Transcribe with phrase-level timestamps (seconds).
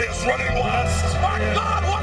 [0.00, 1.14] Is running west!
[1.22, 1.93] My God,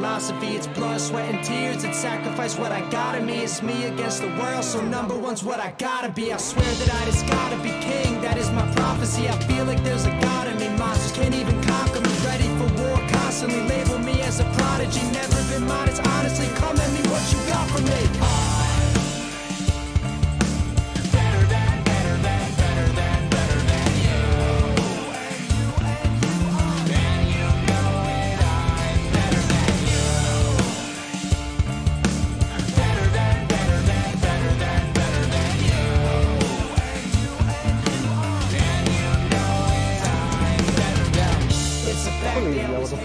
[0.00, 0.56] philosophy.
[0.56, 3.42] It's blood, sweat, and tears that sacrifice what I got in me.
[3.44, 6.32] It's me against the world, so number one's what I gotta be.
[6.32, 9.28] I swear that I just gotta be king, that is my prophecy.
[9.28, 12.12] I feel like there's a god in me, monsters can't even conquer me.
[12.24, 15.02] Ready for war constantly, label me as a prodigy.
[15.12, 18.19] Never been modest, honestly, come at me, what you got for me?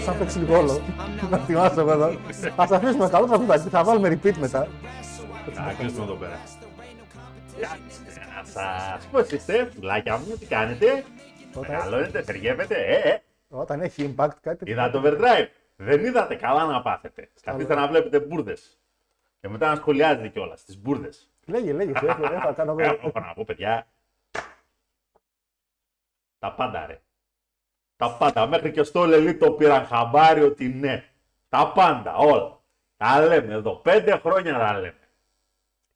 [0.06, 0.80] Πολύ that από was το σαν παίξει haters λίγο όλο.
[0.98, 2.18] I'm not Να θυμάσαι εγώ εδώ.
[2.56, 4.68] Ας αφήσουμε καλό τραγουδάκι, θα βάλουμε repeat μετά.
[5.54, 6.40] Να κλείσουμε εδώ πέρα.
[8.34, 11.04] Κάτσε να σας πω είστε, πουλάκια μου, τι κάνετε;
[11.60, 13.22] Μεγαλώνετε, θεργεύετε, ε, ε.
[13.48, 14.70] Όταν έχει impact κάτι.
[14.70, 15.48] Είδα το overdrive.
[15.76, 17.28] Δεν είδατε καλά να πάθετε.
[17.42, 18.78] Καθίστε να βλέπετε μπουρδες.
[19.40, 21.30] Και μετά να σχολιάζετε κιόλας τις μπουρδες.
[21.46, 22.98] Λέγε, λέγε, τι έχω, δεν θα κάνω εγώ.
[23.02, 23.86] Έχω να πω, παιδιά.
[26.38, 27.00] Τα πάντα, ρε.
[27.96, 28.46] Τα πάντα.
[28.46, 31.10] Μέχρι και στο Λελί το πήραν χαμπάρι ότι ναι.
[31.48, 32.60] Τα πάντα, όλα.
[32.96, 33.76] Τα λέμε εδώ.
[33.76, 34.98] Πέντε χρόνια τα λέμε.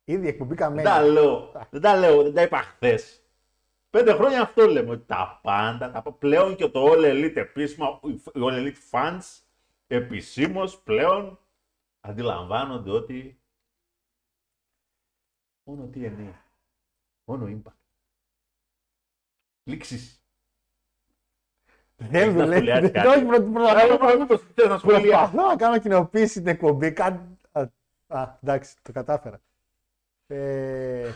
[0.04, 0.82] Ήδη εκπομπή Δεν καμένη.
[0.82, 1.52] τα λέω.
[1.70, 2.22] Δεν τα λέω.
[2.22, 3.24] Δεν τα είπα χθες.
[3.90, 4.90] Πέντε χρόνια αυτό λέμε.
[4.90, 5.90] Ότι τα πάντα.
[5.90, 6.02] Τα...
[6.02, 8.00] Πλέον και το All Elite επίσημα.
[8.02, 9.40] Οι All Elite fans
[9.86, 11.38] επισήμως πλέον
[12.00, 13.40] αντιλαμβάνονται ότι
[15.62, 16.32] μόνο TNA.
[17.24, 17.72] Μόνο Impact.
[19.62, 20.19] Λήξεις.
[22.08, 22.66] Δεν Έχεις να δουλεύει.
[22.66, 23.08] σχολιάσεις κάτι.
[23.08, 25.08] Όχι, πρώτα- Έλα, πρώτα- μήπως θες να σχολιάσεις.
[25.10, 26.92] Προσπαθώ να κάνω κοινοποίηση στην εκπομπή.
[26.92, 27.20] Κάτι...
[27.52, 27.60] Α,
[28.08, 29.40] α, εντάξει, το κατάφερα.
[30.26, 31.08] Ε,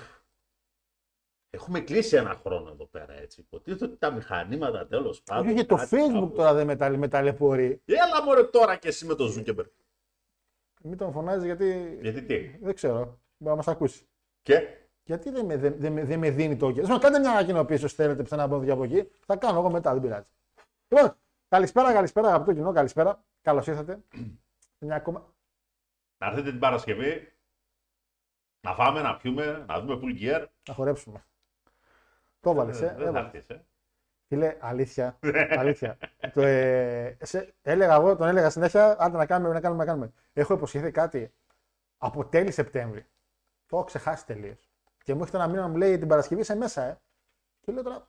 [1.50, 3.41] Έχουμε κλείσει ένα χρόνο εδώ πέρα έτσι.
[3.41, 5.55] Υποτίθεται ότι τα μηχανήματα τέλος πάντων.
[5.55, 7.81] και το κάτι facebook κάπως- τώρα δεν με, τα- με ταλαιπωρεί.
[7.84, 9.69] Έλα μωρέ τώρα και εσύ με το Zuckerberg.
[10.83, 12.99] Μην τον φωνάζει γιατί Γιατί τι; δεν ξέρω.
[13.37, 14.06] Μπορεί να μας ακούσει.
[14.43, 14.67] Και;
[15.05, 16.99] Γιατί δεν με, δεν, δεν με- δεν με δίνει το OK.
[17.00, 19.09] κάντε μια κοινοποίηση όσοι θέλετε πιθανά από εδώ και από εκεί.
[19.27, 20.27] Θα κάνω εγώ μετά, δεν πειράζει.
[20.94, 21.16] Λοιπόν,
[21.49, 23.25] καλησπέρα, καλησπέρα, αγαπητό κοινό, καλησπέρα.
[23.43, 24.00] Καλώς ήρθατε.
[24.78, 25.34] Σε μια ακόμα.
[26.19, 27.32] να έρθετε την Παρασκευή
[28.60, 30.47] να φάμε, να πιούμε, να δούμε full gear.
[30.69, 31.25] Να χορέψουμε.
[32.41, 32.93] Το έβαλες, Δεν- ε.
[32.94, 33.32] Δεν θα έβαλες.
[33.34, 33.65] έρθεις, ε.
[34.27, 35.19] Φίλε, αλήθεια.
[35.60, 35.99] αλήθεια.
[36.32, 40.12] το, ε, σε, έλεγα εγώ, τον έλεγα συνέχεια, άντε να κάνουμε, να κάνουμε, να κάνουμε.
[40.32, 41.32] Έχω υποσχεθεί κάτι
[41.99, 43.06] από τέλη Σεπτέμβρη.
[43.66, 44.71] Το έχω ξεχάσει τελείως.
[45.05, 47.00] Και μου έρχεται ένα μήνα να μου λέει την Παρασκευή είσαι μέσα, ε.
[47.61, 48.09] Και λέω τώρα,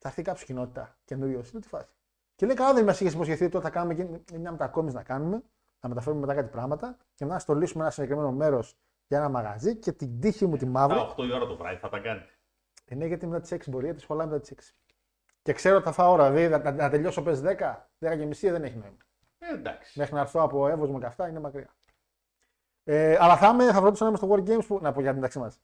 [0.00, 1.42] θα έρθει κάποιος κοινότητα καινούριο.
[1.52, 1.88] Είναι τι φάση.
[2.34, 5.42] Και λέει, καλά, δεν μας είχες υποσχεθεί ότι θα κάνουμε και μια μετακόμιση να κάνουμε,
[5.80, 9.92] να μεταφέρουμε μετά κάτι πράγματα και να στολίσουμε ένα συγκεκριμένο μέρος για ένα μαγαζί και
[9.92, 10.96] την τύχη μου τη μαύρη.
[10.96, 12.30] Τα 8 η ώρα το βράδυ θα τα κάνετε.
[12.84, 14.74] Ε, ναι, γιατί μετά τις 6 μπορεί, τη σχολάμε μετά τις 6.
[15.42, 16.30] Και ξέρω ότι θα φάω ώρα.
[16.30, 17.46] Δηλαδή, να, να τελειώσω πες 10,
[17.98, 18.96] 10 και μισή δεν έχει νόημα.
[19.38, 19.98] Ε, εντάξει.
[19.98, 21.74] Μέχρι να έρθω από Εύωσμο και αυτά είναι μακριά.
[22.84, 24.78] Ε, αλλά θα, είμαι, θα φροντίσω να είμαι στο World Games που.
[24.82, 25.60] Να πω για την μεταξύ μας.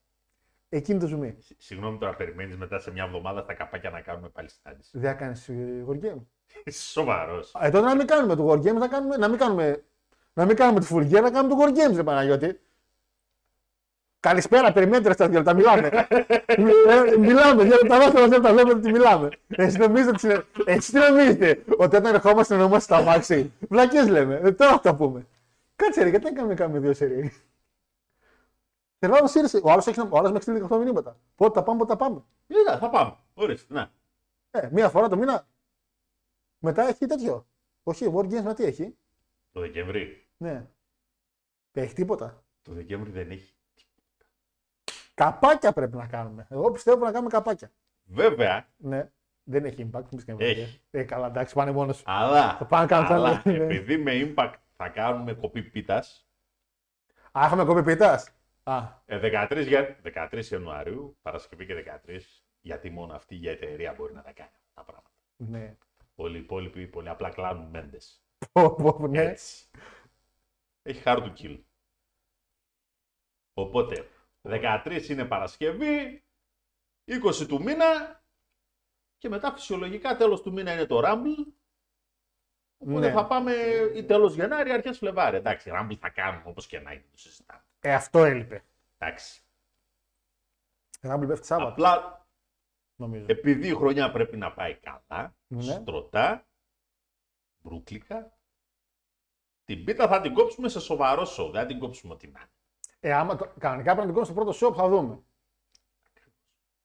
[0.69, 1.37] Εκείνη το ζουμί.
[1.41, 4.91] Σ- Συγγνώμη τώρα, περιμένεις μετά σε μια εβδομάδα στα καπάκια να κάνουμε πάλι συνάντηση.
[4.99, 5.51] Δεν θα κάνεις
[5.89, 6.21] World Game.
[6.65, 7.53] Είσαι σοβαρός.
[7.61, 9.85] Ε, τότε να μην κάνουμε το World Games, να, κάνουμε, να, μην, κάνουμε,
[10.33, 12.61] να μην κάνουμε τη Full Gear, να κάνουμε το World Games, ρε Παναγιώτη.
[14.21, 15.87] Καλησπέρα, περιμένετε ρε στα δύο λεπτά, μιλάμε.
[16.47, 19.29] ε, μιλάμε, δύο λεπτά, δώστε μας λεπτά, βλέπετε ότι μιλάμε.
[19.49, 24.09] Εσείς νομίζετε, ότι συνε- εσείς τι νομίζετε, ότι όταν ερχόμαστε να είμαστε στα μάξι, βλακές
[24.09, 25.27] λέμε, ε, τώρα θα τα πούμε.
[25.77, 27.33] Κάτσε ρε, γιατί δεν κάνουμε, κάνουμε δύο σερί.
[29.09, 29.61] Θέλω να σύρεσαι.
[29.65, 31.17] Ο άλλος έχει, να- ο άλλος με έχει στείλει 18 μηνύματα.
[31.35, 32.23] Πότε τα πάμε, πότε τα πάμε.
[32.47, 33.17] Είδα, θα πάμε.
[33.35, 33.91] Ορίστε, να.
[34.51, 35.49] Ε, μία φορά το μήνα.
[36.59, 37.47] Μετά έχει τέτοιο.
[37.83, 38.97] Όχι, World Games, μα τι έχει;
[39.53, 40.27] Το Δεκέμβρη.
[40.37, 40.67] Ναι.
[41.73, 42.45] Δεν έχει τίποτα.
[42.63, 43.55] Το Δεκέμβρη δεν έχει.
[45.15, 46.47] Καπάκια πρέπει να κάνουμε.
[46.51, 47.71] Εγώ πιστεύω να κάνουμε καπάκια.
[48.05, 49.11] Βέβαια, Ναι.
[49.49, 50.05] Δεν έχει impact.
[50.11, 50.51] Μη σκέφτεσαι.
[50.51, 50.81] Έχει.
[50.91, 52.03] Ε, καλά, εντάξει, πάνε μόνος σου.
[52.07, 53.57] αλλά, Θα πάμε να κάνουμε αλλά άλλο.
[53.57, 53.65] Ναι.
[53.65, 56.29] επειδή με impact θα κάνουμε κοπή πίτας.
[57.39, 58.31] Α, έχουμε κοπή πίτας.
[58.69, 60.01] Α, 13, για...
[60.05, 62.21] 13 Ιανουαρίου, Παρασκευή και 13,
[62.61, 65.15] γιατί μόνο αυτή η εταιρεία μπορεί να τα κάνει αυτά τα πράγματα.
[65.37, 65.77] Ναι.
[66.15, 68.25] Όλοι οι υπόλοιποι πολύ απλά κλάνουν μέντες.
[68.53, 69.23] Πω, πω, ναι.
[69.23, 69.71] Έτσι.
[70.83, 71.63] Έχει hard to kill.
[73.55, 74.09] Οπότε,
[74.43, 76.25] 13 είναι Παρασκευή,
[77.05, 78.23] 20 του μήνα
[79.19, 81.53] και μετά φυσιολογικά τέλος του μήνα είναι το Rumble.
[82.79, 83.13] Οπότε Ναι.
[83.13, 83.53] θα πάμε
[83.95, 85.37] ή τέλος Γενάρη, αρχές Φλεβάρι.
[85.37, 87.66] Εντάξει, Rumble θα κάνουμε όπως και να είναι, το συζητάμε.
[87.87, 88.65] Ε, αυτό έλειπε.
[88.99, 89.43] Εντάξει.
[91.01, 92.27] Ράμπλ πέφτει Σάββατο, Απλά
[92.97, 93.25] νομίζω.
[93.29, 95.63] επειδή η χρονιά πρέπει να πάει καλά, Ναι.
[95.63, 96.47] στρωτά,
[97.63, 98.39] μπρούκλικα,
[99.65, 102.51] την πίτα θα την κόψουμε σε σοβαρό σοου, δεν θα την κόψουμε ό,τι να είναι.
[103.01, 105.19] Ε, άμα το, κανονικά πρέπει να την κόψω στο πρώτο show που θα δούμε.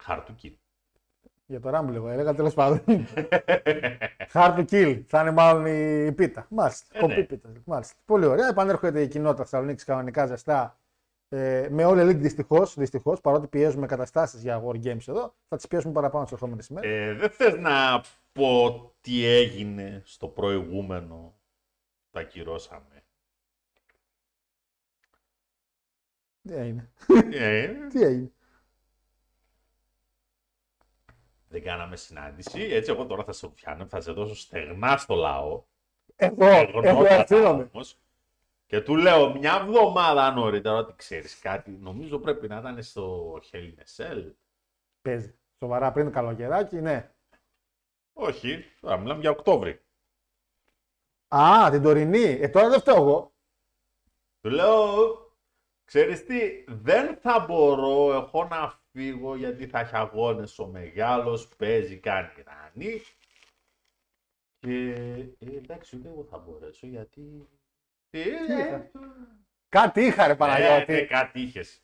[0.07, 0.55] Hard to kill.
[1.45, 2.83] Για το Rumble εγώ έλεγα τέλος πάντων.
[4.33, 5.03] Hard to kill.
[5.07, 6.45] Θα είναι μάλλον η, η πίτα.
[6.49, 6.97] Μάλιστα.
[6.97, 7.23] Ε, Κοπή ναι.
[7.23, 7.51] πίτας.
[7.65, 7.95] Μάλιστα.
[8.05, 8.47] Πολύ ωραία.
[8.47, 10.75] Επανέρχεται η κοινότητα Θεσσαλονίκης κανονικά ζεστά.
[11.33, 15.67] Ε, με όλη elite δυστυχώς, δυστυχώς, παρότι πιέζουμε καταστάσεις για War Games εδώ, θα τις
[15.67, 16.91] πιέσουμε παραπάνω τις ερχόμενες ημέρες.
[16.91, 21.35] Ε, δεν θες να πω τι έγινε στο προηγούμενο
[22.11, 23.03] που ακυρώσαμε;
[26.41, 26.91] Τι έγινε;
[27.31, 28.31] Ε, Τι έγινε;
[31.47, 32.61] δεν κάναμε συνάντηση.
[32.61, 35.63] Έτσι, εγώ τώρα θα σε πιάνω, θα σε δώσω στεγνά στο λαό.
[36.15, 37.69] Εγώ, εγώ Γνώτα ευθύνομαι.
[37.73, 37.99] όμως.
[38.71, 41.71] Και του λέω μια εβδομάδα νωρίτερα ότι ξέρεις κάτι.
[41.71, 44.33] Νομίζω πρέπει να ήταν στο Hell in a Cell.
[45.01, 45.39] Παίζει.
[45.63, 47.11] Σοβαρά πριν το καλοκαιράκι, ναι.
[48.13, 49.81] Όχι, τώρα μιλάμε για Οκτώβρη.
[51.35, 52.23] Α, την τωρινή.
[52.23, 53.33] Ε, τώρα δεν φταίω εγώ.
[54.41, 55.15] Του λέω,
[55.83, 61.99] ξέρεις τι, δεν θα μπορώ εγώ να φύγω γιατί θα έχει αγώνες ο μεγάλος, παίζει,
[61.99, 63.01] κάνει ράνι.
[64.59, 64.93] Και
[65.39, 67.47] ε, εντάξει, ούτε εγώ θα μπορέσω γιατί...
[68.11, 68.89] Ε, είχα;
[69.69, 70.93] Κάτι είχα, ρε ε, Παναγιώτη.
[70.93, 71.81] ε, κάτι είχες.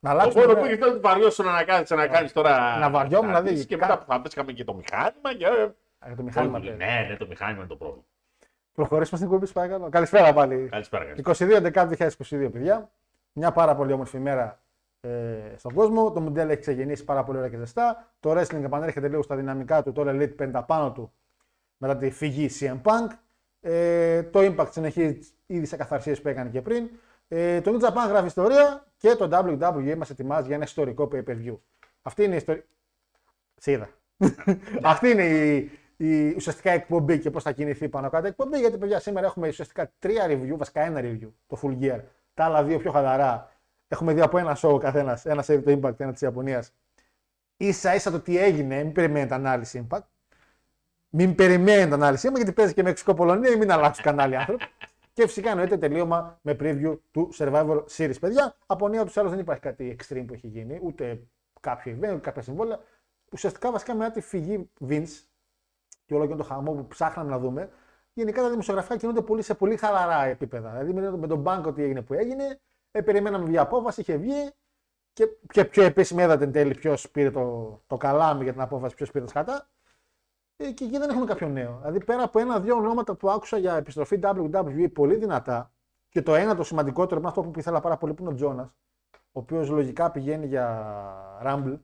[0.00, 0.42] να αλλάξουμε.
[0.42, 0.72] Οπότε που μέρα.
[0.74, 2.78] έχεις τότε βαριώσουν να κάνεις, να κάνεις τώρα...
[2.78, 5.46] Να βαριόμουν, δηλαδή, συναντήσεις Και κα- μετά που θα πέσαμε και το μηχάνημα και...
[5.46, 6.58] Α, για το μηχάνημα.
[6.58, 6.84] Όλοι, παίζει.
[6.84, 8.04] ναι, ναι, το μηχάνημα είναι το πρόβλημα.
[8.72, 9.88] Προχωρήσουμε στην κουμπί, παρακαλώ.
[9.88, 10.68] Καλησπέρα πάλι.
[10.70, 11.58] Καλησπέρα, καλησπέρα.
[11.58, 11.94] 22 Δεκάτου
[12.28, 12.90] 2022, παιδιά.
[13.32, 14.62] Μια πάρα πολύ όμορφη ημέρα
[15.00, 15.08] ε,
[15.56, 16.12] στον κόσμο.
[16.12, 18.12] Το Μουντέλ έχει ξεκινήσει πάρα πολύ ωραία και ζεστά.
[18.20, 19.92] Το wrestling επανέρχεται λίγο στα δυναμικά του.
[19.92, 21.12] Το All Elite παίρνει τα πάνω του
[21.76, 23.08] μετά τη φυγή CM Punk.
[23.60, 26.90] Ε, το Impact συνεχίζει ήδη σε καθαρσίες που έκανε και πριν.
[27.28, 31.58] Ε, το New Japan γράφει ιστορία και το WWE μας ετοιμάζει για ένα ιστορικό pay-per-view.
[32.02, 32.64] Αυτή είναι η ιστορία.
[33.56, 33.88] Σε είδα.
[34.82, 38.58] Αυτή είναι η, η ουσιαστικά εκπομπή και πώς θα κινηθεί πάνω κάτω η εκπομπή.
[38.58, 42.00] Γιατί παιδιά σήμερα έχουμε ουσιαστικά τρία review, βασικά ένα review, το full gear.
[42.34, 43.52] Τα άλλα δύο πιο χαλαρά.
[43.88, 46.72] Έχουμε δει από ένα show ο καθένας, ένας σε το Impact, ένας της Ιαπωνίας.
[47.56, 50.04] σα ίσα το τι έγινε, μην περιμένετε ανάλυση Impact.
[51.10, 54.64] Μην περιμένετε ανάλυση Impact γιατί παίζει και Μεξικό-Πολωνία, μην αλλάξουν κανάλι άνθρωποι.
[55.12, 58.20] Και φυσικά εννοείται τελείωμα με preview του Survivor Series.
[58.20, 61.22] Παιδιά, από νέα τους άλλους δεν υπάρχει κάτι extreme που έχει γίνει, ούτε
[61.60, 62.80] κάποιο event, ούτε κάποια συμβόλαια.
[63.32, 65.24] Ουσιαστικά βασικά μετά τη φυγή Vince
[66.06, 67.70] και όλο και το χαμό που ψάχναμε να δούμε,
[68.12, 70.70] γενικά τα δημοσιογραφικά κινούνται πολύ σε πολύ χαλαρά επίπεδα.
[70.70, 72.60] Δηλαδή με, με τον μπάνκο ότι έγινε που έγινε,
[72.90, 74.50] ε, περιμέναμε μια απόφαση, είχε βγει
[75.12, 78.94] και, και πιο επίσημη είδατε εν τέλει ποιος πήρε το, το καλάμι για την απόφαση,
[78.94, 79.68] ποιος πήρε τα σκατά.
[80.62, 81.78] Ε, και εκεί δεν έχουμε κάποιο νέο.
[81.80, 85.72] Δηλαδή πέρα από ένα-δύο ονόματα που άκουσα για επιστροφή WWE πολύ δυνατά
[86.08, 88.74] και το ένα το σημαντικότερο είναι αυτό που ήθελα πάρα πολύ που είναι ο Τζόνας,
[89.10, 90.94] ο οποίος λογικά πηγαίνει για
[91.44, 91.78] Rumble,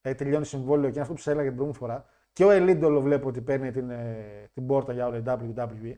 [0.00, 2.04] ε, τελειώνει συμβόλαιο και είναι αυτός που σα έλεγα την προηγούμενη φορά.
[2.32, 5.94] Και ο Ελίντολο βλέπω ότι παίρνει την, ε, την πόρτα για όλη η WWE.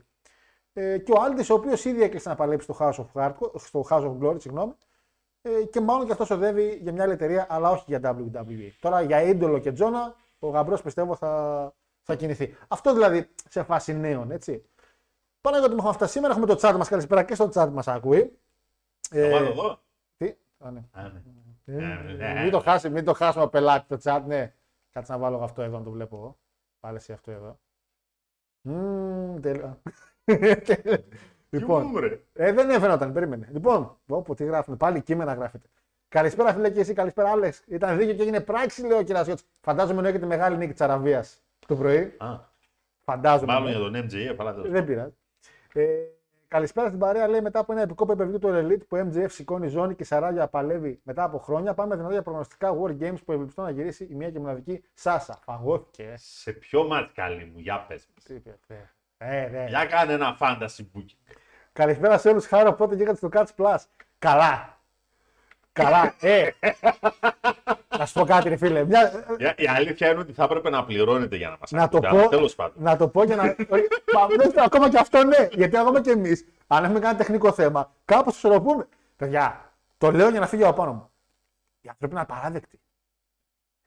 [0.73, 3.85] Ε, και ο Άλντι, ο οποίος ήδη έκλεισε να παλέψει στο House of, Hardcore, στο
[3.89, 4.73] House of Glory, συγγνώμη,
[5.41, 8.71] ε, και μάλλον και αυτός οδεύει για μια άλλη εταιρεία, αλλά όχι για WWE.
[8.79, 11.73] Τώρα για Ίντολο και Τζόνα, ο γαμπρός πιστεύω θα,
[12.05, 12.55] θα κινηθεί.
[12.67, 14.65] Αυτό δηλαδή σε φάση νέων, έτσι.
[15.41, 16.89] Πάνω για το έχουμε φτάσει σήμερα, έχουμε το chat μας.
[16.89, 18.39] Καλησπέρα και στο chat μας ακούει.
[19.09, 19.79] Το Ε, βάλω εδώ.
[20.17, 20.83] τι, α, ναι.
[20.91, 21.21] Α, ναι.
[21.65, 22.41] Ε, ναι.
[22.41, 24.53] μην, το χάσει, μην το χάσουμε ο πελάτη το chat, ναι.
[24.91, 26.37] Κάτσε να βάλω αυτό εδώ, να το βλέπω εγώ.
[26.79, 27.59] Βάλε εσύ αυτό εδώ.
[28.61, 29.81] Μμμ, τέλεια.
[31.49, 32.19] λοιπόν, Ποιο ρε.
[32.33, 33.47] ε, δεν έφαινόταν, περίμενε.
[33.51, 35.67] Λοιπόν, όπου τι γράφουμε, πάλι κείμενα γράφετε.
[36.07, 37.63] Καλησπέρα, φίλε και εσύ, καλησπέρα, Άλεξ.
[37.67, 39.45] Ήταν δίκαιο και έγινε πράξη, λέει ο Κυρασιώτης.
[39.61, 42.13] Φαντάζομαι να έχετε μεγάλη νίκη της Αραβίας το πρωί.
[42.17, 42.39] Α,
[43.03, 43.53] Φαντάζομαι.
[43.53, 43.99] μάλλον ναι.
[43.99, 45.13] για τον MJF, αλλά τέλος Δεν πειράζει.
[45.73, 45.85] Ε,
[46.47, 47.27] καλησπέρα στην παρέα.
[47.27, 50.99] Λέει μετά από ένα επικό pay-per-view του Elite που MJF σηκώνει ζώνη και Σαράγια παλεύει
[51.03, 51.73] μετά από χρόνια.
[51.73, 55.39] Πάμε δυνατά για προγνωστικά War Games που ευελπιστώ να γυρίσει η μία και μοναδική Σάσα.
[55.43, 56.13] Φαγώθηκε.
[56.17, 58.07] Σε ποιο μάτς καλή μου, για πες.
[58.15, 58.23] μας.
[58.23, 58.75] Τι είπε, ε,
[59.17, 59.67] ε, ε.
[59.67, 61.33] Για κάνε ένα fantasy booking.
[61.73, 62.45] Καλησπέρα σε όλους.
[62.47, 63.77] Χάρο πότε βγήκατε στο Catch Plus.
[64.19, 64.74] Καλά.
[65.75, 66.13] Καλά.
[66.19, 66.49] Ε.
[67.97, 68.83] να σου πω κάτι, ρε φίλε.
[68.85, 71.97] Μια, Η- Η αλήθεια είναι ότι θα έπρεπε να πληρώνετε για να μας να το
[71.97, 72.29] ακούτε, αλλά πω.
[72.29, 72.73] Τέλος πάντων.
[72.83, 73.43] Να το πω για να.
[73.43, 75.47] Όχι, μα, δεν ξέρω, ακόμα και αυτό ναι.
[75.51, 78.87] Γιατί ακόμα και εμείς, αν έχουμε κάνει τεχνικό θέμα, κάπως το ισορροπούμε.
[79.15, 81.09] Παιδιά, το λέω για να φύγει από πάνω μου.
[81.81, 82.79] Οι άνθρωποι είναι απαράδεκτοι.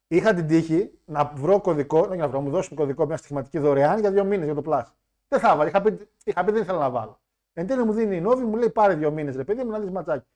[0.09, 4.01] Είχα την τύχη να βρω κωδικό, όχι να βρω, μου δώσουν κωδικό μια στοιχηματική δωρεάν
[4.01, 4.83] για δύο μήνες για το Plus.
[5.29, 5.69] Δεν θα έβαλα.
[5.69, 7.21] Είχα πει, είχα πει δεν ήθελα να βάλω.
[7.53, 9.79] Εν τέλει μου δίνει η Νόβη, μου λέει πάρε δύο μήνες ρε παιδί μου να
[9.79, 10.27] δεις ματσάκι.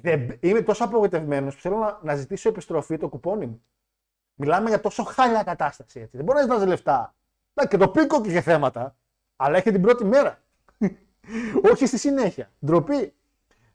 [0.00, 3.64] Δεν, είμαι τόσο απογοητευμένος που θέλω να, να ζητήσω επιστροφή το κουπόνι μου.
[4.34, 6.16] Μιλάμε για τόσο χάλια κατάσταση έτσι.
[6.16, 7.14] Δεν μπορεί να ζητάς λεφτά.
[7.54, 8.96] Να, και το πίκο και είχε θέματα.
[9.36, 10.38] Αλλά έχει την πρώτη μέρα.
[11.72, 12.50] Όχι στη συνέχεια.
[12.66, 13.14] Ντροπή.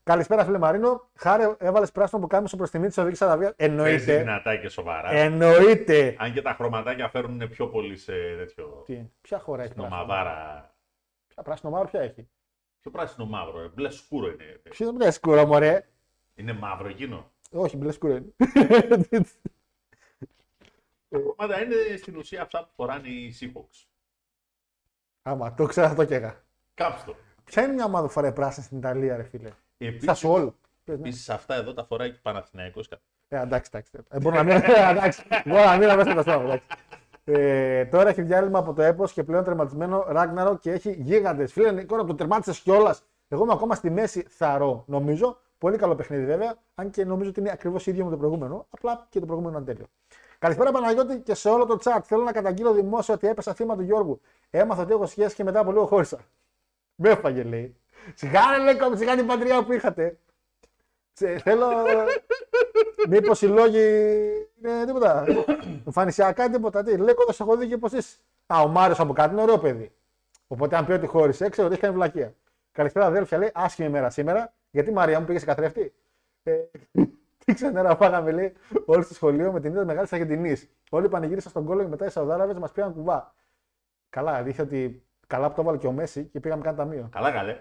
[0.03, 1.09] Καλησπέρα, φίλε Μαρίνο.
[1.15, 3.53] Χάρη, έβαλες πράσινο που κάμισο προς τιμή της Σαουδική Αραβία.
[3.55, 4.17] Παίζει Εννοείται.
[4.17, 5.09] δυνατά και σοβαρά.
[5.11, 6.15] Εννοείται.
[6.19, 8.83] Αν και τα χρωματάκια φέρνουν πιο πολύ σε τέτοιο.
[8.85, 10.73] Τι, ποια χώρα έχει πράσινο; Νομαδάρα.
[11.27, 12.29] Ποια πράσινο μαύρο, ποια έχει;
[12.79, 13.59] Πιο πράσινο μαύρο.
[13.61, 13.71] ε.
[13.73, 14.61] Μπλε σκούρο είναι.
[14.69, 15.87] Ποιο δεν μπλε σκούρο, μωρέ;
[16.39, 18.33] Είναι μαύρο εκείνο; Όχι, μπλε σκούρο είναι.
[21.09, 23.85] Τα χρώματα είναι στην ουσία αυτά που φοράνε οι Seahawks.
[25.21, 26.43] Άμα το ξέρα, θα το καίγα.
[26.73, 27.17] Κάψτε το.
[27.43, 30.41] Ποια είναι μια ομάδα που φοράει πράσινη στην Ιταλία, ρε φίλε; Στα Επίσης, Σουόλ.
[30.43, 30.51] Πες,
[30.85, 30.93] ναι.
[30.93, 32.89] επίσης αυτά εδώ τα φοράει και ο Παναθηναϊκός.
[33.27, 33.91] Ε, εντάξει, εντάξει.
[34.09, 36.43] Ε, μπορώ να μείνω, ε, εντάξει, μπορώ να μείνω μέσα στο στόμα.
[36.43, 36.67] εντάξει.
[37.23, 41.51] Ε, τώρα έχει διάλειμμα από το έπος και πλέον τερματισμένο Ράγναρο και έχει γίγαντες.
[41.51, 43.03] Φίλε, Νικόλα, το τερμάτισες κιόλας.
[43.27, 45.39] Εγώ είμαι ακόμα στη μέση θαρώ, νομίζω.
[45.59, 46.55] Πολύ καλό παιχνίδι βέβαια.
[46.75, 48.65] Αν και νομίζω ότι είναι ακριβώς ίδιο με το προηγούμενο.
[48.69, 49.85] Απλά και το προηγούμενο είναι τέλειο.
[50.39, 51.99] Καλησπέρα Παναγιώτη και σε όλο το chat.
[52.03, 54.21] Θέλω να καταγγείλω δημόσια ότι έπεσα θύμα του Γιώργου.
[54.49, 56.17] Έμαθα ότι έχω σχέση και μετά από λίγο χώρισα.
[57.01, 57.75] Με έφαγε λέει.
[58.15, 60.17] Σιγά ρε λέει κόμμα, σιγά την πατριά που είχατε.
[61.13, 61.67] Σε- θέλω.
[63.09, 63.79] Μήπως οι λόγοι
[64.63, 65.25] είναι τίποτα.
[65.85, 66.83] Εμφανισιακά τίποτα.
[66.83, 68.17] Τι, λέει κοντά σε έχω δει και πω είσαι.
[68.47, 69.91] Α, ο Μάριος από κάτι είναι ωραίο παιδί.
[70.47, 72.33] Οπότε αν πει ότι χώρισε, ξέρω ότι έχει κάνει βλακεία.
[72.71, 74.53] Καλησπέρα αδέλφια, λέει άσχημη μέρα σήμερα.
[74.71, 75.93] Γιατί Μαρία μου πήγες σε καθρέφτη;
[76.43, 76.53] Ε,
[77.45, 78.53] τι ξενέρα φάγαμε, λέει,
[78.85, 80.69] όλοι στο σχολείο με την είδα μεγάλη Αργεντινής.
[80.89, 83.35] Όλοι πανηγύρισαν στον κόλλο και μετά οι Σαουδάραβες μας πήγαν κουβά.
[84.09, 87.09] Καλά, αλήθεια ότι καλά που το έβαλε και ο Μέση και πήγαμε καν ταμείο.
[87.11, 87.59] Καλά, καλέ.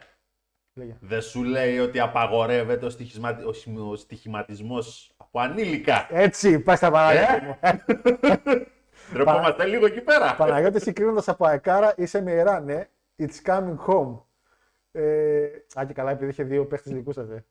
[0.75, 0.97] Λέγε.
[1.01, 3.39] Δεν σου λέει ότι απαγορεύεται ο, στοιχισμα...
[3.47, 6.07] ο σι- ο στοιχηματισμός από ανήλικα.
[6.11, 7.59] Έτσι, πάει στα Παναγιώτη μου.
[9.13, 10.35] Ντρεπόμαστε λίγο εκεί πέρα.
[10.35, 12.89] Παναγιώτη, συγκρίνοντας από αεκάρα, είσαι με ιερά, ναι.
[13.19, 14.21] It's coming home.
[14.93, 15.45] Ε,
[15.81, 17.21] α, και καλά, επειδή είχε δύο παίχτες δικού σα.
[17.23, 17.45] Ε.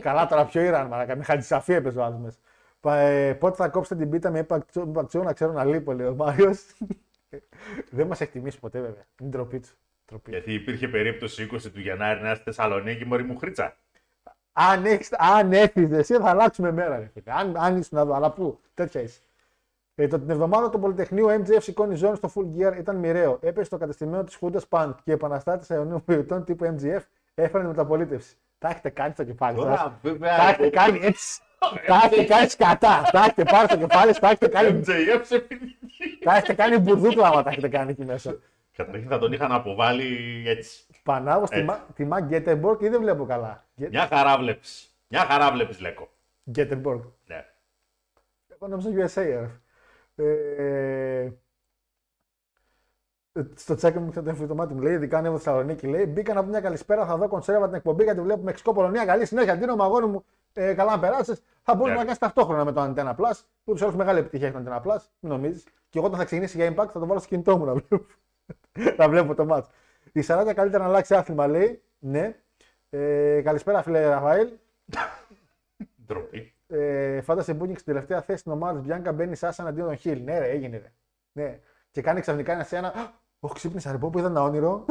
[0.00, 1.16] καλά, τώρα πιο Ιράν, μαλάκα.
[1.16, 2.38] Με χατζησαφή έπαιζε ο άλλο μέσα.
[2.80, 4.38] Πα- ε, πότε θα κόψετε την πίτα με
[4.74, 6.64] υπαρξιό να ξέρω να λείπω, λέει ο Μάριος.
[7.90, 9.04] Δεν μας έχει τιμήσει ποτέ, βέβαια.
[9.20, 9.74] Είναι ντροπή τους.
[10.06, 10.30] Ντροπή.
[10.30, 13.76] Γιατί υπήρχε περίπτωση 20 του Γενάρη να είσαι στη Θεσσαλονίκη, μωρή μου χρήτσα.
[14.52, 16.98] Αν, έχεις, αν έρθεις εσύ θα αλλάξουμε μέρα.
[16.98, 17.32] Ρε, φίλε.
[17.32, 19.20] αν, αν ήσουν εδώ, αλλά πού, τέτοια είσαι.
[19.96, 23.38] Ε, το, την εβδομάδα του Πολυτεχνείου MJF σηκώνει ζώνη στο full gear ήταν μοιραίο.
[23.42, 27.00] Έπεσε στο κατεστημένο της Χούντας Παντ και οι επαναστάτε αιωνίων περιοτών τύπου MJF
[27.34, 28.36] έφεραν μεταπολίτευση.
[28.58, 29.64] Τα έχετε κάνει στο κεφάλι σας.
[29.66, 30.36] Τώρα, βέβαια.
[30.36, 31.40] Τα έχετε κάνει έτσι.
[31.86, 33.08] Τα έχετε κάνει σκατά.
[33.12, 35.76] Τα έχετε πάρει στο κεφάλι, σας, τα έχετε κάνει, MJF σε ποινική.
[36.24, 38.36] τα έχετε κάνει μπουρδούκλα άμα τα έχετε κάνει εκεί μέσα.
[38.76, 40.84] Καταρχήν θα τον είχαν αποβάλει έτσι.
[41.02, 41.66] Πανάγω στη, Έτσι.
[41.68, 43.64] Μα- τη Μαγκ Γκέτεμπορκ ή δεν βλέπω καλά.
[43.80, 44.94] Γκέ- Μια χαρά βλέπεις.
[45.08, 46.08] Μια χαρά βλέπεις, Λέκο.
[46.50, 47.02] Γκέτεμπορκ.
[47.26, 47.44] Ναι.
[48.48, 48.90] Εγώ νόμιζα
[49.22, 49.48] USA.
[50.16, 51.22] Ρε.
[51.22, 51.32] Ε,
[53.32, 55.86] ε, στο τσάκι μου ξέρετε το μάτι μου λέει: Ειδικά ανέβω στη Θεσσαλονίκη.
[55.86, 59.04] Λέει: Μπήκα να πω μια καλησπέρα, θα δω κονσέρβα την εκπομπή γιατί βλέπω Μεξικό Πολωνία.
[59.04, 59.56] Καλή συνέχεια.
[59.56, 61.42] Ντίνο αγόρι μου, ε, καλά να περάσεις.
[61.62, 61.98] Θα μπορούσε Ναι.
[61.98, 63.40] να κάνεις ταυτόχρονα με το Antenna Plus.
[63.64, 64.98] Που τους άλλου μεγάλη επιτυχία έχει το Antenna Plus.
[65.20, 65.62] Μην νομίζεις.
[65.88, 68.06] Και εγώ όταν θα ξεκινήσει για Impact θα το βάλω στο κινητό μου να βλέπω,
[68.98, 69.68] να βλέπω το μάτς.
[70.12, 71.82] Η Σαράτια καλύτερα να αλλάξει άθλημα λέει.
[71.98, 72.36] Ναι.
[72.90, 74.48] Ε, καλησπέρα φίλε Ραφαήλ.
[76.06, 76.53] Ντροπή.
[76.76, 80.22] Ε, φάντασε Booking στην τελευταία θέση στην ομάδα της Bianca μπαίνει Σάσα αντίον των Χιλ.
[80.24, 80.76] Ναι, ρε, έγινε.
[80.76, 80.92] Ρε.
[81.32, 81.58] Ναι.
[81.90, 82.92] Και κάνει ξαφνικά ένα σε ένα.
[83.40, 84.84] Όχι, ξύπνησα ρε, πω που είδα ένα όνειρο.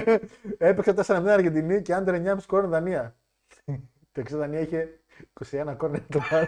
[0.58, 3.16] Έπαιξε 4-0 Αργεντινή και άντερ 9,5 κόρνερ Δανία.
[4.12, 5.00] Το εξή Δανία είχε
[5.50, 6.46] 21 κόρνερ το πάνω.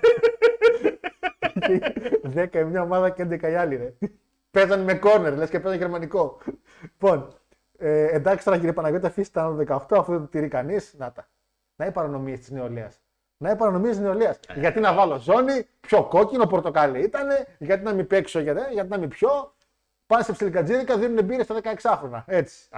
[2.34, 3.94] 10 η μια ομάδα και 11 η άλλη, ρε.
[4.50, 6.38] Παίζαν με κόρνερ, λες και παίζαν γερμανικό.
[6.82, 7.28] Λοιπόν,
[7.78, 10.94] ε, εντάξει τώρα κύριε Παναγιώτη, αφήστε τα άνω 18, αφού δεν το τηρεί κανείς.
[10.98, 11.28] Να τα.
[11.76, 13.03] Να οι παρανομίες της νεολαίας.
[13.44, 14.36] Να οι παρανομίε τη νεολαία.
[14.54, 18.98] γιατί να βάλω ζώνη, πιο κόκκινο, πορτοκάλι ήταν, γιατί να μην παίξω, γιατί, γιατί να
[18.98, 19.54] μην πιω.
[20.06, 22.24] Πάνε σε ψιλικατζίρικα, δίνουν μπύρες στα 16 χρόνια.
[22.26, 22.68] Έτσι.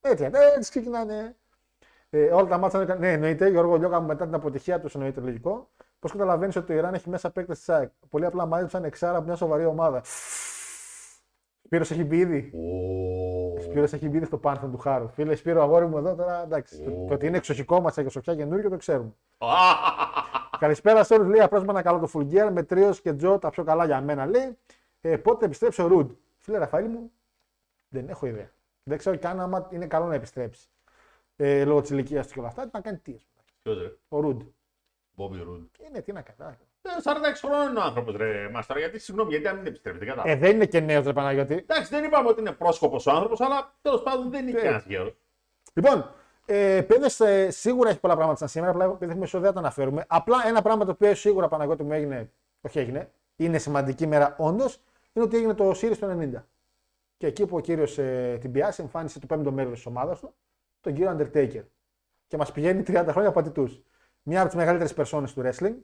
[0.00, 1.36] Έτσι, έτσι ξεκινάνε.
[2.10, 2.94] Ε, όλα τα μάτια είναι.
[2.94, 5.70] Ναι, εννοείται, Γιώργο Λιώκα μου μετά την αποτυχία τους, εννοείται λογικό.
[5.98, 7.90] Πώς καταλαβαίνεις ότι το Ιράν έχει μέσα παίκτες της ΣΑΕΚ.
[8.10, 10.02] Πολύ απλά μάζεψαν εξάρα από μια σοβαρή ομάδα.
[11.74, 12.50] Σπύρος έχει μπει ήδη.
[12.54, 13.60] Ω.
[13.60, 15.08] Σπύρος έχει μπει ήδη στο πάνθον του Χάρου.
[15.08, 16.82] Φίλε, Σπύρο, αγόρι μου εδώ τώρα εντάξει.
[16.82, 19.14] Το, το ότι είναι εξοχικό μας και σοφιά καινούργιο το ξέρουμε.
[20.58, 21.28] Καλησπέρα σε όλους.
[21.28, 24.00] Λέει απλώς με ένα καλό το Φουλγκέρ με τρίος και Τζο τα πιο καλά για
[24.00, 24.26] μένα.
[24.26, 24.58] Λέει
[25.00, 27.12] ε, πότε θα επιστρέψει ο Ρουντ; Φίλε Ραφαήλ μου,
[27.88, 28.50] δεν έχω ιδέα.
[28.82, 30.68] Δεν ξέρω καν άμα είναι καλό να επιστρέψει.
[31.36, 32.62] Ε, λόγω της ηλικίας του και όλα αυτά.
[32.62, 33.12] Τι να κάνει τι.
[33.14, 33.44] ας πούμε.
[33.62, 34.42] Ποιος ρε; Ο Ρουντ.
[35.14, 35.66] Μπόμπι Ρουντ.
[35.88, 36.56] Είναι τι να κάνει.
[36.86, 38.78] Ε, 46 χρόνων είναι ο άνθρωπος, ρε Μάστορα.
[38.78, 40.32] Γιατί, συγγνώμη, γιατί αν μην επιστρέφει, δεν κατάλαβα.
[40.32, 41.54] Ε, δεν είναι και νέος, ρε Παναγιώτη.
[41.54, 44.68] Εντάξει, δεν είπαμε ότι είναι πρόσκοπος ο άνθρωπος, αλλά τέλος πάντων δεν είναι και Ε.
[44.68, 45.16] ένας γέρος.
[45.74, 46.10] Λοιπόν,
[46.46, 48.70] ε, παιδες, ε, σίγουρα έχει πολλά πράγματα σαν σήμερα.
[48.72, 50.04] Απλά επειδή έχουμε ισοδέα το αναφέρουμε.
[50.08, 52.30] Απλά ένα πράγμα το οποίο σίγουρα Παναγιώτη μου έγινε.
[52.60, 53.10] Όχι έγινε.
[53.36, 54.80] είναι σημαντική μέρα όντως,
[55.12, 56.46] είναι ότι έγινε το Series το 90.
[57.16, 60.34] Και εκεί που ο κύριος ε, την πιάσει, εμφάνισε το πέμπτο μέρος της ομάδας του,
[60.80, 61.62] τον κύριο Undertaker.
[62.26, 63.68] Και μας πηγαίνει 30 χρόνια πατητού.
[64.22, 65.74] Μια από τις μεγαλύτερες περσόνες του wrestling.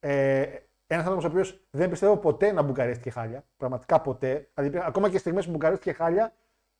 [0.00, 0.46] Ε,
[0.86, 3.44] ένας άνθρωπος ο οποίος δεν πιστεύω ποτέ να μπουκαρίστηκε χάλια.
[3.56, 4.48] Πραγματικά ποτέ.
[4.54, 6.32] Δηλαδή, ακόμα και στιγμές που μπουκαρίστηκε χάλια,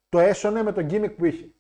[0.09, 1.50] το έσωνε με τον gimmick που είχε.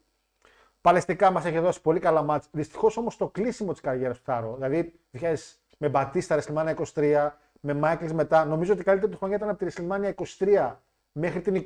[0.80, 2.48] Παλαιστικά μας έχει δώσει πολύ καλά μάτς.
[2.52, 4.54] Δυστυχώς όμως το κλείσιμο της καριέρας του Θάρο.
[4.54, 5.34] Δηλαδή, 2000
[5.78, 8.44] με Μπατίστα WrestleMania 23, με Μάικλς μετά.
[8.44, 10.76] Νομίζω ότι η καλύτερη του χρονιά ήταν από τη WrestleMania 23
[11.12, 11.62] μέχρι την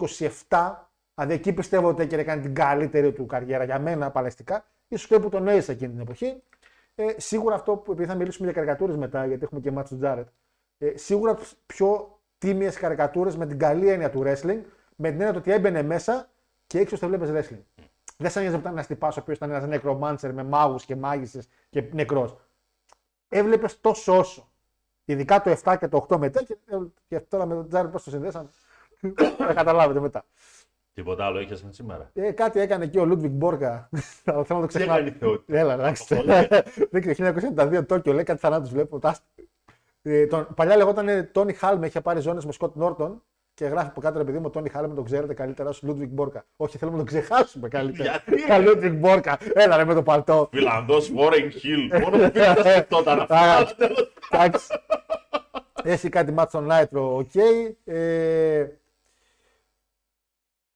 [0.49, 0.75] 27.
[1.15, 4.65] Δηλαδή, εκεί πιστεύω ότι έκανε την καλύτερη του καριέρα για μένα παλαιστικά.
[4.97, 6.43] σω και που τον έζησα εκείνη την εποχή.
[6.95, 10.01] Ε, σίγουρα αυτό που επειδή θα μιλήσουμε για καρικατούρες μετά, γιατί έχουμε και μάτσο του
[10.01, 10.29] Τζάρετ.
[10.79, 14.61] Ε, σίγουρα τι πιο τίμιες καρικατούρες με την καλή έννοια του wrestling,
[14.97, 16.31] με την έννοια ότι έμπαινε μέσα
[16.67, 17.63] και έξω το βλέπεις wrestling.
[18.17, 21.89] Δεν σαν να ένας τυπάς ο οποίος ήταν ένας νεκρομάντσερ με μάγους και μάγισσες και
[21.93, 22.37] νεκρός.
[23.29, 24.49] Έβλεπες τόσο όσο.
[25.05, 26.57] Ειδικά το 7 και το 8 μετά και,
[27.09, 28.49] και τώρα με τον Τζάρετ πώς το συνδέσαμε.
[29.39, 30.25] Θα καταλάβετε μετά.
[30.95, 33.89] Τίποτα άλλο είχες σήμερα; Ε, κάτι έκανε και ο Λούντβιγκ Μπόρκα.
[34.25, 34.99] Αλλά θέλω να το ξεχνάω.
[35.47, 36.15] Έλα, εντάξει.
[36.91, 39.01] Δεν ξέρω, 1992 Τόκιο λέει κάτι θανάτους βλέπω.
[40.03, 43.23] Ε, τον, παλιά λεγόταν Τόνι Χάλμε, είχε πάρει ζώνες με Σκοτ Νόρτον
[43.55, 46.45] και γράφει από κάτω ρε παιδί μου, Τόνι Χάλμε τον ξέρετε καλύτερα ως Λούντβιγκ Μπόρκα.
[46.57, 48.23] Όχι, θέλουμε να τον ξεχάσουμε καλύτερα.
[48.27, 49.39] Γιατί; Λούντβιγκ Μπόρκα.
[49.55, 50.49] Έλα ρε με το παλτό.
[50.53, 51.91] Φιλανδός Βόρεν Χιλ.
[52.01, 53.37] Μόνο που πήγα να σκεφτόταν αυτό.
[54.31, 54.67] Εντάξει.
[55.83, 57.35] Έχει κάτι ματς του Νάιτρο, οκ.
[57.85, 58.67] Ε,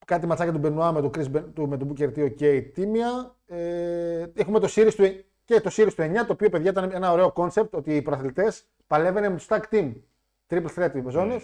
[0.08, 1.26] κάτι ματσάκια του Μπενουά με τον Chris,
[1.66, 3.36] με τον Booker T, ok, τίμια.
[3.46, 7.12] Ε, έχουμε το series του, και το series του 9, το οποίο παιδιά ήταν ένα
[7.12, 9.92] ωραίο concept ότι οι πρωταθλητές παλεύανε με του tag team.
[10.48, 11.40] Triple threat ζώνε.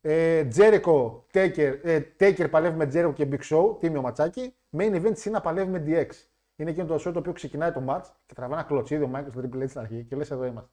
[0.00, 4.54] Ε, Τζέρικο, Taker, ε, Taker παλεύει με Τζέρικο και Big Show, τίμιο ματσάκι.
[4.76, 6.14] Main event είναι να παλεύει με DX.
[6.56, 9.30] Είναι εκείνο το show το οποίο ξεκινάει το match και τραβά ένα κλωτσίδι ο Michael
[9.30, 10.70] στο Triple H στην αρχή και λες εδώ είμαστε.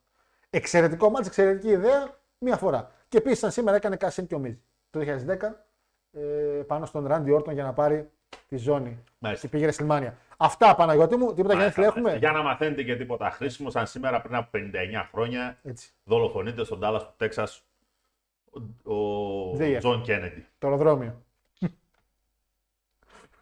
[0.50, 2.90] Εξαιρετικό match, εξαιρετική ιδέα, μία φορά.
[3.08, 4.56] Και επίσης σαν σήμερα έκανε cash και ο Miz.
[4.90, 5.02] Το 2010
[6.12, 6.20] ε,
[6.66, 8.10] πάνω στον Randy Orton για να πάρει
[8.48, 8.98] τη ζώνη.
[9.18, 9.46] Μάλιστα.
[9.46, 10.18] Και πήγε Ρεσιλμάνια.
[10.36, 12.16] Αυτά Παναγιώτη μου, τίποτα γενέθλια έχουμε.
[12.16, 14.58] Για να μαθαίνετε και τίποτα χρήσιμο, σαν σήμερα πριν από 59
[15.12, 15.92] χρόνια Έτσι.
[16.04, 17.64] δολοφονείται στον Ντάλλας του Τέξας
[18.82, 20.46] ο Τζον Κέννεντι.
[20.58, 21.22] Το αεροδρόμιο.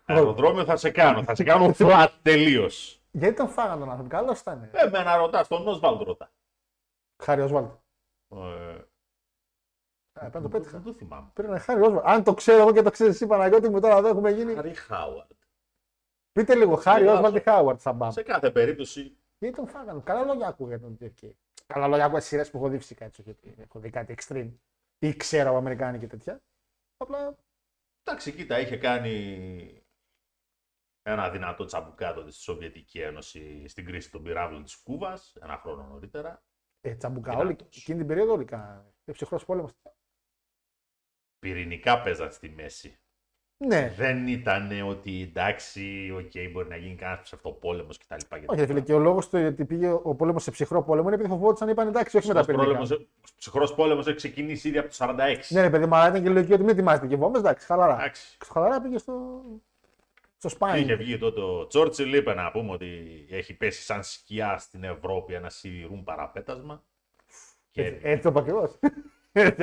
[0.04, 1.22] Αεροδρόμιο θα σε κάνω.
[1.22, 3.00] θα σε κάνω flat τελείως.
[3.10, 4.68] Γιατί τον φάγανε τον άνθρωπο, καλός ήταν.
[4.72, 6.30] Ε, με να ρωτά, τον Όσβαλτ ρωτά.
[7.22, 7.70] Χάρη Όσβαλτ.
[8.30, 8.36] Ε,
[10.20, 10.70] ε, το πέτυχα.
[10.78, 11.30] Δεν το θυμάμαι.
[11.34, 12.06] Πρέπει να χάρη Όσβαλτ.
[12.06, 14.54] Αν το ξέρω εγώ και το ξέρεις εσύ Παναγιώτη μου τώρα εδώ έχουμε γίνει.
[14.54, 15.30] Χάρη Χάουαρτ.
[16.32, 18.12] Πείτε λίγο, Χάρη Όσβαλτ ή Χάουαρτ θα πάμε.
[18.12, 19.16] Σε κάθε περίπτωση.
[19.38, 20.00] Γιατί τον φάγανε.
[20.04, 21.36] Καλά λόγια ακούγεται τον Τζεφκέι.
[21.66, 23.22] Καλά λόγια ακούγεται σειρές που έχω δει φυσικά έτσι.
[23.22, 24.50] Γιατί έχω δει κάτι extreme.
[24.98, 26.40] Ή ξέρω από Αμερικάνοι και τέτοια.
[26.96, 27.36] Απλά.
[28.02, 29.84] Εντάξει, κοίτα, είχε κάνει
[31.02, 36.42] ένα δυνατό τσαμπουκάτο στη Σοβιετική Ένωση στην κρίση των πυράβλων της Κούβας, ένα χρόνο νωρίτερα.
[36.80, 38.92] Ε, τσαμπουκά, όλη, εκείνη την περίοδο όλοι κάνανε.
[39.12, 39.70] Ψυχρό πόλεμος.
[41.40, 42.98] Πυρηνικά παίζαν στη μέση.
[43.66, 43.94] Ναι.
[43.96, 48.34] Δεν ήταν ότι εντάξει, ok, okay, μπορεί να γίνει κανένας ψευτοπόλεμος κτλ.
[48.46, 51.30] Όχι, φίλε, και ο λόγος του ότι πήγε ο πόλεμος σε ψυχρό πόλεμο είναι επειδή
[51.30, 52.80] φοβόντουσαν είπαν εντάξει, όχι με τα πυρηνικά.
[52.80, 55.36] Ο ψυχρός πόλεμος έχει ξεκινήσει ήδη από το 46.
[55.48, 57.94] Ναι, ρε παιδί, μα ήταν και λογική ότι μην ετοιμάζεται και βόμβες, εντάξει, χαλαρά.
[57.94, 58.36] Εντάξει.
[58.52, 59.42] Χαλαρά πήγε στο.
[60.36, 60.80] Στο σπάι.
[60.80, 62.86] Είχε βγει τότε ο Τσόρτσιλ, είπε να πούμε ότι
[63.30, 66.82] έχει πέσει σαν σκιά στην Ευρώπη ένα σιδηρούν παραπέτασμα.
[67.70, 67.98] Και...
[68.02, 68.70] Έτσι το ακριβώ.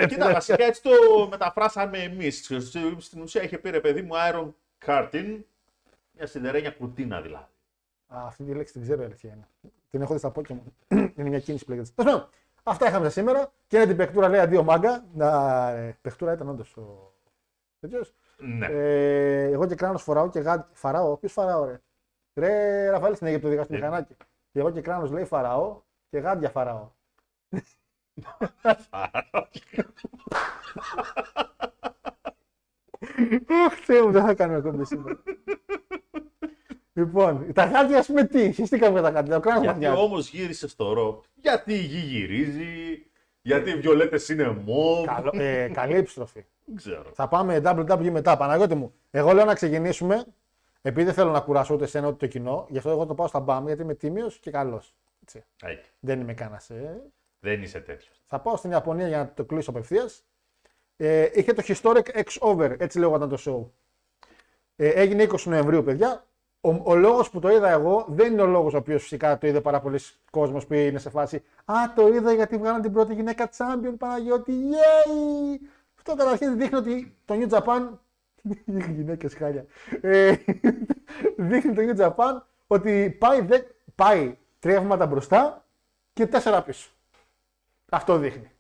[0.07, 0.89] Κοίτα, βασικά έτσι το
[1.29, 2.51] μεταφράσαμε εμείς.
[2.97, 4.51] Στην ουσία είχε πει ρε παιδί μου Iron
[4.85, 5.39] Curtain,
[6.11, 7.45] μια σιδερένια κουτίνα δηλαδή.
[8.07, 9.47] Α, αυτή τη λέξη την ξέρω αλήθεια είναι.
[9.89, 10.57] Την έχω δει στα Pokémon.
[11.15, 12.27] είναι μια κίνηση που λέγεται.
[12.63, 13.51] Αυτά είχαμε σήμερα.
[13.67, 15.05] Και είναι την παιχτούρα λέει αντίο μάγκα.
[15.13, 17.11] Να, ε, παιχτούρα ήταν όντως ο.
[18.37, 18.65] Ναι.
[18.65, 20.65] Ε, εγώ και κράνος φοράω και γάντι.
[20.73, 21.17] Φαράω.
[21.17, 21.81] Ποιος φαράω, ρε;
[22.33, 23.77] Ρε, Ραφαέλ στην Αίγυπτο δικά στο ε.
[23.77, 24.15] μηχανάκι.
[24.51, 26.89] Και εγώ και κράνος λέει φαράω και γάντια φαράω.
[33.65, 35.23] Αχ, Θεέ μου, δεν θα κάνουμε ακόμη σήμερα.
[36.93, 39.37] Λοιπόν, τα χάρτια ας πούμε τι, χεστήκαμε τα χάρτια.
[39.37, 41.23] Ο γιατί όμως γύρισε στο ρο.
[41.33, 43.05] Γιατί η γη γυρίζει,
[43.41, 45.05] γιατί οι βιολέτες είναι μοβ.
[45.05, 46.45] Καλό, ε, καλή επιστροφή.
[46.65, 47.11] Δεν ξέρω.
[47.13, 48.37] Θα πάμε WWE μετά.
[48.37, 50.25] Παναγιώτη μου, εγώ λέω να ξεκινήσουμε.
[50.81, 53.27] Επειδή δεν θέλω να κουράσω ούτε εσένα ούτε το κοινό, γι' αυτό εγώ το πάω
[53.27, 54.95] στα μπαμ γιατί είμαι τίμιος και καλός.
[55.99, 56.69] Δεν είμαι κανένας.
[56.69, 57.01] Ε.
[57.39, 58.21] Δεν είσαι τέτοιος.
[58.25, 60.25] Θα πάω στην Ιαπωνία για να το κλείσω απευθείας.
[60.97, 63.71] Ε, είχε το Historic X Over, έτσι λέγονταν το show.
[64.75, 66.25] Ε, έγινε 20 Νοεμβρίου, παιδιά.
[66.61, 69.47] Ο, ο λόγος που το είδα εγώ δεν είναι ο λόγος ο οποίος φυσικά το
[69.47, 69.99] είδε πάρα πολλοί
[70.31, 71.43] κόσμος που είναι σε φάση.
[71.65, 74.53] Α, το είδα γιατί βγάλαν την πρώτη γυναίκα champion Παναγιώτη.
[74.71, 75.67] Yay!
[75.97, 77.89] Αυτό καταρχήν δείχνει ότι το New Japan.
[78.95, 79.65] γυναίκες χάλια.
[80.01, 80.35] Ε,
[81.49, 83.59] δείχνει το New Japan ότι πάει, δε,
[83.95, 85.65] πάει τρία βήματα μπροστά
[86.13, 86.89] και τέσσερα πίσω.
[87.91, 88.51] Αυτό δείχνει.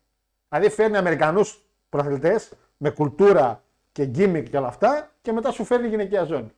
[0.49, 2.39] Δηλαδή φέρνει Αμερικανούς πρωταθλητέ
[2.77, 6.51] με κουλτούρα και gimmick και όλα αυτά και μετά σου φέρνει γυναικεία ζώνη.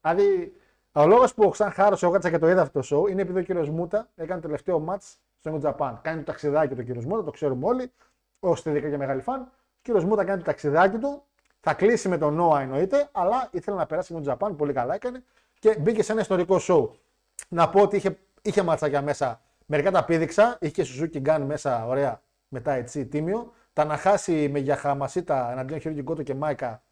[0.00, 0.56] Δηλαδή,
[0.92, 3.38] ο λόγος που σαν χάρος εγώ κάτσα και το είδα αυτό το show είναι επειδή
[3.38, 5.94] ο κύριος Μούτα έκανε το τελευταίο match στο New Japan.
[6.02, 7.92] Κάνει το ταξιδάκι του κύριος Μούτα, το ξέρουμε όλοι.
[8.40, 9.40] Όσοι ειδικά και μεγάλοι φαν.
[9.40, 9.48] Ο
[9.82, 11.22] κύριος Μούτα κάνει το ταξιδάκι του.
[11.60, 14.56] Θα κλείσει με τον NOAH εννοείται, αλλά ήθελε να περάσει με τον Japan.
[14.56, 15.22] Πολύ καλά έκανε
[15.58, 16.88] και μπήκε σε ένα ιστορικό show.
[17.48, 19.40] Να πω ότι είχε, είχε ματσάκια μέσα.
[19.66, 20.58] Μερικά τα πήδηξα.
[20.60, 23.52] Είχε και Suzuki Gun μέσα, ωραία, μετά έτσι, τίμιο.
[23.72, 26.82] Ταναχάσι με Γιαμασίτα εναντίον Χιρόκι Γκότο και Μάικα.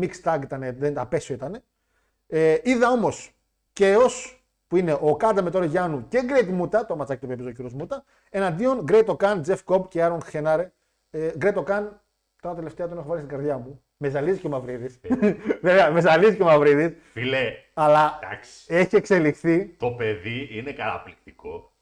[0.00, 1.62] Mixed tag ήταν, δεν ήταν απαίσιο ήταν.
[2.26, 3.36] Ε, είδα όμως
[3.72, 7.48] και ως που είναι Οκάντα με τον Γιάνο και Great Muta, το ματσάκι του έπαιζε
[7.48, 10.72] ο κύριος Μούτα, εναντίον Great Okan, Jeff Cobb και Aaron Χενάρε.
[11.10, 11.88] Ε, Great Okan,
[12.40, 13.82] τώρα τελευταία τον έχω βάλει στην καρδιά μου.
[14.00, 15.00] Με ζαλίζει και ο Μαυρίδης.
[15.62, 16.92] Βέβαια, με ζαλίζει και ο Μαυρίδης.
[17.12, 18.50] Φίλε, Αλλά εντάξει.
[18.68, 19.66] έχει εξελιχθεί.
[19.78, 21.72] Το παιδί είναι καταπληκτικό.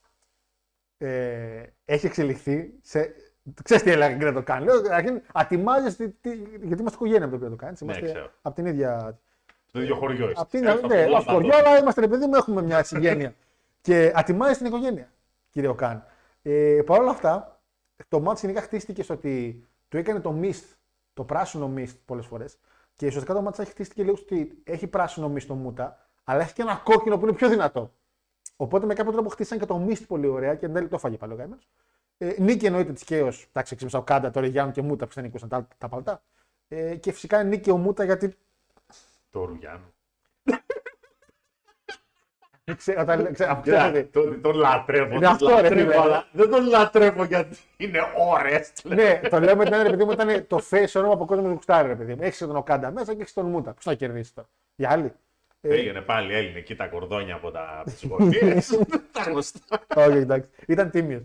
[0.98, 3.14] Ε, έχει εξελιχθεί σε.
[3.62, 4.61] Ξέρεις τι έλεγα Great Okan.
[4.62, 7.68] Λέω, καταρχήν, ατιμάζεσαι τι- τι- γιατί είμαστε οικογένεια με τον Great Okan.
[7.70, 8.31] έτσι, Είμαστε ξέρω.
[8.42, 9.18] από την ίδια
[9.66, 10.40] Στο ίδιο χωριό είστε.
[10.40, 13.35] Απ' την Ε, ναι, αυτό, όχι χωριό, αλλά είμαστε ρε παιδί μου, έχουμε μια συγγένεια.
[13.81, 15.09] και ατιμάζεις την οικογένεια,
[15.50, 16.05] κύριε Οκάν.
[16.42, 17.61] Ε, Παρ' όλα αυτά,
[18.09, 20.76] το μάτι γενικά χτίστηκε στο ότι του έκανε το mist,
[21.16, 22.59] το πράσινο mist πολλές φορές.
[22.96, 26.52] Και ουσιαστικά το μάτι χτίστηκε λίγο στο ότι έχει πράσινο mist το μούτα, αλλά έχει
[26.52, 27.92] και ένα κόκκινο που είναι πιο δυνατό.
[28.57, 31.16] Οπότε με κάποιο τρόπο χτίσαν και το mist πολύ ωραία και εν τέλει το φάγε
[31.16, 31.68] πάλι ο Γκάιμερς.
[32.18, 35.24] Ε, νίκη εννοείται της Κέος, εντάξει, εξήμισα ο Κάντα, τώρα Γιάννου και Μούτα που δεν
[35.24, 36.22] νίκησαν τα, τα παλτά.
[36.68, 38.37] Ε, και φυσικά νίκη ο Μούτα γιατί
[39.31, 39.94] Το Ρουγιάννου.
[42.74, 44.02] Ξέ- όταν- ξέ- αυτό Κοίτα, ξέρετε.
[44.20, 45.14] τον, τον λατρεύω.
[45.14, 46.00] Είναι τον αυτό, ρε, λατρεύω, φίλε.
[46.02, 47.98] αλλά δεν τον λατρεύω γιατί είναι
[48.33, 48.72] ώρες.
[48.85, 51.52] ναι, το λέω με την έννοια, επειδή μου ήταν το face όνομα από κόσμος που
[51.52, 52.22] γουστάρει, ρε παιδί μου.
[52.22, 53.70] Έχεις τον Οκάντα μέσα και έχεις τον Μούτα.
[53.72, 54.48] Ποιο θα κερδίσεις τώρα.
[54.76, 55.12] Για άλλη.
[55.61, 58.79] Πήγαινε πάλι Έλληνε εκεί τα κορδόνια από τα από τις γωνίες.
[59.12, 59.59] Τα γνωστά.
[59.96, 60.48] Όχι, εντάξει.
[60.66, 61.22] Ήταν τίμιος.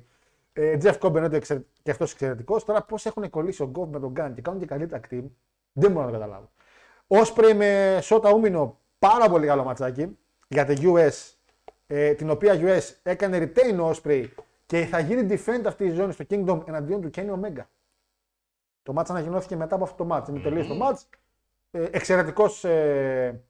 [0.53, 2.65] Ε, Jeff Cobb εννοείται εξαιρε- και αυτός εξαιρετικός.
[2.65, 5.23] Τώρα πώς έχουν κολλήσει ο Γκόβ με τον Γκάν και κάνουν και καλή tag team,
[5.73, 6.49] δεν μπορώ να το καταλάβω.
[7.07, 10.17] Όσπρey με Σότα Ούμινο, πάρα πολύ καλό ματσάκι
[10.51, 11.33] για το US,
[11.87, 14.27] ε, την οποία US έκανε retain ο Osprey
[14.65, 17.63] και θα γίνει defend αυτή η ζώνη στο Kingdom εναντίον του Kenny Omega.
[18.83, 20.29] Το μάτς ανακοινώθηκε μετά από αυτό το μάτς.
[20.29, 21.09] Είναι τελείως το μάτς.
[21.71, 23.43] Ε, εξαιρετικός ε,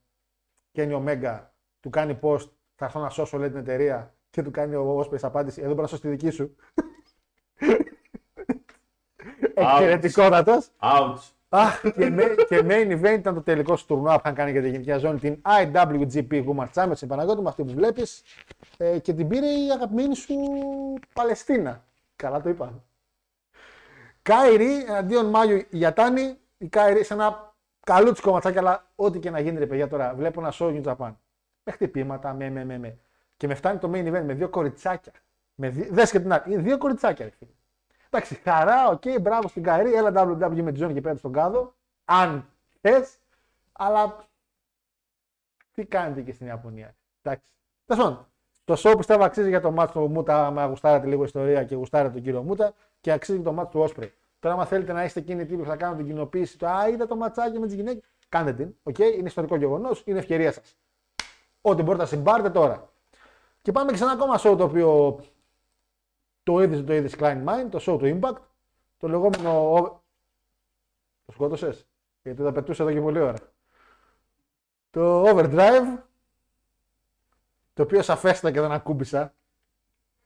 [0.76, 1.40] Kenny Omega
[1.80, 5.20] του κάνει post, θα έρθω να σώσω λέει την εταιρεία και του κάνει ο Osprey
[5.22, 6.56] απάντηση, εδώ μπορώ να σώσω τη δική σου.
[9.54, 10.70] Εξαιρετικότατος.
[10.80, 11.20] Ouch.
[11.54, 14.62] Αχ, και, ma- και main event ήταν το τελικό σου τουρνουά που είχαν κάνει για
[14.62, 18.24] τη γενική ζώνη, την IWGP Women's Championship Παναγιώτη, με αυτή που βλέπεις.
[18.78, 20.34] Ε, και την πήρε η αγαπημένη σου
[21.14, 21.84] Παλαιστίνα.
[22.16, 22.84] Καλά το είπα.
[24.22, 26.38] Κάιρι εναντίον Μάγιου Ιουατάνι.
[26.58, 30.14] Η Κάιρι σε ένα καλούτσικο ματσάκι, αλλά ό,τι και να γίνει, ρε παιδιά τώρα.
[30.16, 31.14] Βλέπω ένα show New Japan.
[31.64, 32.98] Με χτυπήματα, με, με, με, με.
[33.38, 35.12] Και με φτάνει το main event με δύο κοριτσάκια.
[35.56, 36.54] Με δυο, δες και την άλλη.
[36.54, 37.52] Είναι δύο κοριτσάκια, ρε φίλε.
[38.13, 39.94] Εντάξει, χαρά, οκ, μπράβο στην Κάιρι.
[39.93, 41.74] Έλα WWE με τη ζώνη και πέρα στον κάδο.
[42.06, 42.45] Αν
[42.82, 43.17] θες,
[43.71, 44.28] αλλά
[45.71, 46.95] τι κάνετε και στην Ιαπωνία.
[47.21, 47.45] Εντάξει.
[47.86, 48.28] Τέλος πάντων,
[48.63, 50.45] το show πιστεύω αξίζει για το ματς του Μούτα.
[50.45, 53.89] Άμα γουστάρετε λίγο ιστορία και γουστάρετε τον κύριο Μούτα και αξίζει και το ματς του
[53.89, 54.10] Όσπρεϊ.
[54.39, 56.88] Τώρα, άμα θέλετε να είστε εκείνοι οι τύποι που θα κάνουν την κοινοποίηση του Α,
[56.89, 58.76] είδα το ματσάκι με τις γυναίκες, κάντε την.
[58.84, 60.78] Οκ, είναι ιστορικό γεγονός, είναι ευκαιρία σας.
[61.62, 62.89] Ό,τι μπορείτε να συμπάρετε τώρα.
[63.62, 65.19] Και πάμε και σε ένα ακόμα show το οποίο
[66.43, 68.38] το είδες το είδες Klein Mind, το show του Impact,
[68.97, 69.51] το λεγόμενο.
[71.25, 71.88] Το σκότωσες,
[72.23, 73.34] γιατί τα πετούσε εδώ και πολύ ώρα.
[74.89, 75.99] Το Overdrive,
[77.73, 79.34] το οποίο σαφέστατα και δεν ακούμπησα.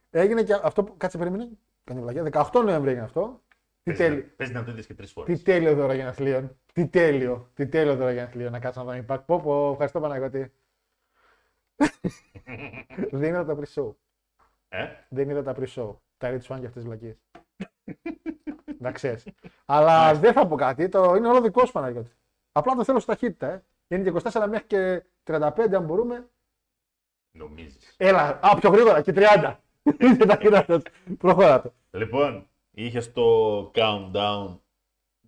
[0.10, 0.98] Έγινε και αυτό που.
[0.98, 1.50] Κάτσε, περίμενε.
[1.84, 2.24] Κάνει βλακία.
[2.52, 3.42] 18 Νοεμβρίου έγινε αυτό.
[3.84, 5.44] Τι, Παίζεις να- τέλει, Παίζεις να το είδες και τρεις τι φορές.
[5.44, 6.58] τέλειο δώρο για αθλίων.
[6.74, 7.50] Τι τέλειο.
[7.54, 8.52] Τι τέλειο δώρο για αθλίων.
[8.52, 9.24] Να κάτσω να δω Impact.
[9.26, 10.54] Πω, πω, ευχαριστώ Παναγιώτη.
[13.12, 13.92] δεν είδα τα pre-show.
[14.70, 15.96] Ε; Δεν είδα τα pre-show.
[16.26, 17.18] Τα Rich Fan και αυτές τις βλακίες.
[18.80, 19.28] Να ξέρεις.
[19.66, 20.90] Αλλά δεν θα πω κάτι.
[20.90, 21.16] Το...
[21.16, 22.12] Είναι όλο δικό σου Παναγιώτη.
[22.52, 23.48] Απλά το θέλω στη ταχύτητα.
[23.52, 23.64] Ε.
[23.88, 26.30] Είναι και 24 μέχρι και 35 αν μπορούμε.
[27.38, 27.94] Νομίζεις.
[27.98, 29.56] Έλα, α, πιο γρήγορα και 30.
[30.00, 30.82] Είναι ταχύτητα.
[31.18, 31.74] Προχώρα το.
[31.92, 34.60] Λοιπόν, είχες το countdown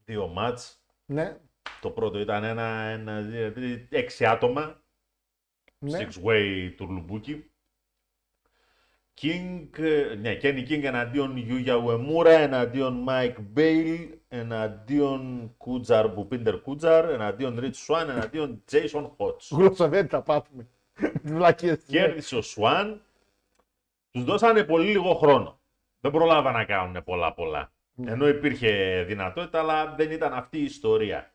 [0.03, 0.81] δύο μάτς.
[1.05, 1.37] Ναι,
[1.81, 4.81] Το πρώτο ήταν ένα, ένα δύο, τρία, έξι άτομα.
[5.79, 5.99] ναι.
[5.99, 7.51] Six way τουρλουμπούκι.
[9.21, 17.09] King, ε, ναι, Kenny King εναντίον Yuya Uemura, εναντίον Mike Bale, εναντίον Κούτζαρ, Μπουπίντερ Κούτζαρ,
[17.09, 19.47] εναντίον Rich Swan, εναντίον Jason Hodge.
[19.51, 20.67] Γλώσσα δεν τα πάθουμε.
[20.93, 21.83] Τι βλακίες.
[21.87, 22.97] Κέρδισε ο Swan.
[24.11, 25.59] Τους δώσανε πολύ λίγο χρόνο.
[25.99, 27.71] Δεν προλάβα να κάνουν πολλά πολλά.
[28.05, 31.33] Ενώ υπήρχε δυνατότητα, αλλά δεν ήταν αυτή η ιστορία.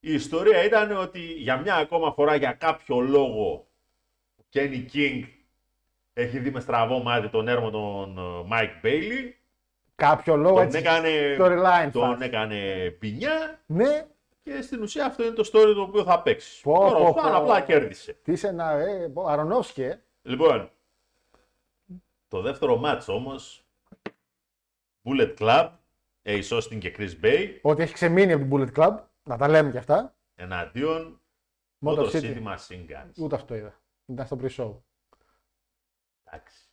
[0.00, 3.66] Η ιστορία ήταν ότι για μια ακόμα φορά, για κάποιο λόγο,
[4.36, 5.22] ο Kenny King
[6.12, 9.32] έχει δει με στραβό μάτι τον έρμο τον ε, Mike Bailey
[9.94, 10.78] κάποιο λόγο Τον έτσι.
[10.78, 12.24] έκανε, storyline τον φάση.
[12.24, 14.06] έκανε ποινιά Ναι,
[14.42, 16.62] και στην ουσία αυτό είναι το story το οποίο θα παίξει.
[16.62, 17.36] Πω, Τώρα πω, ο Φαν πω.
[17.38, 18.12] απλά κέρδισε.
[18.22, 18.70] τι είσαι ένα.
[18.70, 20.02] Ε, πω, Αρονόφσκι, ε.
[20.22, 20.70] Λοιπόν,
[22.28, 23.64] το δεύτερο μάτς όμως,
[25.04, 25.70] Bullet Club,
[26.22, 28.96] Ace Austin και Chris Bay, Ότι έχει ξεμείνει από την Bullet Club.
[29.24, 30.14] Να τα λέμε κι αυτά.
[30.34, 31.20] εναντίον
[31.84, 32.20] Motor Motor City.
[32.20, 33.14] City Machine Guns.
[33.18, 33.74] Ούτε αυτό είδα.
[34.06, 34.74] Ήταν στο pre-show.
[36.34, 36.68] Εντάξει,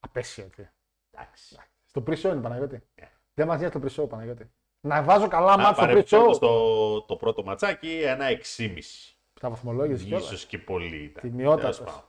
[0.00, 0.70] Απέσιο έτσι.
[1.10, 1.56] εντάξει.
[1.84, 2.82] Στο pre-show είναι Παναγιώτη.
[3.00, 3.10] Ναι.
[3.34, 4.50] Δεν μας νοιάζει το pre-show Παναγιώτη.
[4.80, 6.40] Να βάζω καλά Α, μάτια στο παρεμπιπτόντως, pre-show.
[6.40, 8.78] το, το πρώτο ματσάκι, ένα 6,5.
[9.40, 10.24] Τα βαθμολόγηση κιόλας.
[10.26, 11.22] Ίσως και πολύ ήταν.
[11.22, 11.76] Τιμιότατος.
[11.76, 12.08] Τέλος πάντων.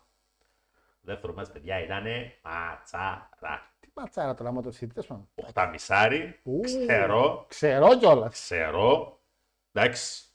[1.02, 2.04] Το δεύτερο μάτς, παιδιά, ήταν
[2.44, 3.74] ματσάρα.
[3.80, 5.30] Τι ματσάρα τώρα με το City, τέλος πάντων.
[5.36, 6.60] Οχταμισάρι, Ου.
[6.60, 8.32] ξέρω, Ξέρω κιόλας.
[8.32, 9.20] ξέρω.
[9.72, 10.26] Εντάξει.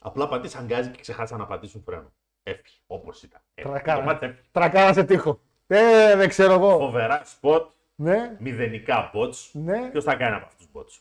[0.00, 2.12] Απλά πατήσαν γκάζι και ξεχάσαν να πατήσουν φρένο.
[2.48, 3.40] Έφυγε, όπως ήταν.
[3.54, 3.72] Έφυγε.
[3.74, 3.98] Τρακάρα.
[3.98, 4.40] Το ματς έφυγε.
[4.52, 5.40] Τρακάρα σε τοίχο.
[5.66, 6.78] Ε, δεν ξέρω εγώ.
[6.78, 9.50] Φοβερά σποτ, Ναι, μηδενικά botch.
[9.52, 9.88] ναι.
[9.90, 11.00] Ποιος θα κάνει από αυτούς του botch;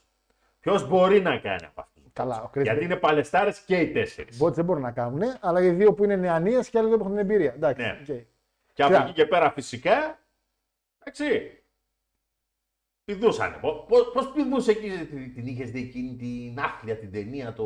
[0.60, 2.84] Ποιος μπορεί να κάνει από αυτούς του Καλά, ο Chris Γιατί Bay.
[2.84, 4.44] είναι παλαιστάρες και οι τέσσερις.
[4.44, 6.98] Botch δεν μπορούν να κάνουν, αλλά οι δύο που είναι νεανίες και οι άλλοι δύο
[6.98, 7.54] που έχουν την εμπειρία.
[7.54, 7.82] Εντάξει.
[7.82, 7.98] Ναι.
[8.02, 8.06] οκ.
[8.74, 9.04] Και από Κοίτα.
[9.04, 10.20] εκεί και πέρα φυσικά.
[11.00, 11.60] Εντάξει.
[13.06, 13.58] Πηδούσανε.
[14.14, 17.66] Πώς πηδούσε εκεί, την, την είχες δει εκείνη την άθλια την ταινία, το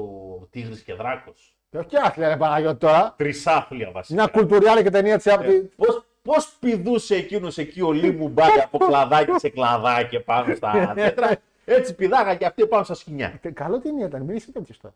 [0.52, 1.59] Τίγρης και Δράκος.
[1.70, 4.22] Και όχι άθλια, ρε Παναγιώτη τώρα; Τρισάθλια βασικά.
[4.22, 5.52] Μια κουλτουριάλη και ταινία της από τη.
[5.60, 11.30] Πώς, πώς πηδούσε εκείνος εκεί ο Λίμου Μπάρι από κλαδάκι σε κλαδάκι πάνω στα τέτρα.
[11.66, 13.40] Έτσι πηδάγα και αυτοί πάνω στα σκηνιά.
[13.42, 14.94] Ε, Καλό ταινία ήταν, μην είσαι τέτοιος τώρα.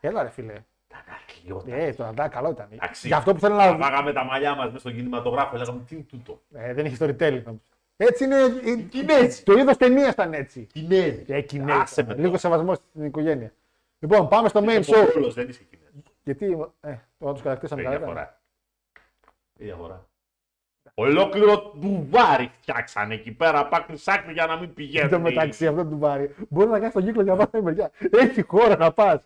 [0.00, 0.52] Έλα, ρε φίλε.
[0.52, 1.74] Ήταν άθλιότα.
[1.74, 2.68] Ε, το αντά, καλό ήταν.
[2.70, 3.06] Εντάξει.
[3.06, 3.76] Γι' αυτό που θέλω Τα να.
[3.76, 7.42] Βάγαμε τα μαλλιά μας μέσα στον κινηματογράφο, λέγαμε τι είναι τούτο; Ε, δεν είχε storytelling.
[7.46, 7.60] όμως.
[7.96, 8.36] Έτσι είναι.
[8.64, 9.42] οι Κινέζοι.
[9.42, 10.66] Το είδος ταινίας ήταν έτσι.
[10.72, 11.24] Κινέζοι.
[11.28, 11.78] Ε, Κινέζοι.
[11.80, 13.52] Άσε με Λίγο σεβασμός στην οικογένεια.
[13.98, 15.10] Λοιπόν, πάμε στο main Ο show.
[15.12, 15.79] Πόλος δεν είσαι Κινέζος.
[16.22, 16.66] Γιατί.
[16.80, 17.98] Ε, τώρα τους χαρακτήσαμε Τι καλά.
[17.98, 18.40] διαφορά.
[19.58, 20.04] Τι διαφορά.
[20.94, 25.10] Ολόκληρο ντουβάρι φτιάξανε εκεί πέρα, πάκρι σάκρι για να μην Εν πηγαίνουν.
[25.10, 26.34] τω οι- μεταξύ αυτό του πάρει.
[26.48, 27.90] Μπορεί να κάνεις τον κύκλο για να πας μεριά.
[28.10, 29.22] Έχει χώρα να πας.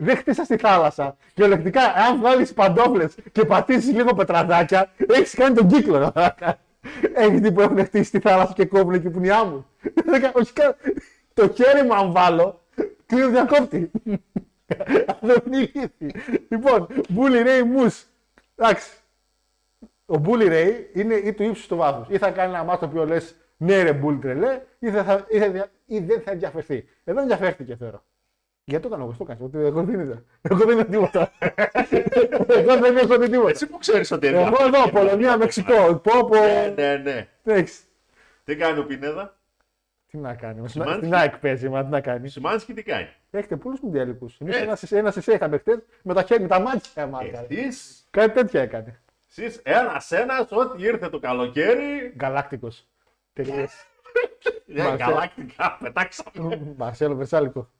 [0.00, 1.16] Δεν χτίσα στη θάλασσα.
[1.34, 6.12] Και ολεκτικά, αν βάλεις παντόφλες και πατήσεις λίγο πετραδάκια, έχεις κάνει τον κύκλο.
[7.14, 9.64] Έχεις δει που έχουν χτίσει στη θάλασσα και κόβουν εκεί που είναι οι άμμοι.
[10.40, 10.74] Όχι καν.
[11.34, 12.60] Το χέρι μου, αν βάλω,
[13.06, 13.90] κλείνω διακόπτης.
[15.06, 16.10] Αυτό είναι ηλίθι.
[16.48, 18.02] Λοιπόν, Bully Ray Moose.
[18.56, 18.90] Εντάξει.
[20.06, 22.12] Ο Bully Ray είναι ή του ύψους του βάθου.
[22.12, 25.26] Ή θα κάνει ένα μάθο το οποίο λες ναι, ρε Bully τρελέ, ή, θα, θα-
[25.28, 26.84] ή, θα, δια- ή δεν θα ενδιαφερθεί.
[27.04, 28.02] Εδώ ενδιαφέρθηκε θεωρώ.
[28.64, 29.44] Γιατί το κάνω εγώ, το κάνω.
[29.44, 30.22] ότι Εγώ δεν είδα.
[30.42, 31.32] Εγώ δεν είδα τίποτα.
[32.48, 33.50] εγώ δεν έχω δει τίποτα.
[33.50, 34.40] Εσύ που ξέρεις ότι είναι.
[34.42, 35.94] Εγώ εδώ, Πολωνία, Μεξικό.
[35.94, 36.36] Πω, πω.
[36.38, 37.28] Ναι, ναι, ναι.
[37.44, 37.80] Εντάξει.
[38.44, 39.38] Τι κάνει ο Πινέδα;
[40.10, 40.98] Τι να κάνει, Σιμάνσκι.
[40.98, 42.28] στην ΑΕΚ παίζει, μα τι να κάνει.
[42.28, 44.38] Σιμάνσκι τι κάνει; Έχετε πολλούς μουντιαλικούς.
[44.40, 44.62] Εμείς Ε.
[44.62, 47.46] ένα σε ένας σε είχαμε χτες με τα χέρια, με τα μάτια μάρκα.
[47.48, 49.02] Εσείς, Κάτι τέτοια έκανε.
[49.28, 52.68] εσείς ένας-ένας, ό,τι ήρθε το καλοκαίρι, Γκαλάκτικο.
[53.32, 53.72] Τελείως.
[54.66, 54.96] ε, Μαρσέλ.
[55.08, 56.74] γαλακτικά πετάξαμε.
[56.76, 57.70] Μαρσέλο Βερσάλικο.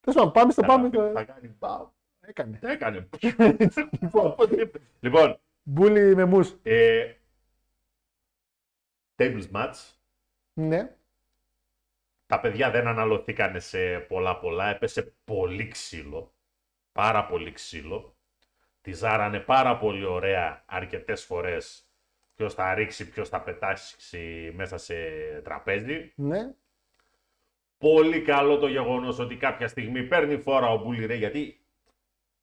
[0.00, 0.90] Τέλος πάντων, πάμε στο πάμε.
[0.90, 1.86] Θα στο- κάνει μπαμ.
[2.20, 2.56] Έκανε.
[2.60, 3.08] Τι έκανε.
[4.00, 4.34] Λοιπόν,
[5.00, 6.54] Λοιπόν, μπούλι με μούς.
[6.62, 7.12] ε,
[9.16, 9.74] tables match.
[10.54, 10.96] Ναι.
[12.26, 14.66] Τα παιδιά δεν αναλωθήκανε σε πολλά πολλά.
[14.66, 16.32] Έπεσε πολύ ξύλο.
[16.92, 18.16] Πάρα πολύ ξύλο.
[18.80, 21.88] Τη ζάρανε πάρα πολύ ωραία αρκετές φορές.
[22.34, 24.94] Ποιος θα ρίξει, ποιος θα πετάξει μέσα σε
[25.44, 26.12] τραπέζι.
[26.16, 26.54] Ναι.
[27.78, 31.60] Πολύ καλό το γεγονός ότι κάποια στιγμή παίρνει φόρα ο Μπούλι Ρέι, γιατί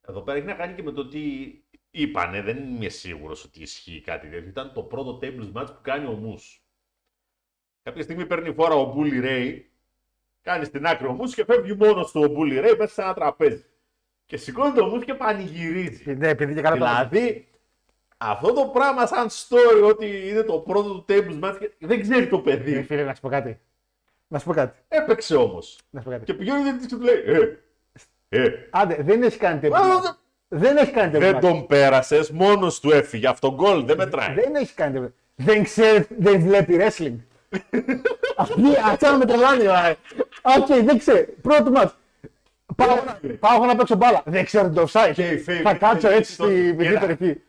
[0.08, 1.54] εδώ πέρα έχει να κάνει και με το τι
[1.92, 2.42] είπανε.
[2.42, 4.50] Δεν είμαι σίγουρος ότι ισχύει κάτι τέτοιο.
[4.50, 6.61] Ήταν το πρώτο tables match που κάνει ο Μους.
[7.84, 9.70] Κάποια στιγμή παίρνει φόρα ο Μπούλι Ρέι,
[10.42, 13.14] κάνει στην άκρη ο Μους και φεύγει μόνος του ο Μπούλι Ρέι μέσα σε ένα
[13.14, 13.66] τραπέζι.
[14.26, 16.16] Και σηκώνει το Μους και πανηγυρίζει.
[16.16, 17.48] Ναι, επειδή και καλά το Δηλαδή,
[18.18, 22.28] αυτό το πράγμα σαν story ότι είναι το πρώτο του tables match, και δεν ξέρει
[22.28, 22.84] το Ε, παιδί.
[22.84, 23.60] Φίλε, να σου πω κάτι.
[24.28, 24.80] Να σου πω κάτι.
[24.88, 25.80] Έπαιξε όμως.
[25.90, 26.26] Να σου πω κάτι.
[26.26, 27.58] Και πηγαίνει ο διαιτητής και του λέει, ε,
[28.30, 30.18] ε, Άντε, δεν έχει κάνει Α, τίποτα.
[30.48, 31.40] Δεν έχει κάνει δεν τίποτα.
[31.40, 33.28] τον πέρασες, μόνος του έφυγε.
[33.28, 34.34] Αυτό γκολ δεν μετράει.
[34.34, 35.14] Δεν έχει κάνει τίποτα.
[35.36, 37.16] Δεν ξέρει, δεν βλέπει wrestling.
[38.38, 39.62] Αυτή, αυτά με τρελάνει.
[39.62, 39.96] ωραία.
[40.42, 41.24] Οκ, δεν ξέρει.
[41.42, 41.96] Πρώτο ματς.
[42.76, 44.22] Πάω, να- πάω να παίξω μπάλα.
[44.26, 45.12] Δεν ξέρω το offside.
[45.14, 47.00] Και η Φέη- Θα κάτσω έτσι το- στη μικρή Κοίτα.
[47.00, 47.42] περιοχή.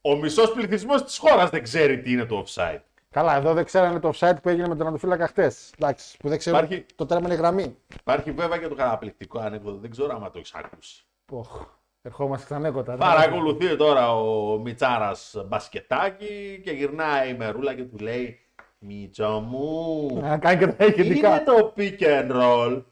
[0.00, 2.80] Ο μισός πληθυσμός της χώρας δεν ξέρει τι είναι το offside.
[3.10, 5.70] Καλά, εδώ δεν ξέρανε το offside που έγινε με τον Αντοφύλακα χτες.
[5.78, 7.76] Εντάξει, που δεν ξέρουν Υπάρχει- το τέρμα είναι γραμμή.
[8.00, 11.04] Υπάρχει βέβαια και το καταπληκτικό ανέκδοτο, δεν ξέρω άμα το έχεις ακούσει.
[11.30, 11.62] Οχ,
[12.02, 12.96] ερχόμαστε ξανέκοτα.
[12.96, 18.40] Παρακολουθεί τώρα ο Μιτσάρας μπασκετάκι και γυρνάει η μερούλα και του λέει
[18.86, 21.42] Μίτσο μου, Να κάνει και τα είναι ηχητικά.
[21.44, 22.82] το pick and roll.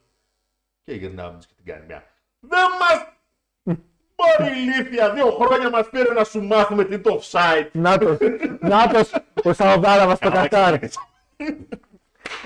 [0.85, 2.04] Και γυρνάει ο Μίτσος και την κάνει μια.
[2.40, 3.12] Δεν μας...
[4.16, 7.68] Μπορεί ηλίθεια, δύο χρόνια μας πήρε να σου μάθουμε τι είναι το offside.
[7.72, 8.16] Νάτος,
[8.61, 9.12] Νάτος,
[9.44, 10.78] Ο Σαουδάρα το Καλά Κατάρ.
[10.78, 10.98] ξεκίνησε.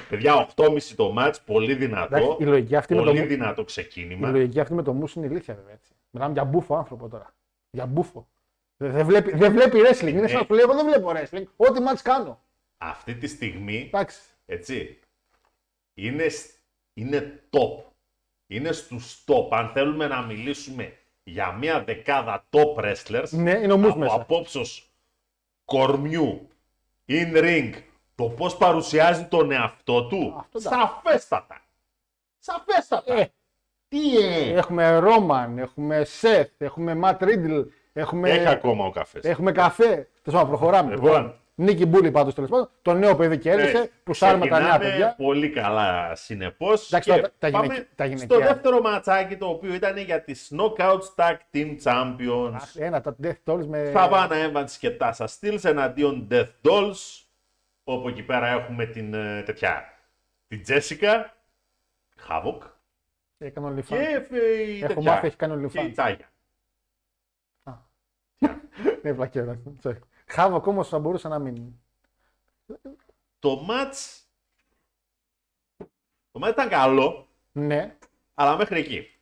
[0.08, 2.16] Παιδιά, 8,5 το μάτς, πολύ δυνατό.
[2.16, 4.30] Εντάξει, η λογική αυτή με πολύ το- δυνατό Η ξεκίνημα.
[4.30, 5.72] λογική αυτή με το μουσ είναι ηλίθεια βέβαια.
[5.72, 5.92] Έτσι.
[6.10, 7.26] Μιλάμε για μπούφο άνθρωπο τώρα.
[7.70, 8.28] Για μπούφο.
[8.76, 10.08] Δεν δεν βλέπει, δεν βλέπει wrestling.
[10.08, 11.44] Είναι σαν να σου λέει: Εγώ δεν βλέπω wrestling.
[11.56, 12.40] Ό,τι μάτς κάνω.
[12.78, 14.20] Αυτή τη στιγμή, Εντάξει.
[14.46, 14.98] έτσι,
[15.94, 16.54] είναι, σ-
[16.94, 17.82] είναι top.
[18.46, 19.48] Είναι στους top.
[19.50, 24.14] Αν θέλουμε να μιλήσουμε για μια δεκάδα top wrestlers, Ναι, είναι ο Μους από μέσα.
[24.14, 24.90] απόψεως
[25.64, 26.48] κορμιού,
[27.08, 27.72] in ring,
[28.14, 31.60] το πώς παρουσιάζει τον εαυτό του, Αυτό τα- σαφέστατα.
[32.38, 33.14] Σαφέστατα.
[33.20, 33.32] Ε.
[33.88, 34.52] Τι ε.
[34.52, 37.60] Έχουμε Ρόμαν, έχουμε Σεφ, έχουμε Ματ Ρίντλ,
[37.92, 39.24] έχουμε, Έχει ακόμα ο καφές.
[39.24, 40.08] έχουμε καφέ.
[40.22, 40.90] Τέλος πάντων, προχωράμε.
[40.94, 41.40] Λοιπόν.
[41.60, 42.70] Νίκη Μπούλη πάντως τέλος πάντων.
[42.82, 43.78] Το νέο παιδί κέρδισε.
[43.78, 45.14] Ε, που σάρουμε τα νέα ξεκινάμε παιδιά.
[45.16, 46.86] Πολύ καλά συνεπώς.
[46.86, 48.38] Εντάξει, τώρα τα- τα γυναικ- τα στο γυναικεία.
[48.38, 52.50] δεύτερο ματσάκι το οποίο ήταν για τις Knockout Tag Team Champions.
[52.54, 53.92] Αχ, Ένα, τα Death Dolls με.
[53.96, 57.22] Savannah Evans και Tasha Steels εναντίον Death Dolls.
[57.84, 59.84] Όπου εκεί πέρα έχουμε την ε, τέτοια.
[60.48, 61.24] Την Jessica
[62.28, 62.58] Havoc
[63.38, 63.84] Έκανε OnlyFans.
[63.86, 63.96] και
[64.30, 65.92] ε, η Έχω τέτοια, μάθει, έχει κάνει και η OnlyFans.
[65.94, 66.26] Τάγια.
[69.02, 69.58] Ναι, πλακέρα.
[70.28, 71.62] Χάβοκ όμω θα μπορούσε να μην.
[73.38, 74.20] Το match
[76.32, 77.96] το match ήταν καλό, Ναι,
[78.34, 79.18] αλλά μέχρι εκεί.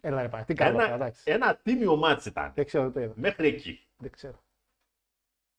[0.00, 0.42] έλα ρε πάει.
[0.44, 1.22] Τι καλό, τώρα, Ένα, εντάξει.
[1.24, 2.52] ένα τίμιο match ήταν.
[2.54, 3.12] Δεν ξέρω, το είδα.
[3.16, 3.86] Μέχρι εκεί.
[3.96, 4.40] Δεν ξέρω.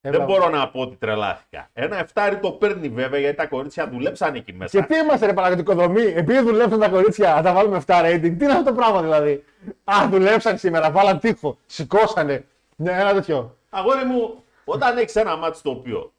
[0.02, 0.26] Δεν Έλα.
[0.26, 1.70] μπορώ να πω ότι τρελάθηκα.
[1.74, 4.80] Ένα εφτάρι το παίρνει βέβαια γιατί τα κορίτσια δουλέψαν εκεί μέσα.
[4.80, 8.22] Και τι είμαστε ρε παραγωγικοδομή, επειδή δουλέψαν τα κορίτσια, να τα βάλουμε 7 rating.
[8.38, 9.44] Τι είναι αυτό το πράγμα δηλαδή;
[9.84, 12.46] Α, δουλέψαν σήμερα, βάλαν τείχο, σηκώσανε.
[12.76, 13.58] Ναι, ένα τέτοιο.
[13.70, 16.14] Αγόρι μου, όταν έχεις ένα μάτι το οποίο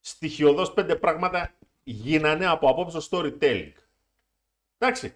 [0.00, 1.54] στοιχειοδός πέντε πράγματα
[1.84, 3.72] γίνανε από απόψε storytelling.
[4.78, 5.14] Εντάξει.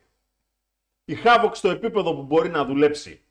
[1.05, 3.23] Η Havoc στο επίπεδο που μπορεί να δουλέψει,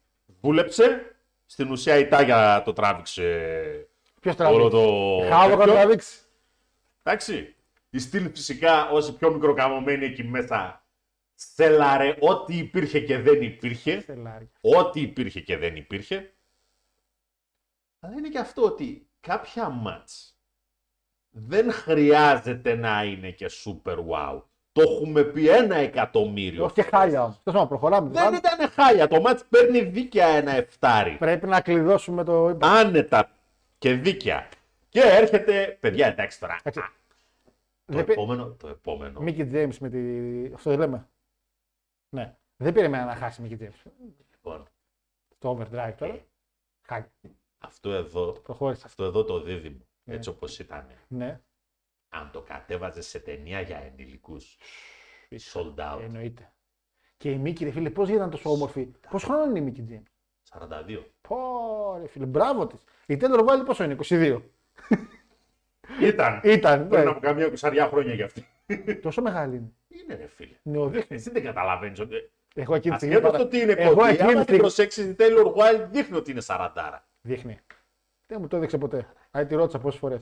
[0.41, 1.09] δούλεψε.
[1.45, 3.87] Στην ουσία η Τάγια το τράβηξε
[4.21, 5.27] Ποιος όλο τραβήξει.
[5.29, 5.35] το...
[5.35, 5.73] Χάβοκ να τέτοιο.
[5.73, 6.19] τραβήξει.
[7.03, 7.55] Εντάξει.
[7.89, 10.83] Η στυλ φυσικά όσοι πιο μικροκαμωμένοι εκεί μέσα
[11.35, 14.01] σέλαρε ό,τι υπήρχε και δεν υπήρχε.
[14.01, 14.49] Σελάρια.
[14.61, 16.33] Ό,τι υπήρχε και δεν υπήρχε.
[18.05, 20.37] Αλλά είναι και αυτό ότι κάποια μάτς
[21.29, 24.41] δεν χρειάζεται να είναι και super wow.
[24.71, 26.63] Το έχουμε πει ένα εκατομμύριο.
[26.65, 26.99] Όχι και φορές.
[26.99, 27.31] χάλια όμω.
[27.43, 28.09] Τέλος πάντων, προχωράμε.
[28.09, 29.07] Δεν ήταν χάλια.
[29.07, 31.17] Το μάτς παίρνει δίκαια ένα εφτάρι.
[31.17, 32.57] Πρέπει να κλειδώσουμε το.
[32.61, 33.29] Άνετα
[33.77, 34.49] και δίκαια.
[34.89, 36.55] Και έρχεται, παιδιά εντάξει τώρα.
[36.63, 36.79] Εντάξει.
[36.79, 36.91] Α,
[37.85, 39.19] Το Δεν πει- επόμενο, το επόμενο.
[39.19, 39.99] Μίκη James με τη.
[40.53, 41.07] Αυτό δεν λέμε.
[42.09, 42.35] Ναι.
[42.57, 43.91] Δεν περίμενα να χάσει Μίκη James.
[44.31, 44.67] Λοιπόν,
[45.37, 46.17] Το overdrive τώρα.
[46.81, 47.11] Χάλια.
[47.57, 48.83] Αυτό εδώ, Προχώρησε.
[48.85, 50.15] αυτό εδώ το δίδυμο, Ναι.
[50.15, 51.41] έτσι όπως ήταν, Ναι,
[52.09, 54.57] αν το κατέβαζε σε ταινία για ενηλικούς,
[55.53, 56.53] sold out, εννοείται.
[57.17, 58.85] Και η Μίκη, ρε φίλε, πώς ήταν τόσο όμορφη.
[59.09, 60.03] Πόσο χρόνο είναι η Μίκη James.
[60.59, 61.03] 42.
[61.21, 61.37] Πω,
[62.01, 62.83] ρε φίλε, μπράβο της.
[63.05, 64.41] Η Taylor Wilde πόσο είναι, 22.
[66.01, 66.39] Ήταν.
[66.43, 66.87] Ήταν.
[66.87, 67.09] Πριν ναι.
[67.09, 68.45] από καμιά εικοσαριά χρόνια για αυτή.
[69.01, 69.71] Τόσο μεγάλη είναι.
[69.87, 70.55] Είναι ρε φίλε.
[70.63, 71.15] Νεοδείχνη.
[71.15, 72.31] Εσύ δεν καταλαβαίνεις ότι...
[72.55, 73.15] Εγώ εκείνη τη στιγμή.
[73.15, 74.59] Ασχέτως παρα- το τι είναι Εγώ κοντή, εκείνη τη άμα την στιγμή.
[74.59, 77.07] προσέξεις, η Taylor Wilde δείχνει ότι είναι σαραντάρα.
[77.25, 77.59] Δείχνει.
[78.27, 79.07] Δεν μου το έδειξε ποτέ.
[79.31, 80.21] Αν τη ρώτησα πόσες φορές.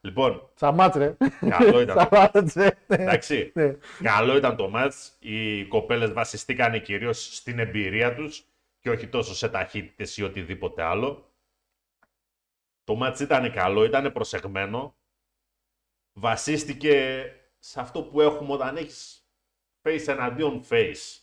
[0.00, 1.16] Λοιπόν, Τσαμάτρε.
[1.48, 1.96] καλό ήταν.
[1.96, 2.06] το-
[2.44, 2.76] Τσαμάτρε.
[2.86, 3.52] Εντάξει.
[3.54, 3.76] Ναι.
[4.02, 5.16] Καλό ήταν το μάτς.
[5.18, 8.44] Οι κοπέλες βασιστήκανε κυρίως στην εμπειρία τους
[8.80, 11.32] και όχι τόσο σε ταχύτητες ή οτιδήποτε άλλο.
[12.84, 14.96] Το μάτς ήταν καλό, ήταν προσεγμένο.
[16.12, 17.24] Βασίστηκε
[17.58, 19.28] σε αυτό που έχουμε όταν έχεις
[19.82, 21.18] face εναντίον face.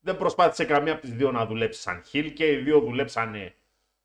[0.00, 3.54] Δεν προσπάθησε καμία από τις δύο να δουλέψεις σαν heel και οι δύο δουλέψανε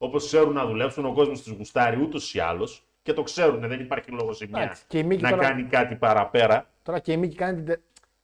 [0.02, 1.06] όπως ξέρουν να δουλέψουν.
[1.06, 4.62] Ο κόσμος τους γουστάρει ούτως ή άλλως και το ξέρουν, δεν υπάρχει λόγος η μια
[4.62, 6.70] Εντάξει, και η Μίκη να τώρα- κάνει κάτι παραπέρα.
[6.84, 7.80] Τώρα και η Μίκη κάνει, την τε-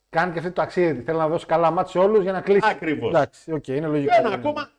[0.10, 1.02] κάνει και αυτό το ταξίδι.
[1.02, 2.70] Θέλει να δώσει καλά ματς σε όλους για να κλείσει.
[2.70, 3.10] Ακριβώς.
[3.10, 4.14] Εντάξει, οκ, είναι λογικό.
[4.14, 4.70] Και ένα ακόμα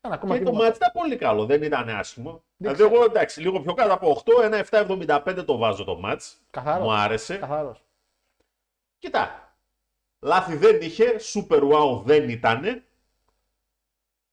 [0.00, 0.62] Ένα ακόμα και το κύμα.
[0.62, 2.30] ματς ήταν πολύ καλό, δεν ήταν άσχημο.
[2.56, 6.36] Δεν Δηλαδή, εγώ εντάξει, λίγο πιο κάτω από 8, ένα 7,75 το βάζω το ματς.
[6.50, 6.86] Καθαρός.
[6.86, 7.36] Μου άρεσε.
[7.36, 7.84] Καθαρός.
[8.98, 9.54] Κοίτα,
[10.20, 12.84] λάθη δεν είχε, super wow δεν ήτανε.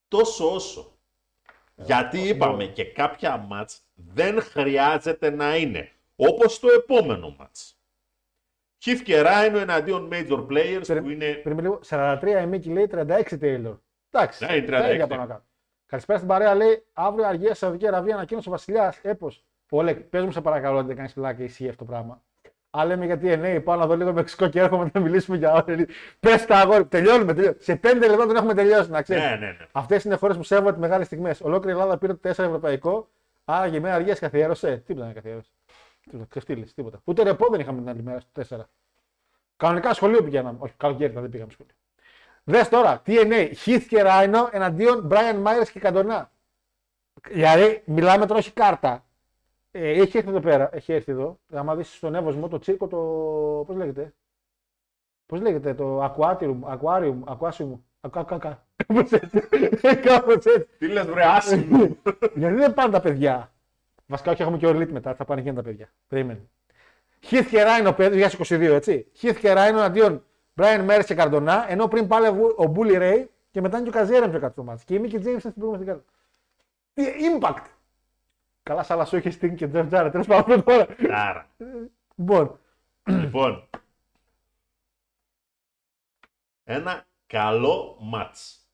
[0.08, 0.93] Τόσο όσο.
[1.76, 5.92] Γιατί είπαμε και κάποια μάτς δεν χρειάζεται να είναι.
[6.16, 7.78] Όπως το επόμενο μάτς.
[8.84, 12.88] Χιφ και Ράινο εναντίον major players Περι- που είναι Πριν λίγο, 43 η Μίκη λέει
[12.92, 13.78] 36 Taylor.
[14.12, 14.46] Εντάξει.
[14.46, 14.92] Ναι, είναι τα 36.
[14.94, 15.44] ίδια πάνω κάτω.
[15.86, 19.00] Καλησπέρα στην παρέα λέει αύριο αργία Σαουδική Αραβία ανακοίνωσε ο Βασιλιάς.
[19.02, 19.32] Έπω.
[19.70, 22.24] Όλε, πες μου σε παρακαλώ ότι δεν κάνεις πλάκα ισχύει αυτό το πράγμα.
[22.78, 25.86] Α, λέμε γιατί εννοεί, πάω να δω λίγο Μεξικό και έρχομαι να μιλήσουμε για όλα.
[26.20, 27.62] Πες τα αγόρι, τελειώνουμε, τελειώνουμε.
[27.62, 29.24] Σε 5 λεπτά δεν έχουμε τελειώσει, να ξέρεις.
[29.24, 29.58] Ναι, ναι, ναι.
[29.72, 31.42] Αυτές είναι χώρες που σέβονται μεγάλες στιγμές.
[31.42, 33.10] Ολόκληρη η Ελλάδα πήρε το 4 ευρωπαϊκό,
[33.46, 34.84] άρα για μέρα αργία καθιέρωσε.
[34.86, 35.50] Τίποτα δεν καθιέρωσε.
[36.04, 37.00] Τίποτα, ξεφτύλι, τίποτα.
[37.04, 38.70] Ούτε ρεπό δεν είχαμε την άλλη μέρα στο 4.
[39.58, 40.58] Κανονικά σχολείο πηγαίναμε.
[40.62, 41.74] Όχι, καλοκαίρι δεν πήγαμε σχολείο.
[42.44, 46.32] Δες τώρα, TNA, Heath και Rhino εναντίον Brian Myers και Καντονά.
[47.30, 49.06] Δηλαδή, μιλάμε τώρα όχι κάρτα.
[49.76, 51.40] Ε, έχει έρθει εδώ πέρα, έχει έρθει εδώ.
[51.52, 52.98] Άμα δεις στον εύωσμο το τσίρκο, το.
[53.68, 54.14] Πώς λέγεται;
[55.26, 57.80] Πώς λέγεται, το aquarium, aquarium, aquasium.
[58.02, 58.66] Ακακακα.
[58.76, 59.40] Κάπως έτσι.
[60.08, 60.68] Κάπως έτσι.
[60.78, 61.98] Τι λες βρε άσχημο.
[62.36, 63.52] Γιατί δεν πάνε τα παιδιά.
[64.06, 65.16] Βασικά, όχι, έχουμε και ο μετά.
[65.16, 65.94] Θα πάνε και τα παιδιά.
[66.08, 66.50] Περίμενε.
[67.20, 69.08] Χιθ και Ράιν παιδί, για 22, έτσι.
[69.14, 73.62] Χιθ και Ράιν αντίον Μπράιν Μέρ και Καρντονά, ενώ πριν πάλι ο Μπούλι Ρέι και
[73.62, 74.84] μετά είναι και ο Καζέρεμ πιο κάτω το μάτς.
[74.84, 76.04] Και η Μίκη Τζέιμς στην προηγούμενη κάρτα.
[76.94, 77.64] Τι impact.
[78.64, 80.10] Καλά, σαν σου είχες στην και Τζεφ Τζάρα.
[80.10, 80.88] Τέλος πάντων τώρα.
[81.12, 81.50] Άρα.
[82.16, 82.60] Λοιπόν.
[83.08, 83.70] λοιπόν.
[86.64, 88.68] Ένα καλό μάτς.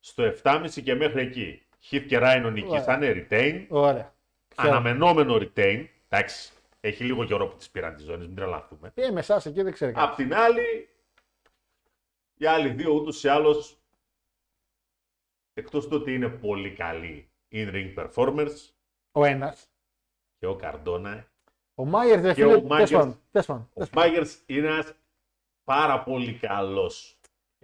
[0.00, 1.62] Στο 7,5 και μέχρι εκεί.
[1.78, 3.66] Χιθ και Ράινο νικήσανε, retain.
[3.68, 4.14] Ωραία.
[4.54, 5.86] Αναμενόμενο retain.
[6.08, 8.92] Εντάξει, έχει λίγο καιρό που τις πήραν τις ζώνες, μην τρελαθούμε.
[8.94, 10.88] Ε, με εσάς εκεί δεν ξέρει Απ' την άλλη,
[12.36, 13.78] οι άλλοι δύο ούτως ή άλλως,
[15.54, 18.52] εκτός του ότι είναι πολύ καλοί in-ring performers,
[19.12, 19.70] ο ένας.
[20.38, 21.24] και ο Καρντόνα.
[21.74, 22.54] Ο Μάιερς δεν είναι.
[23.74, 24.92] Ο Μάιερς είναι ένας
[25.64, 27.18] πάρα πολύ καλός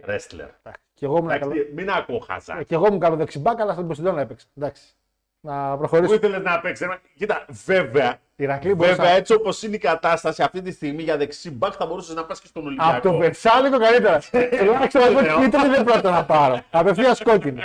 [0.05, 0.49] wrestler.
[0.93, 1.57] Και εγώ ήμουν καλός.
[1.73, 2.59] Μην ακούω χαζά.
[2.59, 4.47] Ε, και εγώ ήμουν καλός δεξιμπάκα, αλλά στον Ποσειδώνα έπαιξε.
[4.57, 4.95] Εντάξει.
[5.39, 6.17] Να προχωρήσουμε.
[6.19, 6.87] Πού ήθελες να παίξεις.
[7.15, 11.73] Κοίτα, βέβαια, Ηρακλή, Βέβαια, έτσι όπως είναι η κατάσταση αυτή τη στιγμή για δεξί μπακ,
[11.77, 12.91] θα μπορούσες να πας και στον Ολυμπιακό.
[12.91, 14.21] Από το Βερσάλη το καλύτερα.
[14.59, 16.63] Τουλάχιστον εγώ κίτρινη δεν πρόκειται να πάρω.
[16.71, 17.63] Απευθεία κόκκινη.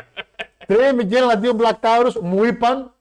[0.67, 2.95] Τρέι Μιγγέλ αντίον Black Taurus μου είπαν.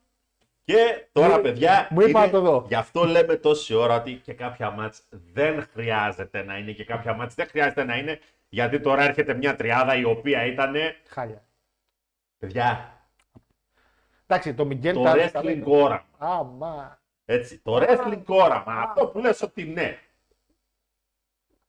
[0.64, 2.64] Και τώρα, παιδιά, μου είπαν το δω.
[2.68, 5.02] γι' αυτό λέμε τόση ώρα ότι και κάποια μάτς
[5.32, 9.56] δεν χρειάζεται να είναι και κάποια μάτς δεν χρειάζεται να είναι γιατί τώρα έρχεται μια
[9.56, 10.74] τριάδα η οποία ήταν.
[11.08, 11.44] Χάλια.
[12.38, 12.96] Παιδιά.
[14.26, 16.04] Εντάξει, το Μιγγέλ το wrestling όραμα.
[16.18, 17.00] Άμα.
[17.24, 18.72] Έτσι, το wrestling όραμα.
[18.72, 19.98] Αυτό που λες ότι ναι.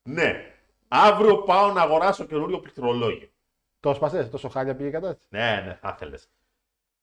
[0.04, 0.46] Ναι.
[0.88, 3.28] Αύριο πάω να αγοράσω καινούριο πληκτρολόγιο.
[3.84, 5.28] Το σπασέ, τόσο χάλια πήγε η κατάσταση.
[5.30, 6.30] Ναι, ναι, θα ήθελες.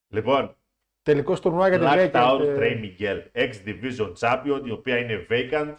[0.09, 0.57] Λοιπόν.
[1.03, 5.75] Τελικός τουρνουά για την Black Tower Trey Miguel, X Division Champion, η οποία είναι vacant.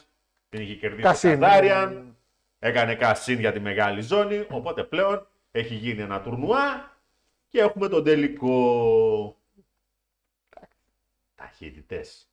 [0.49, 2.17] Την είχε κερδίσει ο Καζάριαν.
[2.59, 4.45] Έκανε κασίν για τη μεγάλη ζώνη.
[4.49, 6.97] Οπότε πλέον έχει γίνει ένα τουρνουά
[7.47, 9.37] και έχουμε τον τελικό.
[11.35, 12.29] Ταχύτητες.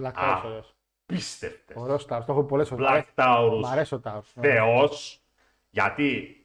[0.00, 0.76] Black Taurus, ωραίος.
[1.06, 1.76] Πίστευτες.
[1.76, 2.88] Ωραίος Taurus, το έχω πολλές φορές.
[2.90, 3.60] Black Taurus.
[3.60, 4.22] Μ' αρέσει ο Taurus.
[4.40, 5.20] Θεός,
[5.70, 6.36] γιατί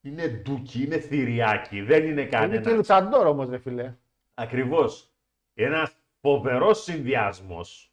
[0.00, 2.56] είναι ντούκι, είναι θηριάκι, δεν είναι κανένας.
[2.56, 3.96] Είναι και λουτσαντόρ όμως, ρε φίλε.
[4.34, 5.12] Ακριβώς.
[5.54, 7.92] Ένας φοβερός συνδυασμός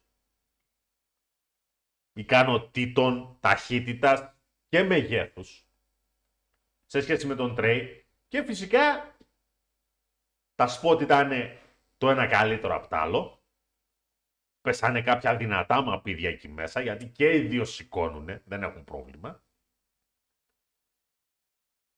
[2.12, 4.34] ικανοτήτων, ταχύτητας
[4.68, 5.66] και μεγέθους
[6.86, 9.16] σε σχέση με τον Τρέι και φυσικά
[10.54, 11.32] τα σπότ ήταν
[11.98, 13.40] το ένα καλύτερο από το άλλο.
[14.60, 19.42] Πεσάνε κάποια δυνατά μαπίδια εκεί μέσα, γιατί και οι δύο σηκώνουν, δεν έχουν πρόβλημα.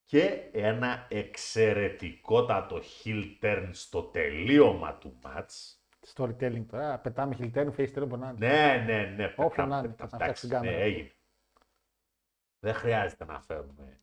[0.08, 5.74] Και ένα εξαιρετικότατο heel turn στο τελείωμα του match.
[6.14, 9.34] Storytelling τώρα, πετάμε heel turn, face turn, μπορεί Ναι, ναι, ναι.
[9.36, 10.76] Όποιο να είναι, θα φτιάξει την κάμερα.
[10.76, 11.10] Ναι, έγινε.
[12.58, 14.00] Δεν χρειάζεται να φέρουμε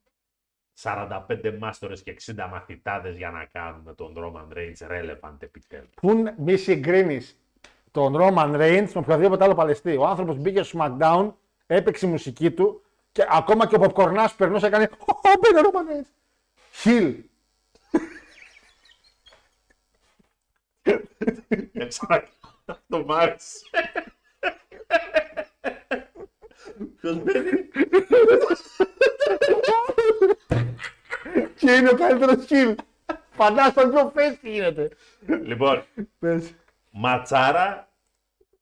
[0.81, 5.93] 45 μάστορες και 60 μαθητάδες για να κάνουμε τον Roman Reigns relevant επιτέλους.
[5.95, 7.39] Πού μη συγκρίνεις
[7.91, 9.95] τον Roman Reigns με οποιοδήποτε άλλο παλαιστή.
[9.95, 11.33] Ο άνθρωπος μπήκε στο SmackDown,
[11.65, 12.84] έπαιξε η μουσική του
[13.15, 16.09] και ακόμα και ο Popcornάς περνούσε έκανε Ω, μπαίνει ο Roman Reigns.
[16.71, 17.23] Χιλ.
[22.65, 23.59] Αυτό μ' άρεσε.
[27.01, 27.69] Ποιος μπαίνει;
[31.55, 32.75] Και είναι ο καλύτερος χιλ.
[33.31, 34.89] Φαντάζομαι πιο face τι γίνεται.
[35.27, 35.83] Λοιπόν,
[36.19, 36.53] Πες.
[36.91, 37.89] ματσάρα,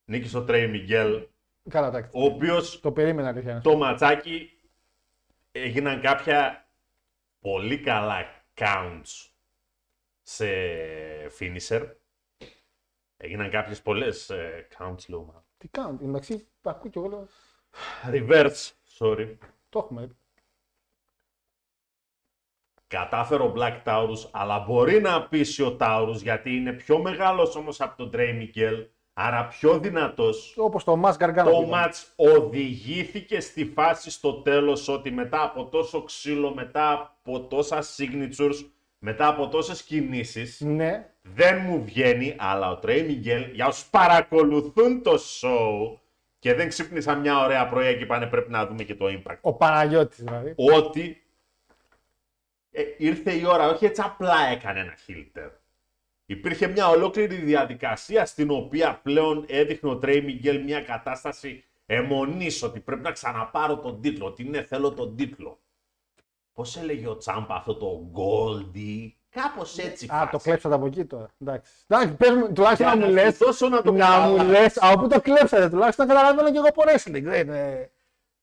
[0.05, 1.27] νίκησε ο Τρέι Μιγγέλ,
[1.69, 2.11] Καλά, εντάξει.
[2.13, 3.61] ο οποίος Το περίμενα αλήθεια.
[3.63, 4.49] το ματσάκι
[5.51, 6.67] έγιναν κάποια
[7.39, 9.29] πολύ καλά counts
[10.21, 10.45] σε
[11.39, 11.91] finisher.
[13.17, 15.23] Έγιναν κάποιες πολλές ε, counts, λέω.
[15.23, 15.43] μα.
[15.57, 17.27] Τι κάνω, εντάξει, ακούω κι εγώ λέω.
[18.05, 19.37] Reverse, sorry.
[19.69, 20.09] Το έχουμε.
[22.87, 27.81] Κατάφερε ο Black Taurus, αλλά μπορεί να πείσει ο Taurus γιατί είναι πιο μεγάλος όμως
[27.81, 30.53] από τον Trey Miguel, άρα πιο δυνατός.
[30.57, 31.43] Όπως το Mass Gargano.
[31.43, 31.67] Το πήγαμε.
[31.71, 38.65] match οδηγήθηκε στη φάση στο τέλος ότι μετά από τόσο ξύλο, μετά από τόσα signatures,
[38.99, 45.01] μετά από τόσες κινήσεις, Ναι, δεν μου βγαίνει, αλλά ο Τρέι Μιγγέλ, για όσους παρακολουθούν
[45.01, 45.97] το show
[46.39, 49.53] και δεν ξύπνησαν μια ωραία πρωί και πάνε πρέπει να δούμε και το impact, ο
[49.53, 50.53] Παναγιώτης δηλαδή.
[50.57, 51.23] ότι
[52.71, 55.49] ε, ήρθε η ώρα, όχι έτσι απλά έκανε ένα χίλτερ.
[56.33, 62.79] Υπήρχε μια ολόκληρη διαδικασία στην οποία πλέον έδειχνε ο Τρέι Μιγγέλ μια κατάσταση αιμονής ότι
[62.79, 65.59] πρέπει να ξαναπάρω τον τίτλο, ότι ναι θέλω τον τίτλο.
[66.53, 70.07] Πώς έλεγε ο Τσάμπα αυτό το Goldie, Κάπως έτσι.
[70.11, 70.31] Α, φάση.
[70.31, 71.29] το κλέψατε από εκεί τώρα.
[71.41, 71.71] Εντάξει.
[71.87, 73.31] Εντάξει, πες μου, τουλάχιστον Για να μου να σου λε.
[73.45, 74.51] δώσω να το Να μου καταλάβεις.
[74.51, 74.65] λε.
[74.89, 76.81] Από πού το κλέψατε, τουλάχιστον να καταλαβαίνω και εγώ από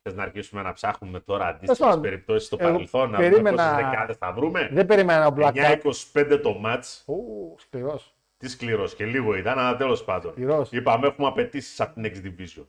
[0.03, 0.13] wrestling.
[0.13, 0.15] Δεν είναι.
[0.15, 3.29] Θες να αρχίσουμε να ψάχνουμε τώρα Τέλος αντίστοιχε πάντων, περιπτώσεις στο εγώ παρελθόν, να δούμε
[3.31, 4.69] περίμενα- πόσες δεκάδες θα βρούμε.
[4.73, 5.79] Δεν περίμενα ο Black Cat.
[6.15, 7.03] 9-25 το match.
[7.07, 8.15] Ου, σκληρός.
[8.37, 10.33] Τι σκληρός και λίγο ήταν, αλλά τέλος πάντων.
[10.33, 10.73] Σκληρός.
[10.73, 12.67] Είπαμε, έχουμε απαιτήσεις από την X Division.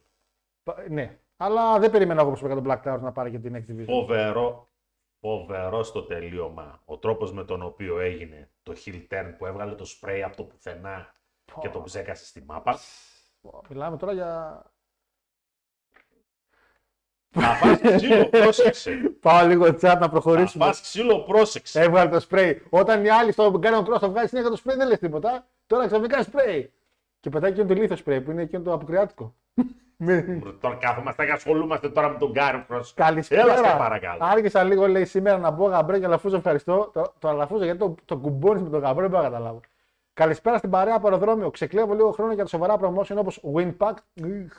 [0.89, 1.17] Ναι.
[1.38, 3.86] Αλλά δεν περίμενα εγώ προσωπικά τον Black Tower να πάρει και την Next Division.
[3.86, 4.67] Φοβερό,
[5.19, 6.82] φοβερό στο τελείωμα.
[6.86, 10.43] Ο τρόπος με τον οποίο έγινε το heel turn που έβγαλε το spray από το
[10.43, 11.15] πουθενά
[11.59, 12.79] και τον ψέκασε στη μάπα.
[13.69, 14.63] Μιλάμε τώρα για.
[17.34, 18.91] Θα φας ξύλο, πρόσεξε.
[19.19, 20.65] Πάω λίγο chat να Θα προχωρήσουμε.
[20.65, 21.82] φας ξύλο, πρόσεξε.
[21.82, 22.61] Έβγαλε το σπρέι.
[22.69, 25.45] Όταν οι άλλοι στο Γκάνον Cross το βγάζει συνέχεια το σπρέι δεν λες τίποτα.
[25.67, 26.71] Τώρα ξαφνικά σπρέι.
[27.19, 29.34] Και πετάει εκείνο το λίθος σπρέι που είναι εκείνο το αποκριάτικο.
[30.03, 32.82] Με- Τώρα κάθομαστε και ασχολούμαστε τώρα με τον Γκάρι Cross.
[32.95, 33.41] Καλησπέρα.
[33.41, 34.17] Έλα σε παρακαλώ.
[34.21, 36.89] Άργησα λίγο λέει σήμερα να πω γαμπρέ και αλαφούζο ευχαριστώ.
[36.93, 39.59] Το, το αλαφούζο γιατί το, το κουμπώνεις με τον γαμπρέ δεν μπορώ να καταλάβω.
[40.13, 41.49] Καλησπέρα στην παρέα από αεροδρόμιο.
[41.51, 43.95] Ξεκλέβω λίγο χρόνο για τα σοβαρά promotion όπως Winpact.
[44.13, 44.53] Ιχ,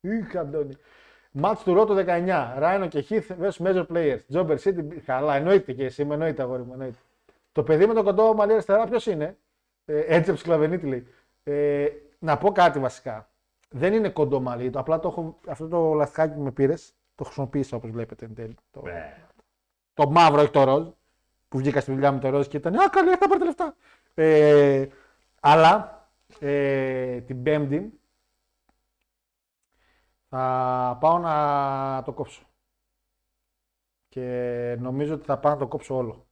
[0.00, 0.76] Ιχ, Αντώνη.
[1.36, 2.54] Μάτς του Ρότο 19.
[2.58, 4.18] Ράινο και Heath vs Major Players.
[4.32, 4.84] Jobber City.
[5.04, 6.72] Καλά, εννοείται και εσύ, με εννοείται αγόρι μου.
[6.72, 6.98] Εννοείται.
[7.52, 9.36] Το παιδί με το κοντό μαλλί αριστερά ποιος είναι;
[9.84, 11.06] Ε, έτσι από σκλαβενίτη λέει.
[11.44, 11.86] Ε,
[12.18, 13.28] να πω κάτι βασικά.
[13.70, 14.70] Δεν είναι κοντό μαλλί.
[14.70, 16.92] Το, απλά το έχω, αυτό το λαστιχάκι που με πήρες.
[17.14, 18.56] Το χρησιμοποίησα όπως βλέπετε εν τέλει.
[18.70, 19.16] Το, Ναι.
[19.94, 20.86] το μαύρο, όχι το ροζ.
[21.48, 23.74] Που βγήκα στη δουλειά με το ροζ και ήταν Α, καλή, θα πάρετε λεφτά.
[24.14, 24.86] Ε,
[25.40, 26.06] αλλά
[26.38, 27.98] ε, την Πέμπτη
[30.36, 32.42] θα πάω να το κόψω.
[34.08, 36.26] Και νομίζω ότι θα πάω να το κόψω όλο.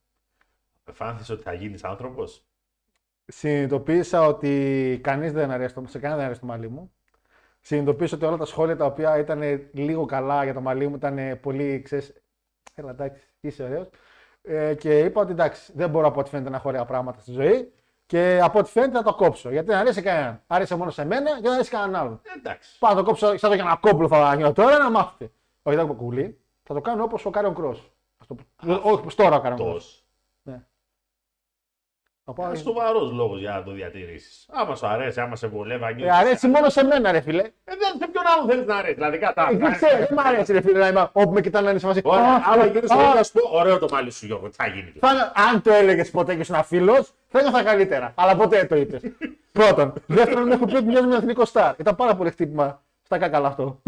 [0.84, 2.46] Εφάνθης ότι θα γίνεις άνθρωπος;
[3.24, 6.92] Συνειδητοποίησα ότι κανείς δεν αρέσει το, σε κανένα δεν αρέσει το μαλλί μου.
[7.60, 11.40] Συνειδητοποίησα ότι όλα τα σχόλια τα οποία ήταν λίγο καλά για το μαλλί μου ήταν
[11.40, 12.22] πολύ, ξέρεις,
[12.74, 13.88] έλα εντάξει, είσαι ωραίος.
[14.42, 17.30] Ε, και είπα ότι εντάξει, δεν μπορώ από ό,τι φαίνεται να έχω ωραία πράγματα στη
[17.30, 17.72] ζωή
[18.12, 19.50] και από ό,τι φαίνεται να το κόψω.
[19.50, 20.42] Γιατί δεν αρέσει κανέναν.
[20.46, 22.20] Άρεσε μόνο σε μένα και δεν αρέσει κανέναν άλλον.
[22.36, 22.78] Εντάξει.
[22.78, 25.32] Πάω να το κόψω σαν το για ένα κόμπλο θα γίνω τώρα να μάθετε.
[25.62, 26.40] Όχι, δεν έχω κουλή.
[26.62, 27.92] Θα το κάνω όπως ο Κάριον Κρός.
[28.66, 30.01] Όχι, όπως τώρα ο Κάριον Κρός.
[32.24, 32.36] Τόσο.
[32.36, 34.46] Θα πάω- Είναι σοβαρός λόγος για να το διατηρήσεις.
[34.52, 37.42] Άμα σου αρέσει, άμα σε βολεύει, αν Ε, αρέσει μόνο σε μένα, ρε φίλε.
[37.42, 38.94] Ε, δεν, σε ποιον άλλον θέλεις να αρέσει.
[38.94, 39.48] Δηλαδή, κατά.
[39.52, 41.78] Ε, Δεν ξέρω, δεν μ' αρέσει, ρε φίλε, να είμαι όπου με κοιτάνε να είναι
[41.80, 42.00] σε φάση.
[42.04, 43.14] Ωραία, «Α, άμα α, γίνει α».
[43.14, 44.92] να σου πω, ωραίο το μάλι σου, Γιώργο, τι θα γίνει.
[45.00, 48.12] Θα- Αν το έλεγες ποτέ και ήσουν φίλο, θα ένιωθα καλύτερα.
[48.16, 49.02] Αλλά ποτέ δεν το είπες.
[49.58, 49.92] Πρώτον.
[50.06, 51.74] Δεύτερον, έχω πει ότι μοιάζει με εθνικό στάρ.
[51.78, 53.80] Ήταν πάρα πολύ χτύπημα στα κάκαλα αυτό.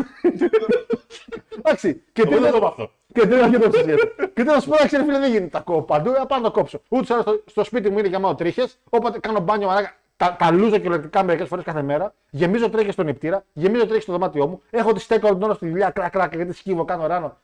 [1.58, 2.02] Εντάξει.
[2.12, 3.50] Και Εγώ δεν το τρίτον, μάθω.
[3.50, 4.06] και τρίτον, και το συζητήσω.
[4.16, 5.46] Και τρίτον, σου πω, εντάξει, ρε φίλε, δεν γίνεται.
[5.50, 6.80] Τα κόβω παντού, να πάω να το κόψω.
[6.88, 8.78] Ούτε στο, στο σπίτι μου είναι γεμάτο τρίχες.
[8.90, 12.14] Όποτε κάνω μπάνιο, μαλάκα, τα, τα λούζω κυριολεκτικά μερικές φορές κάθε μέρα.
[12.30, 14.62] Γεμίζω τρίχες στον νηπτήρα, γεμίζω τρίχες στο δωμάτιό μου.
[14.70, 17.36] Έχω τη στέκω όλη την ώρα στη δουλειά, κρακ, κρακ, γιατί σκύβω, κάνω ράνο.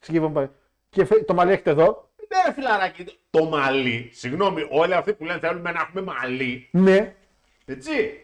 [0.00, 0.48] Σκύβω, πάει.
[0.90, 2.08] Και φε- το μαλλί έχετε εδώ.
[2.28, 4.10] Ναι, ρε φιλαράκι, το μαλλί.
[4.12, 6.68] Συγγνώμη, όλοι αυτοί που λένε θέλουμε να έχουμε μαλλί.
[6.72, 7.14] Ναι,
[7.64, 8.20] Έτσι.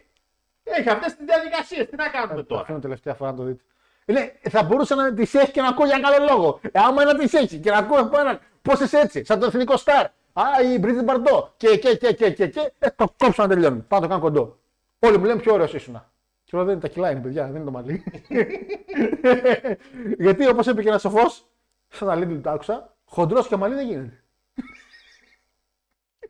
[0.63, 1.85] Έχει αυτές τις διαδικασίες.
[1.89, 3.63] Τι να κάνουμε Αυτό τώρα; είναι τελευταία φορά να το δείτε.
[4.05, 6.59] Είναι, θα μπορούσε να τις έχει και να ακούω για καλό λόγο.
[6.61, 9.45] Ε, άμα να τις έχει και να ακούω από έναν πώς είσαι έτσι, σαν το
[9.45, 10.05] εθνικό στάρ.
[10.33, 10.43] Α,
[10.73, 11.53] η Μπρίτζι Μπαρντό.
[11.57, 12.71] Και, και, και, και, και, και.
[12.79, 13.79] Ε, το κόψω να τελειώνει.
[13.79, 14.57] Πάω να το κάνω κοντό.
[14.99, 16.03] Όλοι μου λένε πιο ωραίος ήσουν.
[16.43, 18.03] Και λέω δεν είναι τα κιλά είναι, παιδιά, δεν είναι το μαλλί.
[20.23, 21.45] Γιατί όπως είπε και ένας σοφός,
[21.87, 24.23] σαν να λέει το άκουσα, χοντρός και μαλλί δεν γίνεται.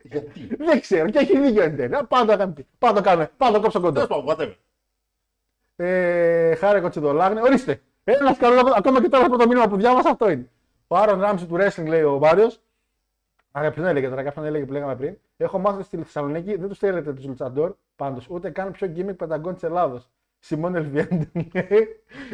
[0.02, 1.94] Γιατί; Δεν ξέρω, και έχει δίκιο εν τέλει.
[1.96, 2.66] Α, Πάω να το κάνουμε.
[2.78, 3.30] Πάω να το κάνουμε.
[3.36, 4.06] Πάω να το κόψω κοντό.
[5.76, 6.50] Τέλο πάντων, whatever.
[6.50, 7.40] Ε, χάρη Κοτσιδολάγνη.
[7.40, 7.80] Ορίστε.
[8.04, 10.50] Ένας καλός, ακόμα και τώρα από το μήνυμα που διάβασα αυτό είναι.
[10.86, 12.50] Ο Aaron Ramsey του Wrestling λέει ο Μάριο.
[13.50, 15.16] Άρα ποιον έλεγε τώρα, κάποιον έλεγε που λέγαμε πριν.
[15.36, 19.54] Έχω μάθει στη Θεσσαλονίκη, δεν τους θέλετε τους luchador πάντως, ούτε καν πιο gimmick Pentagon
[19.54, 20.08] της Ελλάδος.
[20.38, 21.26] Σιμών Ελβιέντο.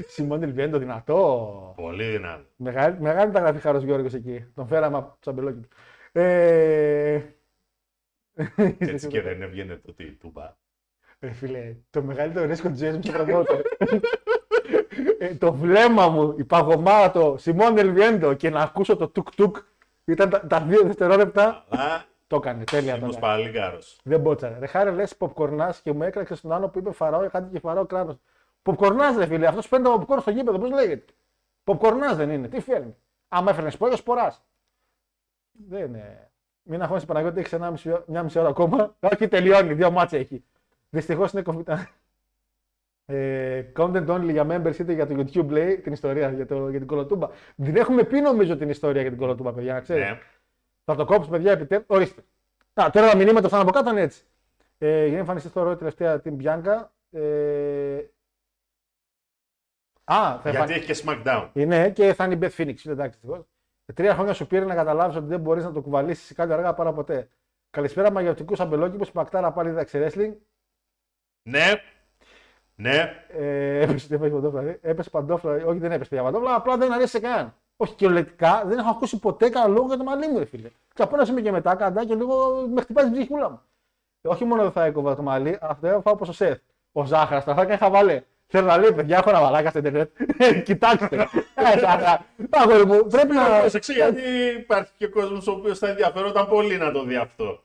[0.07, 1.73] Σιμών Ελβιέντο, δυνατό.
[1.77, 2.45] Πολύ δυνατό.
[2.57, 4.45] Μεγάλη, μεγάλη μεταγραφή Χαρό Γιώργος εκεί.
[4.55, 5.69] Τον φέραμε από το τσαμπελόκι του.
[6.13, 7.21] Ε...
[8.79, 10.57] Έτσι και δεν έβγαινε το τι, τούμπα.
[11.21, 13.61] Ρε φίλε, το μεγαλύτερο ρίσκο της ζωής μου στο promoter.
[15.19, 19.57] ε, το βλέμμα μου, η παγωμάρα, το Σιμών Ελβιέντο και να ακούσω το τουκ τουκ
[20.05, 21.65] ήταν τα, τα δύο δευτερόλεπτα.
[21.69, 23.27] Αλλά Το έκανε, τέλεια το ήμουν έκανε.
[23.27, 23.99] παλικάρος.
[24.05, 24.59] Δεν μπότσαρε.
[24.59, 27.87] Ρε χάρη λες ποπκορνά και μου έκραξε στον άλλο που είπε Φαράω, κάτι και Φαράω
[27.87, 28.17] κράνος.
[28.63, 31.05] Ποπκορνά, ρε φίλε, αυτός παίρνει το ποπκόρν στο γήπεδο, πώς λέγεται;
[31.65, 32.97] Ποπκορνά δεν είναι, τι φέρνει;
[33.29, 34.43] Άμα έφερνες σπόρο, σποράς.
[35.69, 36.31] Δεν είναι.
[36.63, 38.97] Μην αγχώνεσαι Παναγιώτη, έχεις ένα μισή, μια μισή ώρα ακόμα.
[39.01, 40.45] Όχι, τελειώνει, δύο μάτσε έχει.
[40.91, 41.89] Δυστυχώς είναι κομβικά.
[43.13, 46.79] Ε, content only για members είτε για το YouTube λέει την ιστορία για, το, για
[46.79, 47.29] την κολοτούμπα.
[47.63, 50.11] Την έχουμε πει νομίζω την ιστορία για την κολοτούμπα, παιδιά, να ξέρετε.
[50.11, 50.19] Ναι.
[50.85, 51.85] Θα το κόψω, παιδιά, επιτέλου.
[51.87, 52.23] Ορίστε.
[52.75, 54.23] Α, τώρα τα μηνύματα αυτά από κάτω είναι έτσι.
[54.79, 56.85] Ε, για να εμφανιστεί στο ρόλο τελευταία την Bianca.
[57.11, 57.99] Ε...
[60.05, 60.93] Α, θα Γιατί εμφανιστεί.
[60.93, 61.49] έχει και SmackDown.
[61.53, 62.91] Είναι και θα είναι η Beth Phoenix.
[62.91, 63.45] Εντάξει, δυστυχώς.
[63.87, 66.75] Ε, Τρία χρόνια σου πήρε να καταλάβεις ότι δεν μπορείς να το κουβαλήσεις κάτι αργά
[66.75, 67.29] πάρα ποτέ.
[67.71, 69.07] Καλησπέρα, μαγειωτικού αμπελόκηπου.
[69.13, 70.33] Πακτάρα πάλι διδάξει wrestling.
[71.43, 71.73] Ναι.
[72.75, 73.25] Ναι.
[73.29, 74.63] Ε, έπεσε, τι έπεσε παντόφλα.
[74.63, 74.79] ε.
[74.83, 75.53] Έπεσε παντόφλα.
[75.67, 76.55] Όχι, δεν έπεσε πια παντόφλα.
[76.55, 77.55] Απλά δεν αρέσει σε κανέναν.
[77.77, 80.69] Όχι κυριολεκτικά, δεν έχω ακούσει ποτέ κανένα λόγο για το μαλλί μου, ρε φίλε.
[80.95, 83.61] Και από ένα σημείο και μετά, κατά και λίγο με χτυπάει την ψυχούλα μου.
[84.23, 86.59] Ε, όχι μόνο δεν θα έκοβα το μαλλί, αυτό θα φάω όπω ο Σεφ.
[86.93, 88.23] Ο Ζάχαρας, θα έκανε χαβαλέ.
[88.47, 90.11] Θέλω να λέει, παιδιά, έχω ένα μαλάκα στο Ιντερνετ.
[90.65, 91.29] Κοιτάξτε.
[91.55, 92.25] Ε, Ζάχαρα.
[92.51, 93.59] Αγόρι μου, πρέπει να.
[93.61, 94.23] Πρόσεξε, γιατί
[94.59, 97.63] υπάρχει και κόσμος ο οποίος θα ενδιαφερόταν πολύ να το δει αυτό.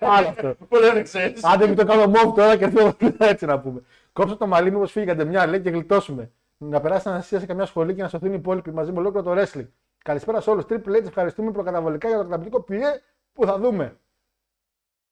[0.00, 0.54] Άλλο αυτό.
[0.68, 1.44] Πολύ δεν ξέρεις.
[1.44, 3.82] Άντε μην το κάνω μόβ τώρα και θέλω έτσι να πούμε.
[4.12, 6.30] Κόψε το μαλλί μου όπω φύγατε μια λέει και γλιτώσουμε.
[6.56, 9.42] Να περάσει ανασία σε καμιά σχολή και να σωθούν οι υπόλοιποι μαζί με ολόκληρο το
[9.42, 9.66] wrestling.
[10.04, 10.64] Καλησπέρα σε όλους.
[10.68, 13.00] Triple H, ευχαριστούμε προκαταβολικά για το καταπληκτικό πιέ
[13.32, 13.96] που θα δούμε.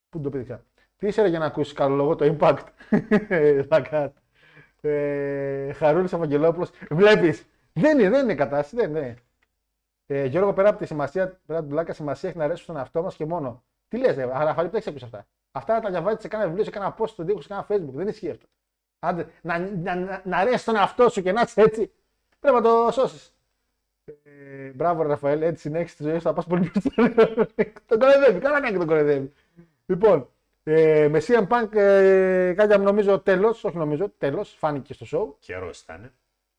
[0.08, 0.64] Πού το πήδηξα.
[0.96, 2.58] Τι είσαι ρε για να ακούσεις καλό λόγο το impact;
[3.70, 4.16] Λακάτ.
[4.80, 6.70] ε, Χαρούλης Ευαγγελόπουλος.
[6.90, 7.44] Βλέπεις.
[7.72, 8.76] Δεν είναι, δεν είναι κατάσταση.
[8.76, 9.14] Δεν είναι.
[10.06, 12.76] Ε, Γιώργο, πέρα από τη σημασία, πέρα από την πλάκα, σημασία έχει να αρέσουν στον
[12.76, 13.62] εαυτό μας και μόνο.
[13.88, 15.26] Τι λες, ρε, Αραφαλή, δεν ακούσει αυτά.
[15.52, 17.92] Αυτά τα διαβάζεις σε κάνα βιβλίο, σε κάνα post στον τοίχο, σε κάνα facebook.
[17.92, 18.46] Δεν ισχύει αυτό.
[18.98, 21.92] Άντε, να, να, να, να αρέσει τον εαυτό σου και να είσαι έτσι.
[22.40, 23.32] Πρέπει να το σώσεις.
[24.04, 27.12] Ε, μπράβο, ρε, Ραφαέλ, έτσι συνέχισε τη ζωή σου, θα πας πολύ μπροστά.
[27.88, 29.32] τον κοροϊδεύει, καλά κάνει και τον κοροϊδεύει.
[29.86, 30.28] Λοιπόν,
[30.62, 35.34] ε, με CM Punk, ε, κάτι νομίζω τέλος, όχι νομίζω, τέλος, φάνηκε στο show.
[35.38, 36.12] Καιρός ήταν.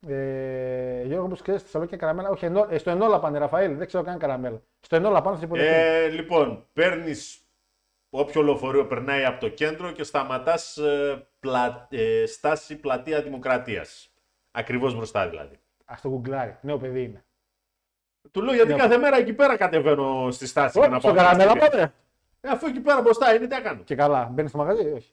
[0.08, 2.30] Ε, Γιώργο, όπω ξέρει, στη Θεσσαλονίκη και καραμέλα.
[2.30, 4.62] Όχι, ενό, ε, στο Ενόλα πάνε, Ραφαήλ, δεν ξέρω καν καραμέλα.
[4.80, 5.74] Στο Ενόλα πάνε, θα σε υποδεχτεί.
[5.74, 7.40] Ε, λοιπόν, παίρνεις
[8.10, 14.14] όποιο λεωφορείο περνάει από το κέντρο και σταματάς ε, πλα, ε, στάση πλατεία Δημοκρατίας.
[14.52, 15.60] Ακριβώς μπροστά δηλαδή.
[15.86, 16.58] Α το γκουγκλάρει.
[16.62, 17.24] Νέο παιδί είναι.
[18.32, 18.78] Του λέω γιατί Ναι.
[18.78, 21.18] κάθε μέρα εκεί πέρα κατεβαίνω στη στάση για να Ω, στο πάω.
[21.18, 21.94] καραμέλα στην πάμε.
[22.42, 23.84] Ε, αφού εκεί πέρα μπροστά είναι, τι να κάνω.
[23.84, 25.12] Και καλά, μπαίνεις στο μαγαζί, ή όχι.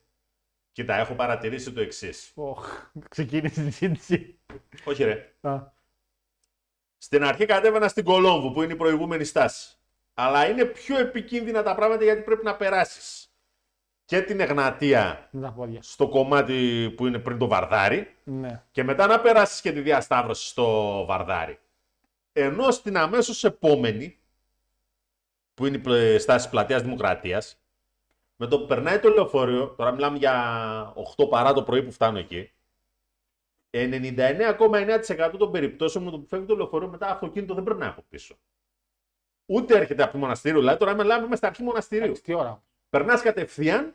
[0.77, 2.33] Κοίτα, έχω παρατηρήσει το εξής.
[2.35, 4.39] Οχ, ξεκίνησε η συζήτηση.
[4.85, 5.33] Όχι, ρε.
[5.41, 5.59] Α,
[6.99, 9.77] Στην αρχή κατέβαινα στην Κολόμβου που είναι η προηγούμενη στάση.
[10.15, 13.33] Αλλά είναι πιο επικίνδυνα τα πράγματα γιατί πρέπει να περάσεις
[14.05, 15.83] και την Εγνατία με τα πόδια.
[15.83, 18.63] στο κομμάτι που είναι πριν το Βαρδάρι Ναι.
[18.71, 21.59] και μετά να περάσεις και τη διασταύρωση στο Βαρδάρι.
[22.33, 24.19] Ενώ στην αμέσως επόμενη,
[25.55, 27.61] που είναι η πλε- στάση πλατείας Δημοκρατίας,
[28.37, 32.19] με το που περνάει το λεωφορείο, τώρα μιλάμε για 8 παρά το πρωί που φτάνω
[32.19, 32.53] εκεί,
[33.71, 38.37] 99,9% των περιπτώσεων με το που φεύγει το λεωφορείο μετά αυτοκίνητο δεν περνάει από πίσω.
[39.47, 42.05] Ούτε έρχεται από το μοναστήριο, δηλαδή τώρα μιλάμε είμαστε στα αρχή μοναστηρίου.
[42.05, 42.63] Εντάξει, τι ώρα.
[42.91, 43.95] Περνάς κατευθείαν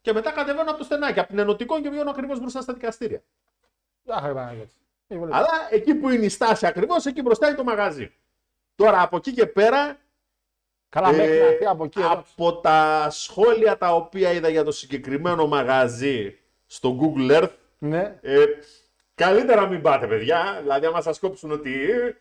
[0.00, 3.22] και μετά κατεβαίνω από το στενάκι, από την Ενωτικό και βγαίνω ακριβώς μπροστά στα δικαστήρια.
[4.06, 4.74] Άχα, Παναγιώτη.
[5.06, 5.38] Μη βολεύεις.
[5.38, 8.14] Αλλά εκεί που είναι η στάση ακριβώς, εκεί μπροστά είναι το μαγαζί.
[8.74, 9.98] Τώρα από εκεί και πέρα,
[10.94, 12.00] Καλά, μέχρι να έρθει από εκεί.
[12.00, 12.08] εδώ.
[12.12, 18.18] Ε, από τα σχόλια τα οποία είδα για το συγκεκριμένο μαγαζί στο Google Earth, Ναι.
[18.20, 18.44] ε,
[19.14, 20.58] καλύτερα μην πάτε παιδιά.
[20.62, 22.14] Δηλαδή, άμα σας κόψουν ότι ε,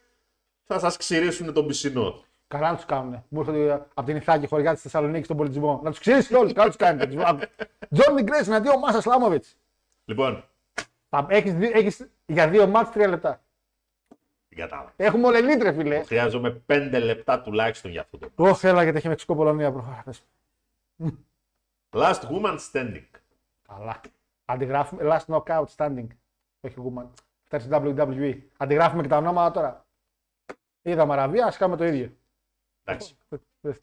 [0.64, 2.24] θα σας ξηρίσουν τον πισινό.
[2.48, 3.24] Καλά να τους κάνουν.
[3.30, 5.80] Μου έρχονται από την Ιθάκη χωριά της Θεσσαλονίκης στον πολιτισμό.
[5.84, 6.54] Να τους ξέρει όλους.
[6.54, 7.16] Καλά τους κάνετε.
[7.94, 9.46] Τζόρνι Γκρέι εναντίον Μάσας Σλάμοβιτ.
[10.06, 10.44] Λοιπόν,
[11.28, 13.43] Έχεις έχεις για δύο μάτς τρία λεπτά.
[14.54, 14.94] Την κατάλαβα.
[14.96, 16.04] Έχουμε όλε λίτρε, φιλέ.
[16.04, 20.04] Χρειάζομαι 5 λεπτά τουλάχιστον για αυτό το Όχι, έλα γιατί έχει Μεξικό Πολωνία προχώρα.
[20.06, 20.24] πες.
[21.90, 23.06] Last woman standing.
[23.68, 24.02] Καλά.
[24.46, 26.08] Αντιγράφουμε last knockout standing.
[26.62, 27.06] Όχι woman.
[27.44, 28.38] Φτάσει στην WWE.
[28.58, 29.86] Αντιγράφουμε και τα ονόματα τώρα.
[30.82, 32.12] Είδαμε Αραβία, ας κάνουμε το ίδιο.
[32.84, 33.18] Εντάξει.
[33.62, 33.82] Δες.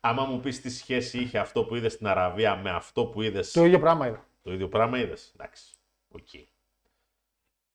[0.00, 3.44] Άμα μου πεις τι σχέση είχε αυτό που είδες στην Αραβία με αυτό που είδε.
[3.52, 4.24] Το ίδιο πράγμα είδα.
[4.42, 5.32] Το ίδιο πράγμα είδες.
[5.34, 5.74] Εντάξει.
[6.08, 6.28] Οκ.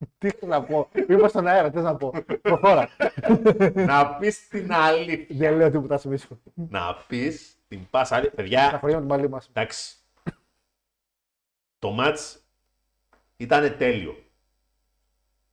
[0.18, 2.90] Τι θέλω να πω; Είμαστε στον αέρα, τι να πω; Προχώρα.
[3.74, 5.36] να πεις την αλήθεια.
[5.38, 6.40] Δεν λέω τίποτα σου μίσο.
[6.54, 8.36] να πεις την πάσα αλήθεια.
[8.36, 9.48] Τα Παιδιά, χωριά με την μαλλί μας.
[9.48, 9.96] εντάξει.
[11.80, 12.44] Το μάτς
[13.38, 14.24] ήταν τέλειο.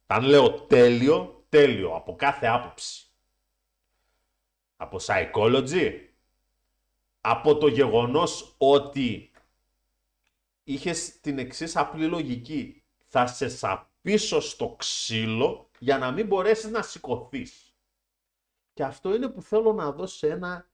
[0.07, 3.05] Αν λέω τέλειο, τέλειο από κάθε άποψη.
[4.77, 5.93] Από psychology,
[7.21, 9.31] από το γεγονός ότι
[10.65, 12.83] είχες την εξής απλή λογική.
[13.13, 13.49] Θα σε
[14.01, 17.75] σαπίσω στο ξύλο για να μην μπορέσεις να σηκωθείς.
[18.73, 20.69] Και αυτό είναι που θέλω να δώσω σε ένα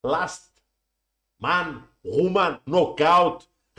[0.00, 0.50] last
[1.42, 3.36] man, woman, knockout,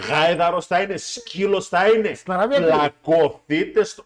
[0.07, 2.13] γάιδαρος θα είναι, σκύλος θα είναι.
[2.13, 4.05] Στην Αραβία τι Πλακωθείτε στο...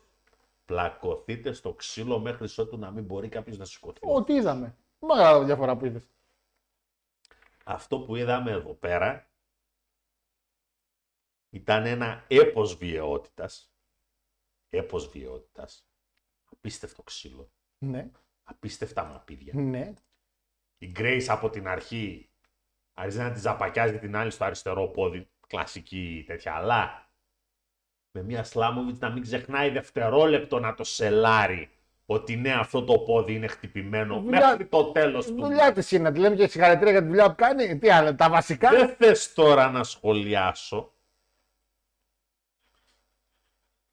[0.66, 4.00] Πλακωθείτε στο ξύλο μέχρι ότου να μην μπορεί κάποιος να σηκωθεί.
[4.02, 4.76] Ό,τι είδαμε.
[5.00, 6.08] Μεγάλη διαφορά που είδες.
[7.64, 9.30] Αυτό που είδαμε εδώ πέρα
[11.50, 13.72] ήταν ένα έπος βιαιότητας.
[14.70, 15.88] Έπος βιαιότητας.
[16.52, 17.52] Απίστευτο ξύλο.
[17.86, 18.10] Ναι,
[18.44, 19.54] Απίστευτα μαπίδια.
[19.56, 19.94] ναι.
[20.78, 22.30] Η Grace από την αρχή
[22.94, 25.30] άρχισε να τη ζαπακιάζει την άλλη στο αριστερό πόδι.
[25.48, 26.54] Κλασική τέτοια.
[26.56, 27.10] Αλλά
[28.12, 31.72] με μια Σλάμοβιτ να μην ξεχνάει δευτερόλεπτο να το σελάρει
[32.06, 35.34] ότι ναι, αυτό το πόδι είναι χτυπημένο Δουλειά- μέχρι το τέλος του.
[35.36, 37.78] Δουλειά της είναι, να τη λέμε και συγχαρητήρια για τη δουλειά που κάνει.
[37.80, 40.94] Τι άλλο, τα βασικά; Δεν θες τώρα να σχολιάσω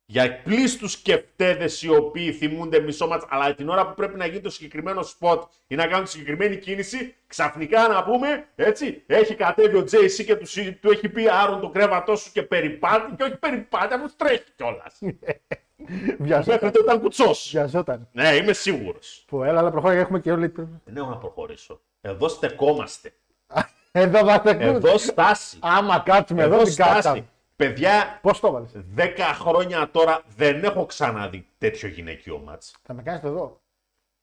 [0.06, 4.40] για πλήστους σκεφτέδες οι οποίοι θυμούνται μισό μάτς, αλλά την ώρα που πρέπει να γίνει
[4.40, 9.76] το συγκεκριμένο σποτ ή να κάνουν τη συγκεκριμένη κίνηση, ξαφνικά να πούμε, έτσι, έχει κατέβει
[9.76, 13.36] ο JC και τους, του έχει πει Άρον το κρέβατός σου και περιπάτη και όχι
[13.36, 14.98] περιπάτη, αφού τρέχει κιόλας.
[16.18, 16.58] Βιαζόταν.
[16.62, 17.48] Μέχρι το ήταν κουτσός.
[17.52, 18.08] Βιαζόταν.
[18.12, 19.24] Ναι, είμαι σίγουρος.
[19.26, 20.52] Που έλα, αλλά προχώρια, έχουμε και όλοι.
[20.84, 21.80] Δεν έχω να προχωρήσω.
[22.00, 23.12] Εδώ στεκόμαστε.
[23.92, 25.56] Εδώ θα τα Εδώ στάση.
[25.60, 27.00] Άμα κάτσουμε εδώ, Εδώ την κάτσαμε.
[27.00, 27.28] στάση.
[27.56, 28.68] Παιδιά, Πώς το έβαλε.
[28.96, 32.76] 10 χρόνια τώρα δεν έχω ξαναδεί τέτοιο γυναικείο μάτς.
[32.82, 33.62] Θα με κάνεις το εδώ.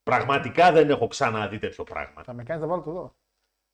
[0.03, 2.23] Πραγματικά δεν έχω ξαναδεί τέτοιο πράγμα.
[2.23, 3.15] Θα με κάνεις να βάλω το εδώ.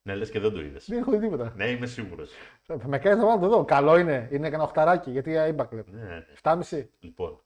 [0.01, 0.85] Ναι, λες και δεν το είδες.
[0.87, 1.53] Δεν έχω δει τίποτα.
[1.55, 2.31] Ναι, είμαι σίγουρος.
[2.63, 3.65] Θα με κάνεις να βάλω το εδώ.
[3.65, 4.27] Καλό είναι.
[4.31, 5.89] Είναι κανένα οχταράκι γιατί είπα κλεπ.
[5.89, 6.25] Ναι, ναι.
[6.41, 6.87] 7,5.
[6.99, 7.41] Λοιπόν.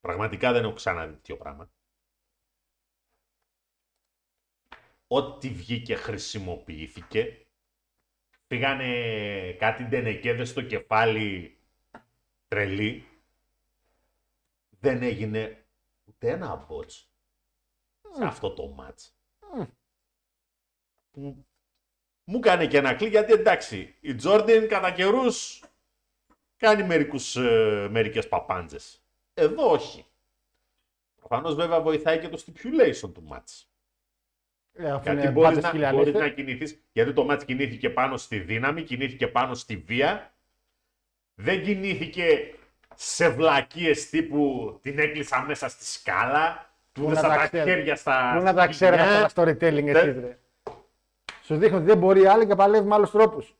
[0.00, 1.70] Πραγματικά δεν έχω ξαναδεί τέτοιο πράγμα.
[5.06, 7.46] Ό,τι βγήκε χρησιμοποιήθηκε.
[8.50, 11.58] Πήγανε κάτι ντενεκέδες στο κεφάλι
[12.48, 13.08] τρελή.
[14.80, 15.64] Δεν έγινε
[16.04, 17.12] ούτε ένα μπότς
[18.10, 19.16] σε αυτό το μάτς.
[21.10, 21.46] Που
[22.24, 25.64] μου κάνει και ένα κλικ γιατί εντάξει, η Τζόρντιν κατά καιρούς
[26.56, 29.04] κάνει μερικούς, ε, μερικές παπάντζες.
[29.34, 30.06] Εδώ όχι.
[31.16, 33.69] Προφανώς βέβαια βοηθάει και το stipulation του μάτς.
[34.82, 36.10] Ε, αφού Γιατί είναι μπορείς μπάτες να, χιλιανίστε.
[36.10, 40.32] μπορείς να κινηθείς, γιατί το μάτς κινήθηκε πάνω στη δύναμη, κινήθηκε πάνω στη βία.
[41.34, 42.54] Δεν κινήθηκε
[42.94, 47.70] σε βλακίες τύπου την έκλεισα μέσα στη σκάλα, του Πού έδωσα να τα τα ξέρετε.
[47.70, 49.24] χέρια στα Πού να τα ξέρετε σκοινιά.
[49.24, 50.38] αυτά τα storytelling Δεν- εσύ, ρε.
[51.42, 53.54] Σου δείχνω ότι δεν μπορεί άλλη και παλεύει με άλλους τρόπους.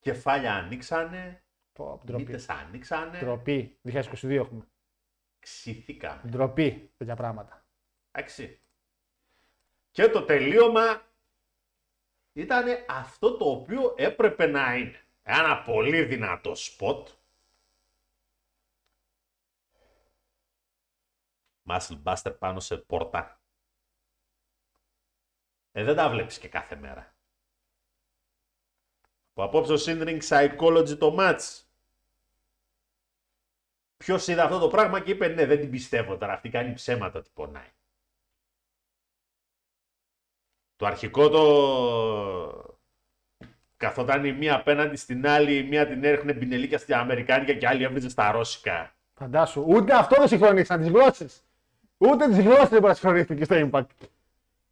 [0.00, 1.42] Κεφάλια ανοίξανε,
[1.74, 2.12] Ντροπή.
[2.12, 3.78] μύτες ανοίξανε, Ντροπή.
[3.82, 4.62] 2022 έχουμε.
[5.38, 6.20] ξηθήκαμε.
[6.28, 7.64] Ντροπή τέτοια πράγματα.
[8.12, 8.60] Εντάξει.
[9.98, 11.02] Και το τελείωμα
[12.32, 15.04] ήταν αυτό το οποίο έπρεπε να είναι.
[15.22, 17.08] Ένα πολύ δυνατό σποτ.
[21.68, 23.40] Muscle Buster πάνω σε πόρτα.
[25.72, 27.14] Ε, δεν τα βλέπεις και κάθε μέρα.
[29.32, 31.62] Που απόψε ο Sindring Psychology το match.
[33.96, 37.18] Ποιος είδε αυτό το πράγμα και είπε ναι δεν την πιστεύω τώρα αυτή κάνει ψέματα
[37.18, 37.72] ότι πονάει.
[40.78, 41.42] Το αρχικό το
[43.76, 47.66] καθόταν η μία απέναντι στην άλλη, η μία την έριχνε μπινελίκια στην Αμερικάνικα και η
[47.68, 48.92] άλλη έβριζε στα Ρώσικα.
[49.14, 49.64] Φαντάσου.
[49.68, 51.42] Ούτε αυτό δεν συγχρονίσαν τις γλώσσες.
[51.98, 54.06] Ούτε τις γλώσσες δεν μπορεί να συγχρονίστηκε στο Impact.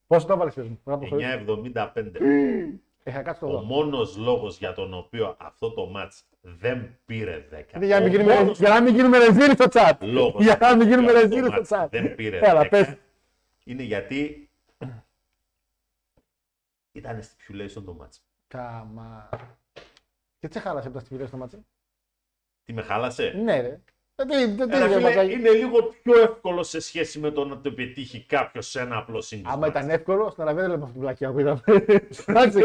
[0.07, 0.81] Πόσο το έβαλες, πες μου.
[0.85, 1.29] Πρέπει να προχωρήσω.
[1.31, 2.81] 9.75.
[3.05, 3.63] Είχα κάτσεις το Ο εδώ.
[3.63, 7.77] μόνος λόγος για τον οποίο αυτό το μάτς δεν πήρε 10.
[7.77, 9.93] Είναι Για να μην ο γίνουμε- μόνος για να μην γίνουμε ρεζίλοι στο chat.
[10.01, 11.89] λόγος Για να μην γίνουμε για αυτό το ρεζίλοι στο μάτς chat.
[11.91, 12.95] Δεν πήρε Έλα, 10 πες.
[13.65, 14.46] είναι γιατί
[16.97, 18.23] ήταν stipulation το μάτς.
[18.49, 19.29] Καμά.
[20.39, 21.59] Και τι σε χάλασε από τα στυπηρία στο μάτσο.
[22.65, 23.81] Τι με χάλασε; Ναι, ρε.
[24.19, 25.33] Ε, τι- τι- τι Έλα, είναι, φίλε, ματσάκι.
[25.33, 29.21] είναι λίγο πιο εύκολο σε σχέση με το να το πετύχει κάποιος σε ένα απλό
[29.21, 29.53] σύγκριση.
[29.55, 31.61] Άμα ήταν εύκολο, στην Αραβία δεν λέμε αυτή την πλακιά που είδαμε.
[32.27, 32.59] Εντάξει.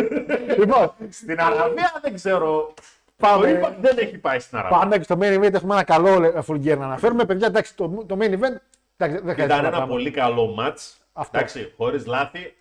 [0.57, 2.73] Λοιπόν, Στην Αραβία δεν ξέρω.
[3.17, 3.53] Πάμε.
[3.59, 4.77] Το Impact δεν έχει πάει στην Αραβία.
[4.79, 5.53] πάμε και στο main event.
[5.53, 7.25] Έχουμε ένα καλό full gear να αναφέρουμε.
[7.25, 8.55] Παιδιά, εντάξει, το, το main event.
[8.97, 9.85] Εντάξει, δεν χρειάζεται Ήταν πολλά ένα πράγματα.
[9.87, 10.95] πολύ καλό match.
[11.13, 11.37] Αυτό.
[11.37, 12.55] Εντάξει, χωρίς λάθη.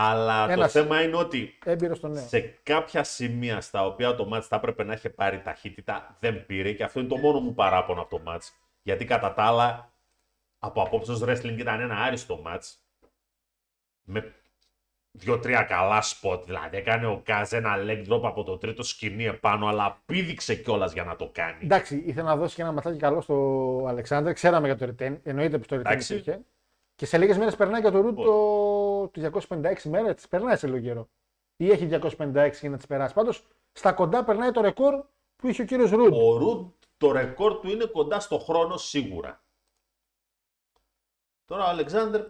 [0.00, 0.72] Αλλά Ένας.
[0.72, 2.26] το θέμα είναι ότι Έμπειρος στο νέο.
[2.26, 6.72] σε κάποια σημεία στα οποία το match θα έπρεπε να είχε πάρει ταχύτητα, δεν πήρε.
[6.72, 8.48] Και αυτό είναι το μόνο μου παράπονο από το match.
[8.82, 9.92] Γιατί κατά τα άλλα,
[10.58, 12.74] από απόψε wrestling ήταν ένα άριστο match.
[14.02, 14.34] Με
[15.10, 16.42] δύο-τρία καλά spot.
[16.44, 20.92] Δηλαδή έκανε ο Κάζ ένα leg drop από το τρίτο σκηνή επάνω, αλλά πήδηξε κιόλας
[20.92, 21.58] για να το κάνει.
[21.62, 24.32] Εντάξει, ήθελα να δώσει και ένα ματσάκι καλό στο Αλεξάνδρ.
[24.32, 25.16] Ξέραμε για το retain.
[25.22, 26.12] Εννοείται που το retain Εντάξει.
[26.14, 26.40] υπήρχε.
[26.94, 28.32] Και σε λίγες μέρες περνάει και το Roode το...
[29.06, 30.14] του 256 μέρε.
[30.14, 31.08] Τις περνάει σε λίγο καιρό.
[31.56, 33.14] Ή έχει 256 για να τις περάσει.
[33.14, 35.04] Πάντως στα κοντά περνάει το ρεκόρ
[35.36, 36.12] που είχε ο κύριος Roode.
[36.14, 39.42] Ο Roode το ρεκόρ του είναι κοντά στο χρόνο σίγουρα.
[41.44, 42.20] Τώρα ο Αλεξάνδρ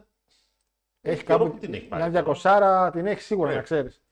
[1.01, 2.11] Έχει καιρό κάπου που την έχει πάρει.
[2.11, 3.57] μια 200 την έχει σίγουρα Ναι.
[3.57, 4.03] να ξέρεις.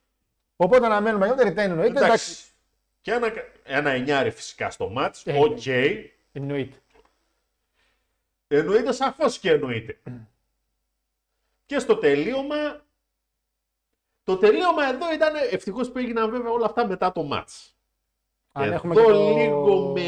[0.56, 1.86] Οπότε να μένουμε για το retain εννοείται.
[1.90, 2.06] Εντάξει.
[2.06, 2.44] εντάξει.
[3.00, 3.32] Και ένα,
[3.64, 5.26] ένα εννιάρι φυσικά στο μάτς.
[5.26, 5.66] Ε, Οκ.
[6.32, 6.76] Εννοείται.
[8.48, 9.98] Εννοείται σαφώς και εννοείται.
[11.66, 12.84] Και στο τελείωμα...
[14.22, 17.76] Το τελείωμα εδώ ήταν ευτυχώς που έγιναν βέβαια όλα αυτά μετά το μάτς.
[18.52, 19.08] Αν εδώ έχουμε και το...
[19.36, 20.02] λίγο με...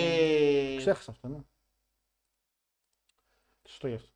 [0.76, 1.38] Ξέχασα αυτό, ναι.
[3.68, 4.08] Σωστό γι' αυτό.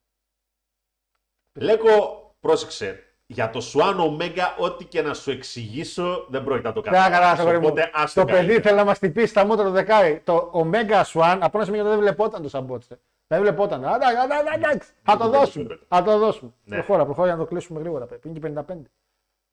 [1.52, 3.06] Λέκο, πρόσεξε.
[3.26, 7.10] Για το Swan Omega, ό,τι και να σου εξηγήσω, δεν πρόκειται να το Καλά, καλά,
[7.10, 7.40] καταλάβεις.
[7.40, 7.66] αγόρι μου.
[7.66, 8.62] Οπότε ας Το το παιδί καλύτερα.
[8.62, 10.20] θέλει να μας τυπήσει στα μούτρα το δεκάρι.
[10.20, 13.00] Το Omega Swan, από ένα σημείο δεν βλεπόταν το σαμπότσε.
[13.32, 13.84] Δεν βλεπόταν.
[13.84, 14.90] Α, εντάξει, εντάξει, εντάξει.
[15.02, 15.78] Θα το δώσουμε.
[15.88, 16.52] Θα το δώσουμε.
[16.64, 16.76] Ναι.
[16.76, 18.06] Προχώρα, προχώρα για να το κλείσουμε γρήγορα.
[18.06, 18.28] παιδί.
[18.28, 18.76] Είναι και 55.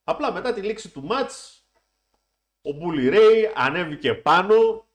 [0.04, 1.64] Απλά μετά τη λήξη του μάτς,
[2.62, 4.86] ο Μπούλι Ρέι ανέβηκε πάνω,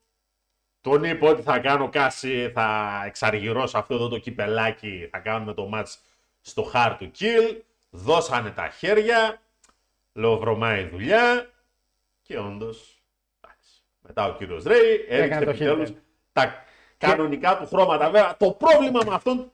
[0.81, 5.67] τον είπε ότι θα κάνω κάση, θα εξαργυρώσω αυτό εδώ το κυπελάκι, θα κάνουμε το
[5.67, 6.01] μάτς
[6.41, 7.61] στο hard to kill,
[7.91, 9.43] δώσανε τα χέρια,
[10.13, 11.51] λέω βρωμάει η δουλειά
[12.23, 13.03] και όντως,
[13.41, 16.01] εντάξει, μετά ο κύριος Ray έριξε Έκανε το επιτέλους χέρι.
[16.33, 16.65] τα
[16.99, 18.05] κανονικά του χρώματα.
[18.11, 19.53] Βέβαια, το πρόβλημα με αυτόν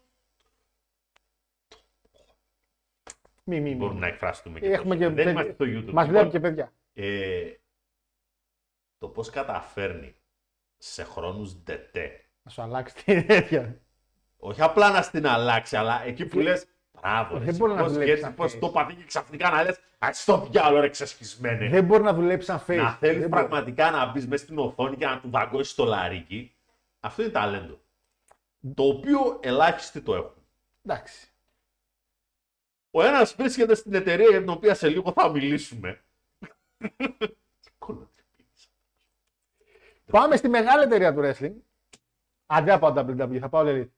[3.45, 4.01] Μη, μη, μπορούμε μη.
[4.01, 5.09] να εκφραστούμε και Έχουμε τόσο.
[5.09, 5.30] και Δεν παιδιά.
[5.30, 5.93] είμαστε στο YouTube.
[5.93, 6.72] Μας Λοιπόν, βλέπουν και παιδιά.
[6.95, 7.53] ε,
[8.99, 10.14] το πώς καταφέρνει
[10.78, 13.80] σε χρόνους ντετέ, Να σου αλλάξει την τέτοια.
[14.38, 16.66] όχι απλά να στην αλλάξει, αλλά εκεί που λες
[17.01, 18.59] Μπράβο, Δεν ρε, εσύ, μπορεί να πώς δουλέψει έτσι, σαν πώς face.
[18.59, 21.68] το πατή και ξαφνικά να λες Α, στο διάλογο ρε ξεσχισμένε.
[21.68, 22.76] Δεν μπορεί να δουλέψει σαν face.
[22.76, 23.43] να θέλεις Δεν μπορεί.
[23.49, 26.55] πραγματικά να μπεις μέσα στην οθόνη και να του δαγκώσεις το λαρίκι.
[27.01, 27.80] Αυτό είναι ταλέντο.
[28.74, 30.44] Το οποίο ελάχιστοι το έχουν.
[30.84, 31.32] Εντάξει.
[32.90, 36.05] Ο ένας βρίσκεται στην εταιρεία για την οποία σε λίγο θα μιλήσουμε.
[40.11, 41.55] Πάμε στη μεγάλη εταιρεία του wrestling.
[42.46, 43.88] Αντί να πάω WWE, θα πάω Elite.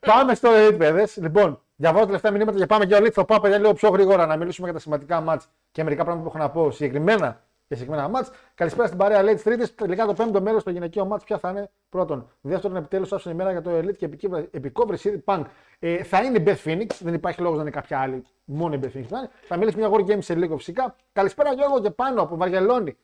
[0.00, 1.16] πάμε στο Elite, παιδες.
[1.16, 3.12] Λοιπόν, διαβάζω τελευταία μηνύματα και πάμε και Elite.
[3.12, 6.30] Θα πάω παιδιά λίγο πιο γρήγορα να μιλήσουμε για τα σημαντικά μάτ και μερικά πράγματα
[6.30, 8.30] που έχω να πω συγκεκριμένα για συγκεκριμένα μάτς.
[8.54, 9.70] Καλησπέρα στην παρέα Elite Τρίτη.
[9.72, 12.30] Τελικά το πέμπτο μέρος στο γυναικείο μάτς ποια θα είναι πρώτον.
[12.40, 15.42] Δεύτερον, επιτέλους άφησε η μέρα για το Elite και επική- επικό βρεσίδι Punk.
[15.78, 18.24] Ε, θα είναι η Beth Phoenix, δεν υπάρχει λόγος να είναι κάποια άλλη.
[18.44, 19.30] Μόνο η Beth Phoenix θα είναι.
[19.42, 20.96] Θα μιλήσει μια War Games σε λίγο φυσικά.
[21.12, 22.96] Καλησπέρα Γιώργο και πάνω από Βαργελόνη.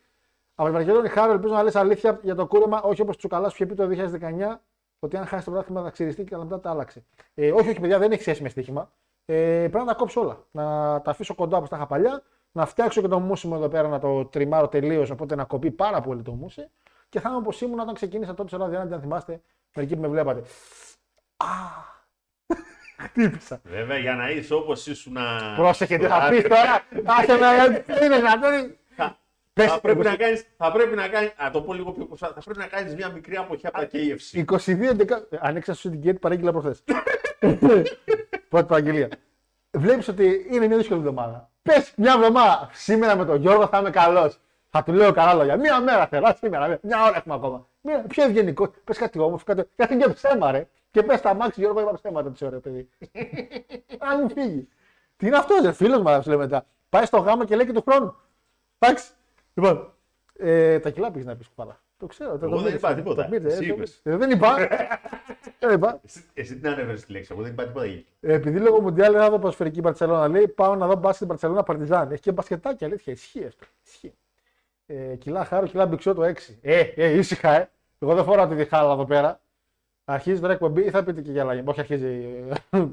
[0.55, 3.63] Από την Βαργελόνη, Χάρο, ελπίζω να λες αλήθεια για το κούρεμα, όχι όπως Τσουκαλάς που
[3.63, 4.61] είχε πει το 2019,
[4.99, 7.05] ότι αν χάσει το πρωτάθλημα θα ξυριστεί και μετά τα άλλαξε.
[7.35, 8.91] Ε, όχι, όχι, παιδιά, δεν έχει σχέση με στοίχημα.
[9.25, 10.47] Ε, πρέπει να τα κόψω όλα.
[10.51, 10.63] Να
[11.03, 12.23] τα αφήσω κοντά όπως τα είχα παλιά,
[12.57, 15.71] να φτιάξω και το μουσι μου εδώ πέρα να το τριμάρω τελείως, οπότε να κοπεί
[15.71, 16.69] πάρα πολύ το μουσι.
[17.09, 19.41] Και θα είμαι όπως ήμουν όταν ξεκίνησα τότε σε ραδιό, αν θυμάστε,
[19.75, 20.41] μερικοί που με βλέπατε.
[21.37, 21.47] Α!
[23.05, 23.61] Χτύπησα.
[23.65, 25.17] Βέβαια, για να είσαι όπως ήσουν.
[25.57, 26.85] Πρόσεχε τι θα πεις τώρα.
[27.05, 27.65] Άσε να
[28.05, 28.77] είναι δυνατόν.
[29.53, 32.07] Πες, Θα πρέπει, εγώ- να κάνεις, θα πρέπει να κάνεις, να το πω λίγο πιο
[32.07, 34.45] κοστά, θα πρέπει να κάνεις μια μικρή αποχή από τα KFC.
[34.45, 35.27] 22 δεκα...
[35.41, 36.83] Ανοίξα στο Syndicate παρήγγειλα προχθές.
[38.49, 39.09] Πρώτη παραγγελία.
[39.71, 41.51] Βλέπεις ότι είναι μια δύσκολη εβδομάδα.
[41.65, 42.71] Πες μια εβδομάδα.
[42.73, 44.39] Σήμερα με τον Γιώργο θα είμαι καλός.
[44.71, 45.57] Θα του λέω καλά λόγια.
[45.57, 46.27] Μία μέρα θέλω.
[46.27, 46.67] Α, σήμερα.
[46.67, 47.67] μία- Μια ώρα έχουμε ακόμα.
[47.81, 48.73] Μία, πιο ευγενικό.
[48.85, 49.45] Πες κάτι όμορφο.
[49.45, 50.69] Κάτι, κάτι και ψέμα, ρε.
[50.91, 52.89] Και πες τα μάξι Γιώργο, είπα ψέματα τη ώρα, παιδί.
[54.09, 54.69] Αν μου φύγει.
[55.17, 56.67] Τι είναι αυτό, ρε φίλος μας, σου λέει μετά.
[56.89, 58.17] Πάει στο γάμο και λέει και του χρόνου.
[58.79, 59.11] Εντάξει.
[59.55, 59.93] Λοιπόν,
[60.39, 61.81] ε, τα κιλά πήγες να πεις κουφάλα.
[61.97, 62.39] Το ξέρω.
[62.39, 63.25] το- Εγώ το δεν πήρες, είπα το τίποτα.
[63.29, 64.01] πήρες, Εσύ ε, το- είπες.
[64.03, 64.57] ε, Δεν είπα.
[65.61, 66.01] Δεν είπα.
[66.05, 68.07] Εσύ, εσύ την ανέβαιρες τη λέξη, εγώ δεν είπα τίποτα εκεί.
[68.21, 71.27] Ε, Επειδή λόγω Μουντιάλ δεν θα δω ποδοσφαιρική Μπαρσελόνα, λέει πάω να δω μπάσκετ στην
[71.27, 72.13] Μπαρσελόνα Παρτιζάν.
[72.13, 73.13] Έχει και μπασκετάκι, αλήθεια.
[73.13, 73.67] Ισχύει αυτό.
[73.87, 74.15] Ισχύει.
[74.87, 76.59] Ε, κιλά χάρο, κιλά μπιξό το 6.
[76.63, 77.71] Ε, ε, ήσυχα, ε.
[77.99, 79.41] Εγώ δεν φοράω τη διχάλα εδώ πέρα.
[80.05, 81.63] Αρχίζει τώρα η εκπομπή ή θα πείτε και για αλλαγή.
[81.65, 82.29] Όχι, αρχίζει.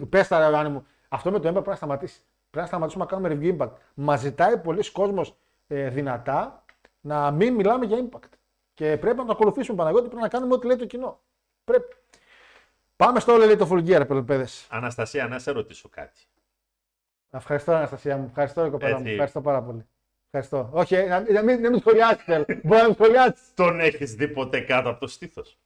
[0.10, 0.86] Πες τα ρε, Γιάννη μου.
[1.10, 2.20] Αυτό με το έμπα πρέπει να σταματήσει.
[2.50, 3.72] Πρέπει να σταματήσουμε να κάνουμε review impact.
[3.94, 5.36] Μας ζητάει πολλοί κόσμος
[5.68, 6.64] ε, δυνατά
[7.02, 8.30] να μην μιλάμε για impact.
[8.74, 11.22] Και πρέπει να το ακολουθήσουμε Παναγιώτη, πρέπει να κάνουμε ό,τι λέει το κοινό.
[11.64, 11.96] Πρέπει.
[12.96, 14.68] Πάμε στο όλο λέει το full gear, παιδες.
[14.70, 16.22] Αναστασία, να σε ρωτήσω κάτι.
[17.30, 18.26] Ευχαριστώ, Αναστασία μου.
[18.28, 19.00] Ευχαριστώ, κοπέλα μου.
[19.00, 19.12] Έτσι.
[19.12, 19.88] Ευχαριστώ πάρα πολύ.
[20.32, 20.70] Ευχαριστώ.
[20.80, 22.24] Όχι, ε, να, να μην, να μην σχολιάσεις.
[22.24, 22.46] θέλω.
[22.48, 23.54] Μπορεί να μην σχολιάσεις.
[23.54, 25.60] Τον έχεις δει ποτέ κάτω από το στήθος;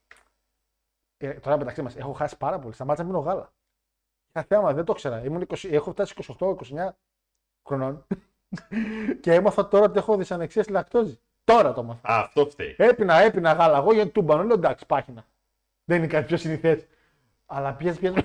[1.17, 2.73] Ε, τώρα μεταξύ μας, έχω χάσει πάρα πολύ.
[2.73, 3.53] Σταμάτησα να πίνω γάλα.
[4.33, 5.23] Είχα θέμα, δεν το ήξερα.
[5.23, 6.89] Ήμουν 20, έχω φτάσει 28-29
[7.67, 8.07] χρονών.
[9.21, 11.21] και έμαθα τώρα ότι έχω δυσανεξία στη λακτόζης.
[11.45, 12.13] Τώρα το έμαθα.
[12.13, 12.75] Α, αυτό φταίει.
[12.77, 13.77] Έπινα, έπινα γάλα.
[13.77, 14.43] Εγώ γιατί τούμπανο.
[14.43, 15.25] Λέω εντάξει, πάχυνα.
[15.85, 16.85] Δεν είναι κάτι πιο συνηθές.
[17.45, 18.23] Αλλά πιέζει, πιέζει.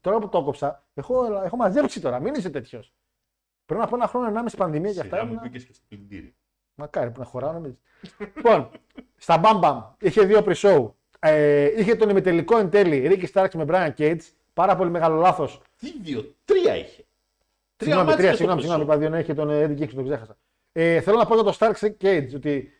[0.00, 2.18] τώρα που το έκοψα, έχω, έχω μαζέψει τώρα.
[2.20, 2.92] Μην είσαι τέτοιος.
[3.66, 5.14] Πριν από ένα χρόνο, 1,5 πανδημία και αυτά.
[5.16, 6.34] Σιγά μου ήμουνα- πήγες και στο πλυντήρι.
[6.74, 7.74] Μακάρι που να χωράω, νομίζω.
[8.36, 8.70] λοιπόν,
[9.16, 10.90] στα Bam Bam είχε δύο pre-show.
[11.18, 14.20] Ε, είχε τον ημιτελικό εν τέλει Ricky Starks με Brian Cage.
[14.52, 15.60] Πάρα πολύ μεγάλο λάθος.
[15.78, 17.04] Τι δύο, τρία είχε.
[17.76, 18.64] Τρία Συγγνώμη, μάτια τρία, στο συγγνώμη, pre-show.
[18.64, 18.84] συγγνώμη.
[18.84, 20.36] Είπα δύο, ναι, είχε τον Eddie Kingston, τον ξέχασα.
[20.72, 22.72] Ε, θέλω να πω για τον Starks Cage ότι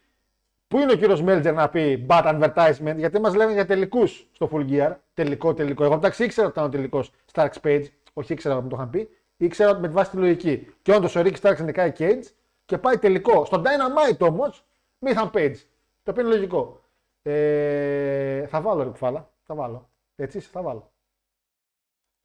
[0.68, 4.49] πού είναι ο κύριος Μέλτζερ να πει bad advertisement, γιατί μας λένε για τελικούς στο
[4.53, 4.97] full gear.
[5.14, 5.84] Τελικό, τελικό.
[5.84, 8.90] Εγώ εντάξει ήξερα ότι ήταν ο τελικός Starks Page, όχι ήξερα ότι μου το είχαν
[8.90, 10.74] πει, ήξερα ότι με τη βάση τη λογική.
[10.82, 12.22] Και όντως ο Ricky Starks νικάει Cage
[12.64, 13.45] και πάει τελικό.
[13.45, 14.64] Στον Dynamite όμως,
[14.99, 15.57] Μίθαν Page.
[16.03, 16.80] Το οποίο είναι λογικό.
[17.22, 19.30] Ε, θα βάλω ρε κουφάλα.
[19.43, 19.90] Θα βάλω.
[20.16, 20.93] Έτσι, είσαι, θα βάλω.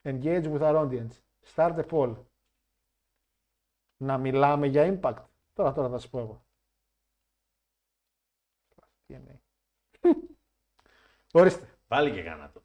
[0.03, 1.22] Engage with our audience.
[1.55, 2.15] Start a poll.
[3.97, 5.24] Να μιλάμε για impact.
[5.58, 6.45] Τώρα, τώρα θα σου πω εγώ.
[9.08, 9.36] TNA.
[11.32, 11.78] Ορίστε.
[11.88, 12.64] Πάλι και γάνατο.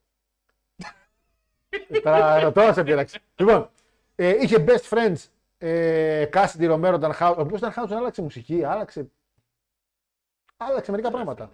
[2.03, 3.21] τώρα, τώρα σε πείραξε.
[3.37, 3.71] Λοιπόν,
[4.15, 5.17] ε, είχε best friends
[5.59, 7.35] ε, Cassidy Romero, Dan Housen.
[7.37, 9.11] Ο οποίος Dan Housen άλλαξε μουσική, άλλαξε.
[10.57, 11.53] Άλλαξε μερικά πράγματα.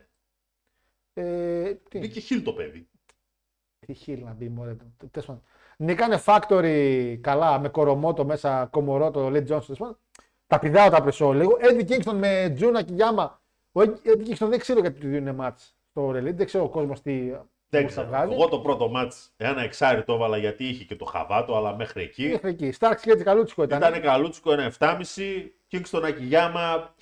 [1.12, 2.88] Ε, τι, Μπήκε χίλ το παιδί.
[3.78, 4.76] Τι χείλ να μπει, μωρέ.
[5.10, 5.42] τέλος πάντων.
[5.76, 9.96] Νικάνε Factory καλά με κορομότο μέσα, κομορό το Led Johnson.
[10.48, 10.72] Τέλος πάντων.
[10.72, 11.56] Τα πηδάω τα πρεσό λίγο.
[11.60, 13.40] Eddie Kingston με Τζούνα και Γιάμα.
[13.72, 16.34] Ο Eddie Kingston δεν ξέρω γιατί του δίνουν μάτς στο Elite.
[16.34, 17.30] Δεν ξέρω ο κόσμος τι
[17.68, 18.06] Δεν πώς θα ξέρω.
[18.06, 18.32] βγάζει.
[18.32, 22.02] Εγώ το πρώτο μάτς ένα εξάρι το έβαλα γιατί είχε και το χαβάτο, αλλά μέχρι
[22.02, 22.28] εκεί.
[22.28, 22.72] Μέχρι εκεί.
[22.72, 23.78] Starks και έτσι καλούτσικο ήταν.
[23.78, 25.00] Ήταν καλούτσικο ένα 7,5.
[25.72, 26.94] Kingston Akiyama.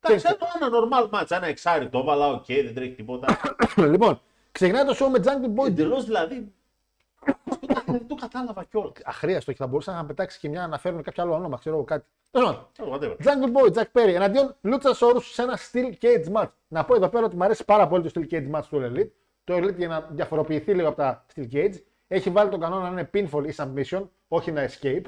[0.00, 0.46] Εντάξει, Kingston.
[0.60, 1.30] ένα normal match.
[1.30, 3.26] Ένα εξάρι το έβαλα, οκ, δεν τρέχει τίποτα.
[3.92, 4.20] λοιπόν,
[4.52, 5.66] ξεκινάει το show με Jungle Boy.
[5.66, 6.52] Εντελώς δηλαδή.
[7.86, 8.92] Δεν το κατάλαβα κιόλας.
[9.04, 11.84] Αχρείαστο και θα μπορούσαν να πετάξει και μια να φέρουν κάποιο άλλο όνομα, ξέρω εγώ
[11.84, 12.06] κάτι.
[12.30, 13.16] Τέλος πάντων, Whatever.
[13.24, 16.50] Jungle Boy, Jack Perry εναντίον Luchasaurus σε ένα Steel Cage match.
[16.68, 19.10] Να πω εδώ πέρα ότι μου αρέσει πάρα πολύ το Steel Cage match του Elite.
[19.44, 21.74] Το Elite για να διαφοροποιηθεί λίγο από τα Steel Cage
[22.08, 25.04] έχει βάλει τον κανόνα να είναι pinfall ή submission, όχι να escape.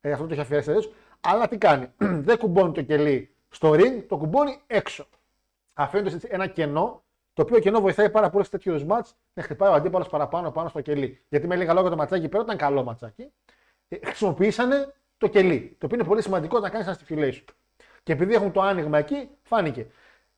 [0.00, 0.92] Ε, αυτό το έχει αφιερέσει τελείως.
[1.20, 1.88] Αλλά τι κάνει,
[2.26, 5.06] δεν κουμπώνει το κελί στο ring, το κουμπώνει έξω.
[5.72, 7.02] Αφήνοντας ένα κενό,
[7.32, 10.50] το οποίο κενό βοηθάει πάρα πολύ σε τέτοιους είδου μάτς να χτυπάει ο αντίπαλος παραπάνω
[10.50, 11.24] πάνω στο κελί.
[11.28, 13.32] Γιατί με λίγα λόγια το ματσάκι πέρα ήταν καλό ματσάκι.
[13.88, 15.76] Ε, χρησιμοποιήσανε το κελί.
[15.78, 17.44] Το οποίο είναι πολύ σημαντικό να κάνεις ένα stipulation.
[18.02, 19.86] Και επειδή έχουν το άνοιγμα εκεί, φάνηκε.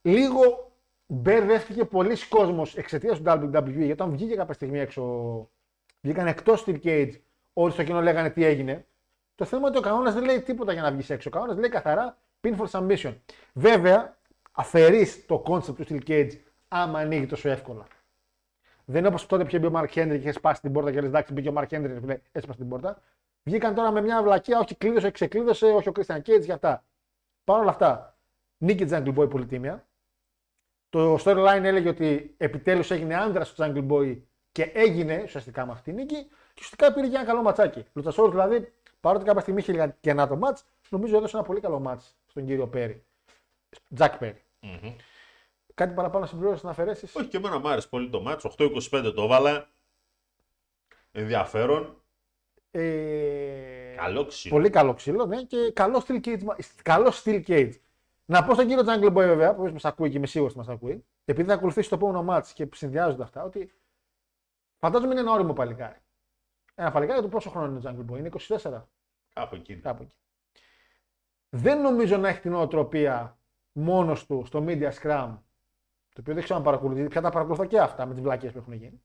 [0.03, 0.73] Λίγο
[1.07, 3.65] μπερδεύτηκε πολλοί κόσμος εξαιτίας του WWE.
[3.65, 5.03] Γιατί όταν βγήκε κάποια στιγμή έξω,
[6.01, 7.11] βγήκαν εκτός Steel Cage,
[7.53, 8.87] όλοι στο κοινό λέγανε τι έγινε.
[9.35, 11.29] Το θέμα είναι ότι ο κανόνας δεν λέει τίποτα για να βγεις έξω.
[11.29, 13.15] Ο κανόνας λέει καθαρά pinfall submission.
[13.53, 14.17] Βέβαια,
[14.53, 16.31] αφαιρείς το concept του Steel Cage
[16.73, 17.87] άμα ανοίγει τόσο εύκολα.
[18.85, 20.93] Δεν είναι όπως τότε που είχε μπει ο Mark Henry και είχε σπάσει την πόρτα
[20.93, 23.03] και λε: Εντάξει, μπήκε ο Mark Henry, φίλε, έσπασε την πόρτα.
[23.43, 26.85] Βγήκαν τώρα με μια βλακία, όχι κλείδωσε, ξεκλείδωσε, όχι ο Christian Cage και αυτά.
[27.45, 28.17] Παρ' όλα αυτά,
[28.59, 29.87] νίκη Jungle Boy πολυτίμια.
[30.89, 34.19] Το storyline έλεγε ότι επιτέλους έγινε άντρας στο Jungle Boy
[34.53, 37.85] και έγινε ουσιαστικά με αυτή τη νίκη και ουσιαστικά πήρε και ένα καλό ματσάκι.
[37.93, 42.13] Λουτσασόρ δηλαδή, παρότι κάποια στιγμή είχε κενά το match, νομίζω έδωσε ένα πολύ καλό match
[42.27, 43.05] στον κύριο Πέρι.
[43.99, 44.37] Jack Perry.
[45.75, 48.39] Κάτι παραπάνω να συμπληρώσεις να αφαιρέσεις; Όχι και εμένα μου άρεσε πολύ το match.
[48.57, 49.69] 8-25 το έβαλα.
[51.13, 51.97] Ενδιαφέρον.
[52.71, 53.95] Ε...
[53.97, 54.55] Καλό ξύλο.
[54.55, 56.43] Πολύ καλό ξύλο, ναι, και καλό steel cage.
[56.43, 57.73] μα- Καλό steel cage.
[58.25, 60.77] Να πω στον κύριο Jungle Boy βέβαια, που μας ακούει και είμαι σίγουρος ότι μας
[60.77, 63.73] ακούει, επειδή θα ακολουθήσει το επόμενο match και συνδυάζονται αυτά, ότι
[64.79, 65.97] φαντάζομαι είναι ένα όριμο παλικάρι.
[66.75, 68.89] Ένα παλικάρι του πόσο χρόνο είναι ο Jungle Boy, είναι 24,
[69.33, 69.77] Κάπου εκεί.
[69.77, 70.17] κάπου εκεί.
[71.49, 73.39] Δεν νομίζω να έχει την νοοτροπία
[73.73, 75.39] μόνος του στο Media Scrum,
[76.13, 78.59] το οποίο δεν ξέρω αν παρακολουθεί, πια τα παρακολουθώ και αυτά με τις βλακίε που
[78.59, 79.03] έχουν γίνει.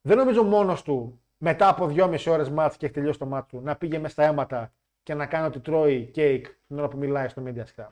[0.00, 3.60] Δεν νομίζω μόνος του μετά από 2,5 ώρες μάτς και έχει τελειώσει το μάτς του
[3.60, 7.28] να πήγε μέσα στα αίματα και να κάνει ότι τρώει κέικ την ώρα που μιλάει
[7.28, 7.88] στο Media Scrum.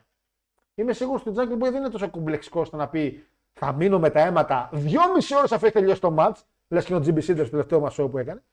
[0.75, 3.99] Είμαι σίγουρος ότι ο Jungle Boy δεν είναι τόσο κουμπλεξικό στο να πει θα μείνω
[3.99, 4.79] με τα αίματα 2,5
[5.37, 8.11] ώρες αφού έχει τελειώσει το μάτς, λες και ο GB Sitter στο τελευταίο μας show
[8.11, 8.43] που έκανε,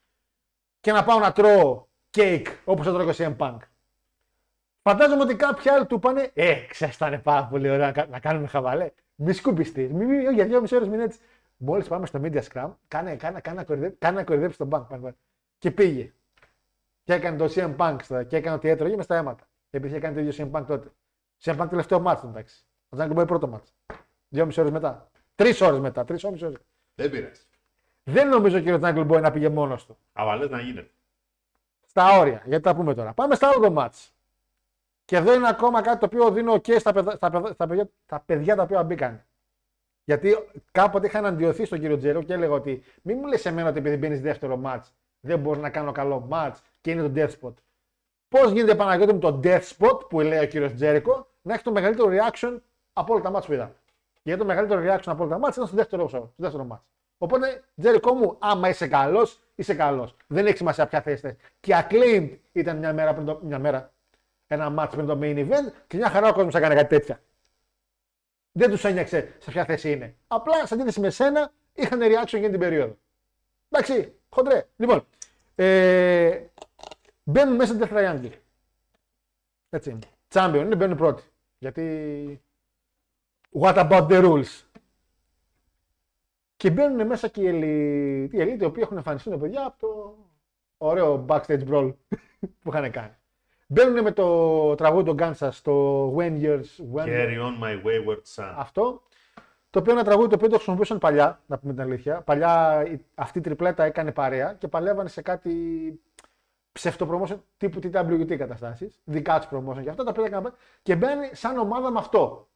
[0.81, 3.57] και να πάω να τρώω κέικ όπως έτρωγε ο CM Punk.
[4.83, 8.07] Φαντάζομαι ότι κάποιοι άλλοι του είπανε Ε, ξέρεις, θα είναι πάρα πολύ ωραίο να, κα-
[8.07, 8.91] να κάνουμε χαβαλέ.
[9.15, 9.93] Μη σκουπιστείς.
[9.93, 11.19] Μη, μη, για δύο μισή ώρες μην έτσι.
[11.57, 14.85] Μόλις πάμε στο Media Scrum, κάνε, κάνε, κάνε, να κορυδέψει- κάνε να κορυδέψει τον Punk.
[14.89, 15.15] Πάνε, πάνε.
[15.59, 16.13] Και πήγε.
[17.05, 19.45] Και έκανε το CM Punk στα, και έκανε ότι έτρωγε μες στα αίματα.
[19.71, 20.89] Επειδή είχε κάνει το ίδιο CM Punk τότε.
[21.43, 22.65] CM Punk τελευταίο μάτσο εντάξει.
[22.89, 23.73] Ο Jungle Boy πρώτο μάτσο.
[24.29, 25.11] Δύο μισή ώρες μετά.
[25.35, 26.05] Τρεις ώρες μετά.
[26.05, 26.37] Τρεις ώρε.
[26.95, 27.43] Δεν πειράζει.
[28.03, 29.97] Δεν νομίζω κύριο Jungle Boy να πήγε μόνος του.
[30.13, 30.91] Αλλά λες να γίνεται.
[31.87, 33.13] Στα όρια, γιατί τα πούμε τώρα.
[33.13, 34.14] Πάμε στα άλλο μάτς.
[35.05, 37.91] Και εδώ είναι ακόμα κάτι το οποίο δίνω και στα, παιδα- στα, παιδα- στα παιδιά,
[38.07, 39.25] τα παιδιά τα οποία μπήκαν.
[40.05, 40.37] Γιατί
[40.73, 43.97] κάποτε είχα εναντιωθεί στον κύριο Τζέρο και έλεγα ότι μην μου λες εμένα ότι επειδή
[43.97, 47.53] μπαίνεις δεύτερο μάτς δεν μπορείς να κάνω καλό μάτς και είναι το death spot.
[48.29, 51.73] Πώς γίνεται Παναγιώτη με το death spot που λέει ο κύριος Τζέρικο να έχει το
[51.73, 52.59] μεγαλύτερο reaction
[52.93, 53.75] από όλα τα μάτς που είδα.
[54.23, 56.83] Γιατί το μεγαλύτερο reaction από όλα τα μάτς ήταν στο δεύτερο, στο δεύτερο μάτς.
[57.19, 60.17] Οπότε, Τζέρικο μου, άμα είσαι καλός, είσαι καλός.
[60.27, 61.37] Δεν έχει σημασία ποια θέση θες.
[61.61, 63.93] Και acclaimed ήταν μια μέρα πριν το, μια μέρα,
[64.47, 67.23] ένα μάτς πριν το main event και μια χαρά ο κόσμος έκανε κάτι τέτοια.
[68.53, 70.17] Δεν τους ένιωξε σε ποια θέση είναι.
[70.27, 72.99] Απλά σε αντίθεση με σένα είχαν reaction για την περίοδο.
[73.69, 74.67] Εντάξει, χοντρέ.
[74.77, 75.07] Λοιπόν,
[75.55, 76.41] ε,
[77.23, 78.33] μπαίνουν μέσα στην Death Triangle.
[79.71, 79.99] Έτσι.
[80.33, 81.23] Champion είναι, μπαίνουν πρώτοι.
[81.59, 82.43] Γιατί.
[83.61, 84.63] What about the rules;
[86.57, 90.17] Και μπαίνουν μέσα και οι Elite, οι Elite οι οποίοι έχουν εμφανιστεί παιδιά από το
[90.77, 91.95] ωραίο backstage brawl
[92.61, 93.15] που είχαν κάνει.
[93.67, 96.95] Μπαίνουν με το τραγούδι των Guns στο When Years.
[96.95, 97.05] When...
[97.07, 98.53] Carry on my wayward son.
[98.57, 99.03] Αυτό.
[99.71, 102.21] Το οποίο είναι ένα τραγούδι το οποίο το χρησιμοποιούσαν παλιά, να πούμε την αλήθεια.
[102.21, 105.53] Παλιά η- αυτή η τριπλέτα έκανε παρέα και παλεύανε σε κάτι
[106.73, 109.01] ψευτοπρομόσιο τύπου TWT καταστάσεις.
[109.05, 112.49] Δικά τους promotion και αυτά τα οποία έκαναν και μπαίνει σαν ομάδα με αυτό.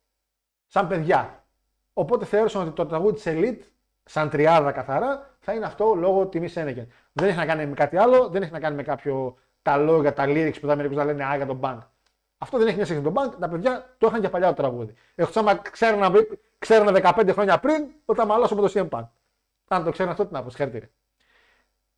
[0.67, 1.45] Σαν παιδιά.
[1.93, 3.63] Οπότε θεώρησαν ότι το τραγούδι της Elite,
[4.05, 6.89] σαν τριάδα καθαρά, θα είναι αυτό λόγω τιμής Ένεγεν.
[7.13, 9.37] Δεν έχει να κάνει με κάτι άλλο, δεν έχει να κάνει με κάποιο
[9.69, 11.79] τα λόγια, τα lyrics που τα μερικούς να λένε Α για τον bank.
[12.39, 13.35] Αυτό δεν έχει μια σχέση με τον bank.
[13.41, 14.95] Τα παιδιά το είχαν και παλιά το τραγούδι.
[15.15, 16.27] Εκτό άμα ξέρουν,
[16.59, 19.09] ξέρουν 15 χρόνια πριν όταν μαλώσω με το CM Punk.
[19.69, 20.91] Αν το ξέρουν αυτό, τι να πω, συγχαρητήρια.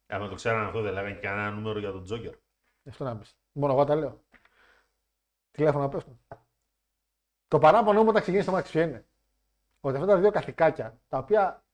[0.07, 2.35] Αν το ξέραν αυτό, δεν λέγανε κανένα νούμερο για τον Τζόκερ.
[2.89, 3.37] Αυτό να πεις.
[3.53, 4.21] Μόνο εγώ τα λέω.
[5.51, 6.21] Τηλέφωνα πέφτουν.
[7.49, 9.05] Το παράπονο μου όταν ξεκίνησε το μάτι ποιο είναι.
[9.81, 11.64] Ότι αυτά τα δύο καθηκάκια, τα οποία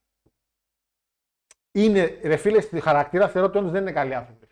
[1.71, 4.46] είναι ρε φίλε στη χαρακτήρα, θεωρώ ότι όντως δεν είναι καλοί άνθρωποι.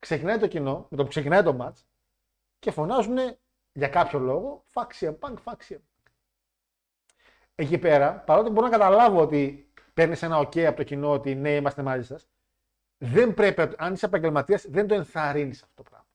[0.00, 1.82] Ξεκινάει το κοινό, με το που ξεκινάει το match
[2.58, 3.16] και φωνάζουν
[3.72, 5.76] για κάποιο λόγο Fuck Punk, Fuck
[7.54, 11.54] Εκεί πέρα, παρότι μπορώ να καταλάβω ότι παίρνεις ένα OK από το κοινό ότι ναι,
[11.54, 12.28] είμαστε μαζί σας,
[12.98, 16.06] δεν πρέπει, αν είσαι επαγγελματίας, δεν το ενθαρρύνεις αυτό το πράγμα.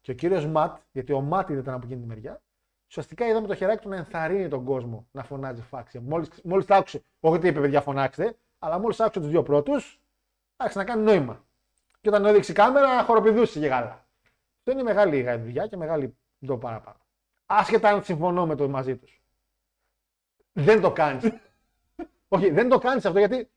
[0.00, 2.42] Και ο κύριος Ματ, γιατί ο Ματ ήταν από εκείνη τη μεριά,
[2.88, 6.00] ουσιαστικά είδαμε το χεράκι του να ενθαρρύνει τον κόσμο να φωνάζει φάξια.
[6.00, 10.00] Μόλις μόλις τα άκουσε, όχι ότι είπε παιδιά φωνάξτε, αλλά μόλις άκουσε τους δύο πρώτους,
[10.56, 11.44] άρχισε να κάνει νόημα.
[12.04, 14.06] Και όταν έδειξε η κάμερα, χοροπηδούσε και γάλα.
[14.58, 16.96] Αυτό είναι μεγάλη δουλειά και μεγάλη το παραπάνω.
[17.46, 19.22] Άσχετα αν συμφωνώ με το μαζί τους.
[20.52, 21.32] Δεν το κάνεις.
[22.28, 23.50] όχι, δεν το κάνεις αυτό γιατί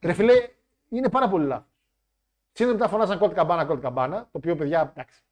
[0.00, 0.34] ρε φιλέ,
[0.88, 1.66] είναι πάρα πολύ λάθος.
[2.52, 5.22] Σύντομα μετά φωνάζαν κόλτ καμπάνα, κόλτ καμπάνα, το οποίο παιδιά, εντάξει,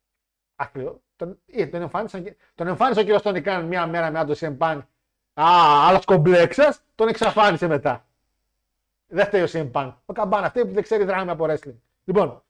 [0.56, 1.02] άκριο.
[1.16, 4.82] Τον, ε, τον, εμφάνισαν, τον εμφάνισε ο κύριος Τονικάν μία μέρα με άντρο Σιμπάνκ.
[5.34, 5.46] Α,
[5.88, 8.06] άλλος κομπλέξας, τον εξαφάνισε μετά.
[9.06, 9.92] Δεν φταίει ο Σιμπάνκ.
[10.06, 11.76] Ο καμπάνα αυτή που δεν ξέρει δράμη από wrestling.
[12.04, 12.40] Λοιπόν,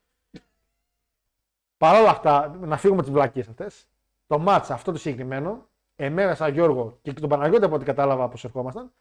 [1.77, 3.87] παρόλα αυτά, να φύγουμε τις βλακίες αυτές.
[4.27, 8.43] Το μάτσα αυτό το συγκεκριμένο, εμένα σαν Γιώργο και τον Παναγιώτη από ό,τι κατάλαβα πώς
[8.43, 8.91] ερχόμασταν,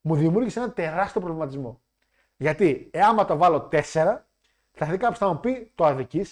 [0.00, 1.80] μου δημιούργησε ένα τεράστιο προβληματισμό.
[2.36, 3.80] Γιατί, εάν το βάλω 4,
[4.72, 6.24] θα έρθει κάποιος θα μου πει το αδική,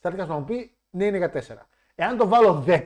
[0.00, 1.40] θα έρθει κάποιος θα μου πει ναι, είναι για 4.
[1.94, 2.82] Εάν το βάλω 10,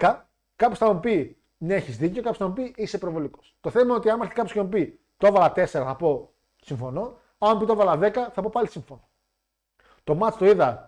[0.57, 3.39] κάποιος θα μου πει ναι, έχεις δίκιο, κάποιος θα μου πει είσαι προβολικό.
[3.61, 6.33] Το θέμα είναι ότι άμα έρθει κάποιος και μου πει το έβαλα 4, θα πω
[6.61, 7.19] συμφωνώ.
[7.39, 9.09] Αν μου πει το έβαλα 10, θα πω πάλι συμφωνώ.
[10.05, 10.88] Το μάτς το είδα.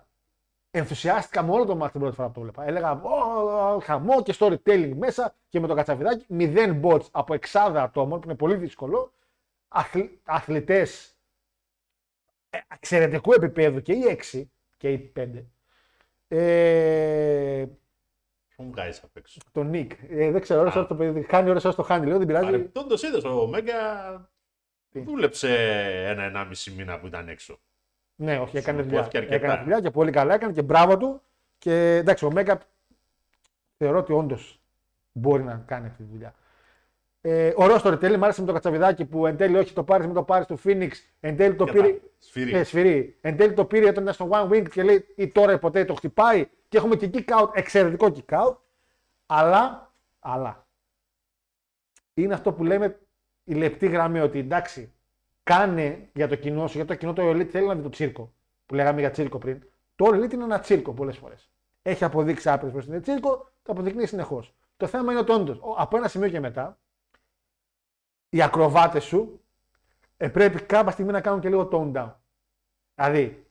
[0.70, 2.64] Ενθουσιάστηκα με όλο το μάτς την πρώτη φορά που το βλέπα.
[2.64, 3.00] Έλεγα
[3.82, 6.24] χαμό και storytelling μέσα και με το κατσαβιδάκι.
[6.28, 9.12] Μηδέν bots από εξάδα ατόμων που είναι πολύ δύσκολο.
[10.24, 11.16] Αθλητές
[12.50, 14.44] ε, εξαιρετικού επίπεδου και οι 6
[14.76, 15.44] και οι 5.
[16.28, 17.66] Ε,
[18.56, 19.92] Μου βγάζεις απ' έξω; Το Νικ.
[20.08, 21.22] Ε, δεν ξέρω, ώρες το παιδί.
[21.22, 22.06] Χάνει ώρες το χάνει.
[22.06, 22.44] Λέω δεν πειράζει.
[22.44, 24.30] Παρεμπιπτόντως είδες ο Μέγκα
[24.90, 25.54] δούλεψε
[26.06, 27.60] ένα-ενάμιση μήνα που ήταν έξω.
[28.22, 29.02] Ναι, όχι, έκανε δουλειά.
[29.02, 29.34] Συμμετώθηκε αρκετά.
[29.34, 31.22] Έκανε δουλειά και πολύ καλά έκανε και μπράβο του.
[31.58, 32.60] Και εντάξει, ο Μέγκα
[33.76, 34.60] θεωρώ ότι όντως
[35.12, 36.34] μπορεί να κάνει αυτή τη δουλειά.
[37.20, 40.12] Ε, ωραίο storytelling, μ' άρεσε με το κατσαβιδάκι που εν τέλει όχι το πάρεις με
[40.12, 40.90] το πάρεις του Phoenix.
[41.20, 41.82] Εν τέλει το Κατά.
[41.82, 41.98] πήρε.
[42.18, 42.54] Σφυρί.
[42.54, 43.18] Ε, σφυρί.
[43.20, 45.84] Εν τέλει το πήρε όταν ήταν στο One Wing και λέει ή τώρα ή ποτέ
[45.84, 48.56] το χτυπάει και έχουμε και kick out, εξαιρετικό kick out.
[49.26, 50.66] Αλλά, αλλά
[52.14, 52.98] είναι αυτό που λέμε
[53.44, 54.92] η λεπτή γραμμή ότι εντάξει,
[55.50, 58.34] κάνε για το κοινό σου, για το κοινό το Elite θέλει να δει το τσίρκο.
[58.66, 59.62] Που λέγαμε για τσίρκο πριν.
[59.94, 61.50] Το Elite είναι ένα τσίρκο πολλές φορές.
[61.82, 64.54] Έχει αποδείξει άπειρες προ είναι τσίρκο, το αποδεικνύει συνεχώς.
[64.76, 66.78] Το θέμα είναι ότι όντω από ένα σημείο και μετά
[68.28, 69.44] οι ακροβάτες σου
[70.16, 72.12] ε, πρέπει κάποια στιγμή να κάνουν και λίγο tone down.
[72.94, 73.46] Δηλαδή,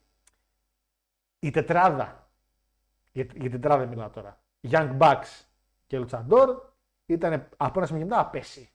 [1.40, 2.30] η τετράδα,
[3.12, 5.42] για, για τετράδα μιλάω τώρα, Young Bucks
[5.88, 6.58] και Luchador
[7.06, 8.72] ήταν από ένα σημείο και μετά απέσει.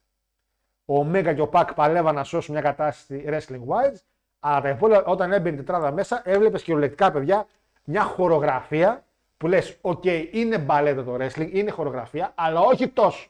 [0.84, 3.96] Ο Omega και ο Pac παλεύαν να σώσουν μια κατάσταση wrestling wise,
[4.40, 7.46] αλλά τα υπόλοιπα όταν έμπαινε η τετράδα μέσα, έβλεπες κυριολεκτικά παιδιά
[7.84, 9.04] μια χορογραφία
[9.36, 13.28] που λες: Οκ, είναι μπαλέτο το wrestling, είναι χορογραφία, αλλά όχι τόσο.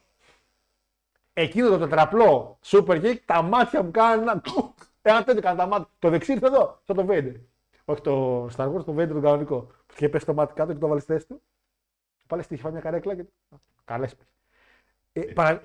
[1.33, 4.43] Εκείνο το τετραπλό super kick, τα μάτια μου κάνουν ένα.
[5.07, 5.89] Ένα τέτοιο κάνει τα μάτια.
[5.99, 7.35] Το δεξί ήρθε εδώ, σαν το Vader.
[7.85, 9.61] Όχι το Star Wars, το Vader το κανονικό.
[9.61, 11.43] Που είχε πέσει το μάτι κάτω και το βάλεις στη θέση του.
[12.27, 13.25] Πάλι στη είχε φάει μια καρέκλα και.
[13.85, 14.15] Καλές
[15.13, 15.63] ε, παρα...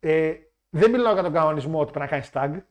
[0.00, 0.34] ε,
[0.74, 2.62] δεν μιλάω για τον κανονισμό ότι πρέπει να κάνεις tag.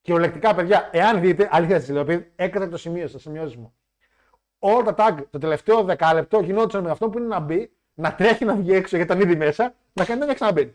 [0.00, 3.74] Κυριολεκτικά, παιδιά, εάν δείτε, αλήθεια σας λέω, επειδή έκανα το σημείο στο σημειώσεις μου.
[4.58, 8.44] Όλα τα tag το τελευταίο δεκάλεπτο γινόντουσαν με αυτό που είναι να μπει, να τρέχει
[8.44, 10.74] να βγει έξω γιατί ήταν ήδη μέσα, να κάνει να ξαναμπαίνει.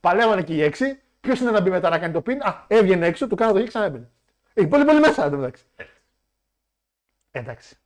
[0.00, 1.00] Παλεύανε και οι έξι.
[1.20, 3.58] Ποιος είναι να μπει μετά να κάνει το pin; Α, έβγαινε έξω, του κάνω το
[3.58, 4.08] γη ξαναμπαίνει.
[4.54, 5.64] Έχει πολύ πολύ μέσα εδώ μεταξύ.
[7.30, 7.76] Εντάξει.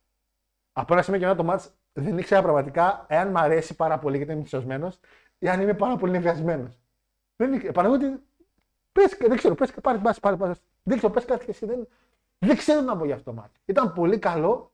[0.73, 4.15] Από ένα σημείο και μετά το μάτς δεν ήξερα πραγματικά εάν μ' αρέσει πάρα πολύ
[4.17, 4.99] γιατί είμαι ενθουσιασμένος
[5.39, 6.73] ή αν είμαι πάρα πολύ νευριασμένο.
[7.39, 7.71] Δεν ήξερα.
[7.71, 8.23] Παραδείγματι,
[8.91, 10.53] πες, δεν ξέρω, πες, πάρε, πάρε, πάρε, πάρε.
[10.83, 11.65] Δεν ξέρω, πες κάτι και εσύ.
[11.65, 11.87] Δεν,
[12.37, 13.59] δεν ξέρω να πω για αυτό το μάτι.
[13.65, 14.73] Ήταν πολύ καλό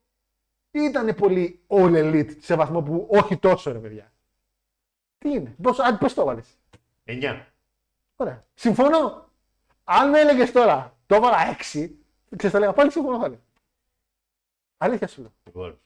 [0.70, 4.12] ή ήταν πολύ all elite σε βαθμό που όχι τόσο ρε παιδιά;
[5.18, 6.58] Τι είναι, πώς, αν, πώς το βάλεις.
[7.04, 7.42] 9.
[8.16, 8.46] Ωραία.
[8.54, 9.28] Συμφωνώ.
[9.84, 11.36] Αν με έλεγες τώρα, το έβαλα
[11.72, 11.90] 6,
[12.36, 13.40] ξέρεις θα λέγα πάλι συμφωνώ πάλι.
[14.76, 15.32] Αλήθεια σου λέω.
[15.44, 15.80] Λοιπόν,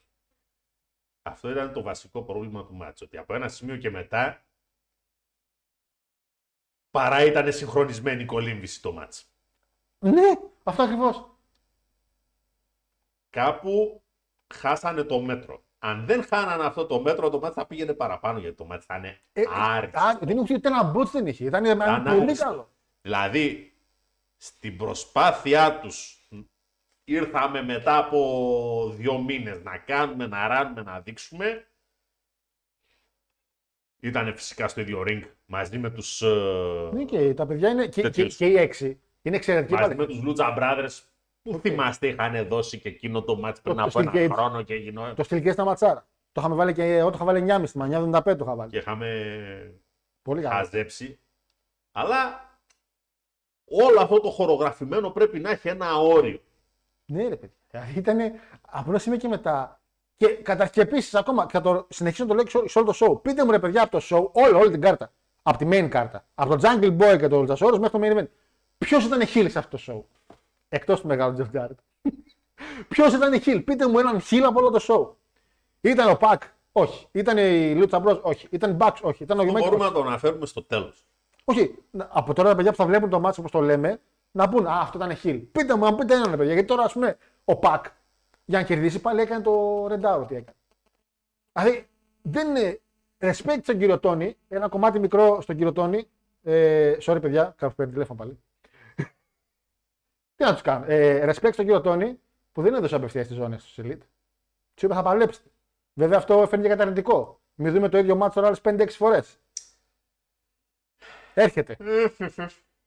[1.21, 3.05] αυτό ήταν το βασικό πρόβλημα του μάτσου.
[3.07, 4.41] Ότι από ένα σημείο και μετά
[6.91, 9.25] παρά ήταν συγχρονισμένη η κολύμβηση το μάτς.
[9.99, 10.29] Ναι,
[10.63, 11.25] αυτό ακριβώς.
[13.29, 14.01] Κάπου
[14.53, 15.63] χάσανε το μέτρο.
[15.79, 18.95] Αν δεν χάνανε αυτό το μέτρο, το μάτς θα πήγαινε παραπάνω γιατί το μάτς θα
[18.97, 19.99] είναι Ε, άριστο.
[20.21, 21.45] δεν είχε ούτε ένα μπούτ δεν είχε.
[21.45, 22.45] Ήταν, ήταν Ήταν πολύ άριστο.
[22.45, 22.71] καλό.
[23.01, 23.73] Δηλαδή,
[24.37, 26.27] στην προσπάθειά τους
[27.03, 31.65] ήρθαμε μετά από δύο μήνες να κάνουμε, να ράνουμε, να δείξουμε.
[33.99, 35.21] Ήταν φυσικά στο ίδιο ring
[35.51, 37.83] μαζί με τους, ε, Ναι, και τα παιδιά είναι.
[37.83, 38.35] Και, και, Τέτοιος.
[38.35, 39.73] και οι έξι είναι εξαιρετικοί.
[39.73, 39.95] μαζί πάλι.
[39.99, 41.03] με τους Lucha Brothers
[41.41, 44.29] που θυμάστε είχαν δώσει και εκείνο το μάτς πριν το από ένα Steel Cage.
[44.31, 45.13] χρόνο και γινό...
[45.13, 46.07] Το στυλ και στα ματσάρα.
[46.31, 48.69] Το είχαμε βάλει και εγώ το είχα βάλει 9,5 στη μανιά, 75 το είχα βάλει.
[48.71, 49.09] και είχαμε
[50.21, 50.55] Πολύ καλά.
[50.55, 51.19] χαζέψει.
[51.91, 52.49] Αλλά
[53.71, 56.39] όλο αυτό το χορογραφημένο πρέπει να έχει ένα όριο.
[57.05, 57.89] Ναι, ρε παιδιά.
[57.95, 58.17] Ήταν.
[58.61, 59.81] Απλώς είμαι και μετά.
[60.15, 60.67] Και, κατα...
[60.67, 62.93] και επίσης ακόμα, και θα το συνεχίσω να το λέω και σε όλο- σε όλο
[62.93, 63.21] το show.
[63.21, 65.13] Πείτε μου ρε παιδιά από το show, όλη, όλη την κάρτα.
[65.43, 66.25] Από τη main κάρτα.
[66.35, 68.27] Από το Jungle Boy και το Luchasaurus μέχρι το main event.
[68.77, 70.35] Ποιος ήταν χίλ σε αυτό το show;
[70.69, 71.77] Εκτός του μεγάλου Jeff Jarrett.
[72.89, 73.59] Ποιος ήταν χίλ.
[73.61, 75.15] Πείτε μου έναν χίλ από όλο το show.
[75.89, 76.35] Ήταν ο Pac;
[76.71, 77.07] Όχι.
[77.11, 78.47] Ήταν η Lucha Bros; Όχι.
[78.51, 79.23] Ήταν η Bucks; Όχι.
[79.23, 79.65] Ήταν ο Αυτό Γιωμέκη.
[79.67, 81.05] μπορούμε να το αναφέρουμε στο τέλος.
[81.43, 83.99] Όχι, να- από τώρα τα παιδιά που θα βλέπουν το μάτσο όπως το λέμε,
[84.31, 85.37] να πούν Α, αυτό ήταν χιλ.
[85.37, 86.53] Πείτε μου, αν πείτε έναν ρε παιδιά.
[86.53, 87.85] Γιατί τώρα, ας πούμε, ο Πακ
[88.45, 90.25] για να κερδίσει πάλι έκανε το Ρεντάρο.
[90.25, 90.57] Τι έκανε.
[91.53, 91.87] Δηλαδή,
[92.21, 92.79] δεν είναι.
[93.21, 96.07] Respect στον κύριο Τόνι, ένα κομμάτι μικρό στον κύριο Τόνι.
[96.43, 98.39] Ε, sorry, παιδιά, κάποιος παίρνει τηλέφωνο πάλι.
[100.35, 100.85] Τι να τους κάνω.
[100.87, 102.19] Ε, respect στον κύριο Τόνι
[102.51, 104.05] που δεν έδωσε απευθείας στι ζώνε του Elite.
[104.73, 105.49] Τους είπε θα παλέψετε.
[105.93, 107.39] Βέβαια αυτό φαίνεται και καταρρυντικό.
[107.55, 109.39] Μην δούμε το ίδιο μάτσο άλλες 5-6 φορές.
[111.33, 111.77] Έρχεται.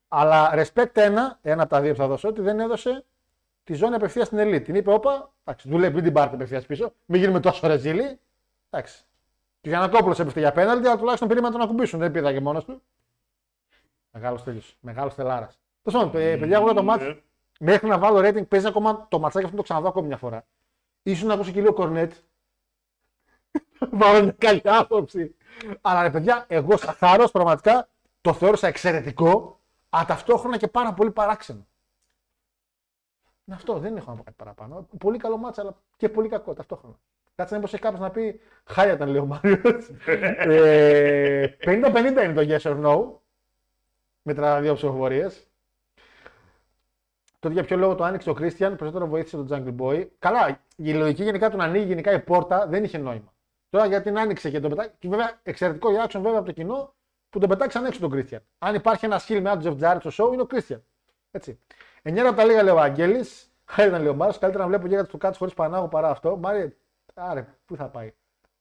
[0.08, 3.04] Αλλά respect ένα, ένα από τα δύο που θα δώσω, ότι δεν έδωσε
[3.64, 4.62] τη ζώνη απευθείας στην Elite.
[4.64, 8.20] Την είπε, Όπα, εντάξει, δουλεύει, μην την πάρετε απευθείας πίσω, μην γίνουμε τόσο ρεζίλοι.
[8.70, 9.04] Εντάξει.
[9.64, 11.98] Και ο Γιανακόπουλο έπεφτε για πέναλτι, αλλά τουλάχιστον περίμενε να τον ακουμπήσουν.
[11.98, 12.82] Δεν πήδαγε μόνος του.
[14.10, 14.62] Μεγάλος τέλειο.
[14.80, 15.58] Μεγάλος τελάρας.
[15.82, 17.18] Τέλος πάντων, ε, παιδιά, εγώ για το μάτσο
[17.60, 20.46] μέχρι να βάλω rating παίζει ακόμα το ματσάκι αυτό το ξαναδώ ακόμη μια φορά.
[21.16, 22.12] σω να ακούσω και λίγο κορνέτ.
[24.00, 25.36] Βάλω μια καλή άποψη.
[25.80, 27.88] Αλλά ρε παιδιά, εγώ σαν θάρρος πραγματικά
[28.20, 31.66] το θεώρησα εξαιρετικό, αλλά ταυτόχρονα και πάρα πολύ παράξενο.
[33.44, 34.88] Είναι αυτό, δεν έχω να πω κάτι παραπάνω.
[34.98, 36.94] Πολύ καλό μάτσα, αλλά και πολύ κακό ταυτόχρονα.
[37.34, 39.60] Κάτσε να πω σε κάποιος να πει χάρια ήταν, λέει ο Μάριος.
[41.64, 43.04] 50-50 είναι το yes or no.
[44.22, 45.46] Με τα δύο ψηφοφορίες.
[47.38, 50.06] Τότε για ποιο λόγο το άνοιξε ο Christian, περισσότερο βοήθησε τον Jungle Boy.
[50.18, 53.32] Καλά, η λογική γενικά του να ανοίγει γενικά η πόρτα δεν είχε νόημα.
[53.70, 54.90] Τώρα γιατί την άνοιξε και τον πετάξει.
[54.98, 56.94] Και βέβαια εξαιρετικό reaction βέβαια από το κοινό
[57.30, 58.40] που τον πετάξαν έξω τον Christian.
[58.58, 60.80] Αν υπάρχει ένα σχήμα με έναν Jeff Jarrett στο show είναι ο Christian.
[61.30, 61.58] Έτσι.
[62.02, 63.24] 9 από τα λίγα λέει ο Αγγέλη.
[63.64, 64.38] Χάρη ήταν λέει ο Μάρος.
[64.38, 66.36] Καλύτερα να βλέπω γίγαντα του κάτω χωρίς πανάγο παρά αυτό.
[66.36, 66.76] Μάρι,
[67.14, 68.12] άρε, πού θα πάει;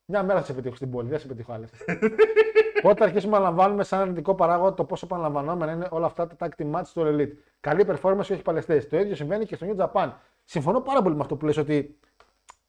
[0.06, 1.70] Μια μέρα θα σε πετύχω στην πόλη, δεν σε πετύχω άλλες.
[2.82, 6.36] Πότε θα αρχίσουμε να λαμβάνουμε σαν αρνητικό παράγοντα το πόσο επαναλαμβανόμενα είναι όλα αυτά τα
[6.40, 7.32] tag team match στο Elite.
[7.60, 8.88] Καλή performance και όχι παλαιστές.
[8.90, 10.12] Το ίδιο συμβαίνει και στο New Japan.
[10.44, 12.00] Συμφωνώ πάρα πολύ με αυτό που λες ότι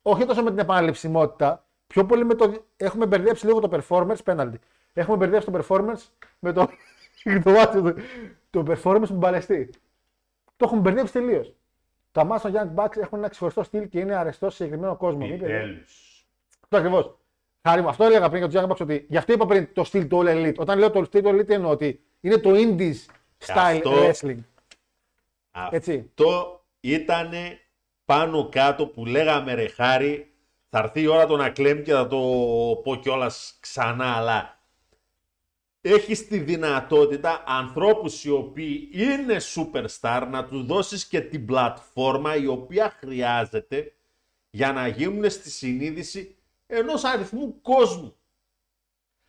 [0.02, 2.52] όχι τόσο με την επαναληψιμότητα, πιο πολύ με το.
[2.76, 4.54] Έχουμε μπερδέψει λίγο το performance penalty.
[4.92, 6.08] Έχουμε μπερδέψει το performance
[6.38, 6.68] με το.
[7.44, 7.94] το, μάτι του-
[8.50, 9.70] το performance με τον παλαιστή.
[10.56, 11.54] Το έχουμε μπερδέψει τελείως.
[12.14, 15.18] Τα match των Young Bucks έχουν ένα ξεχωριστό στυλ και είναι αρεστό σε συγκεκριμένο κόσμο.
[15.18, 15.58] Μην περιμένετε.
[15.58, 16.26] Επιτέλους.
[16.60, 17.16] Αυτό ακριβώς.
[17.62, 19.84] Χάρη μου, αυτό έλεγα πριν για τους Young Bucks ότι γι' αυτό είπα πριν το
[19.84, 20.54] στυλ του All Elite.
[20.56, 22.94] Όταν λέω το στυλ του All Elite εννοώ ότι είναι το Indies
[23.46, 24.38] style Αυτό- wrestling.
[25.70, 26.04] Έτσι.
[26.08, 27.30] Αυτό ήταν
[28.04, 30.32] πάνω κάτω που λέγαμε ρε Χάρη,
[30.68, 32.16] θα έρθει η ώρα το να κλέμει και θα το
[32.82, 34.58] πω κιόλας ξανά, αλλά
[35.86, 42.46] έχεις τη δυνατότητα ανθρώπους οι οποίοι είναι superstar να τους δώσεις και την πλατφόρμα η
[42.46, 43.92] οποία χρειάζεται
[44.50, 46.36] για να γίνουν στη συνείδηση
[46.66, 48.16] ενός αριθμού κόσμου.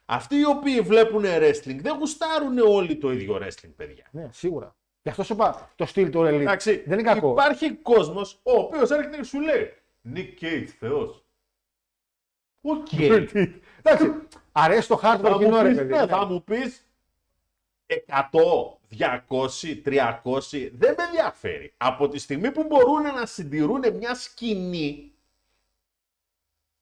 [0.05, 4.07] Αυτοί οι οποίοι βλέπουν wrestling δεν γουστάρουν όλοι το ίδιο wrestling, παιδιά.
[4.11, 4.75] Ναι, σίγουρα.
[5.01, 6.39] Γι' αυτό σου είπα το στυλ του All Elite.
[6.39, 7.31] Εντάξει, Δεν είναι κακό.
[7.31, 9.73] Υπάρχει κόσμος ο οποίος έρχεται και σου λέει
[10.15, 11.25] Nick Cage, Θεός.
[12.61, 12.87] Οκ.
[13.81, 14.13] Εντάξει.
[14.57, 15.93] Αρέσει το hardcore θα, κοινό, μου ρε πεις, παιδί.
[15.93, 16.07] ναι, Ναι.
[16.07, 16.85] θα μου πεις
[17.87, 21.73] 100, 200, 300, δεν με ενδιαφέρει.
[21.77, 25.11] Από τη στιγμή που μπορούν να συντηρούν μια σκηνή,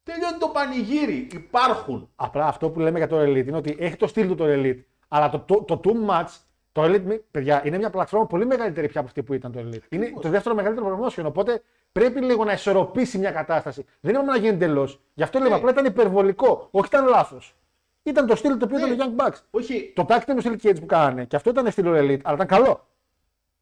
[0.04, 1.28] τελειώνει το πανηγύρι.
[1.34, 2.10] Υπάρχουν.
[2.16, 4.80] Απλά αυτό που λέμε για το Elite είναι ότι έχει το στυλ του το Elite.
[5.08, 6.28] Αλλά το, το, το too much,
[6.72, 9.60] το Elite, μη- παιδιά, είναι μια πλατφόρμα πολύ μεγαλύτερη πια από αυτή που ήταν το
[9.60, 9.82] Elite.
[9.90, 11.24] Είναι το δεύτερο μεγαλύτερο promotion.
[11.26, 13.86] Οπότε πρέπει λίγο να ισορροπήσει μια κατάσταση.
[14.00, 15.02] Δεν είπαμε να γίνει εντελώς.
[15.14, 16.68] Γι' αυτό λέμε απλά ήταν υπερβολικό.
[16.72, 17.56] Όχι ήταν λάθος.
[18.04, 19.38] Ήταν το στυλ το οποίο ήταν ο Young Bucks.
[19.52, 22.48] Όχι, Το tag team Steel Cage που κάνανε και αυτό ήταν στυλ Elite, αλλά ήταν
[22.48, 22.88] καλό.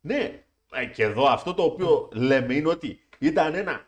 [0.01, 0.41] Ναι,
[0.73, 3.85] ε, και εδώ αυτό το οποίο λέμε είναι ότι ήταν ένα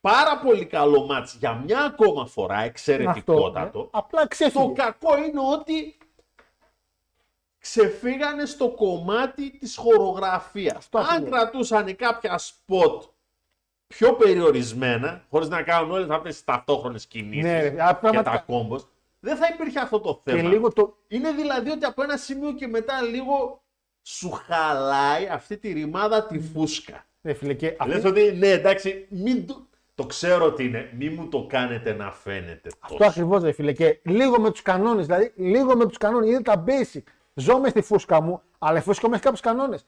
[0.00, 2.66] πάρα πολύ καλό μάτς για μια ακόμα φορά, Αυτό.
[2.68, 3.78] εξαιρετικότατο.
[3.80, 3.86] ναι.
[3.90, 4.72] Απλά Το ξέφυγε.
[4.74, 5.96] κακό είναι ότι
[7.58, 10.76] ξεφύγανε στο κομμάτι της χορογραφίας.
[10.76, 11.30] Αυτό Αν ακριβώς.
[11.30, 13.02] κρατούσαν κάποια σποτ
[13.86, 18.22] πιο περιορισμένα, χωρίς να κάνουν όλες αυτές τις ταυτόχρονες κινήσεις Ναι, ρε, α, και πραγματικά.
[18.22, 18.86] τα κόμπος,
[19.24, 20.40] δεν θα υπήρχε αυτό το θέμα.
[20.40, 23.62] Και λίγο το, Είναι δηλαδή ότι από ένα σημείο και μετά λίγο
[24.02, 27.06] σου χαλάει αυτή τη ρημάδα τη φούσκα.
[27.20, 29.66] Ναι, φίλε, και αυτή- Λες ότι ναι, εντάξει, μην το...
[29.94, 30.90] το ξέρω ότι είναι.
[30.98, 33.10] Μην μου το κάνετε να φαίνεται Αυτό τόσο.
[33.10, 33.72] ακριβώς, ρε φίλε.
[33.72, 35.06] Και λίγο με τους κανόνες.
[35.06, 36.28] Δηλαδή, λίγο με τους κανόνες.
[36.28, 37.02] Είναι τα basic.
[37.34, 39.84] Ζω μες στη φούσκα μου, αλλά η φούσκα μου έχει κάποιους κανόνες.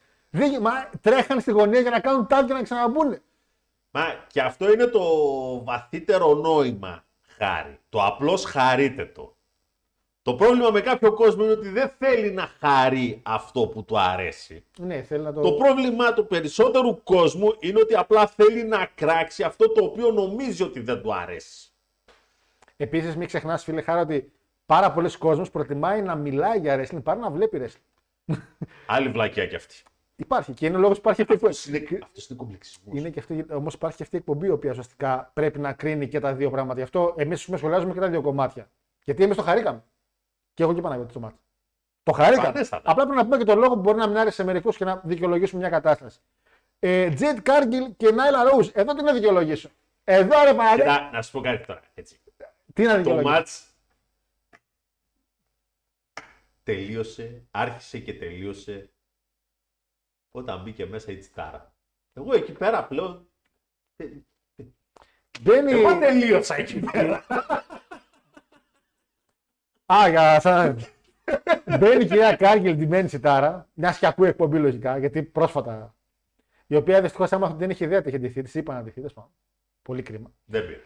[0.61, 0.70] Μα
[1.01, 3.19] τρέχαν στη γωνία για να κάνουν τάκ και να ξαναμπούν.
[3.90, 5.01] Μα και αυτό είναι το
[5.65, 7.04] βαθύτερο νόημα
[7.39, 7.78] χάρη.
[7.89, 9.36] Το απλώς χαρείτε το.
[10.23, 14.65] Το πρόβλημα με κάποιο κόσμο είναι ότι δεν θέλει να χαρεί αυτό που του αρέσει.
[14.78, 15.40] Ναι, θέλει να το.
[15.40, 20.62] Το πρόβλημα του περισσότερου κόσμου είναι ότι απλά θέλει να κράξει αυτό το οποίο νομίζει
[20.62, 21.69] ότι δεν του αρέσει.
[22.77, 24.32] Επίσης, μην ξεχνάς, φίλε Χάρα, ότι
[24.66, 28.36] πάρα πολλοί κόσμοι προτιμάει να μιλάει για wrestling παρά να βλέπει wrestling.
[28.86, 29.82] Άλλη βλακιά κι αυτή.
[30.16, 32.03] Υπάρχει και είναι ο λόγος που υπάρχει αυτή η Αυτός είναι, εκπομπή.
[32.03, 32.99] αυτός είναι κομπλεξισμός.
[32.99, 36.09] Είναι και αυτή, όμως υπάρχει και αυτή η εκπομπή, η οποία ουσιαστικά πρέπει να κρίνει
[36.09, 36.77] και τα δύο πράγματα.
[36.78, 38.70] Γι' αυτό εμείς σχολιάζουμε και τα δύο κομμάτια.
[39.05, 39.85] Γιατί εμείς το χαρήκαμε.
[40.55, 41.39] Και εγώ και Παναγιώτη το μάτι.
[42.03, 42.43] Το χαρήκαμε.
[42.43, 42.91] Προφανέστατα.
[42.91, 44.85] Απλά πρέπει να πούμε και τον λόγο που μπορεί να μην άρεσε σε μερικούς και
[44.85, 46.20] να δικαιολογήσουμε μια κατάσταση.
[46.78, 48.69] Ε, Τζετ Κάργκιλ και Νάιλα Ρόουζ.
[48.73, 49.69] Εδώ τι να δικαιολογήσω;
[50.05, 50.91] Εδώ ρε Παναγιώτη.
[50.91, 51.81] Κοίτα, να σου πω κάτι τώρα.
[51.95, 52.20] Έτσι.
[52.73, 53.69] Τι να Το δικαιολογήσω; μάτς
[56.62, 58.89] τελείωσε, άρχισε και τελείωσε
[60.36, 61.75] όταν μπήκε μέσα η Cheetara.
[62.12, 63.28] Εγώ εκεί πέρα πλέον.
[65.40, 65.73] Μπαίνει...
[65.73, 67.27] Εγώ τελείωσα εκεί πέρα.
[69.93, 70.78] Α, για σαν.
[71.78, 75.97] Μπαίνει η κυρία Cargill ντυμένη Cheetara, μια και ακούει εκπομπή λογικά, γιατί πρόσφατα.
[76.66, 78.94] Η οποία δυστυχώς άμα δεν είχε ιδέα ότι είχε ντυθεί, της είπα να ντυθεί.
[78.94, 79.31] τέλος πάντων.
[79.82, 80.32] Πολύ κρίμα.
[80.44, 80.82] Δεν πήρε.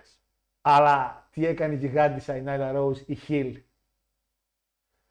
[0.61, 3.63] Αλλά τι έκανε η γιγάντισα η Nyla Rose, η heel;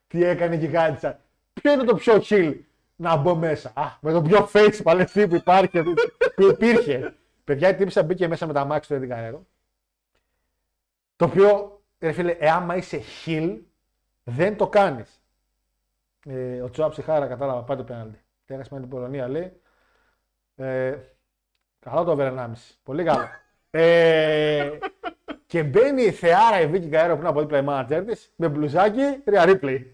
[0.06, 1.24] Τι έκανε η γιγάντισα.
[1.52, 2.64] Ποιο είναι το πιο Χιλ;
[3.00, 3.72] Να μπω μέσα.
[3.74, 5.82] Α, με το πιο face παλαιστή που υπάρχει,
[6.34, 7.14] που υπήρχε.
[7.44, 9.38] Παιδιά, η τύπησα μπήκε μέσα με τα μάξι του Eddie Guerrero.
[11.16, 13.58] Το οποίο, ρε φίλε, εάμα είσαι Χιλ,
[14.24, 15.22] δεν το κάνεις.
[16.26, 18.20] Ε, ο Τσουά Ψυχάρα κατάλαβα, πάει το πέναλτι.
[18.46, 19.52] Τέρασε με την Πολωνία, λέει.
[20.56, 20.96] Ε,
[21.80, 22.52] καλό το over 1,5.
[22.82, 23.28] Πολύ καλό.
[23.70, 24.78] ε,
[25.46, 28.48] και μπαίνει η θεάρα η Βίκυ Γκαέρο που είναι από δίπλα η manager της με
[28.48, 29.92] μπλουζάκι Ρία Ρίπλεϊ.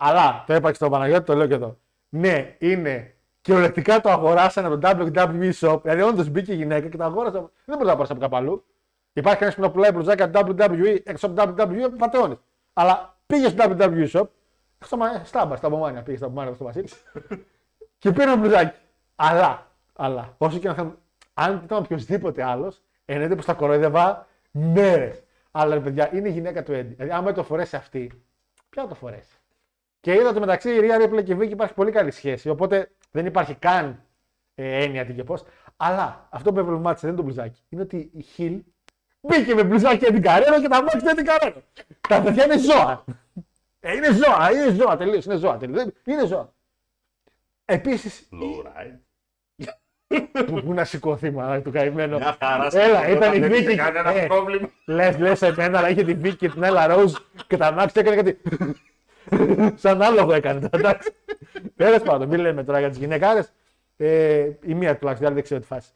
[0.00, 1.78] Αλλά το έπαξε στον Παναγιώτη, το λέω και εδώ.
[2.08, 5.82] Ναι, είναι κυριολεκτικά το αγοράσανε από το WWE Shop.
[5.82, 7.38] Δηλαδή, όντως μπήκε η γυναίκα και το αγόρασε.
[7.64, 8.64] Δεν μπορείς να πάρει από κάπου αλλού.
[9.12, 12.38] Υπάρχει κανένα που να πουλάει μπλουζάκια WWE έξω από το WWE, πατεώνει.
[12.72, 14.26] Αλλά πήγες στο WWE Shop,
[14.84, 16.88] στο Μα- στάμπα, στα Μπομάνια, πήγες στα Μπομάνια στο Βασίλη
[17.98, 18.76] και πήρε ένα μπλουζάκι.
[19.16, 20.94] Αλλά, αλλά, όσο και να θέλουμε,
[21.34, 25.22] αν ήταν οποιοδήποτε άλλος, εννοείται πως τα κοροϊδεύα μέρες.
[25.50, 26.94] Αλλά ρε παιδιά, είναι η γυναίκα του Έντι.
[26.94, 28.22] Δηλαδή, άμα το φορέσει αυτή,
[28.70, 29.37] ποια θα το φορέσει;
[30.08, 32.48] Και είδα ότι μεταξύ η Ρία Ρίπλε και η Βίκη υπάρχει πολύ καλή σχέση.
[32.48, 34.02] Οπότε δεν υπάρχει καν
[34.54, 35.44] ε, έννοια τι και πώς.
[35.76, 37.62] Αλλά αυτό που προβλημάτισε δεν είναι το μπλουζάκι.
[37.68, 38.62] Είναι ότι η Χιλ
[39.20, 41.62] μπήκε με μπλουζάκι Έντι Καρέρο και τα μάτια Έντι Καρέρο.
[42.08, 43.04] Τα παιδιά είναι ζώα.
[43.80, 45.24] Ε, είναι ζώα, είναι ζώα τελείως.
[45.24, 45.84] Είναι ζώα τελείως.
[46.04, 46.52] Είναι ζώα.
[47.64, 48.98] Επίσης, Low ride.
[50.46, 52.16] που, που να σηκωθεί μάλλον του καημένου.
[52.18, 52.68] Μια χαρά.
[52.72, 53.76] Έλα, ήταν η Δεν είχε Βίκη.
[53.76, 54.70] κανένα Ε, πρόβλημα.
[54.86, 57.12] Λες, λες, εμένα, αλλά είχε τη Βίκη και την Έλα Ροζ
[57.46, 58.38] και τα Μάξ και έκανε κάτι.
[59.74, 61.12] Σαν άλογο έκανε τώρα, εντάξει.
[61.76, 63.42] Τέλος πάντων, μην λέμε τώρα για τις γυναικάρε.
[63.96, 65.90] Ε, η μία τουλάχιστον, η άλλη δεν ξέρω τι φάση.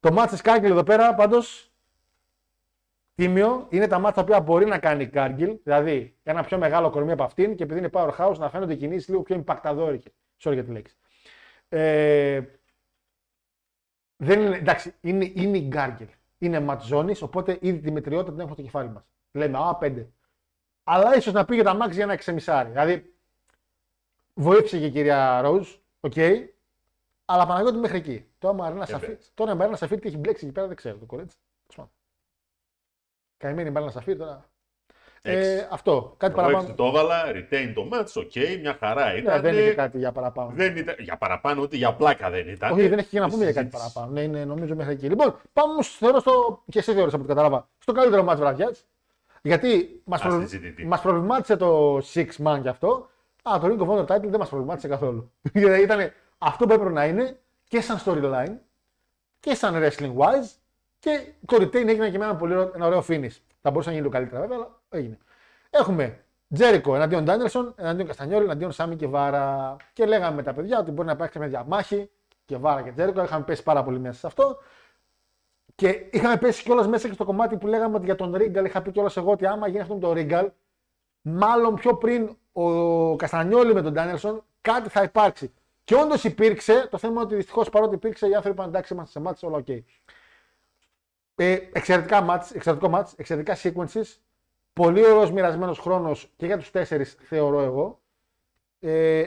[0.00, 1.70] Το μάτς της Κάργκελ εδώ πέρα πάντως.
[3.14, 6.90] Τίμιο είναι τα μάτια τα οποία μπορεί να κάνει η Κάργκελ, δηλαδή ένα πιο μεγάλο
[6.90, 10.12] κορμί από αυτήν και επειδή είναι powerhouse να φαίνονται οι κινήσεις λίγο πιο ιμπακταδόρικε.
[10.42, 10.96] Sorry για τη λέξη.
[11.68, 12.40] Ε,
[14.16, 16.06] δεν είναι, εντάξει, είναι, είναι η Γκάργκελ.
[16.38, 19.02] Είναι ματζόνη, οπότε ήδη τη μετριότητα την έχουμε στο κεφάλι μας.
[19.32, 20.08] Λέμε, Α, πέντε.
[20.88, 22.68] Αλλά ίσως να πήγε τα Max για ένα εξεμισάρι.
[22.68, 23.14] Δηλαδή,
[24.34, 25.68] βοήθησε και η κυρία Ρόζ,
[26.00, 26.12] οκ,
[27.24, 28.26] αλλά Παναγιώτη μέχρι εκεί.
[28.38, 29.30] Το άμα Αρένα Σαφίρ, εντάξει.
[29.34, 31.36] τώρα η Μαρίνα Σαφίρ τι έχει μπλέξει εκεί πέρα δεν ξέρω το κορίτσι.
[31.66, 31.90] Τέλος πάντων.
[33.36, 34.48] Καημένη η Μαρίνα Σαφίρ τώρα.
[35.22, 35.68] Ε, Εντάξει.
[35.70, 36.14] αυτό.
[36.16, 36.62] Κάτι Εγώ παραπάνω.
[36.64, 39.40] έτσι το έβαλα, retain το match, οκ, μια χαρά Ναι, ήταν.
[39.42, 40.50] δεν είχε κάτι για παραπάνω.
[40.54, 42.72] Δεν ήταν, για παραπάνω, ούτε για πλάκα δεν ήταν.
[42.72, 43.92] Όχι, δεν έχει και να πούμε για κάτι Συζήτηση.
[43.94, 44.12] παραπάνω.
[44.12, 45.08] Ναι, είναι νομίζω μέχρι εκεί.
[45.08, 46.62] Λοιπόν, πάμε όμως θεωρώ στο.
[46.70, 47.68] και εσύ θεωρείς από ό,τι κατάλαβα.
[47.78, 48.86] Στο καλύτερο μάτς της βραδιάς.
[49.46, 50.86] Γιατί μας Ας τη ζητητή.
[50.86, 53.08] μας προβλημάτισε το Six Man και αυτό.
[53.42, 55.32] Α, το Ring of Honor Title δεν μας προβλημάτισε καθόλου.
[55.52, 58.54] Γιατί ήταν αυτό που έπρεπε να είναι και σαν storyline
[59.40, 60.50] και σαν wrestling wise
[60.98, 63.36] και το retain έγινε και με ένα πολύ ωραίο, ένα ωραίο finish.
[63.60, 65.18] Θα μπορούσε να γίνει λίγο καλύτερα βέβαια, αλλά έγινε.
[65.70, 66.20] Έχουμε
[66.54, 69.76] Τζέρικο εναντίον Ντάνιελσον, εναντίον Καστανιόλ, εναντίον Σάμι Γκεβάρα.
[69.92, 72.10] Και λέγαμε με τα παιδιά ότι μπορεί να υπάρξει μια διαμάχη
[72.44, 73.22] Γκεβάρα και Τζέρικο.
[73.22, 74.58] Είχαμε πέσει πάρα πολύ μέσα σε αυτό.
[75.76, 78.64] Και είχαμε πέσει κιόλας μέσα και στο κομμάτι που λέγαμε ότι για τον Ρίγκαλ.
[78.64, 80.50] Είχα πει κιόλας εγώ ότι άμα γίνει αυτό με τον Ρίγκαλ,
[81.20, 85.54] μάλλον πιο πριν ο Καστανιόλη με τον Ντάνιελσον, κάτι θα υπάρξει.
[85.84, 86.88] Και όντως υπήρξε.
[86.90, 89.56] Το θέμα είναι ότι δυστυχώς παρότι υπήρξε, οι άνθρωποι είπαν εντάξει, είμαστε σε μάτς, όλα
[89.56, 89.68] οκ.
[89.68, 94.16] Ε, εξαιρετικά μάτς, εξαιρετικό μάτς, εξαιρετικά sequences.
[94.72, 98.00] Πολύ ωραίος μοιρασμένος χρόνος και για τους τέσσερις θεωρώ εγώ.
[98.80, 99.24] Ε,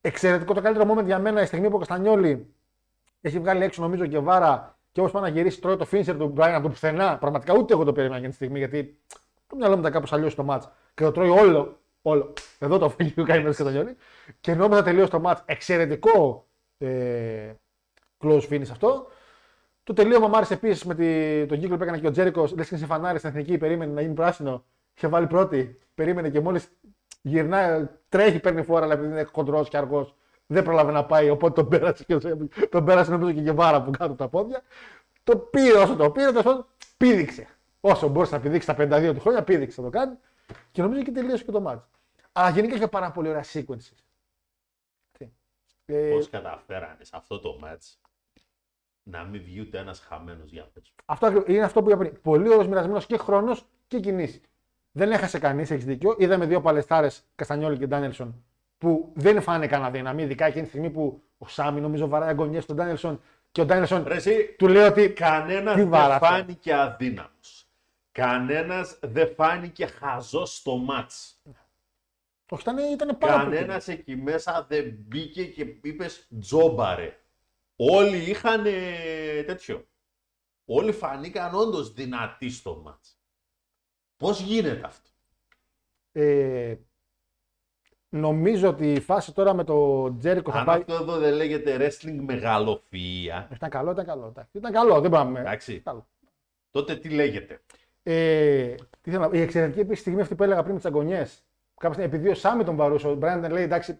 [0.00, 2.54] Εξαιρετικό το καλύτερο moment για μένα η στιγμή που ο Καστανιόλη
[3.20, 6.34] έχει βγάλει έξω νομίζω και βάρα και όπω πάει να γυρίσει τρώει το finisher του
[6.36, 7.18] Brian από το πουθενά.
[7.18, 8.98] Πραγματικά ούτε εγώ το περίμενα για τη στιγμή γιατί
[9.46, 10.62] το μυαλό μου ήταν κάπως αλλιώς το match.
[10.94, 11.78] Και το τρώει όλο.
[12.02, 12.32] όλο.
[12.58, 13.96] Εδώ το φύγει ο Καϊμένο Καστανιόλη.
[14.40, 15.36] Και νόμιζα τελείω το match.
[15.44, 16.46] Εξαιρετικό
[16.78, 17.52] ε,
[18.20, 19.06] close finish αυτό.
[19.84, 22.54] Το τελείωμα μου άρεσε επίσης με τη, τον κύκλο που έκανε και ο Τζέρικος.
[22.54, 24.64] Λες και σε φανάρι στην εθνική, περίμενε να γίνει πράσινο.
[24.94, 26.68] Είχε βάλει πρώτη, περίμενε και μόλις
[27.22, 30.16] γυρνάει, τρέχει, παίρνει φόρα, αλλά επειδή είναι χοντρό και αργός,
[30.50, 31.30] δεν πρόλαβε να πάει.
[31.30, 32.18] Οπότε τον πέρασε, και,
[32.70, 34.62] τον πέρασε νομίζω και γεβάρα που κάτω από τα πόδια.
[35.24, 36.66] Το πήρε όσο το πήρε, τέλος πάντων
[36.96, 37.46] πήδηξε.
[37.80, 40.16] Όσο μπορούσε να πηδήξει τα 52 του χρόνια, πήδηξε να το κάνει.
[40.70, 41.84] Και νομίζω και τελείωσε και το μάτι.
[42.32, 43.92] Αλλά γενικά είχε πάρα πολύ ωραία sequences.
[45.90, 47.96] Ε, Πώς καταφέρανε σε αυτό το match
[49.02, 50.92] να μην βγει ούτε ένας χαμένος για πες.
[51.04, 52.20] Αυτό ακριβώς- είναι αυτό που είπα πριν.
[52.22, 54.40] Πολύ ωραίος μοιρασμένος και χρόνος και κινήσεις.
[54.92, 56.14] Δεν έχασε κανείς, έχεις δίκιο.
[56.18, 58.44] Είδαμε δύο παλαιστάρες, Καστανιόλη και Ντάνιελσον,
[58.78, 60.22] που δεν φάνε κανένα δύναμη.
[60.22, 63.20] Ειδικά εκείνη τη στιγμή που ο Σάμι νομίζω βαράει αγωνιές στον Ντάνιελσον
[63.52, 65.10] και ο Ντάνιελσον Ρε εσύ, του λέει ότι.
[65.12, 66.26] κανένας Τι δεν βάρα αυτό.
[66.26, 67.66] φάνηκε αδύναμος.
[68.12, 71.42] Κανένας δεν φάνηκε χαζός στο μάτς.
[72.50, 73.54] Όχι, ήταν, ήταν πάρα πολύ.
[73.54, 77.18] Κανένας εκεί μέσα δεν μπήκε και είπες τζόμπαρε.
[77.76, 78.62] Όλοι είχαν
[79.46, 79.86] τέτοιο.
[80.64, 83.18] Όλοι φανήκαν όντως δυνατοί στο μάτς.
[84.16, 85.10] Πώς γίνεται αυτό;
[86.12, 86.74] Ε,
[88.08, 90.78] νομίζω ότι η φάση τώρα με το Τζέρικο θα Αν πάει.
[90.78, 94.26] αυτό εδώ δεν λέγεται wrestling μεγαλοφυΐα, Ήταν καλό, ήταν καλό.
[94.26, 94.58] εντάξει.
[94.58, 95.40] Ήταν καλό, δεν πάμε.
[95.40, 96.06] εντάξει, Καλό.
[96.70, 97.60] τότε τι λέγεται;
[98.02, 100.88] Ε, τι θέλω να πω, η εξαιρετική επίσης στιγμή αυτή που έλεγα πριν με τις
[100.88, 101.42] αγωνιές.
[101.80, 103.98] Κάποια στιγμή, επειδή ο Σάμι τον παρούσε, ο Μπράιντ λέει εντάξει,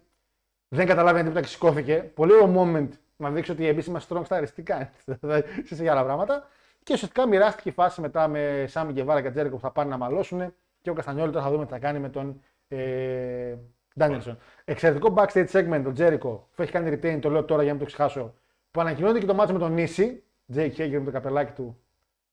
[0.67, 2.11] δεν καταλάβαινε τίποτα και σηκώθηκε.
[2.13, 2.87] Πολύ ωραίο moment
[3.17, 4.47] να δείξει ότι εμείς είμαστε strong stars.
[4.55, 4.89] Τι κάνει,
[5.69, 6.47] είσαι για άλλα πράγματα.
[6.83, 9.89] Και ουσιαστικά μοιράστηκε η φάση μετά με Σάμι και Βάρα και Τζέρικο που θα πάνε
[9.89, 10.53] να μαλώσουν.
[10.81, 13.55] Και ο Καστανιόλη τώρα θα δούμε τι θα κάνει με τον ε,
[13.97, 14.37] Ντάνιελσον.
[14.65, 17.87] Εξαιρετικό backstage segment ο Τζέρικο που έχει κάνει retain, το λέω τώρα για να μην
[17.87, 18.33] το ξεχάσω.
[18.71, 20.23] Που ανακοινώνεται και το μάτσο με τον Νίση.
[20.51, 21.79] Τζέικ Χέγκερ με το καπελάκι του.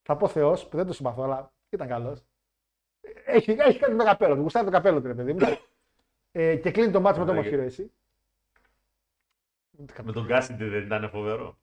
[0.03, 2.25] Θα πω Θεός, που δεν το συμπαθώ, αλλά ήταν καλός.
[3.25, 4.41] Έχει, έχει κάνει το καπέλο του.
[4.41, 5.39] Γουστάρει το καπέλο του, ρε παιδί μου.
[6.33, 7.45] ε, και κλείνει το μάτσο με το Ωραία.
[7.45, 7.93] Μοχύρο εσύ.
[10.03, 11.59] Με τον Κάσιντι δεν ήταν φοβερό.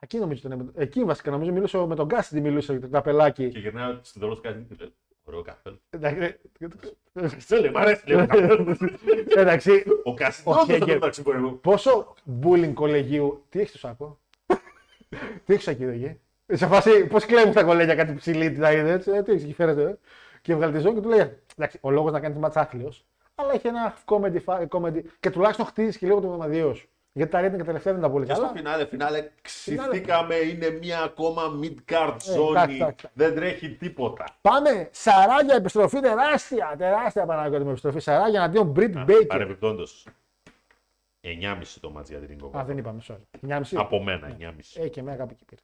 [0.00, 0.72] Εκεί νομίζω ήταν.
[0.74, 3.48] Εκεί βασικά νομίζω μιλούσε με τον Κάσιντι μιλούσε για το καπελάκι.
[3.48, 4.94] Και γυρνάει στο τέλος του Κάσιντι και λέει:
[5.28, 5.78] Ωραίο καφέ.
[5.90, 8.58] Εντάξει, Σε λέει, μ' αρέσει λέει, ο καφέ.
[9.40, 10.84] Εντάξει, Ο Κάσιντι Ο όντως Χέγκερ.
[10.86, 13.44] δεν μεταξύ μπορεί να- πόσο bullying κολεγίου.
[13.48, 14.18] Τι έχεις στο σάκο;
[15.44, 16.20] τι έχεις στο σακίδο εκεί.
[16.52, 19.42] Σε φάση, πώς κλέβουν τα κολέγια κάτι ψηλή, τι τα είδε, έτσι, ε, τι έχεις
[19.44, 19.82] εκεί φέρετε.
[19.82, 19.98] Ε.
[20.42, 23.04] Και βγάλει τη ζώνη και του λέει: Εντάξει, ο λόγος να κάνεις μάτσα άθλιος,
[23.34, 26.88] αλλά έχει ένα comedy, fa- comedy και τουλάχιστον χτίζεις και λίγο το βδομαδιαίο σου.
[27.16, 28.52] Γιατί τα rating και τελευταία δεν ήταν πολύ Και στο καλά.
[28.54, 33.08] φινάλε, φινάλε, ξυθήκαμε, είναι μια ακόμα mid-card Ε, ζώνη, εντάξει, εντάξει.
[33.12, 34.24] δεν τρέχει τίποτα.
[34.40, 37.98] Πάμε, Σαράγια επιστροφή, τεράστια, τεράστια Παναγιώτη με επιστροφή.
[38.00, 39.26] Σαράγια εναντίον Μπριτ Μπέικερ.
[39.26, 40.06] Παρεμπιπτόντως,
[41.20, 42.58] 9,5 το μάτς για την Ringo.
[42.58, 43.48] Α, δεν είπαμε, sorry.
[43.48, 43.60] 9,5.
[43.76, 44.82] Από μένα, 9,5.
[44.84, 45.60] Ε, και εμένα κάπου εκεί πήρε.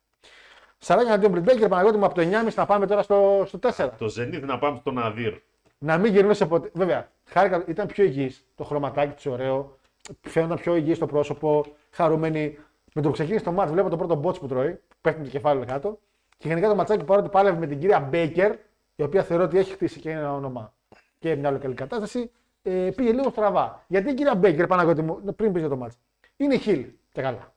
[0.78, 3.90] Σαράγια εναντίον Μπριτ Μπέικερ, Παναγιώτη μου από το 9,5 να πάμε τώρα στο, στο 4.
[3.98, 5.34] Το ζενίθ να πάμε στο ναδίρ.
[5.78, 6.70] Να μην γυρνούσε ποτέ.
[6.74, 8.46] Βέβαια, χάρηκα, ήταν πιο υγιής.
[8.56, 9.76] Το χρωματάκι του ωραίο.
[10.20, 11.64] Φαίνονταν πιο υγιής στο πρόσωπο.
[11.90, 12.58] Χαρούμενη.
[12.94, 14.80] Με το που ξεκίνησε το μάτς, βλέπω το πρώτο botch που τρώει.
[15.00, 15.98] Πέφτει το κεφάλι κάτω.
[16.38, 18.56] Και γενικά το ματσάκι παρότι πάλευε με την κυρία Μπέικερ,
[18.94, 20.74] η οποία θεωρώ ότι έχει χτίσει και ένα όνομα
[21.18, 22.30] και μια άλλη καλή κατάσταση,
[22.62, 23.84] ε, πήγε λίγο στραβά.
[23.88, 25.98] Γιατί η κυρία Μπέικερ, Παναγιώτη μου, πριν πει για το μάτς,
[26.36, 27.54] είναι χιλ και καλά.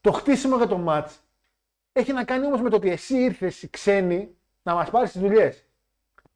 [0.00, 1.20] Το χτίσιμο για το μάτς
[1.92, 5.64] έχει να κάνει όμως με το ότι εσύ ήρθες ξένοι να μας πάρεις τις δουλειές.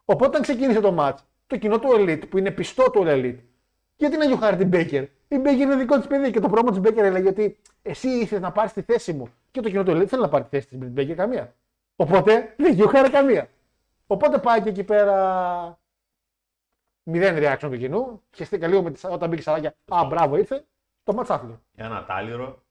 [0.04, 1.16] Οπότε όταν ξεκίνησε το match,
[1.46, 3.38] το κοινό του Elite που είναι πιστό του Elite,
[3.96, 6.78] γιατί να γιοχάρει την Baker; Η Baker είναι δικό της παιδί και το πρόμο της
[6.84, 9.28] Baker έλεγε ότι εσύ ήθελες να πάρεις τη θέση μου.
[9.50, 11.54] Και το κοινό του Elite θέλει να πάρει τη θέση της με την Baker καμία.
[11.96, 13.48] Οπότε δεν γιουχάρει καμία.
[14.06, 15.78] Οπότε πάει και εκεί πέρα.
[17.02, 18.22] Μηδέν reaction του κοινού.
[18.36, 19.74] Χέστηκα λίγο με τις, όταν μπήκε Σαράγια.
[19.88, 20.64] Α, μπράβο ήρθε.
[21.02, 21.60] Το match άθλιο.
[21.76, 22.62] Ένα τάλιρο.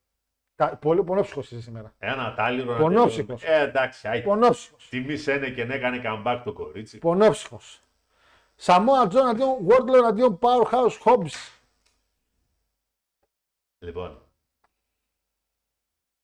[0.56, 1.94] Τα- Πολύ πονόψυχος είσαι σήμερα.
[2.00, 2.72] Ένα τάλιρο.
[2.72, 3.42] να Πονόψυχος.
[3.42, 3.64] τελειώνουμε.
[3.66, 4.22] Ε, εντάξει, άι.
[4.22, 4.88] Πονόψυχος.
[4.90, 6.98] Τιμής ένεκεν έκανε comeback το κορίτσι.
[6.98, 7.84] Πονόψυχος.
[8.56, 11.59] Σαμόα Τζο εναντίον Wardlow εναντίον Powerhouse Hobbs.
[13.80, 14.24] Λοιπόν,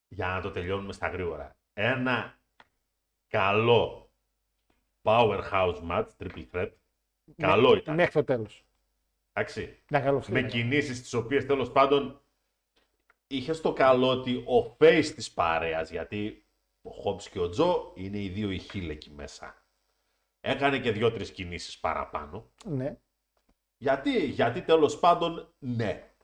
[0.07, 1.57] για να το τελειώνουμε στα γρήγορα.
[1.73, 2.39] Ένα
[3.27, 4.11] καλό
[5.01, 6.71] powerhouse match, triple threat.
[7.37, 7.95] Καλό ήταν.
[7.95, 8.65] Μέχρι το τέλος.
[9.33, 9.83] Εντάξει.
[9.89, 12.21] Να καλό Με κινήσεις τις οποίες τέλος πάντων
[13.27, 16.45] είχε το καλό ότι ο face της παρέας, γιατί
[16.81, 19.63] ο Hobbs και ο Τζο είναι οι δύο οι heel εκεί μέσα.
[20.41, 22.51] Έκανε και δύο-τρεις κινήσεις παραπάνω.
[22.65, 22.97] Ναι.
[23.77, 26.14] Γιατί, γιατί τέλος πάντων, ναι.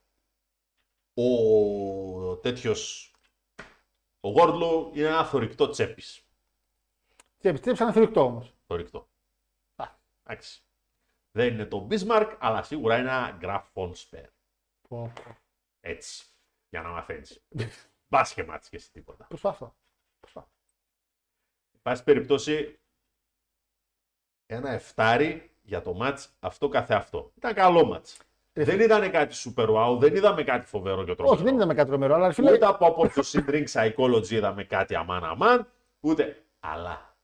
[1.13, 3.13] Ο τέτοιος,
[4.19, 6.25] ο Γόρντλο είναι ένα θορυκτό τσέπης.
[7.37, 8.53] Και επιστρέψαν ένα θρυκτό όμως.
[8.67, 9.09] Θορυκτό.
[9.75, 9.85] Α.
[10.23, 10.63] Εντάξει.
[11.31, 14.27] Δεν είναι το Bismarck, αλλά σίγουρα είναι ένα Graf von Speer.
[15.79, 16.25] Έτσι.
[16.69, 17.45] Για να μαθαίνεις.
[18.07, 19.25] Μπα και μάτς και εσύ τίποτα.
[19.27, 19.75] Προσπαθώ.
[20.19, 20.51] Προσπαθώ.
[21.71, 22.79] Εν πάση περιπτώσει,
[24.45, 27.31] ένα εφτάρι για το μάτς αυτό καθεαυτό.
[27.35, 28.17] Ήταν καλό μάτς.
[28.53, 31.35] Ε, δεν ήταν κάτι super wow, δεν είδαμε κάτι φοβερό και τρομερό.
[31.35, 32.51] Όχι, δεν είδαμε κάτι τρομερό, αλλά φίλε.
[32.51, 35.67] Ούτε από από το Drink Psychology είδαμε κάτι αμάν αμάν,
[35.99, 36.43] ούτε.
[36.59, 37.15] Αλλά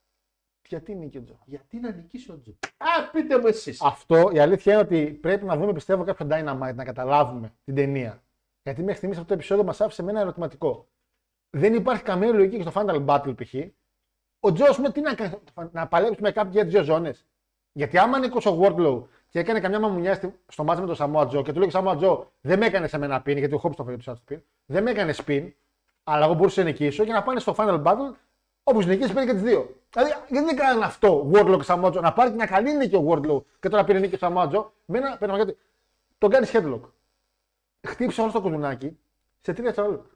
[0.67, 3.81] Γιατί νίκη ο Τζο; γιατί να νικήσει ο Τζο; Α, πείτε μου εσείς.
[3.81, 8.23] Αυτό η αλήθεια είναι ότι πρέπει να δούμε, πιστεύω, κάποιο Dynamite να καταλάβουμε την ταινία.
[8.63, 10.87] Γιατί μέχρι στιγμής αυτό το επεισόδιο μας άφησε με ένα ερωτηματικό.
[11.49, 13.53] Δεν υπάρχει καμία λογική και στο Final Battle π.χ.
[14.39, 15.39] Ο Τζος, πούμε, τι να κάνει,
[15.71, 17.25] να παλέψει με κάποιον για τις δύο ζώνες;
[17.71, 21.27] Γιατί άμα είναι ο Wardlow και έκανε καμιά μαμουνιά στη- στο μάτι με τον Samoa
[21.27, 23.73] Joe και του λέει Samoa Joe, δεν με έκανες σε μένα πιν, γιατί ο Χόμπ
[23.73, 25.51] το φέρει του πιν, δεν με έκανες spin,
[26.03, 28.13] αλλά εγώ μπορούσα να νικήσω και να πάνε στο Final Battle
[28.63, 29.75] Όπω νικήσει πήρε και τις δύο.
[29.93, 33.05] Δηλαδή, γιατί δεν κάνανε αυτό Wardlow και Samoa Joe, να πάρει μια καλή νίκη ο
[33.09, 35.57] Wardlow και τώρα πήρε νίκη ο Samoa Joe, με ένα πέρα γιατί
[36.17, 36.79] τον κάνει headlock.
[37.87, 38.97] Χτύπησε όλο το κουδουνάκι
[39.41, 40.09] σε τρία δευτερόλεπτα.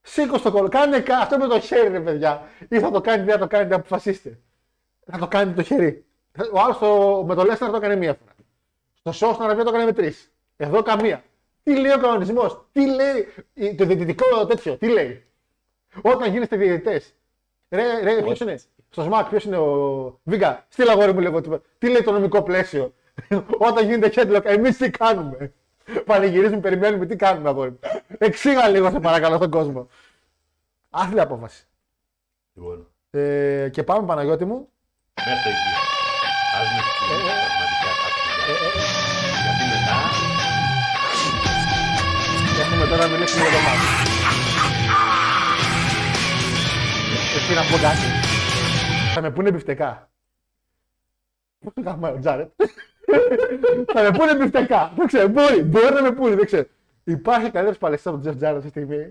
[0.00, 0.68] Σήκω στο κόλλο.
[0.68, 2.42] Κάνε κα- αυτό με το χέρι, ρε παιδιά.
[2.68, 4.38] Ή θα το κάνετε, ή θα το κάνετε, αποφασίστε.
[5.06, 6.04] Θα το κάνετε το χέρι.
[6.52, 6.78] Ο άλλος
[7.26, 8.32] με το Λέσναρ το έκανε μία φορά.
[8.94, 10.32] Στο Σο στην Αραβία το έκανε με τρεις.
[10.56, 11.22] Εδώ καμία.
[11.62, 15.24] Τι λέει ο κανονισμός, τι λέει η- το διαιτητικό τέτοιο, τι λέει;
[16.02, 17.14] Όταν γίνεστε διαιτητές.
[17.70, 18.58] Ρε, ρε, ποιος είναι;
[18.90, 20.20] Στο ΣΜΑΚ, ποιος είναι ο.
[20.22, 21.40] Βίγκα, στείλ αγόρι μου λίγο.
[21.40, 21.62] τίποτα.
[21.78, 22.94] Τι λέει το νομικό πλαίσιο;
[23.68, 25.52] Όταν γίνεται headlock, εμείς τι κάνουμε;
[26.04, 27.78] Πανηγυρίζουμε, περιμένουμε, τι κάνουμε, αγόρι μου;
[28.18, 29.88] Εξήγα λίγο, σε παρακαλώ, στον κόσμο.
[30.90, 31.66] Άθλια απόφαση.
[32.54, 34.68] Λοιπόν, Ε, και πάμε, Παναγιώτη μου.
[35.26, 35.91] μέχρι εκεί.
[36.58, 38.20] Ας μην πούμε πραγματικά κάτι.
[39.42, 39.96] Γιατί μετά
[42.62, 43.86] Έχουμε τώρα να μιλήσουμε για το μάτι.
[47.36, 48.06] Εσύ να πω κάτι.
[49.14, 50.10] Θα με πούνε μπιφτεκά.
[51.58, 52.50] Πώς το κάνουμε ο Τζάρετ.
[53.92, 54.92] Θα με πούνε μπιφτεκά.
[54.96, 56.66] Δεν ξέρω, μπορεί, μπορεί να με πούνε, δεν ξέρω.
[57.04, 59.06] Υπάρχει καλύτερος παλαιστής από τον Τζεφ Τζάρετ αυτή τη στιγμή.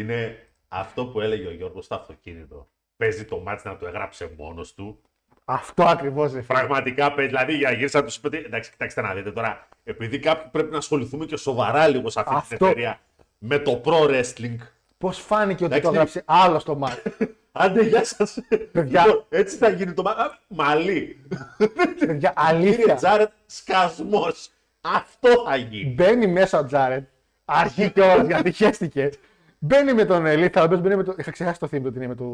[0.00, 2.68] είναι αυτό που έλεγε ο Γιώργος στο αυτοκίνητο.
[2.96, 5.00] Παίζει το μάτς να το έγραψε μόνος του.
[5.48, 6.58] Αυτό ακριβώς ρε φίλε.
[6.58, 7.30] Πραγματικά παίζει.
[7.30, 8.26] Δηλαδή για γύρισα να τους είπε.
[8.26, 9.68] ότι, Εντάξει, κοιτάξτε να δείτε τώρα.
[9.84, 12.66] Επειδή κάποιοι πρέπει να ασχοληθούμε και σοβαρά λίγο σε αυτή την Αυτό.
[12.66, 13.00] εταιρεία
[13.38, 14.56] με το pro wrestling.
[14.98, 15.82] Πώς φάνηκε ότι Εντάξει.
[15.82, 17.02] το έγραψε άλλο στο μάτι;
[17.52, 18.38] Άντε, γεια σας.
[18.72, 19.04] Παιδιά.
[19.28, 20.18] έτσι θα γίνει το μάτι.
[20.48, 21.26] Μαλή.
[21.58, 22.94] Παιδιά, Κύριε αλήθεια.
[22.94, 24.50] Τζάρετ, σκασμός.
[24.80, 25.94] Αυτό θα γίνει.
[25.94, 27.08] Μπαίνει μέσα ο Τζάρετ.
[27.44, 29.10] Αρχή και όλας γιατί χαίστηκε.
[29.58, 31.14] Μπαίνει με τον Ελίθα, ο οποίος μπαίνει με το.
[31.18, 32.24] Είχα ξεχάσει το θύμιο την είναι με το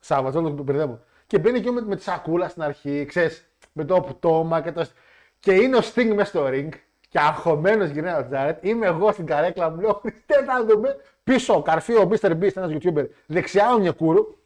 [0.00, 1.00] Σάββατ, όλο το μπερδεύω.
[1.28, 4.86] Και μπαίνει και με, με τη σακούλα στην αρχή, ξέρεις, με το πτώμα και το.
[5.40, 6.68] Και είναι ο Sting μέσα στο ring
[7.08, 8.64] και αγχωμένος γυρνάει ο Τζάρετ.
[8.64, 10.96] Είμαι εγώ στην καρέκλα μου, λέω Χριστέ να δούμε.
[11.24, 12.30] Πίσω, καρφί ο Mr.
[12.30, 14.36] Beast, ένας YouTuber, δεξιά ο Νιακούρου.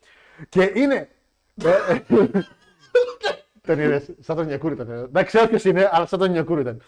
[0.49, 1.09] Και είναι.
[1.65, 2.01] ε, ε,
[3.67, 5.09] Τον είδες, σαν τον Νιακούρου ήταν.
[5.13, 6.83] Δεν ξέρω ποιος είναι, αλλά σαν τον Νιακούρου ήταν.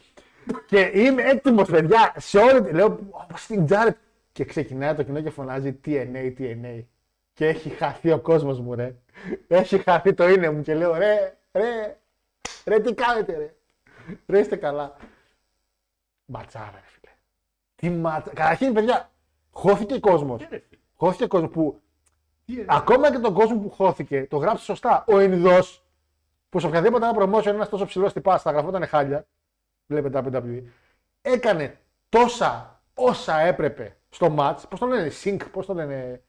[0.66, 2.72] Και είμαι έτοιμος, παιδιά, σε όλη τη.
[2.72, 3.96] Λέω, όπω στην Τζάρετ.
[4.32, 6.84] Και ξεκινάει το κοινό και φωνάζει TNA, TNA.
[7.34, 8.94] Και έχει χαθεί ο κόσμος μου, ρε.
[9.48, 11.96] Έχει χαθεί το είναι μου και λέω, ρε, ρε,
[12.64, 13.54] ρε, τι κάνετε, ρε.
[14.26, 14.96] Ρε, είστε καλά.
[16.24, 17.12] Ματσάρα, ρε φίλε.
[17.74, 18.32] Τι ματσα...
[18.34, 19.10] Καταρχήν, παιδιά,
[19.50, 20.46] χώθηκε κόσμος.
[20.94, 21.80] Χώθηκε κόσμος που.
[22.66, 25.04] Ακόμα και τον κόσμο που χώθηκε, το γράψει σωστά.
[25.06, 25.84] Ο Ινδός,
[26.48, 29.26] που σε οποιαδήποτε ένα promotion ένας τόσο ψηλός τυπάς θα γραφόταν χάλια,
[29.86, 30.62] βλέπετε WWE,
[31.22, 31.78] έκανε
[32.08, 34.62] τόσα όσα έπρεπε στο match.
[34.68, 36.22] Πώς το λένε, Sync, πώς το λένε.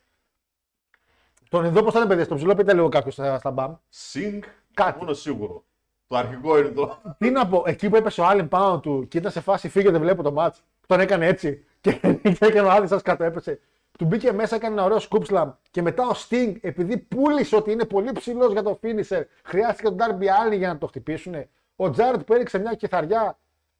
[1.56, 3.76] Τον Ινδό, πώς το λένε, παιδιά, στο ψηλό, πείτε λίγο κάποιος στα, στα μπαμ.
[4.14, 4.40] Sync,
[4.74, 4.98] Κάτι.
[5.00, 5.64] μόνο σίγουρο.
[6.08, 7.02] Το αρχικό είναι το.
[7.18, 9.92] Τι να πω, εκεί που έπεσε ο Άλεν πάνω του και ήταν σε φάση φύγε,
[9.92, 10.58] δεν βλέπω το match.
[10.88, 11.92] Τον έκανε έτσι και,
[12.38, 13.60] και έκανε ο Άλεν σας κάτω, έπεσε.
[13.98, 15.52] Του μπήκε μέσα, έκανε ένα ωραίο scoop slam.
[15.72, 19.98] Και μετά ο Sting, επειδή πούλησε ότι είναι πολύ ψηλός για το finisher, χρειάστηκε τον
[20.00, 21.36] Darby Allin για να το χτυπήσουν.
[21.76, 23.38] Ο Τζάρετ που έριξε μια κιθαριά.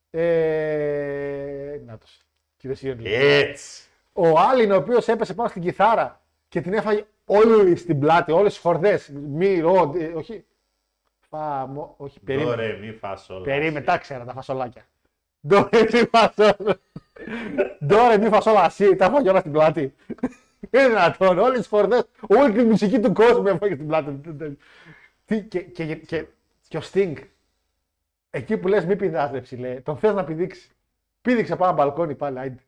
[0.10, 1.80] Ε...
[1.86, 2.06] Να το.
[2.58, 3.04] Κύριε Σιόνι.
[3.14, 3.84] Έτσι.
[4.14, 8.54] Ο Άλλην, ο οποίος έπεσε πάνω στην κιθάρα και την έφαγε όλη στην πλάτη, όλες
[8.54, 9.02] τι χορδέ.
[9.12, 10.46] Μη, ρο, ε, όχι.
[11.30, 12.52] Φα, μο, όχι, περίμενε.
[12.52, 13.42] Ωραία, μη φας όλα.
[13.42, 14.86] Περίμενε, τα ξέρα τα φασολάκια.
[15.48, 16.80] Ντόρε μη φασόλα.
[17.86, 19.94] Ντόρε μη φασόλα ασύ, τα έφαγε όλα στην πλάτη.
[20.70, 24.22] Είναι δυνατόν, όλες τι χορδέ, όλη τη μουσική του κόσμου έφαγε στην πλάτη.
[25.26, 26.26] Τι, και, και, και,
[26.68, 27.16] και ο Sting,
[28.30, 30.72] εκεί που λες μη πηδάς ρε ψηλέ, τον θες να πηδήξεις.
[31.22, 32.64] Πήδηξε πάνω μπαλκόνι πάλι, άιντε.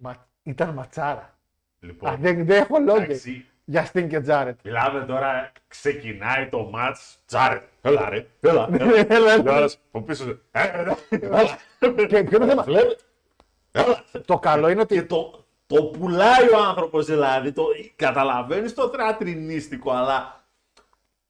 [0.00, 1.33] Μα, ήταν ματσάρα.
[1.84, 4.58] Α, Λοιπόν, δεν, δεν έχω λόγια εντάξει, για Sting και Τζάρετ.
[4.64, 7.18] μιλάμε τώρα, ξεκινάει το μάτς.
[7.26, 8.68] Τζάρετ, έλα ρε, έλα.
[8.72, 9.32] Έλα, έλα.
[9.32, 10.40] Έλα, από πίσω σου.
[10.50, 11.58] Ε, έλα, έλα.
[12.06, 12.96] Και ποιο είναι το θέμα; Βλέπε.
[13.72, 14.04] Έλα.
[14.26, 17.64] Το καλό είναι ότι Και το, το πουλάει ο άνθρωπος δηλαδή, το,
[17.96, 20.44] καταλαβαίνεις το θεατρινίστικο, αλλά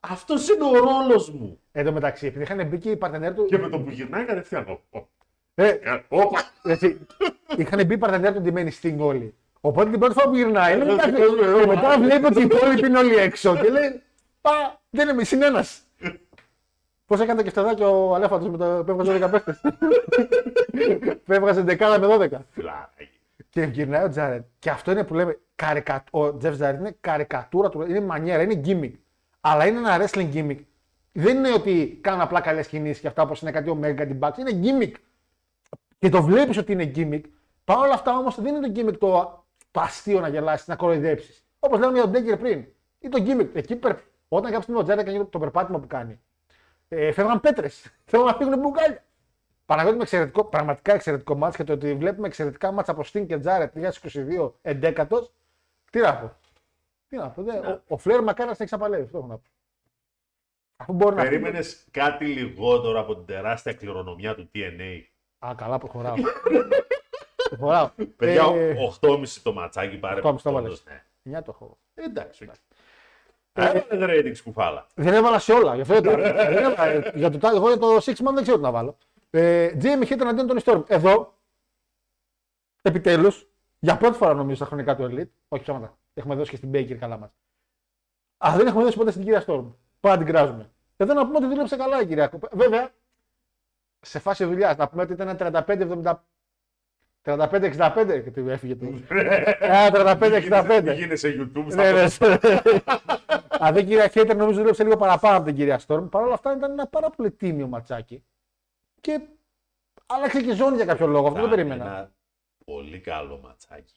[0.00, 1.58] αυτός είναι ο ρόλος μου.
[1.72, 3.44] Εν τω μεταξύ, επειδή είχαν μπει και οι παρτενέρ του.
[3.44, 4.64] Και με το που γυρνάει κατευθείαν.
[4.68, 5.08] ο- ο-
[5.54, 6.40] Ε, Ε, Όπα!
[6.62, 6.98] έτσι,
[7.56, 9.34] είχαν μπει παρτενέρ του ντυμένοι Sting όλοι.
[9.66, 11.10] Οπότε την πρώτη φορά που γυρνάει, λέει, Ε, «Εντάξει».
[11.10, 14.02] ε, ε, και ε, μετά ε, βλέπει ότι οι υπόλοιποι είναι όλοι έξω και λέει,
[14.40, 15.64] Πα, δεν είμαι συνένα.
[17.06, 19.60] Πώ έκανε και φτεδάκι ο Αλέφαντο με το που έβγαζε 10 παίχτε.
[21.24, 22.38] που έβγαζε δεκάδα με 12.
[22.50, 23.08] Φιλάκι.
[23.50, 24.44] Και γυρνάει ο Τζάρετ.
[24.58, 25.38] Και αυτό είναι που λέμε.
[25.54, 26.04] Καρικα...
[26.10, 27.82] Ο Τζεφ Τζάρετ είναι καρικατούρα του.
[27.82, 28.92] Είναι μανιέρα, είναι gimmick.
[29.40, 30.58] Αλλά είναι ένα wrestling gimmick.
[31.12, 34.38] Δεν είναι ότι κάνουν απλά καλέ κινήσει και αυτά όπω είναι κάτι Omega, κάτι Bucks.
[34.38, 34.92] Είναι gimmick.
[35.98, 37.22] Και το βλέπει ότι είναι gimmick.
[37.64, 39.43] Παρ' όλα αυτά όμω δεν είναι το gimmick το,
[39.74, 41.44] το αστείο να γελάσεις, να κοροϊδέψεις.
[41.58, 42.66] Όπως λέγαμε για τον Ντέγκερ πριν.
[42.98, 43.48] Ή το gimmick.
[43.54, 43.96] Εκεί περ...
[44.28, 46.20] Όταν κάποια στιγμή ο Τζάρετ κάνει το περπάτημα που κάνει,
[46.88, 47.90] ε, φεύγαν πέτρες.
[48.10, 49.04] Θέλουν να φύγουν μπουκάλια.
[49.66, 53.38] Παναγιώτη με εξαιρετικό, πραγματικά εξαιρετικό μάτς και το ότι βλέπουμε εξαιρετικά μάτς από Sting και
[53.38, 53.72] Τζάρετ
[54.02, 55.32] 2022 εντέκατος,
[55.90, 56.32] τι να πω.
[57.08, 57.42] Τι να πω.
[57.42, 59.02] δεν- ο, ο Φλερ μακάρι να σε εξαπαλεύει.
[59.04, 59.42] Αυτό έχω να πω.
[60.76, 65.00] Αφού μπορεί να Περίμενες κάτι λιγότερο από την τεράστια κληρονομιά του TNA.
[65.38, 66.14] Α, καλά, προχωράω.
[67.56, 67.90] προχωράω.
[68.16, 70.20] Παιδιά, Ε, 8,5 το ματσάκι πάρε.
[70.20, 70.28] 8,5 το
[70.58, 70.84] όντως, βάλες.
[71.22, 71.38] ναι.
[71.38, 71.78] 9 το έχω.
[71.94, 72.50] Εντάξει.
[73.52, 74.86] Έβαλε ratings κουφάλα.
[74.94, 75.74] Δεν έβαλα σε όλα.
[75.74, 76.16] Γι' αυτό δεν τα-
[76.50, 77.10] δεν έβαλα.
[77.14, 78.96] Για το, εγώ για το 6 man δεν ξέρω τι να βάλω.
[79.30, 80.82] Ε, Jamie Hitter αντίον τον Storm.
[80.90, 81.34] Εδώ,
[82.82, 83.48] επιτέλους,
[83.78, 86.94] για πρώτη φορά νομίζω στα χρονικά του Elite, όχι ψέματα, έχουμε δώσει και στην Baker
[86.94, 87.30] καλά μας.
[88.38, 89.64] Αλλά δεν έχουμε δώσει ποτέ στην κυρία Storm.
[90.00, 90.70] Πάντα την κράζουμε.
[90.96, 92.30] Εδώ να πούμε ότι δούλεψε καλά η κυρία.
[92.52, 92.90] Βέβαια,
[94.00, 96.14] σε φάση δουλειάς, να πούμε ότι ήταν 35-70.
[97.24, 98.86] 35-65 και του έφυγε το.
[99.08, 100.94] Ε, 35-65.
[100.96, 102.38] Γίνεσαι YouTube Ναι, στα ναι.
[103.58, 106.08] Αν δεν κυρία Χέιτερ, νομίζω δούλεψε λίγο παραπάνω από την κυρία Στόρμ.
[106.08, 108.24] Παρ' όλα αυτά ήταν ένα πάρα πολύ τίμιο ματσάκι.
[109.00, 109.20] Και
[110.06, 111.26] άλλαξε και ζώνη για κάποιο λόγο.
[111.26, 111.96] Αυτό δεν το Ήταν περίμενα.
[111.96, 112.12] Ένα
[112.64, 113.94] πολύ καλό ματσάκι.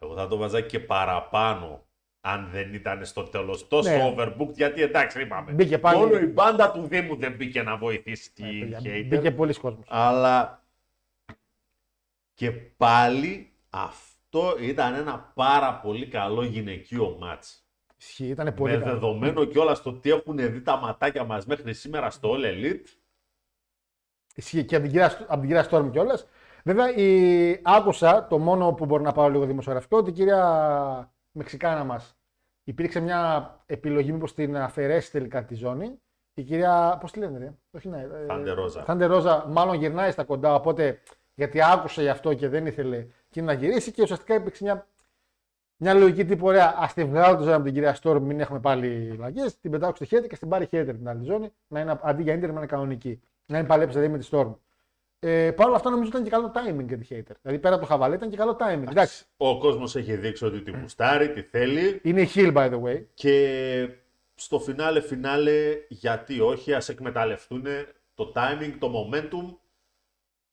[0.00, 1.84] Εγώ θα το βάζα και παραπάνω
[2.20, 4.14] αν δεν ήταν στο τέλος τόσο Ναι.
[4.16, 4.52] overbooked.
[4.54, 5.52] Γιατί εντάξει, είπαμε.
[5.52, 9.04] Μπήκε πάλι- Μόνο η μπάντα του Δήμου δεν μπήκε να βοηθήσει τη Παιδιά, hater.
[9.08, 9.86] Μπήκε πολλοί κόσμος.
[9.88, 10.62] Αλλά
[12.36, 17.66] και πάλι αυτό ήταν ένα πάρα πολύ καλό γυναικείο μάτς.
[17.98, 18.92] Ισχύει, ήταν πολύ Με καλό.
[18.92, 22.84] δεδομένο κιόλα το τι έχουν δει τα ματάκια μας μέχρι σήμερα στο All Elite.
[24.34, 26.26] Ισχύει και από την κυρία, από την κυρία Στόρμ κιόλας.
[26.64, 27.60] Βέβαια, η...
[27.62, 32.16] άκουσα το μόνο που μπορεί να πάω λίγο δημοσιογραφικό ότι η κυρία Μεξικάνα μας
[32.64, 36.00] υπήρξε μια επιλογή μήπως την αφαιρέσει τελικά τη ζώνη.
[36.34, 36.98] Η κυρία.
[37.00, 38.00] Πώς τη λένε, ρε; Όχι, ναι.
[38.00, 38.84] ε, Θάντε Ρόζα.
[38.84, 40.54] Θάντε Ρόζα, μάλλον γυρνάει στα κοντά.
[40.54, 41.00] Οπότε
[41.36, 44.86] γιατί άκουσε γι' αυτό και δεν ήθελε εκείνη να γυρίσει και ουσιαστικά υπήρξε μια,
[45.76, 46.66] μια λογική τύπου ωραία.
[46.66, 49.60] Α τη βγάλω το ζώνη από την κυρία Στόρμ, μην έχουμε πάλι λαγές.
[49.60, 51.52] Την πετάξω στη χέρι και στην πάρει χέρι την άλλη ζώνη.
[51.68, 53.20] Να είναι, αντί για ίντερ να είναι κανονική.
[53.46, 54.54] Να μην παλέψει δηλαδή με τη Storm.
[55.18, 57.34] Ε, Παρ' όλα αυτά νομίζω ήταν και καλό timing για τη hater.
[57.42, 58.90] Δηλαδή πέρα από το χαβαλέ ήταν και καλό timing.
[58.90, 59.24] Εντάξει.
[59.36, 63.04] Ο κόσμος έχει δείξει ότι τη γουστάρει, τη θέλει Είναι η Hill by the way.
[63.14, 63.88] και
[64.34, 67.64] στο φινάλε φινάλε γιατί όχι ας εκμεταλλευτούν
[68.14, 69.56] το timing, το momentum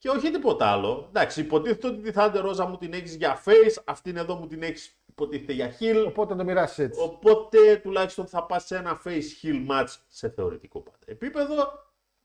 [0.03, 1.05] και όχι τίποτα άλλο.
[1.09, 4.63] Εντάξει, υποτίθεται ότι τη Thunder Ρόζα μου την έχεις για face, αυτήν εδώ μου την
[4.63, 6.05] έχεις υποτίθεται για heel.
[6.07, 7.01] Οπότε να το μοιράσεις έτσι.
[7.01, 11.55] Οπότε τουλάχιστον θα πας σε ένα face heel match σε θεωρητικό πάντα επίπεδο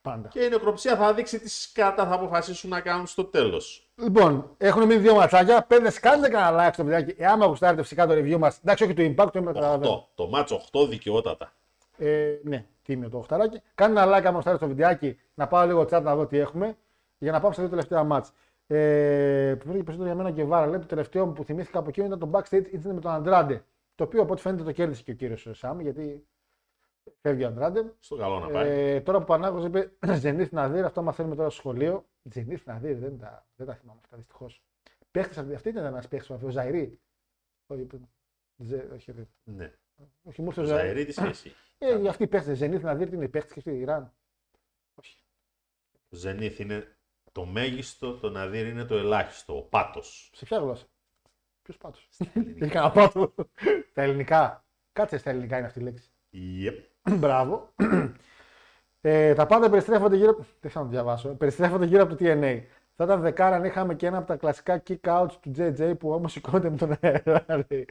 [0.02, 0.28] Πάντα.
[0.28, 3.90] και η νεκροψία θα δείξει τι σκάτα θα αποφασίσουν να κάνουν στο τέλος.
[3.94, 5.62] Λοιπόν, έχουν μείνει δύο ματσάκια.
[5.62, 7.14] Πέντε κάντε κανένα like στο βιντεάκι.
[7.18, 8.59] Εάν γουστάρετε φυσικά το review μας.
[8.59, 9.80] Εντάξει, όχι το impact, το impact.
[9.80, 9.80] 8.
[10.14, 11.52] Το match 8 δικαιότατα.
[11.96, 13.60] Ε, ναι, τίμιο το οχταράκι.
[13.74, 15.18] Κάνε ένα like άμα γουστάρετε στο βιντεάκι.
[15.34, 16.76] Να πάω λίγο chat να δω τι έχουμε.
[17.19, 18.32] Για να πάμε στα δύο τελευταία μάτς.
[18.66, 20.66] Ε, που βρήκε περισσότερο για μένα και βάρα.
[20.66, 23.65] Λέει το τελευταίο που θυμήθηκα από εκείνο ήταν το backstage incident με τον Αντράντε.
[23.95, 26.27] Το οποίο από ό,τι φαίνεται το κέρδισε και ο κύριος Σάμ, γιατί
[27.20, 27.93] φεύγει ο Αντράντε.
[27.99, 28.69] Στο καλό να πάει.
[28.70, 32.07] Ε, τώρα που ο Πανάγος είπε Ζενίθ Ναδύρ, αυτό μαθαίνουμε τώρα στο σχολείο.
[32.23, 34.62] Ζενίθ Ναδύρ, δεν τα, δεν τα θυμάμαι αυτά δυστυχώς.
[35.11, 37.01] Παίχτε αυτή, αυτή ήταν ένας παίχτης ο Ζαϊρή.
[37.66, 37.86] Όχι,
[38.57, 39.73] Ζε, όχι, όχι, Ναι.
[40.23, 40.86] όχι, μου ήρθε Ο ο Ζαϊρή.
[40.89, 41.53] Ζαερή τι σχέση.
[41.78, 44.12] Ε, αυτοί οι παίχτες, Ζενίθ Ναδύρ, τι είναι οι παίχτες και στη Ιράν.
[44.95, 45.24] Όχι.
[46.09, 46.98] Ο Ζενίθ είναι
[47.32, 50.30] το μέγιστο, το Ναδύρ είναι το ελάχιστο, ο πάτος.
[50.34, 50.84] Σε ποια γλώσσα;
[51.62, 53.34] Ποιος πάτος; Έχει κανένα πάτο.
[53.92, 54.64] Τα ελληνικά.
[54.92, 56.10] Κάτσε στα ελληνικά είναι αυτή η λέξη.
[56.32, 57.12] Yep.
[57.18, 57.74] Μπράβο.
[59.00, 60.36] Ε, τα πάντα περιστρέφονται γύρω.
[60.60, 61.28] Δεν θα το διαβάσω.
[61.28, 62.60] Περιστρέφονται γύρω από το TNA.
[63.00, 66.10] Θα ήταν δεκάρα αν είχαμε και ένα από τα κλασικά kick outs του JJ που
[66.12, 67.44] όμως σηκώνεται με τον αέρα.
[67.68, 67.88] λέει.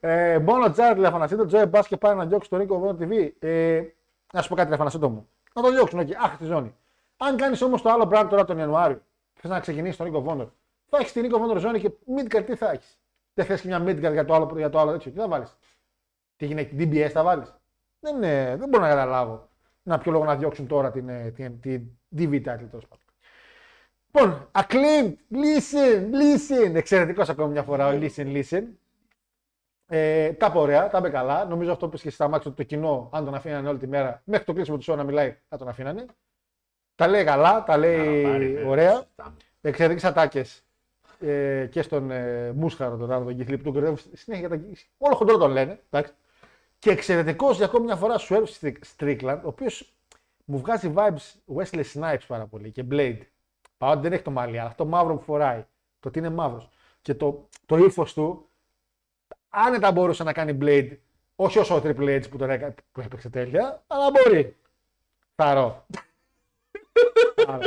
[0.00, 3.30] ε, μόνο Τζάρετ τηλεφωνασίτο, Τζόε μπα και πάει να διώξει τον Νίκο Βόνο TV.
[3.38, 3.82] Ε,
[4.32, 5.28] να σου πω κάτι τηλεφωνασίτο μου.
[5.54, 6.14] Να το διώξουν εκεί.
[6.14, 6.74] Αχ, τη ζώνη.
[7.22, 9.02] Αν κάνεις όμως το άλλο brand τώρα τον Ιανουάριο,
[9.34, 10.48] θες να ξεκινήσεις τον Νίκο Βόνορ,
[10.86, 12.98] θα έχεις την Νίκο Βόνορ ζώνη και midcard τι θα έχεις.
[13.34, 15.10] Δεν θες και μια midcard για το άλλο, για το άλλο έτσι.
[15.10, 15.56] Τι θα βάλεις.
[16.36, 17.54] Τι γυναίκη, DBS θα βάλεις.
[18.00, 19.48] Δεν, είναι, δεν μπορώ να καταλάβω.
[19.82, 23.04] Να ποιο λόγο να διώξουν τώρα την, ε, την, την DV title τέλος πάντων.
[24.12, 26.74] Λοιπόν, acclaimed, listen, listen.
[26.74, 28.62] Εξαιρετικός ακόμη μια φορά ο listen, listen.
[29.86, 31.44] Ε, τα είπε ωραία, τα είπε καλά.
[31.44, 34.22] Νομίζω αυτό που και στα μάτια ότι το κοινό, αν τον αφήνανε όλη τη μέρα,
[34.24, 36.06] μέχρι το κλείσιμο του show να μιλάει, θα τον αφήνανε.
[37.00, 38.92] Τα λέει καλά, τα λέει Να πάρει, ναι, ωραία.
[38.92, 39.36] συζητάμε.
[39.60, 40.62] Εξαιρετικέ ατάκες
[41.20, 44.48] ε, και στον ε, Μούσχαρο, τον Ράνο, τον Κιθλίπ, που τον κορυδεύουν συνέχεια.
[44.48, 44.60] Τα...
[44.98, 45.80] Όλο χοντρό τον λένε.
[45.90, 46.12] Εντάξει.
[46.78, 49.92] Και εξαιρετικός για ακόμη μια φορά Swerve Strickland, ο οποίος
[50.44, 53.18] μου βγάζει vibes Wesley Snipes πάρα πολύ και Blade.
[53.78, 55.64] Παρότι δεν έχει το μαλλί, αλλά αυτό το μαύρο που φοράει,
[56.00, 56.68] το ότι είναι μαύρος
[57.02, 58.48] και το, το ύφος του,
[59.48, 60.96] άνετα μπορούσε να κάνει Blade.
[61.36, 64.56] Όχι όσο ο Triple H που τον έκανε, που έπαιξε τέλεια, αλλά μπορεί.
[65.34, 65.86] Θαρώ.
[67.46, 67.58] Άρα.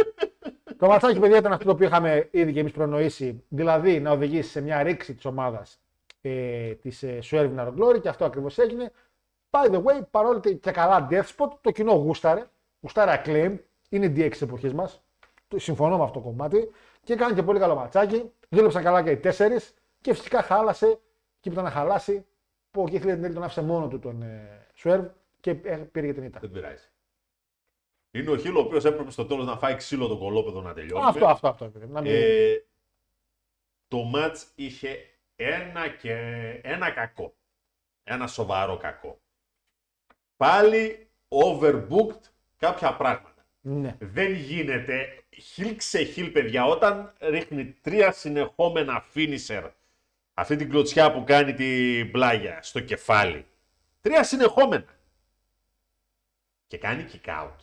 [0.77, 3.43] Το ματσάκι, παιδιά, ήταν αυτό το οποίο είχαμε ήδη και εμείς προνοήσει.
[3.49, 5.79] Δηλαδή να οδηγήσει σε μια ρήξη της ομάδας
[6.21, 8.91] ε, της ε, Swerve Narrow Glory και αυτό ακριβώς έγινε.
[9.49, 12.45] By the way, παρόλο ότι και καλά Death Spot, το κοινό γούσταρε.
[12.81, 13.57] Γούσταρε acclaim.
[13.89, 15.03] Είναι DX τη εποχή μας.
[15.55, 16.71] Συμφωνώ με αυτό το κομμάτι.
[17.03, 18.31] Και έκανε και πολύ καλό ματσάκι.
[18.49, 19.73] Δούλεψαν καλά και οι τέσσερις.
[20.01, 20.99] Και φυσικά χάλασε εκεί
[21.41, 22.25] που ήταν να χαλάσει.
[22.71, 26.13] Που ο Keith Lee τον άφησε μόνο του τον ε, Swerve και ε, πήρε για
[26.13, 26.39] την ήττα.
[26.39, 26.87] Δεν πειράζει.
[28.15, 31.07] Είναι ο Χίλ ο οποίος έπρεπε στο τέλος να φάει ξύλο το κολόπεδο να τελειώσει.
[31.07, 31.65] Αυτό, αυτό, αυτό.
[31.65, 31.91] παιδί μου.
[31.91, 32.11] Να μην...
[32.11, 32.65] Ε,
[33.87, 34.97] το μάτς είχε
[35.35, 36.13] ένα, και,
[36.63, 37.35] ένα κακό.
[38.03, 39.19] Ένα σοβαρό κακό.
[40.37, 42.21] Πάλι overbooked
[42.57, 43.45] κάποια πράγματα.
[43.61, 43.97] Ναι.
[43.99, 49.69] Δεν γίνεται χιλ ξεχίλ, παιδιά, όταν ρίχνει τρία συνεχόμενα finisher
[50.33, 53.45] αυτή την κλωτσιά που κάνει την πλάγια στο κεφάλι.
[54.01, 54.97] Τρία συνεχόμενα.
[56.67, 57.55] Και κάνει kick out.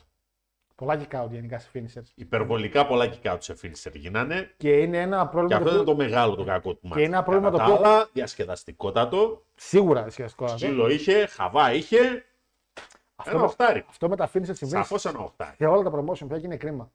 [0.81, 2.11] Πολλά kick out γενικά σε finishers.
[2.15, 4.55] Υπερβολικά πολλά kick out σε finisher γίνανε.
[4.57, 5.57] Και είναι ένα Και πρόβλημα.
[5.57, 6.97] αυτό το είναι οποίο- το μεγάλο το κακό του μάτς.
[6.97, 10.45] είναι ένα πρόβλημα Κατά το οποίο- τα άλλα, διασκεδαστικότατο, Σίγουρα δυσκευαστικό.
[10.45, 10.57] αυτό.
[10.57, 11.99] ξύλο είχε, χαβά είχε,
[13.17, 13.85] Αυτό, ένα με, οχτάρι.
[13.89, 15.55] αυτό με τα finishers συμβαίνει Σαφώς ένα οχτάρι.
[15.59, 16.91] σε όλα τα promotion πια και είναι κρίμα.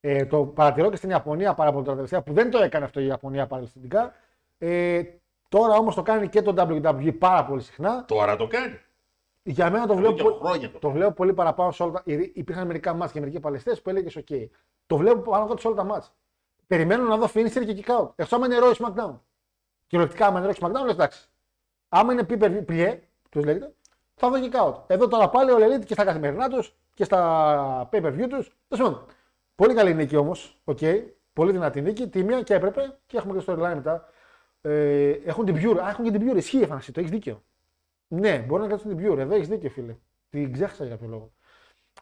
[0.00, 3.00] Ε, το παρατηρώ και στην Ιαπωνία πάρα πολύ τώρα τελευταία που δεν το έκανε αυτό
[3.00, 4.14] η Ιαπωνία παρελθοντικά.
[4.58, 5.02] Ε,
[5.48, 8.04] τώρα όμως το κάνει και το WWE πάρα πολύ συχνά.
[8.04, 8.80] Τώρα το κάνει.
[9.42, 11.92] Για μένα το Εδώ βλέπω, και πολύ- χρόνια το το βλέπω πολύ παραπάνω σε όλα
[11.92, 12.02] τα.
[12.04, 14.46] υ- Υπήρχαν μερικά μάτια και μερικοί παλαιστές που έλεγες OK.
[14.86, 16.10] Το βλέπω πάνω κάτω σε όλα τα μάτια.
[16.66, 18.08] Περιμένω να δω finisher και kick out.
[18.16, 19.14] Εκτό άμα είναι Roy SmackDown.
[19.86, 21.28] Κυριολεκτικά, άμα είναι Roy SmackDown, λες εντάξει.
[21.88, 23.00] Άμα είναι pay πλιέ,
[23.30, 23.72] τους λέγεται,
[24.14, 24.74] θα δω kick out.
[24.86, 28.56] Εδώ τώρα πάλι ο Elite και στα καθημερινά τους και στα pay per view τους.
[28.68, 29.04] Τέλος πάντων.
[29.54, 30.60] Πολύ καλή νίκη όμως.
[30.64, 31.02] Okay.
[31.32, 32.08] Πολύ δυνατή νίκη.
[32.08, 32.98] Τίμια και έπρεπε.
[33.06, 34.08] Και έχουμε και στο storyline μετά.
[34.60, 35.78] Ε, έχουν την Pure.
[35.84, 36.36] Α, έχουν και την Pure.
[36.36, 36.92] Ισχύει η εμφάνιση.
[36.92, 37.42] Το έχεις δίκιο.
[38.08, 39.18] Ναι, μπορεί να κάτσουν την Pure.
[39.18, 39.96] Εδώ έχεις δίκιο, φίλε.
[40.30, 41.32] Την ξέχασα για κάποιο λόγο.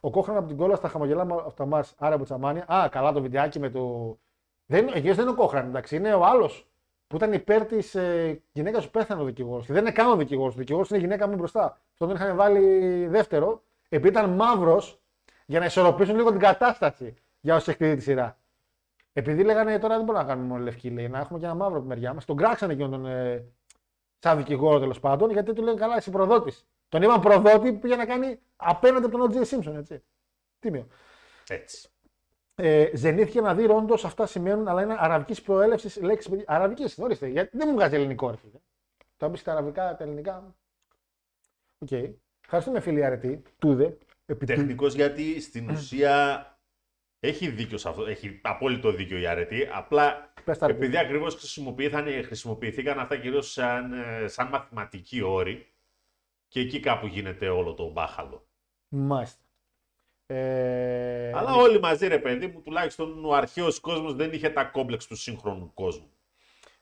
[0.01, 1.95] Ο Κόχραν από την κόλλα στα χαμογελά με αυτά μας.
[1.97, 2.65] Άρα από τσαμάνια.
[2.73, 4.17] Α, καλά το βιντεάκι με το.
[4.65, 5.95] Δεν, εκείνος δεν είναι ο Κόχραν, εντάξει.
[5.95, 6.67] Είναι ο άλλος
[7.07, 9.65] που ήταν υπέρ της ε, γυναίκας που πέθανε ο δικηγόρος.
[9.65, 10.53] Και δεν είναι καν ο δικηγόρος.
[10.53, 11.81] Ο δικηγόρος είναι η γυναίκα μου μπροστά.
[11.91, 15.01] Αυτό τον είχαν βάλει δεύτερο, επειδή ήταν μαύρος
[15.45, 18.37] για να ισορροπήσουν λίγο την κατάσταση για όσους έχει δει τη σειρά.
[19.13, 21.73] Επειδή λέγανε τώρα δεν μπορούμε να κάνουμε μόνο λευκή, λέει, να έχουμε και ένα μαύρο
[21.73, 22.25] από τη μεριά μας.
[22.25, 23.05] Τον κράξανε εκείνον τον.
[23.05, 23.45] Ε,
[24.19, 26.65] σαν δικηγόρο τέλος πάντων, γιατί του λένε καλά, είσαι προδότης.
[26.89, 29.45] Τον είπαν προδότη που πήγε να κάνει απέναντι από τον O.J.
[29.47, 30.03] Simpson, έτσι.
[30.59, 30.87] Τίμιο.
[31.47, 31.89] Έτσι.
[32.55, 36.43] Ε, ζενήθηκε να δει ρόντο, αυτά σημαίνουν, αλλά είναι αραβικής προέλευσης λέξη.
[36.47, 38.59] Αραβικής, ορίστε, γιατί δεν μου βγάζει ελληνικό, ρε φίλε.
[39.17, 40.55] Το πει τα αραβικά, τα ελληνικά.
[41.77, 41.91] Οκ.
[42.43, 43.41] Ευχαριστούμε, φίλοι αρετοί.
[43.59, 43.97] Τούδε.
[44.25, 46.56] Επί του- Τεχνικός γιατί στην ουσία
[47.27, 48.05] έχει δίκιο σε αυτό.
[48.05, 49.69] Έχει απόλυτο δίκιο η αρετή.
[49.73, 50.79] Απλά Πες τα αρετή.
[50.79, 55.67] επειδή ακριβώς χρησιμοποιήθηκαν, χρησιμοποιηθήκαν αυτά κυρίως σαν, ε, σαν μαθηματικοί όροι
[56.47, 58.47] και εκεί κάπου γίνεται όλο το μπάχαλο.
[58.87, 59.41] Μάλιστα.
[60.25, 65.07] Ε, Αλλά όλοι μαζί, ρε παιδί μου, τουλάχιστον ο αρχαίος κόσμος δεν είχε τα κόμπλεξ
[65.07, 66.11] του σύγχρονου κόσμου.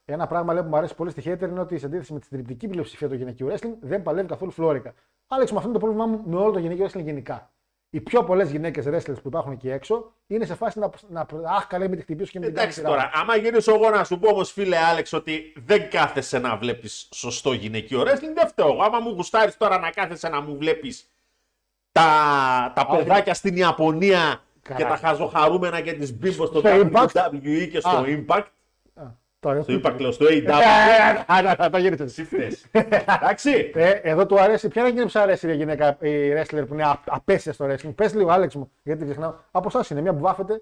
[0.06, 2.26] Ένα πράγμα λέει, που μου αρέσει πολύ στη Hater είναι ότι σε αντίθεση με τη
[2.26, 4.94] συντριπτική πλειοψηφία του γυναικείου wrestling δεν παλεύει καθόλου φλόρικα.
[5.28, 7.54] Άλεξ, με αυτό είναι το πρόβλημά μου με όλο το γυναικείο wrestling γενικά.
[7.96, 10.90] Οι πιο πολλές γυναίκες wrestlers που υπάρχουν εκεί έξω είναι σε φάση να.
[11.10, 13.90] να αχ, καλέ, με τη χτυπήσω και με την Εντάξει κάνω τώρα, άμα γυρίσω εγώ
[13.90, 18.48] να σου πω όμως, φίλε Άλεξ, ότι δεν κάθεσαι να βλέπεις σωστό γυναικείο wrestling, δεν
[18.48, 18.68] φταίω.
[18.68, 18.84] εγώ.
[18.84, 21.10] Άμα μου γουστάρεις τώρα να κάθεσαι να μου βλέπεις
[21.92, 24.80] τα, τα παιδάκια στην Ιαπωνία Καλά.
[24.80, 27.08] και τα χαζοχαρούμενα και τις μπίμπος στο Στο Impact.
[27.08, 28.04] WWE και στο Α.
[28.06, 28.46] Impact.
[29.46, 30.50] Τώρα, Στο Impact, λέω, στο Ε, AW.
[31.28, 32.04] ε, ε, ε, Το γύρισε.
[32.04, 32.66] Εσύ φταίς.
[32.72, 33.72] Εντάξει.
[33.76, 34.68] Ε, εδώ του αρέσει.
[34.68, 37.66] Ποια είναι εκείνη που σου αρέσει η γυναίκα, η wrestler που είναι α- απέσια στο
[37.66, 37.96] wrestling.
[37.96, 39.34] Πες λίγο, Άλεξ μου, γιατί τη ξεχνάω.
[39.52, 40.62] Από εσάς είναι, μια που βάφεται.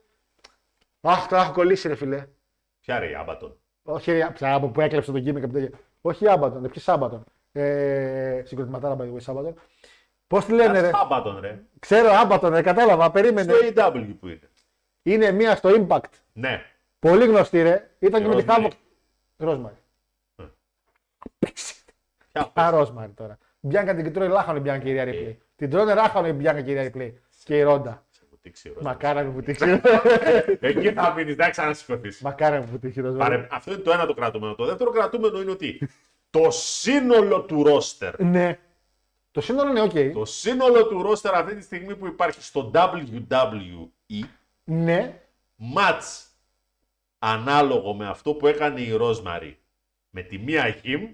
[1.01, 2.25] Αχ, το έχω κολλήσει, ρε φιλέ.
[2.79, 3.57] Ποια ρε η Άμπατον.
[3.83, 5.47] Όχι, ρε, πια από που έκλεψε τον Κίμικα.
[5.47, 5.69] που τέτοια.
[6.01, 7.23] Όχι Άμπατον, ποιοι Σάμπατον.
[7.51, 9.53] Ε, συγκροτηματάρα, by the way, Σάμπατον.
[10.27, 11.59] Πώς τη λένε, ρε; Άμπατον, ρε.
[11.79, 13.53] Ξέρω Άμπατον, ρε, κατάλαβα, περίμενε.
[13.53, 14.39] Στο AW που είναι.
[15.03, 15.99] Είναι μία στο Impact.
[16.33, 16.61] Ναι.
[17.03, 17.89] Πολύ γνωστή, ρε.
[17.99, 18.53] Ήταν και με τη Rosemary.
[18.53, 18.71] Χάβοκ.
[19.37, 19.75] Ρόσμαρη.
[22.31, 23.37] Ποια Α, Ρόσμαρη τώρα.
[23.59, 25.41] Μπιάνκα την τρώει λάχανο η Μπιάνκα κυρία Ριπλή.
[25.55, 27.21] Την τρώνε ράχανο η Μπιάνκα κυρία Ριπλή.
[27.43, 28.05] Και η Ρόντα.
[28.31, 28.81] μου τύξει, ρε.
[28.81, 29.63] Μακάρα μου που τύχει.
[30.59, 32.21] Εκεί θα μείνεις, δεν ξανασηκωθείς.
[32.21, 33.01] Μακάρα μου που τύχει.
[33.01, 33.29] Ρόσμαρη.
[33.35, 33.47] Παρε...
[33.51, 34.55] Αυτό είναι το ένα το κρατούμενο.
[34.55, 35.89] Το δεύτερο κρατούμενο είναι ότι
[36.29, 38.59] το σύνολο του ρόστερ, Ναι.
[39.31, 40.13] Το σύνολο είναι οκ.
[40.13, 44.19] το σύνολο του ρόστερ αυτή τη στιγμή που υπάρχει στο WWE
[44.63, 45.21] Ναι,
[45.55, 46.27] Μάτς
[47.25, 49.59] ανάλογο με αυτό που έκανε η Ρόσμαρη
[50.09, 51.11] με τη Μία Γιμ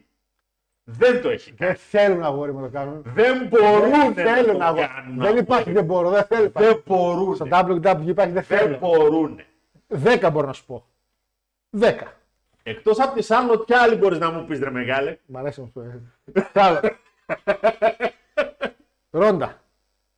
[0.84, 1.72] δεν το έχει κάνει.
[1.72, 3.02] δεν θέλουν αγόρι μου να το κάνουν.
[3.06, 4.88] Δεν μπορούν να θέλουν το αγόρι.
[4.88, 5.19] κάνουν.
[5.19, 6.49] Δεν υπάρχει, δεν μπορώ, δεν θέλω.
[6.53, 7.36] Δεν μπορούν.
[7.36, 8.77] Στο WWE υπάρχει, δεν Δεν θέλω.
[8.77, 9.40] μπορούν.
[9.88, 10.86] Δέκα μπορώ να σου πω.
[11.69, 12.14] Δέκα.
[12.64, 15.18] Εκτός από τη Σάρλοτ, ποια άλλη μπορείς να μου πεις ρε μεγάλε.
[15.26, 15.84] Μ' αρέσει αυτό.
[16.53, 16.80] Άλλο.
[19.10, 19.61] Ρόντα.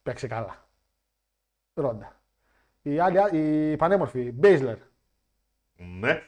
[0.03, 0.65] Παίξε καλά.
[1.73, 2.15] Ρόντα.
[2.81, 3.38] Η, άλλη,
[3.72, 4.31] η πανέμορφη.
[4.31, 4.77] Μπέιζλερ.
[5.99, 6.24] Ναι.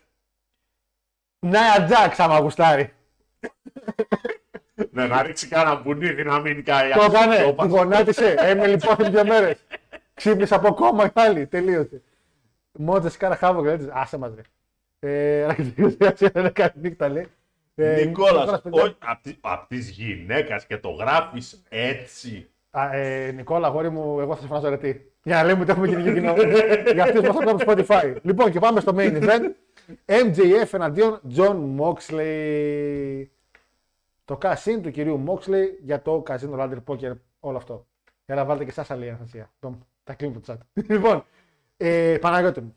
[1.40, 2.94] Νάια Τζάξ, άμα γουστάρει.
[4.92, 6.92] Ναι, να ρίξει κανένα μπουνίδι να μην καεί.
[6.92, 7.54] Το έκανε.
[7.58, 8.36] Την γονάτισε.
[8.40, 9.66] Έμεινε λοιπόν δύο μέρες.
[10.14, 11.48] Ξύπνησε από κόμμα και άλλη.
[11.48, 12.02] Τελείωσε.
[12.72, 13.90] Μότζε κάρα χάβο και έτσι.
[13.94, 14.42] Άσε μας ρε.
[15.00, 15.98] Ε, Ρακετζίδη,
[16.34, 17.28] δεν κάνει νύχτα λέει.
[17.76, 18.82] Ε, Νικόλας, παιδιά.
[18.84, 22.50] όχι, απ' τη- απ' της γυναίκας και το γράφεις έτσι.
[22.76, 25.12] Α, ε, Νικόλα, αγόρι μου, εγώ θα σε φωνάζω ρετή.
[25.24, 26.34] Για να λέμε ότι έχουμε κοινή κοινό.
[26.94, 28.16] Για αυτούς που μας ακούνε από το Spotify.
[28.22, 29.52] Λοιπόν, και πάμε στο main event.
[30.06, 33.26] MJF εναντίον John Moxley.
[34.26, 37.88] Το casino του κυρίου Moxley για το casino Ladder Poker, όλο αυτό.
[38.26, 39.50] Για να βάλετε και εσάς άλλη αναστασία.
[39.60, 40.58] Το- Τα κλείνω το chat.
[40.90, 41.26] Λοιπόν,
[41.78, 42.76] ε, Παναγιώτη μου.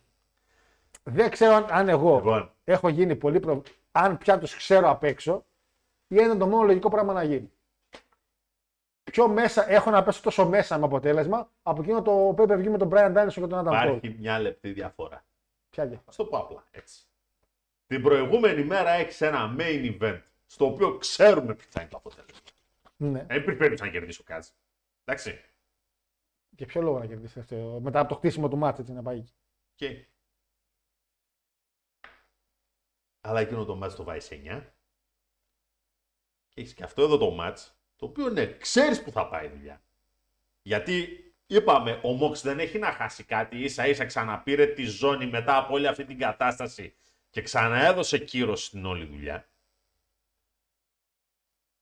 [1.02, 2.50] Δεν ξέρω αν, αν εγώ Λοιπόν.
[2.64, 3.62] έχω γίνει πολύ προ...
[3.92, 5.44] Αν πια τους ξέρω απ' έξω,
[6.08, 7.50] ή είναι το μόνο λογικό πράγμα να γίνει
[9.10, 12.68] πιο μέσα, έχω να πέσω τόσο μέσα με αποτέλεσμα από εκείνο το pay per view
[12.68, 13.86] με τον Brian Danielson και τον Adam Cole.
[13.86, 15.24] Υπάρχει μια λεπτή διαφορά.
[15.70, 16.10] Ποια διαφορά.
[16.10, 17.06] Α το πω απλά έτσι.
[17.86, 22.40] Την προηγούμενη μέρα έχεις ένα main event στο οποίο ξέρουμε ποιο θα είναι το αποτέλεσμα.
[22.96, 23.24] Ναι.
[23.24, 24.48] Δεν υπήρχε περίπτωση να κερδίσει ο Κάτζ.
[25.04, 25.40] Εντάξει.
[26.54, 29.18] Και ποιο λόγο να κερδίσει αυτό, μετά από το χτίσιμο του μάτσα, έτσι να πάει
[29.18, 29.34] εκεί.
[29.74, 30.06] Και...
[33.20, 34.62] Αλλά εκείνο το μάτς το βάζει σε 9.
[36.48, 39.48] Και έχεις και αυτό εδώ το μάτς, το οποίο ναι, ξέρεις που θα πάει η
[39.48, 39.82] δουλειά.
[40.62, 45.56] Γιατί είπαμε, ο Μόξ δεν έχει να χάσει κάτι, ίσα ίσα ξαναπήρε τη ζώνη μετά
[45.56, 46.94] από όλη αυτή την κατάσταση
[47.30, 49.48] και ξαναέδωσε κύρος στην όλη δουλειά.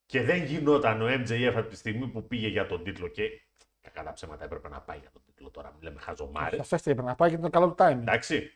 [0.06, 3.42] Και δεν γινόταν ο MJF από τη στιγμή που πήγε για τον τίτλο και
[3.80, 6.60] κακά τα ψέματα έπρεπε να πάει για τον τίτλο τώρα, μην λέμε χαζομάρες.
[6.60, 7.90] Αυτό έπρεπε να πάει και ήταν καλό το timing.
[7.90, 8.52] Εντάξει.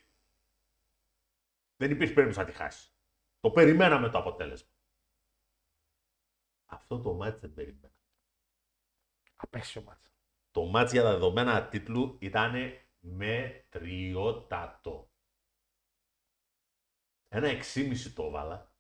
[1.77, 2.89] Δεν υπήρχε περίπτωση να τη χάσει.
[3.41, 4.69] Το περιμέναμε το αποτέλεσμα.
[6.71, 7.93] Αυτό το μάτς δεν περίμενα.
[9.37, 10.13] Απέσιο μάτσα.
[10.51, 12.55] Το μάτς για τα δεδομένα τίτλου ήταν
[13.01, 14.31] μετριότατο.
[17.29, 18.73] Ένα 6,5 το έβαλα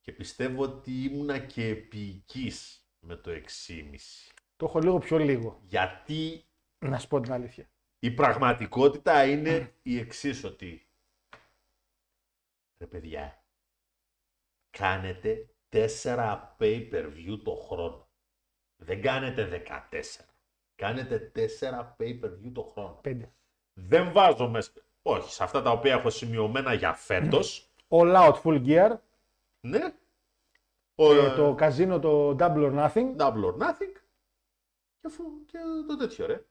[0.00, 3.94] και πιστεύω ότι ήμουνα και επίοικης με το 6,5.
[4.56, 6.44] Το έχω λίγο πιο λίγο, Γιατί
[6.78, 7.70] να σου πω την αλήθεια.
[7.98, 10.88] Η πραγματικότητα είναι η εξής ότι
[12.78, 13.44] ρε παιδιά,
[14.70, 18.08] κάνετε 4 pay-per-view το χρόνο.
[18.76, 20.24] Δεν κάνετε 14.
[20.74, 22.98] Κάνετε 4 pay-per-view το χρόνο.
[23.02, 23.32] Πέντε.
[23.72, 24.70] Δεν βάζω μέσα,
[25.02, 28.96] όχι, σε αυτά τα οποία έχω σημειωμένα για φέτος, All out full gear,
[29.60, 29.94] ναι,
[31.00, 33.16] ο, ε, το καζίνο το double or nothing.
[33.16, 33.92] Double or Nothing
[35.00, 36.44] και, αφού, και το τέτοιο ρε.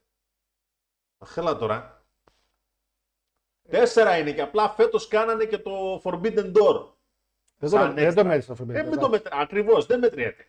[1.18, 2.06] Αχέλα τώρα.
[3.68, 6.92] Τέσσερα είναι και απλά φέτος κάνανε και το Forbidden Door.
[7.58, 8.14] Δεν σαν το, δεν extra.
[8.14, 8.64] το μέτρησα αυτό.
[8.64, 9.36] Ε, παιδί, μην το μετρά...
[9.38, 10.46] Ακριβώς, δεν μετριέται.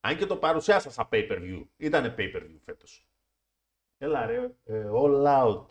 [0.00, 1.64] Αν και το παρουσιάσα σαν pay-per-view.
[1.76, 3.06] Ήτανε pay-per-view φέτος.
[3.98, 5.66] Έλα ρε, ε, all out,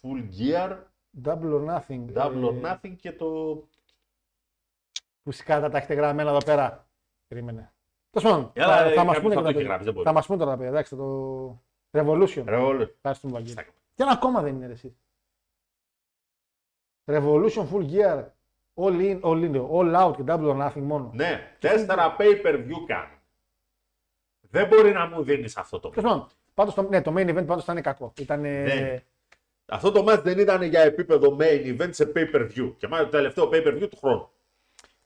[0.00, 0.78] full gear,
[1.24, 2.12] Double or nothing.
[2.14, 3.62] double or ε, nothing και το...
[5.22, 6.88] Φυσικά θα τα έχετε γραμμένα εδώ πέρα.
[7.28, 7.72] Περίμενε.
[8.10, 9.66] Τέλος πάντων, Έλα, θα, ε, θα μας κάποιος πούνε θα και το τα έχει παιδιά.
[9.68, 10.06] γράψει, δεν μπορεί.
[10.06, 10.70] Θα μας πούνε τώρα τα παιδιά.
[10.72, 12.42] Εντάξει, το Revolution.
[12.46, 12.82] Ρε, όλο.
[12.82, 13.52] Ευχαριστούμε, Βαγγέλη.
[13.52, 13.62] Στα-
[13.94, 14.96] Και ένα ακόμα δεν είναι ρε, εσύ.
[17.04, 18.24] Revolution Full Gear.
[18.80, 21.10] All in, all in, all out και double or nothing μόνο.
[21.14, 23.16] Ναι, τέσσερα pay-per-view κάνουν.
[24.50, 27.46] Δεν μπορεί να μου δίνεις αυτό το Τέλος πάντων, πάντως το, ναι, το main event
[27.46, 28.12] πάντως ήταν κακό.
[28.18, 28.40] Ήταν.
[28.40, 29.02] Ναι.
[29.66, 32.74] Αυτό το match δεν ήταν για επίπεδο main event σε pay-per-view.
[32.76, 34.28] Και μάλιστα το τελευταίο pay-per-view του χρόνου.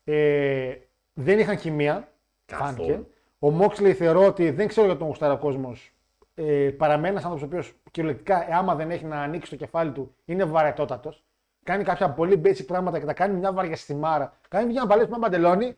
[0.04, 0.74] ε,
[1.12, 2.12] δεν είχαν χημεία.
[2.46, 2.88] Καθόλου.
[2.88, 3.06] Φάνηκε.
[3.38, 5.92] Ο Moxley θεωρώ ότι δεν ξέρω για τον γουστάρα ο κόσμος.
[6.34, 9.92] Ε, παραμένει ένας άνθρωπος ο οποίος κυριολεκτικά, ε, άμα δεν έχει να ανοίξει το κεφάλι
[9.92, 11.24] του, είναι βαρετότατος.
[11.64, 14.36] Κάνει κάποια πολύ basic πράγματα και τα κάνει μια βαριαστημάρα.
[14.48, 15.76] Κάνει μια παλέψη με ένα παντελόνι,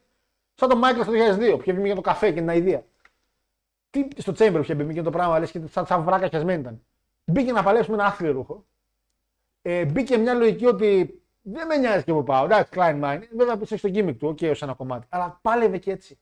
[0.55, 2.85] σαν τον Μάικλ το 2002 που είχε βγει για το καφέ και την αηδία.
[3.91, 6.61] Τι στο Chamber που είχε μπει και το πράγμα, λες και σαν, σαν βράκα χιασμένη
[6.61, 6.85] ήταν.
[7.25, 8.67] Μπήκε να παλέψει με ένα άθλιο ρούχο.
[9.63, 12.45] Ε, μπήκε μια λογική ότι δεν με νοιάζει και που πάω.
[12.45, 13.23] Εντάξει, Klein Mine.
[13.37, 15.07] Βέβαια έχει το gimmick του, OK, ως ένα κομμάτι.
[15.09, 16.19] Αλλά πάλευε και έτσι.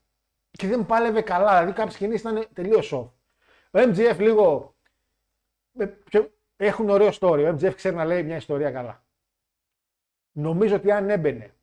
[0.51, 1.51] Και δεν πάλευε καλά.
[1.59, 3.09] Δηλαδή κάποιες κινήσεις ήταν τελείως off.
[3.71, 4.75] Ο MGF λίγο.
[5.77, 7.45] ε, πιο- Έχουν ωραίο story.
[7.51, 9.02] Ο MGF ξέρει να λέει μια ιστορία καλά.
[10.33, 11.53] Νομίζω ότι αν έμπαινε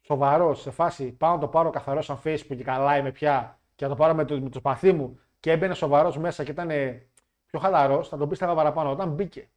[0.00, 3.84] σοβαρός σε φάση πάω να το πάρω καθαρό σαν Facebook και καλά είμαι πια και
[3.84, 6.70] να το πάρω με το, με το σπαθί μου και έμπαινε σοβαρός μέσα και ήταν
[7.46, 8.90] πιο χαλαρός, θα τον πίστευα παραπάνω.
[8.90, 9.48] Όταν μπήκε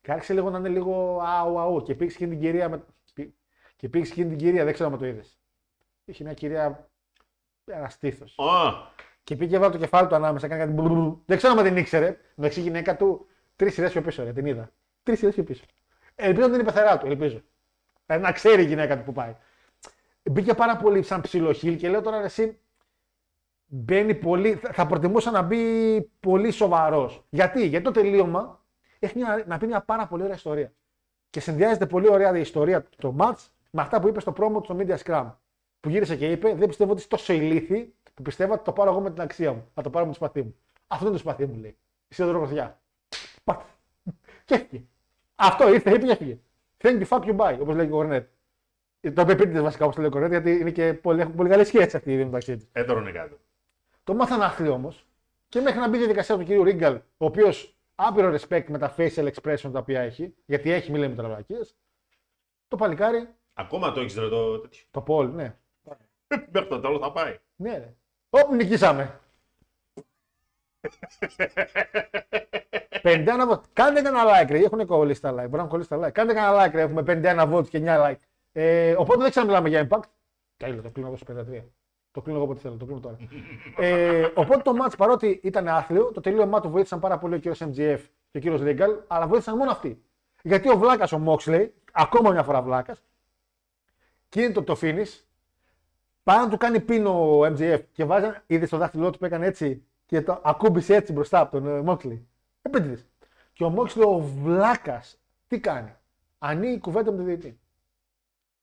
[0.00, 1.82] Και άρχισε λίγο να είναι λίγο αου αου.
[1.82, 2.68] Και πήγε εκείνη την κυρία.
[2.68, 2.84] Με...
[3.76, 5.38] Και πήγε εκείνη την κυρία, δεν ξέρω αν το είδες.
[6.04, 6.90] Είχε μια κυρία.
[7.64, 8.38] Ένα στήθος.
[8.38, 8.72] Α,
[9.24, 10.48] Και πήγε βάλει το κεφάλι του ανάμεσα.
[10.48, 10.72] Κάνει κάτι.
[10.72, 11.14] μπρρρρ.
[11.24, 12.16] Δεν ξέρω αν την ήξερε.
[12.36, 13.26] Εντάξει, η γυναίκα του
[13.56, 14.24] τρεις σειρές πιο πίσω.
[14.24, 14.72] Ρε, την είδα.
[15.02, 15.64] Τρεις σειρές πιο πίσω.
[16.14, 17.06] Ελπίζω να την είναι πεθερά του.
[17.06, 17.42] Ελπίζω.
[18.06, 19.36] Ε, να ξέρει η γυναίκα του που πάει.
[20.22, 22.58] Μπήκε πάρα πολύ σαν ψιλοχίλ και λέω τώρα ρε, εσύ
[23.66, 24.54] μπαίνει πολύ.
[24.54, 27.24] θα- Θα προτιμούσα να μπει πολύ σοβαρός.
[27.30, 28.64] Γιατί; Γιατί το τελείωμα
[28.98, 30.72] έχει μια, να πει μια πάρα πολύ ωραία ιστορία.
[31.30, 34.64] Και συνδυάζεται πολύ ωραία η ιστορία το match με αυτά που είπε στο promo του
[34.64, 35.32] στο Media Scrum.
[35.80, 38.90] Που γύρισε και είπε: Δεν πιστεύω ότι είσαι τόσο ηλίθι που πιστεύω ότι το πάρω
[38.90, 39.68] εγώ με την αξία μου.
[39.74, 40.56] Θα το πάρω με το σπαθί μου.
[40.86, 41.76] Αυτό είναι το σπαθί μου, λέει.
[42.08, 42.74] Εσύ δεν το
[43.44, 43.64] Πα.
[44.44, 44.84] Και έφυγε.
[45.34, 46.38] Αυτό ήρθε, είπε και έφυγε.
[46.84, 48.28] Thank you, fuck you, bye, όπως λέει και ο Κορνέτ.
[49.00, 51.64] Το είπε επίτηδε βασικά όπως λέει ο Κορνέτ, γιατί είναι και πολύ, έχουν πολύ καλή
[51.64, 52.68] σχέση αυτή η δύο μεταξύ του.
[52.72, 53.36] έτρωνε κάτι.
[54.04, 55.06] Το μάθαν άθλιο όμως
[55.48, 58.94] και μέχρι να μπει η διαδικασία του κυρίου Ρίγκαλ, ο οποίος άπειρο respect με τα
[58.96, 61.76] facial expression τα οποία έχει, γιατί έχει, μη λέμε τώρα βλακίες,
[62.68, 64.82] το παλικάρι, Ακόμα το έχεις το τέτοιο.
[64.90, 65.56] το Πολ, ναι.
[66.50, 67.38] Μέχρι το τέλος θα πάει.
[67.56, 67.94] Ναι, ρε.
[68.30, 69.20] Όπ, νικήσαμε.
[73.02, 73.62] 51 votes.
[73.72, 74.58] Κάντε κανένα like, ρε.
[74.58, 75.48] Έχουν κολλήσει τα like.
[75.48, 76.12] Μπορεί να κολλήσει τα like.
[76.12, 76.80] Κάντε κανένα like, ρε.
[76.80, 78.16] Έχουμε 51 votes και 9 like.
[78.52, 80.02] Ε, οπότε δεν ξαναμιλάμε για impact.
[80.56, 81.62] Τέλειο, το κλείνω εγώ στο 53.
[82.10, 83.16] Το κλείνω εγώ όποτε θέλω, το κλείνω τώρα.
[83.78, 87.62] ε, οπότε το match παρότι ήταν άθλιο, το τελείωμά του βοήθησαν πάρα πολύ ο κύριος
[87.62, 87.98] MGF
[88.30, 90.02] και ο κύριος Regal, αλλά βοήθησαν μόνο αυτοί.
[90.42, 93.02] Γιατί ο Βλάκας ο Moxley, ακόμα μια φορά Βλάκας,
[94.28, 95.24] και είναι το, το finish,
[96.24, 99.46] Πάει να του κάνει πίνο ο MJF και βάζει, είδες το δάχτυλό του που έκανε
[99.46, 102.28] έτσι και το ακούμπησε έτσι μπροστά από τον Μόξλι.
[102.62, 103.06] Επίτηδες.
[103.52, 105.94] Και ο Μόξλι ο βλάκας τι κάνει;
[106.38, 107.58] Ανοίγει κουβέντα με τον διαιτητή.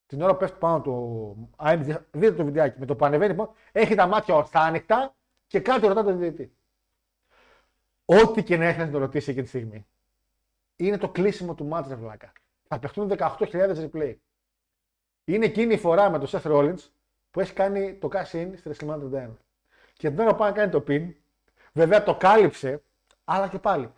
[0.06, 1.50] Την ώρα που πέφτει πάνω του.
[1.56, 2.80] Α, MJF, δείτε το βιντεάκι.
[2.80, 5.16] Με το που ανεβαίνει πάνω, έχει τα μάτια ορθά ανοιχτά
[5.48, 6.56] και κάτι ρωτά τον διαιτητή.
[8.06, 9.86] Ό,τι και να έχεις να τον ρωτήσει εκείνη τη στιγμή.
[10.76, 12.32] Είναι το κλείσιμο του μάτια, βλάκα.
[12.68, 14.16] Θα παιχτούν 18.000 replay.
[15.26, 16.90] Είναι εκείνη η φορά με τον Seth Rollins
[17.32, 19.30] που έχει κάνει το cash in στη WrestleMania 31.
[19.94, 21.14] Και την ώρα που πάει να κάνει το pin,
[21.72, 22.82] βέβαια το κάλυψε,
[23.24, 23.92] αλλά και πάλι.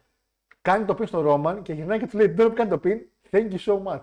[0.62, 2.80] Κάνει το pin στον Roman και γυρνάει και του λέει την ώρα που κάνει το
[2.84, 2.98] pin,
[3.32, 4.02] thank you so much.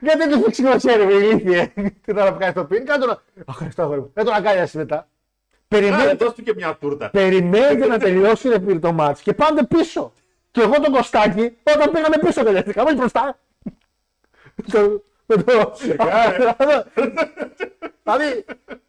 [0.00, 1.72] Γιατί δεν του φύξει σημασία, ρε ηλίθιε,
[2.04, 3.12] την ώρα που κάνει το pin, κάνε το να.
[3.12, 4.10] Αχ, ευχαριστώ, αγόρι μου.
[4.14, 4.94] Δεν τον αγκάλιασε μετά.
[4.96, 5.08] Άρα,
[5.68, 7.10] Περιμένετε, δώσ' του και μια τούρτα.
[7.10, 10.12] περιμένετε να τελειώσει ρε, φίλε, το match και πάτε πίσω.
[10.50, 13.38] Και εγώ τον Κωστάκη, όταν πήγαμε πίσω τελειαστικά, όχι μπροστά.
[14.72, 15.72] Το- με το-
[18.02, 18.44] Δηλαδή,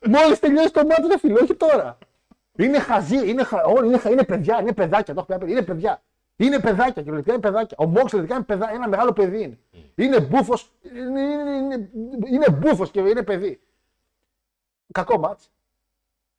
[0.08, 1.98] μόλις τελειώσει το μάτι, ρε φίλε, όχι τώρα.
[2.58, 3.64] Είναι χαζί, είναι, χα...
[3.64, 5.14] όλοι είναι, χα- είναι παιδιά, είναι παιδάκια.
[5.14, 6.02] Το έχω πει, απ' είναι παιδιά.
[6.36, 7.78] Είναι παιδάκια, κυριολεκτικά είναι παιδάκια.
[7.80, 9.58] Ο Μόξ είναι παιδά, ένα μεγάλο παιδί είναι.
[9.96, 11.90] Είναι μπούφος, είναι, είναι, είναι,
[12.32, 13.60] είναι μπούφος και είναι παιδί.
[14.92, 15.52] Κακό μάτς.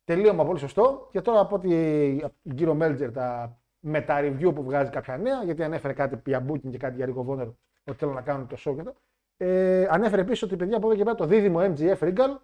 [0.05, 1.07] Τελείωμα πολύ σωστό.
[1.11, 5.17] Και τώρα από ότι από τον κύριο Μέλτζερ τα, με τα review που βγάζει κάποια
[5.17, 7.47] νέα, γιατί ανέφερε κάτι για booking και κάτι για Rico Vonner,
[7.83, 8.93] ότι θέλουν να κάνουν το show και αυτό.
[9.37, 12.37] Ε, ανέφερε επίσης ότι παιδιά από εδώ και πέρα το δίδυμο MGF Regal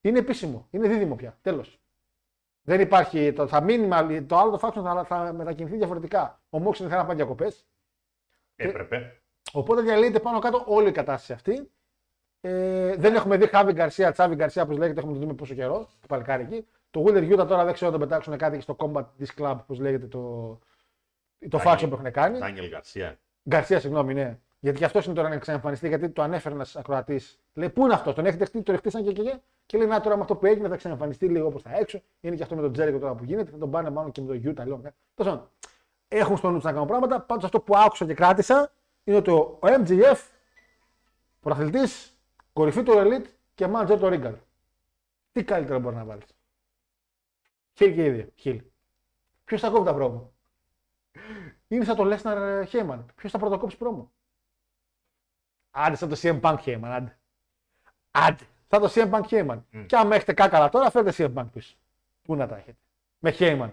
[0.00, 0.66] είναι επίσημο.
[0.70, 1.38] Είναι δίδυμο πια.
[1.42, 1.80] Τέλος.
[2.68, 3.32] Δεν υπάρχει.
[3.32, 6.40] Το, θα μείνει, με- το άλλο το faction θα, θα μετακινηθεί διαφορετικά.
[6.50, 7.66] Ο Μόξ δεν θέλει να πάει διακοπές.
[8.56, 9.20] Έπρεπε.
[9.52, 11.70] Οπότε διαλύεται πάνω κάτω όλη η κατάσταση αυτή.
[12.40, 15.78] Ε, δεν έχουμε δει Χάβι Γκαρσία, Τσάβι Γκαρσία, όπως λέγεται, έχουμε το δούμε πόσο καιρό.
[16.00, 16.66] Το παλικάρι εκεί.
[16.90, 19.78] Το Wheeler Utah τώρα δεν ξέρω αν τον πετάξουν κάτι στο Combat Disc Club, όπως
[19.78, 20.20] λέγεται το,
[21.48, 22.38] το Daniel- faction που έχουν κάνει.
[22.38, 23.18] Ντάνιελ Γκαρσία.
[23.48, 24.38] Γκαρσία, συγγνώμη, ναι.
[24.60, 27.40] Γιατί και αυτός είναι τώρα να ξανεμφανιστεί, γιατί το ανέφερε ένας ακροατής.
[27.52, 30.00] Λέει, Πού είναι αυτός, τον έχετε χτίσει, τον χτίσαν και, και, και, και λέει, Να
[30.00, 32.02] τώρα με αυτό που έγινε θα ξανεμφανιστεί λίγο προ τα έξω.
[32.20, 34.26] Είναι και αυτό με τον Τζέρικο τώρα που γίνεται, θα τον πάνε μάλλον και με
[34.26, 34.66] τον Γιούτα.
[34.66, 34.76] Λέω,
[35.14, 35.50] Τέλος πάντων,
[36.08, 37.20] έχουν στο νου τους να κάνουν πράγματα.
[37.20, 38.72] Πάντως αυτό που άκουσα και κράτησα
[39.04, 40.18] είναι ότι ο MGF,
[41.40, 42.18] πρωταθλητής,
[42.52, 44.34] κορυφή του Elite και manager του Regal.
[45.32, 46.26] Τι καλύτερο μπορεί να βάλεις.
[47.72, 48.28] Χιλ και οι δύο.
[48.34, 48.62] Χιλ.
[49.44, 50.32] Ποιος θα κόβει τα πρόμο;
[51.68, 53.04] Είναι σαν το Lesnar Heyman.
[53.14, 54.12] Ποιος θα πρωτοκόψει πρόμο;
[55.78, 56.80] Άντε σαν το CM Punk Heyman.
[56.84, 57.18] Άντε.
[58.10, 58.44] Άντε.
[58.70, 59.86] Σαν το CM Punk Heyman.
[59.86, 61.76] Και αν έχετε κάκαλα τώρα, φέρτε CM Punk πίσω.
[62.22, 62.76] Πού να τα έχετε.
[63.18, 63.70] Με Heyman.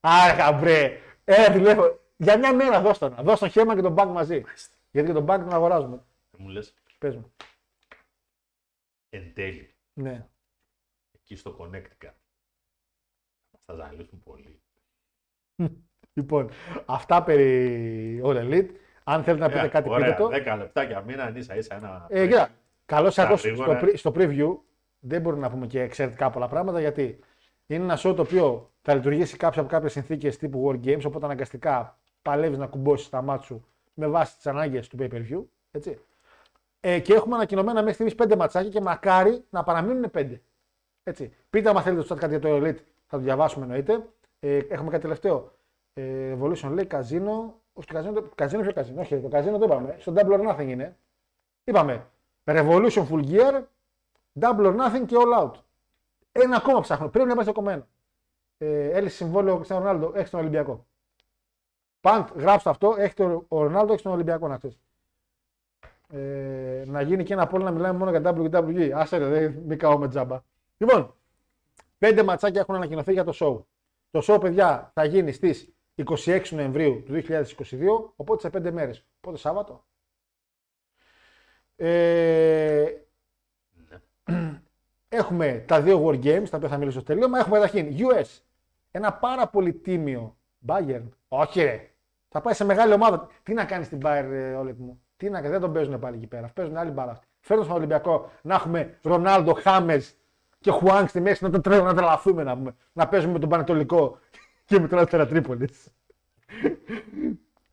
[0.00, 1.00] Άρα μπρε.
[1.24, 1.98] Ε, δουλεύω.
[2.16, 3.14] Για μια μέρα δώσ' τον.
[3.20, 4.42] Δώσ' τον Heyman και τον Punk μαζί.
[4.90, 6.02] Γιατί και τον Punk τον αγοράζουμε.
[6.38, 7.32] Μου λες, Πες μου.
[9.10, 10.26] εν τέλει, Ναι.
[11.14, 12.10] εκεί στο Connecticut.
[13.66, 14.60] Θα ζαλίσουν πολύ.
[16.12, 16.50] Λοιπόν,
[16.86, 18.70] αυτά περί All Elite.
[19.04, 20.52] Αν θέλετε να πείτε Ε, κάτι, ωραία, πείτε το.
[20.54, 22.06] 10 λεπτάκια μήνα, ίσα ίσα ένα.
[22.08, 22.48] Ε, κοίτα,
[22.86, 23.78] καλώς Στα άκουσα στο, γρήγορα.
[23.78, 24.56] πρι- στο preview.
[24.98, 27.18] Δεν μπορούμε να πούμε και εξαιρετικά πολλά πράγματα γιατί
[27.66, 31.00] είναι ένα show το οποίο θα λειτουργήσει κάποια από κάποιες συνθήκες τύπου War Games.
[31.06, 35.22] Οπότε αναγκαστικά παλεύεις να κουμπώσεις τα μάτια σου με βάση τις ανάγκες του pay per
[35.30, 35.42] view.
[35.70, 35.98] Έτσι.
[36.80, 40.40] Ε, και έχουμε ανακοινωμένα μέχρι στιγμής πέντε ματσάκια και μακάρι να παραμείνουν πέντε.
[41.02, 41.32] Έτσι.
[41.50, 42.76] Πείτε άμα θέλετε στο chat κάτι για το Elite,
[43.06, 44.04] θα το διαβάσουμε εννοείται.
[44.40, 45.52] Ε, έχουμε κάτι τελευταίο.
[45.92, 49.00] Ε, Evolution λέει Casino, Όχι, το καζίνο, το καζίνο ποιο καζίνο.
[49.00, 49.96] Όχι, το καζίνο το είπαμε.
[49.98, 50.96] Στο Double or Nothing είναι.
[51.64, 52.06] Είπαμε.
[52.44, 53.62] Revolution Full Gear,
[54.40, 55.52] Double or Nothing και All Out.
[56.32, 57.08] Ένα ακόμα ψάχνω.
[57.08, 57.86] Πρέπει να πάει ακόμα ένα.
[58.58, 60.86] Ε, έλυσε συμβόλαιο ο Cristiano Ronaldo, έχεις τον Ολυμπιακό.
[62.00, 64.78] Παντ, γράψτε αυτό, έχεις τον ο Ρονάλντο, έχεις τον Ολυμπιακό να ξέρεις.
[66.08, 68.90] Ε, να γίνει και ένα πόλο να μιλάμε μόνο για WWE.
[68.94, 70.42] Άσε ρε, δεν μην καώ με τζάμπα.
[70.76, 71.14] Λοιπόν,
[71.98, 73.64] πέντε ματσάκια έχουν ανακοινωθεί για το show.
[74.10, 79.06] Το show, παιδιά, θα γίνει στις 26 Νοεμβρίου του 2022, οπότε σε πέντε μέρες.
[79.20, 79.84] Οπότε Σάββατο;
[81.76, 82.86] Ε,
[85.08, 87.38] έχουμε τα δύο War Games, τα οποία θα μιλήσω στο τελείωμα.
[87.38, 88.40] Έχουμε καταρχήν US.
[88.90, 91.08] Ένα πάρα πολύ τίμιο Bayern.
[91.28, 91.88] Όχι ρε.
[92.28, 93.28] Θα πάει σε μεγάλη ομάδα.
[93.42, 96.16] Τι να κάνεις στην Bayern, ε, όλη μου; Τι να κάνεις, δεν τον παίζουν πάλι
[96.16, 96.50] εκεί πέρα.
[96.54, 97.20] Παίζουν άλλη μπάλα.
[97.40, 100.16] Φέρνουν στον Ολυμπιακό να έχουμε Ρονάλντο, Χάμες
[100.60, 102.74] και Χουάνγκ στη μέση να τον τρέχουν να τρελαθούμε να, πούμε.
[102.92, 104.18] να παίζουμε με τον Πανετολικό
[104.64, 105.88] και με τον Αστέρα Τρίπολης.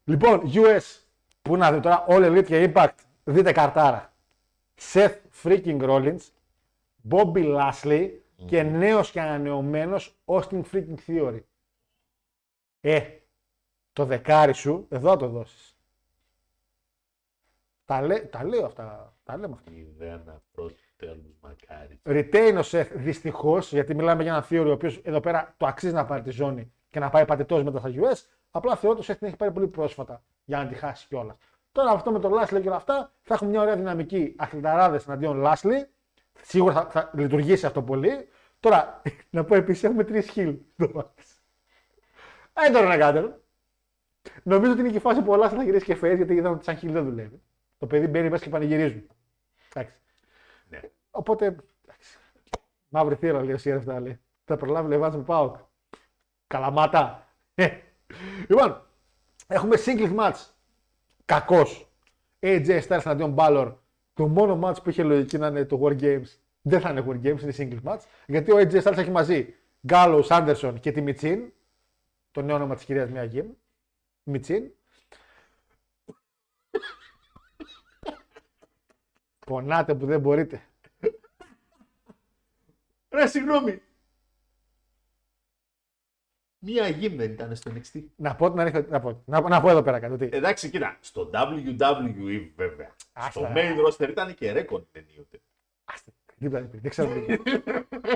[0.04, 1.02] λοιπόν, US.
[1.42, 2.96] Πού να δει τώρα, All Elite και Impact.
[3.24, 4.14] Δείτε καρτάρα.
[4.94, 6.22] Seth freaking Rollins,
[7.10, 8.10] Bobby Lashley
[8.46, 11.42] και νέος και ανανεωμένος Austin freaking Theory.
[12.82, 13.02] Ε,
[13.94, 15.76] το δεκάρι σου, εδώ θα το δώσεις.
[17.86, 19.72] Τα, λέ, τα λέω αυτά, τα λέμε αυτά.
[19.72, 22.00] Η ιδέα να πρώτο τέλους μακάρι.
[22.04, 25.94] Retain ο Seth, δυστυχώς, γιατί μιλάμε για ένα Theory ο οποίος εδώ πέρα το αξίζει
[25.94, 28.26] να πάρει τη ζώνη και να πάει πατετός μετά στα US.
[28.52, 31.38] Απλά θεωρώ ότι ο Seth την έχει πάρει πολύ πρόσφατα για να τη χάσει κιόλας.
[31.72, 35.44] Τώρα αυτό με τον Lastly και όλα αυτά θα έχουμε μια ωραία δυναμική αθληταράδες εναντίον
[35.46, 35.86] Lastly.
[36.42, 38.28] Σίγουρα θα, θα λειτουργήσει αυτό πολύ.
[38.60, 40.58] Τώρα, να πω επίσης έχουμε τρεις χιλ.
[42.54, 43.40] Δεν τώρα να κάνετε.
[44.44, 46.56] Νομίζω ότι είναι και η φάση που ο Lastly θα γυρίσει και φέρει γιατί είδαμε
[46.56, 47.42] ότι σαν χιλ δεν δουλεύει.
[47.78, 49.08] Το παιδί μπαίνει μέσα και πανηγυρίζουν.
[49.74, 49.96] Εντάξει.
[50.70, 50.80] Ναι.
[51.12, 51.46] Οπότε.
[51.46, 52.18] εντάξει.
[52.88, 54.20] Μαύρη θύρα λέει ο Σιέρ αυτά λέει.
[54.46, 55.56] Θα προλάβει Λεβάντ με Πάοκ.
[56.52, 57.28] Καλαμάτα.
[57.56, 57.70] Ε.
[58.48, 58.88] λοιπόν,
[59.48, 60.46] έχουμε single match.
[61.26, 61.92] Κακός.
[62.40, 63.76] AJ Styles εναντίον Balor.
[64.14, 67.26] Το μόνο match που είχε λογική να είναι το War Games δεν θα είναι War
[67.26, 68.00] Games, είναι single match.
[68.26, 69.56] Γιατί ο AJ Styles έχει μαζί
[69.88, 71.54] Gallows, Anderson και τη Μιτσίν.
[72.32, 73.48] Το νέο όνομα της κυρίας Μία Γκίμ.
[74.24, 74.72] Μιτσίν.
[79.40, 80.62] Πονάτε που δεν μπορείτε.
[83.10, 83.82] Ρε, συγγνώμη.
[86.64, 88.02] Μία γυμ δεν ήταν στο NXT.
[88.16, 90.14] Να πω, την αλήθεια- να πω, να, να πω εδώ πέρα κάτι.
[90.14, 92.92] ότι Εντάξει, κοίτα, στο WWE βέβαια.
[93.14, 93.30] Άστα.
[93.30, 95.40] Στο main roster ήταν και ρέκον ενίοτε.
[96.38, 97.10] Δίπλα, δίπλα, δεν ξέρω.
[97.10, 97.40] τι είναι.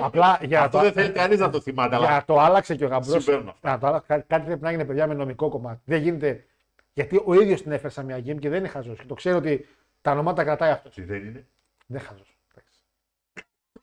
[0.00, 2.38] Απλά για να Αυτό το, δεν θέλει κανείς να το θυμάται, για αλλά να το
[2.40, 3.22] άλλαξε και ο γαμπρός.
[3.22, 3.70] Συμβαίνουν αυτά.
[3.70, 4.06] Να το άλλαξε.
[4.08, 5.80] Κάτι, κάτι πρέπει να γίνει, παιδιά, με νομικό κομμάτι.
[5.84, 6.44] Δεν γίνεται.
[6.92, 8.98] Γιατί ο ίδιος την έφερε σαν μια game και δεν είναι χαζός.
[8.98, 9.66] Και το ξέρει ότι
[10.02, 10.94] τα ονόματα κρατάει αυτός.
[10.94, 11.46] τι δεν είναι;
[11.86, 12.36] Δεν χαζός.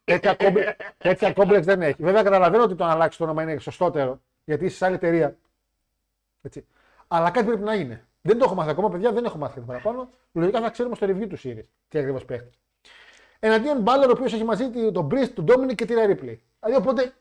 [0.03, 2.03] τέτοια, κόμπλε, τέτοια κόμπλεξ δεν έχει.
[2.03, 5.37] Βέβαια, καταλαβαίνω ότι το να αλλάξεις το όνομα είναι σωστότερο γιατί είσαι σε άλλη εταιρεία.
[6.41, 6.65] Έτσι.
[7.07, 8.07] Αλλά κάτι πρέπει να είναι.
[8.21, 10.09] Δεν το έχω μάθει ακόμα, παιδιά, δεν έχω μάθει κάτι παραπάνω.
[10.31, 12.49] Λογικά θα ξέρουμε στο review του series τι ακριβώς παίχτη.
[13.39, 16.37] Εναντίον Μπάλλερ, ο οποίος έχει μαζί τη- τον Priest, τον Dominic και τη Rhea Ripley.
[16.59, 17.13] Δηλαδή, οπότε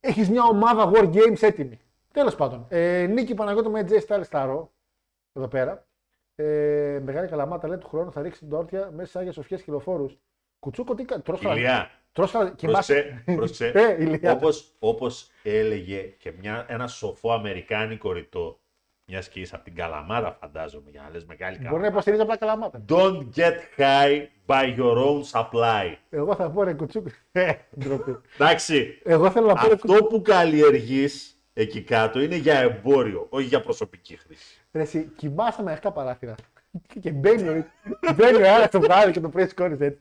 [0.00, 1.80] έχεις μια ομάδα War Games έτοιμη.
[2.12, 4.66] Τέλος πάντων, ε, νίκη Παναγιώτου με AJ Styles στα Raw,
[5.32, 5.86] εδώ πέρα.
[6.34, 10.18] Ε, μεγάλη καλαμάτα λέει του χρόνου θα ρίξει την τόρτια μέσα σε άγιες σοφιές χιλοφόρους.
[10.58, 11.22] Κουτσούκο, τι κάνει.
[11.22, 13.22] Τρως χαλα- Ηλιά, τρως χαλα- κοιμάσαι.
[13.24, 13.72] πρόσεξε, πρόσεξε.
[13.98, 14.32] Ε, Ηλία.
[14.32, 18.60] όπως, όπως έλεγε και μια, ένα σοφό αμερικάνικο ρητό,
[19.08, 21.92] μιας και είσαι από την Καλαμάτα φαντάζομαι, για να λες μεγάλη Μπορεί να Καλαμάτα.
[21.92, 22.84] υποστηρίζει απλά καλαμάτα.
[22.88, 25.94] Don't get high by your own supply.
[26.10, 27.08] Εγώ θα πω ρε κουτσούκο.
[27.32, 28.16] Ε, ντροπή.
[28.38, 33.46] Εντάξει, Εγώ θέλω να πω ρε αυτό που καλλιεργείς εκεί κάτω είναι για εμπόριο, όχι
[33.46, 34.60] για προσωπική χρήση.
[34.72, 36.34] Ρε, εσύ, κοιμάσαι με ανοιχτά παράθυρα.
[37.00, 37.66] και μπαίνει ο,
[38.14, 40.00] μπαίνει ο άλλος το βράδυ και το πρέσβει κόρη έτσι.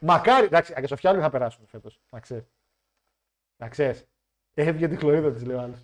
[0.00, 2.00] Μακάρι, εντάξει, και Σοφιάλου θα περάσουν φέτος.
[2.10, 2.44] Να ξέρεις.
[3.56, 4.04] Να ξέρεις.
[4.54, 5.82] Έχει βγει τη χλωρίδα της, λέει ο άλλος.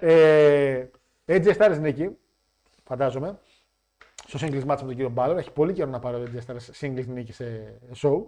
[0.00, 0.86] ε,
[1.26, 2.16] AJ Styles είναι εκεί,
[2.84, 3.38] φαντάζομαι.
[4.26, 5.38] Στο singles match με τον κύριο Μπάλλον.
[5.38, 8.22] Έχει πολύ καιρό να πάρει ο AJ Styles singles νίκη σε show.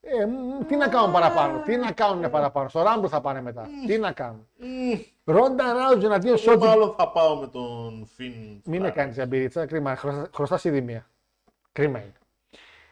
[0.00, 2.68] Ε, μ, τι να κάνουν παραπάνω, τι να κάνουν παραπάνω.
[2.68, 3.68] Στο Rumble θα πάνε μετά.
[3.86, 4.48] Τι να κάνουν.
[5.24, 6.66] Ρόντα Ράουζ εναντίον Εγώ Σότζι.
[6.66, 8.60] μάλλον θα πάω με τον Φιν.
[8.64, 9.96] Μην με κάνεις αμπειρίτσα, κρίμα.
[9.96, 11.06] Χρωστά- Χρωστάς ήδη μία.
[11.78, 12.12] Κρίμα είναι.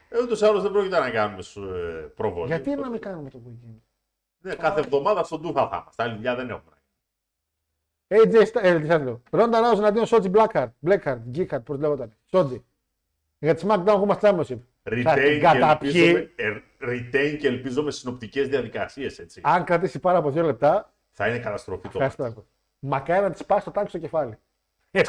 [0.09, 2.47] Ε, ούτως ή άλλως δεν πρόκειται να κάνουμε σου, ε, προβολή.
[2.47, 3.83] Γιατί να μην κάνουμε το που γίνει.
[4.39, 6.03] Ναι, κάθε εβδομάδα στον Τούφα θα είμαστε.
[6.03, 6.73] Άλλη δουλειά δεν έχουμε.
[8.09, 9.23] AJ Styles, ε, τι θα λέω.
[9.31, 10.69] Ρόντα Ράουζ εναντίον Σότζι Blackheart.
[10.87, 12.17] Blackheart, Geekheart, πώς λέγονταν.
[12.25, 12.65] Σότζι.
[13.39, 14.59] Για τη SmackDown έχουμε Championship.
[14.83, 16.13] Θα Retain την και, ελπίζω καταπιεί.
[16.13, 19.41] με, ε, retain και ελπίζω με συνοπτικές διαδικασίες, έτσι.
[19.45, 22.23] Αν κρατήσει πάρα από δύο λεπτά, Θα είναι καταστροφή το ευχαριστώ.
[22.23, 22.35] μάτς.
[22.37, 22.47] Άκο.
[22.79, 24.39] Μακάρι να τη σπάσει το τάγκ στο κεφάλι.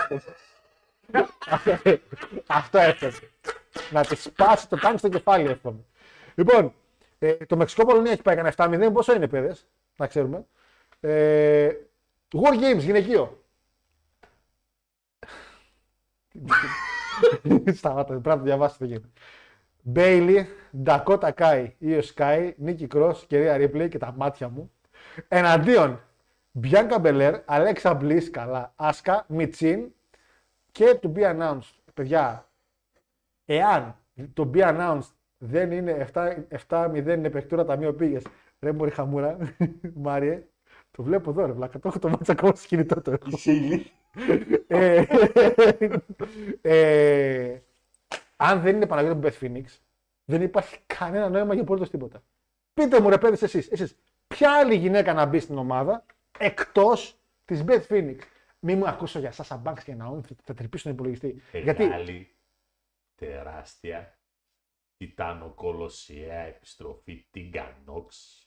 [2.48, 3.12] Αυτό εύχομαι.
[3.92, 5.80] να τη σπάσει το τάγκ στο κεφάλι, εύχομαι.
[6.36, 6.74] Λοιπόν,
[7.20, 8.94] ε, το Μεξικό Πολωνία έχει πάει κανένα 7-0.
[8.94, 10.46] Πόσο είναι, παιδες, να ξέρουμε.
[11.00, 11.70] Ε,
[12.32, 13.44] War Games, γυναικείο.
[17.74, 19.10] Σταμάτα, πρέπει να το διαβάσετε το game.
[19.82, 20.48] Μπέιλι,
[20.78, 24.72] Ντακότα Κάι, Io Sky, Νίκη Κρός, κυρία Ρίπλεϊ και τα μάτια μου.
[25.28, 26.02] Εναντίον
[26.52, 29.92] Μπιάνκα Μπελέρ, Αλέξα Μπλις, καλά, Ασούκα, Μιτσίν
[30.78, 31.74] και to be announced.
[31.94, 32.50] Παιδιά,
[33.46, 33.96] εάν
[34.34, 36.10] to be announced δεν είναι
[36.70, 38.24] 7-0 είναι παιχτούρα ταμείο πήγες.
[38.60, 39.38] Ρε Μωρή Χαμούρα,
[40.04, 40.44] Μάριε,
[40.92, 43.52] το βλέπω εδώ ρε βλάκα, το έχω το ματς ακόμα στο κινητό το έχω.
[44.68, 45.04] Ε,
[46.62, 47.62] ε,
[48.36, 49.66] αν δεν είναι Παναγιώτη Μπεθ Phoenix,
[50.26, 52.24] δεν υπάρχει κανένα νόημα για απολύτως τίποτα.
[52.74, 53.96] Πείτε μου ρε παιδες εσείς, εσείς,
[54.28, 56.06] ποια άλλη γυναίκα να μπει στην ομάδα
[56.38, 58.18] εκτός της Beth Phoenix;
[58.68, 61.42] Μην μου ακούσω για Σάσα Banks και Naomi, θα, θα τρυπήσω τον υπολογιστή.
[61.52, 62.36] Γιατί Μεγάλη,
[63.16, 64.20] τεράστια,
[64.98, 68.42] τιτανοκολοσιαία επιστροφή Τίγκα Νόξ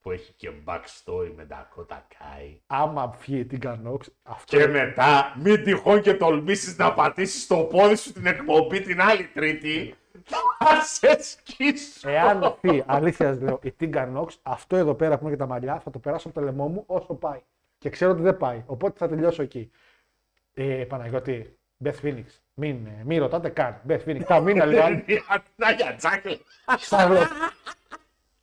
[0.00, 2.60] που έχει και backstory με τα Κότα Κάι.
[2.66, 7.96] άμα βγει την Κανόξ, αυτό Και μετά, μην τυχόν και τολμήσεις να πατήσεις το πόδι
[7.96, 9.94] σου την εκπομπή την άλλη Τρίτη,
[10.58, 12.08] θα σε σκίσω.
[12.08, 15.46] Εάν πει, αλήθεια σας λέω, η Τίγκα Νόξ, αυτό εδώ πέρα που είναι και τα
[15.46, 17.40] μαλλιά, θα το περάσω από το λαιμό μου όσο πάει.
[17.84, 18.62] Και ξέρω ότι δεν πάει.
[18.66, 19.70] Οπότε θα τελειώσω εκεί.
[20.54, 22.24] Ε, Παναγιώτη, Beth Phoenix,
[22.54, 23.80] μην, ε, μην ρωτάτε καν.
[23.88, 25.04] Beth Phoenix, τα μήνα λοιπόν.
[25.56, 26.38] Να για τζάκλε.
[26.78, 27.18] Σαρλο...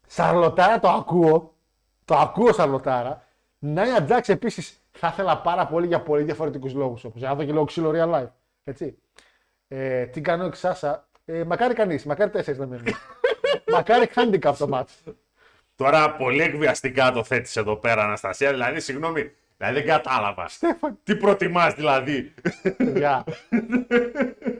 [0.07, 1.55] Σαρλοτάρα το ακούω.
[2.05, 3.25] Το ακούω Σαρλοτάρα.
[3.59, 7.03] Νάια Τζάξ επίσης θα ήθελα πάρα πολύ για πολύ διαφορετικούς λόγους.
[7.03, 8.31] Όπως για να δω και λόγω ξύλο real life.
[8.63, 8.97] Έτσι.
[9.67, 11.07] Ε, τι κάνω εξ Σάσα.
[11.25, 12.85] Ε, μακάρι κανείς, μακάρι τέσσερις να μείνουν.
[13.73, 14.95] μακάρι handicap το μάτσο.
[15.81, 20.47] Τώρα πολύ εκβιαστικά το θέτεις εδώ πέρα Αναστασία, δηλαδή συγγνώμη, δηλαδή δεν κατάλαβα.
[20.47, 20.99] Στέφαν.
[21.03, 22.33] Τι προτιμάς δηλαδή,
[22.77, 23.23] Παιδιά.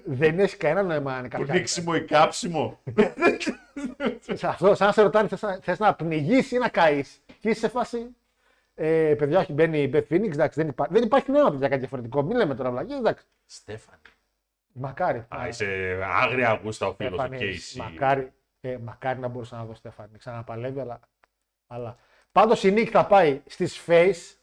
[0.05, 1.53] Δεν έχει κανένα νόημα να είναι το κάποια.
[1.53, 2.79] νίξιμο ή κάψιμο;
[4.33, 7.49] Σε αυτό, σαν να σε ρωτάνε, θες να, θες να πνιγείς ή να καείς; Και
[7.49, 8.15] είσαι σε φάση.
[8.75, 10.87] Ε, παιδιά, όχι, μπαίνει η Beth Phoenix, εντάξει, δεν, υπά...
[10.89, 12.21] δεν υπάρχει νόημα για κάτι διαφορετικό.
[12.21, 13.25] Μην λέμε τώρα βλακίες, εντάξει.
[13.45, 14.01] Στέφανη.
[14.73, 15.25] Μακάρι.
[15.27, 17.79] Α, είσαι άγρια γούστα ο φίλος Στέφανη, του και εσύ.
[17.79, 18.31] μακάρι,
[18.61, 20.17] ε, μακάρι να μπορούσα να δω Στέφανη.
[20.17, 20.99] Ξαναπαλεύει, αλλά.
[21.71, 21.97] Αλλά.
[22.31, 24.35] Πάντως η Νίκ θα πάει στις Face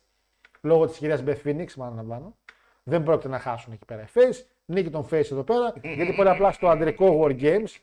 [0.60, 2.36] λόγω της κυρίας Beth Phoenix, μάλλον να βάλω.
[2.82, 4.44] Δεν πρόκειται να χάσουν εκεί πέρα οι Face.
[4.64, 7.76] Νίκη των Face εδώ πέρα, γιατί πολύ απλά στο αντρικό War Games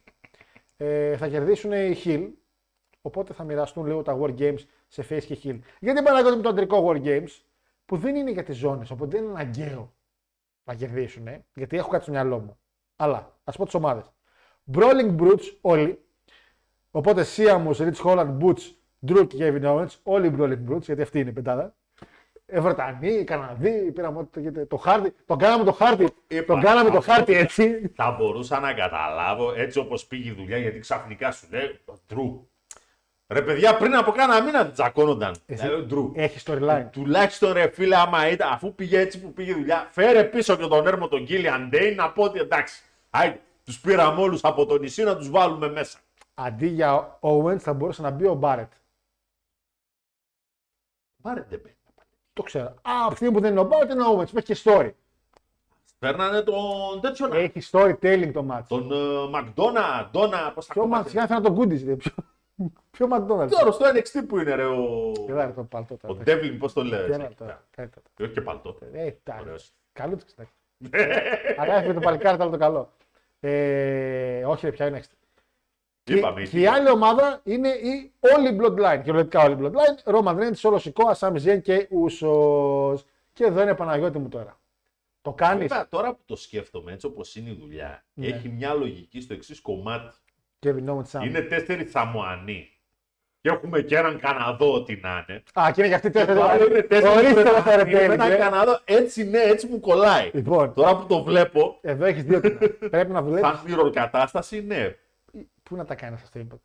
[0.78, 2.30] ε, θα κερδίσουν οι Hill.
[3.02, 5.60] Οπότε θα μοιραστούν λίγο τα War Games σε Face και Hill.
[5.80, 7.42] Γιατί παραγωγή με το αντρικό War Games,
[7.86, 9.94] που δεν είναι για τις ζώνες, οπότε δεν είναι αναγκαίο
[10.64, 12.58] να κερδίσουν, γιατί έχω κάτι στο μυαλό μου.
[12.96, 14.12] Αλλά ας πω τις ομάδες.
[14.74, 16.00] Brawling Brutes όλοι.
[16.92, 18.74] Οπότε Seamus, Rich Holland, Boots,
[19.08, 19.88] Drew και Kevin Owens.
[20.04, 21.74] Όλοι οι Brawling Brutes, γιατί αυτή είναι η πεντάδα.
[22.46, 24.66] Ε, Βρετανοί, Καναδοί, πήραμε ό,τι το, γίνεται.
[24.66, 25.14] το χάρτη.
[25.26, 26.08] Τον κάναμε το χάρτη.
[26.28, 27.92] Είπα, τον κάναμε το αυτό- χάρτη έτσι.
[27.96, 32.48] Θα μπορούσα να καταλάβω έτσι όπως πήγε η δουλειά, γιατί ξαφνικά σου λέει Ντρου.
[33.28, 35.36] Ρε παιδιά, πριν από κάνα μήνα τσακώνονταν.
[35.46, 36.12] Εσύ- Ε, Ντρου.
[36.16, 36.86] Έχεις storyline.
[36.92, 40.66] Τουλάχιστον ρε φίλε, άμα ήταν, αφού πήγε έτσι που πήγε η δουλειά, φέρε πίσω και
[40.68, 42.82] τον έρμο τον Κίλιαν Ντέιν να πω ότι εντάξει.
[43.10, 45.98] Άιντε, τους πήραμε όλους από το νησί να τους βάλουμε μέσα.
[46.34, 48.72] Αντί για Owens θα μπορούσε να μπει ο Μπάρετ.
[51.26, 51.78] Πάρε δεν παίρνει.
[52.34, 52.66] Το ξέρω.
[52.66, 54.30] Α, από τη στιγμή που δεν είναι ο Μπάρετ είναι ο Owens.
[54.32, 54.92] Που έχει και story.
[56.00, 56.56] Παίρνανε τον
[57.02, 57.38] τέτοιο να.
[57.38, 58.64] Έχει storytelling το match.
[58.68, 61.84] Τον uh, Μακδόνα, Ντόνα, πώς τα Ποιο match, για να φέρω τον Goodies.
[61.86, 61.96] ρε.
[61.96, 62.14] Ποιο-
[62.92, 63.50] Ποιο McDonald's.
[63.50, 65.12] Τώρα στο NXT που είναι ρε ο.
[65.26, 66.24] Κοίτα ρε το παλτό Ο τώρα.
[66.26, 67.04] Devlin, πώς το λέει.
[67.06, 67.64] Κοίτα ρε τώρα.
[67.76, 68.24] Κοίτα το.
[68.24, 68.78] Όχι και παλτό.
[68.94, 69.72] Ε, τα- Ωραίος.
[69.94, 70.50] Καλό του ξέρει.
[71.58, 72.90] Αγάπη με το παλικάρι, άλλο το καλό.
[73.40, 75.18] Ε, όχι, ρε, πια είναι έξτρα.
[76.08, 76.42] Είπαμε.
[76.42, 78.98] Και, και η άλλη ομάδα είναι η All Bloodline.
[79.04, 80.14] Κυριολεκτικά All Bloodline.
[80.16, 82.98] Roman Reigns, Solo Sikoa, Sami Zayn και Usos.
[83.34, 84.60] Και εδώ είναι Παναγιώτη μου τώρα.
[85.22, 85.68] Το κάνεις.
[85.68, 88.28] Βέβαια, τώρα που το σκέφτομαι έτσι όπως είναι η δουλειά, Ναι.
[88.28, 90.16] έχει μια λογική στο εξής κομμάτι.
[90.66, 91.26] Kevin Owens Sami.
[91.26, 92.70] Είναι τέσσερι Θαμοανοί.
[93.42, 95.44] Και έχουμε και έναν Καναδό, ό,τι να είναι.
[95.54, 96.88] Α, και είναι και αυτή Και το άλλο είναι τέσσερις.
[96.88, 98.36] τέσσερι Ορίστε εδώ Βρετανοί ρε με τέλει, έναν ε.
[98.36, 98.80] Καναδό.
[98.86, 100.30] Έτσι ναι, έτσι μου κολλάει.
[100.34, 102.58] Λοιπόν, Τώρα που το βλέπω, εδώ έχεις δύο τιμέ.
[102.68, 103.42] Πρέπει να δουλεύει.
[103.46, 104.96] σαν mirror κατάσταση, ναι.
[105.70, 106.62] Πού να τα κάνει αυτό είπατε.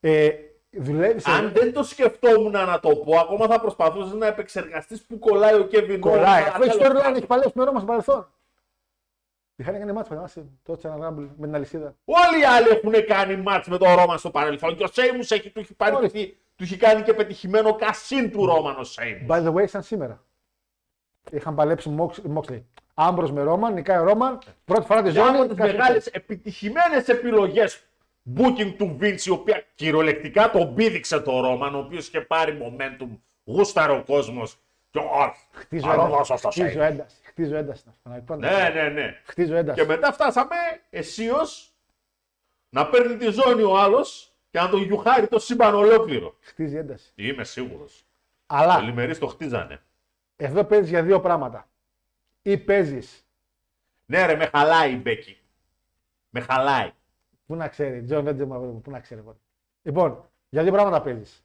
[0.00, 0.30] Ε,
[0.70, 1.26] δουλεύεις.
[1.26, 5.68] Αν δεν το σκεφτόμουν να το πω, ακόμα θα προσπαθούσες να επεξεργαστείς που κολλάει ο
[5.72, 6.42] Kevin Κολλάει.
[6.42, 7.16] Owens, Αφού έχει αλλά τέλος storyline, πάντων.
[7.16, 8.28] έχει παλέψει με Ρώμα στο παρελθόν.
[9.56, 11.94] Είχαν κάνει μάτς, θυμάσαι, το Channel Rumble με την αλυσίδα.
[12.04, 14.76] Όλοι οι άλλοι έχουν κάνει μάτς με τον Ρώμα στο παρελθόν.
[14.76, 16.18] Και ο Σέιμους έχει, του, έχει πάρει, Ορίστε.
[16.56, 19.26] του έχει κάνει και πετυχημένο κασίν του Ρόμαν ο Σέιμους.
[19.28, 20.22] By the way, σαν σήμερα.
[21.30, 21.96] Είχαν παλέψει
[22.34, 22.62] Moxley.
[22.94, 24.38] Άμπρος με Ρόμαν, νικάει ο Ρόμαν.
[24.64, 25.48] Πρώτη φορά τη Και από ζώνη.
[25.48, 27.82] τι κάνει- μεγάλες επιτυχημένες επιλογές
[28.36, 33.08] booking του Vince, η οποία κυριολεκτικά τον πήδηξε το Ρόμαν, ο οποίος είχε πάρει momentum,
[33.44, 34.58] γούσταρε ο κόσμος.
[34.90, 36.16] Και ο Χτίζω θα το ένταση.
[36.16, 36.86] δώσω στο Χτίζω Σέιμους.
[36.86, 37.16] ένταση.
[37.22, 37.82] Χτίζω ένταση.
[38.02, 38.36] να σου πω.
[38.36, 39.20] Ναι, ναι, ναι.
[39.24, 39.80] Χτίζω ένταση.
[39.80, 40.56] Και μετά φτάσαμε
[40.90, 41.72] αισίως
[42.68, 46.36] να παίρνει τη ζώνη ο άλλος και να τον γιουχάρει το σύμπαν ολόκληρο.
[46.40, 47.12] Χτίζει ένταση.
[47.14, 48.04] Είμαι σίγουρος.
[48.46, 49.82] Αλλά Ολημερίς το χτίζανε.
[50.36, 51.68] Εδώ παίζεις για δύο πράγματα.
[52.42, 53.00] Ή παίζει,
[54.04, 55.38] Ναι, ρε, με χαλάει η Μπέκη.
[56.28, 56.92] Με χαλάει.
[57.48, 59.20] Πού να ξέρει, Τζον Βέντζεμ, πού να ξέρει.
[59.20, 59.36] εγώ.
[59.82, 61.44] Λοιπόν, για δύο πράγματα παίζεις.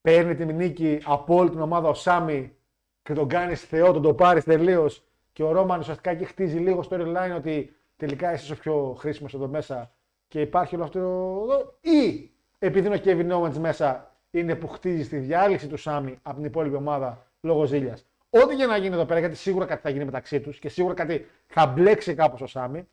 [0.00, 2.56] Παίρνει τη νίκη από όλη την ομάδα ο Σάμι
[3.02, 5.04] και τον κάνεις θεό, τον το πάρεις τελείως.
[5.32, 9.48] Και ο Ρόμαν ουσιαστικά εκεί χτίζει λίγο storyline ότι τελικά είσαι ο πιο χρήσιμος εδώ
[9.48, 9.92] μέσα
[10.28, 10.98] και υπάρχει όλο αυτό.
[10.98, 11.74] εδώ.
[11.80, 16.36] Ή επειδή είναι ο Kevin Owens μέσα, είναι που χτίζει τη διάλυση του Σάμι από
[16.36, 18.06] την υπόλοιπη ομάδα λόγω ζήλιας.
[18.30, 20.94] Ό,τι και να γίνει εδώ πέρα, γιατί σίγουρα κάτι θα γίνει μεταξύ τους και σίγουρα
[20.94, 22.88] κάτι θα μπλέξει κάπως ο Σάμι.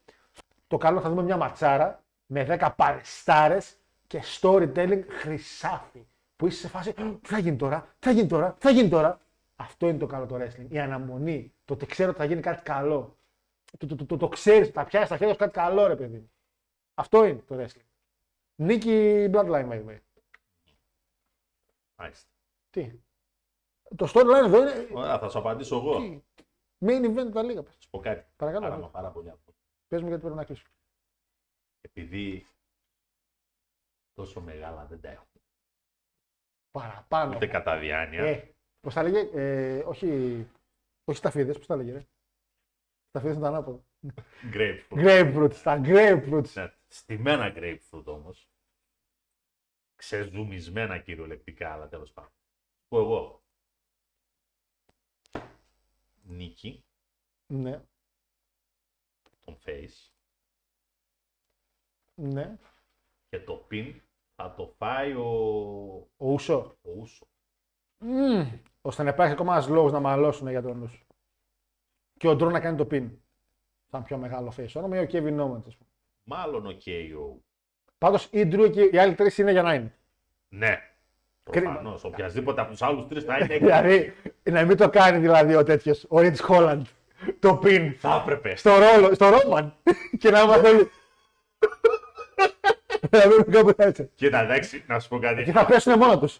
[0.68, 3.58] Το καλό θα δούμε μια ματσάρα με 10 παλαιστάρε
[4.08, 6.08] και storytelling χρυσάφι.
[6.36, 8.90] Που είσαι σε φάση, τι θα γίνει τώρα, τι θα γίνει τώρα, τι θα γίνει
[8.90, 9.20] τώρα.
[9.56, 10.66] Αυτό είναι το καλό το wrestling.
[10.70, 11.54] Η αναμονή.
[11.66, 13.18] Το ότι ξέρω ότι θα γίνει κάτι καλό.
[13.78, 16.18] Το, το, το, το, το ξέρεις, τα πιάσεις στα χέρια σου κάτι καλό, ρε παιδί.
[16.18, 16.32] μου.
[16.94, 17.86] Αυτό είναι το wrestling.
[18.56, 19.98] Νίκη Bloodline, by the way.
[21.96, 22.30] Μάλιστα.
[22.70, 22.92] Τι;
[23.96, 24.88] Το storyline εδώ είναι.
[24.94, 25.98] Ωραία, θα σου απαντήσω εγώ.
[26.00, 26.22] Τι;
[26.86, 27.64] Main event τα λίγα.
[27.64, 28.26] Θα σου πω κάτι.
[28.36, 28.64] Παρακαλώ.
[28.66, 29.54] Χαράμε πάρα πολύ αυτό.
[29.88, 30.66] Πες μου γιατί πρέπει να κλείσω.
[31.88, 32.46] Επειδή
[34.14, 35.28] τόσο μεγάλα δεν τα έχω.
[36.72, 37.36] Παραπάνω.
[37.36, 38.24] Ούτε κατά διάνοια.
[38.24, 40.08] Ε, πώς τα λέγε, ε, όχι,
[41.04, 42.08] όχι σταφίδες, πώς τα λέγε, ρε.
[43.10, 43.84] Σταφίδες είναι τα ανάποδα.
[44.54, 44.88] Grapefruit.
[44.90, 46.50] Grapefruit, τα grapefruit.
[46.54, 48.50] Ναι, στημένα grapefruit όμως.
[49.96, 52.32] Ξεζουμισμένα κυριολεκτικά, αλλά τέλος πάντων.
[52.88, 53.42] Πω εγώ.
[56.22, 56.86] Νίκη,
[57.48, 57.84] Ναι,
[59.46, 60.12] τον face
[62.22, 62.58] ναι.
[63.30, 63.94] και το pin
[64.36, 65.28] θα το φάει ο,
[66.18, 66.78] Ο Ούσο.
[66.82, 67.28] ο Ούσο.
[67.98, 68.48] Μμμ,
[68.82, 71.00] ώστε να υπάρχει ακόμα ένας λόγος να μαλώσουν για τον Ούσο.
[72.18, 73.10] Και ο Ντρό να κάνει το pin.
[73.92, 75.90] Σαν πιο μεγάλο face όνομα ή ο Kevin Owens, ας πούμε.
[76.24, 77.38] Μάλλον ο KO.
[77.98, 79.94] Πάντως η Drew και οι άλλοι τρεις είναι για να είναι.
[80.50, 80.78] Ναι.
[81.50, 81.72] Κρίμα.
[81.72, 82.04] Προφανώς.
[82.04, 83.58] Οποιασδήποτε από τους άλλους τρεις θα είναι.
[83.58, 84.14] δηλαδή,
[84.44, 86.82] να μην το κάνει δηλαδή ο τέτοιος, ο Rich Holland,
[87.40, 88.56] το pin θα έπρεπε.
[88.56, 89.76] στο ρόλο, στο Ρόμαν
[90.20, 90.90] και να είμαστε όλοι.
[93.10, 94.10] Να μην κάπου έτσι.
[94.16, 95.44] Κοίτα, εντάξει, να σου πω κάτι.
[95.44, 96.38] Και θα πέσουν μόνο τους.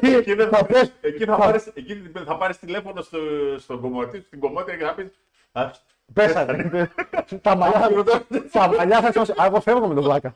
[0.00, 0.90] Εκεί, δεν θα θα, πέσουν.
[1.00, 3.18] εκεί θα, πάρεις, εκεί θα πάρεις τηλέφωνο στο,
[3.58, 5.10] στον κομμωτή, στην κομμότρια και θα πεις
[5.52, 5.70] «Α,
[6.12, 6.90] Πέσανε.
[7.42, 9.32] τα μαλλιά θα τα μαλλιά θα σώσει.
[9.32, 10.34] Α, εγώ φεύγω με τον πλάκα.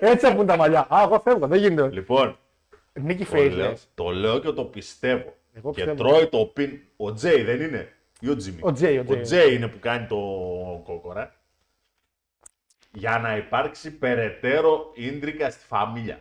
[0.00, 0.86] Έτσι θα πούν τα μαλλιά.
[0.88, 1.46] Α, εγώ φεύγω.
[1.46, 1.88] Δεν γίνεται.
[1.90, 2.38] Λοιπόν,
[2.92, 3.52] Νίκη των face.
[3.52, 5.34] λέω, το λέω και το πιστεύω.
[5.52, 6.08] Εγώ και πιστεύω.
[6.08, 6.78] τρώει το πιν.
[6.96, 8.58] Ο Τζέι δεν είναι; Ή ο Τζίμι.
[8.62, 9.20] Ο Τζέι, ο Ο Τζέι.
[9.20, 10.16] Τζέι είναι που κάνει το
[10.84, 11.32] κόκορα.
[12.98, 16.20] Για να υπάρξει περαιτέρω ίντριγκα στη φαμίλια.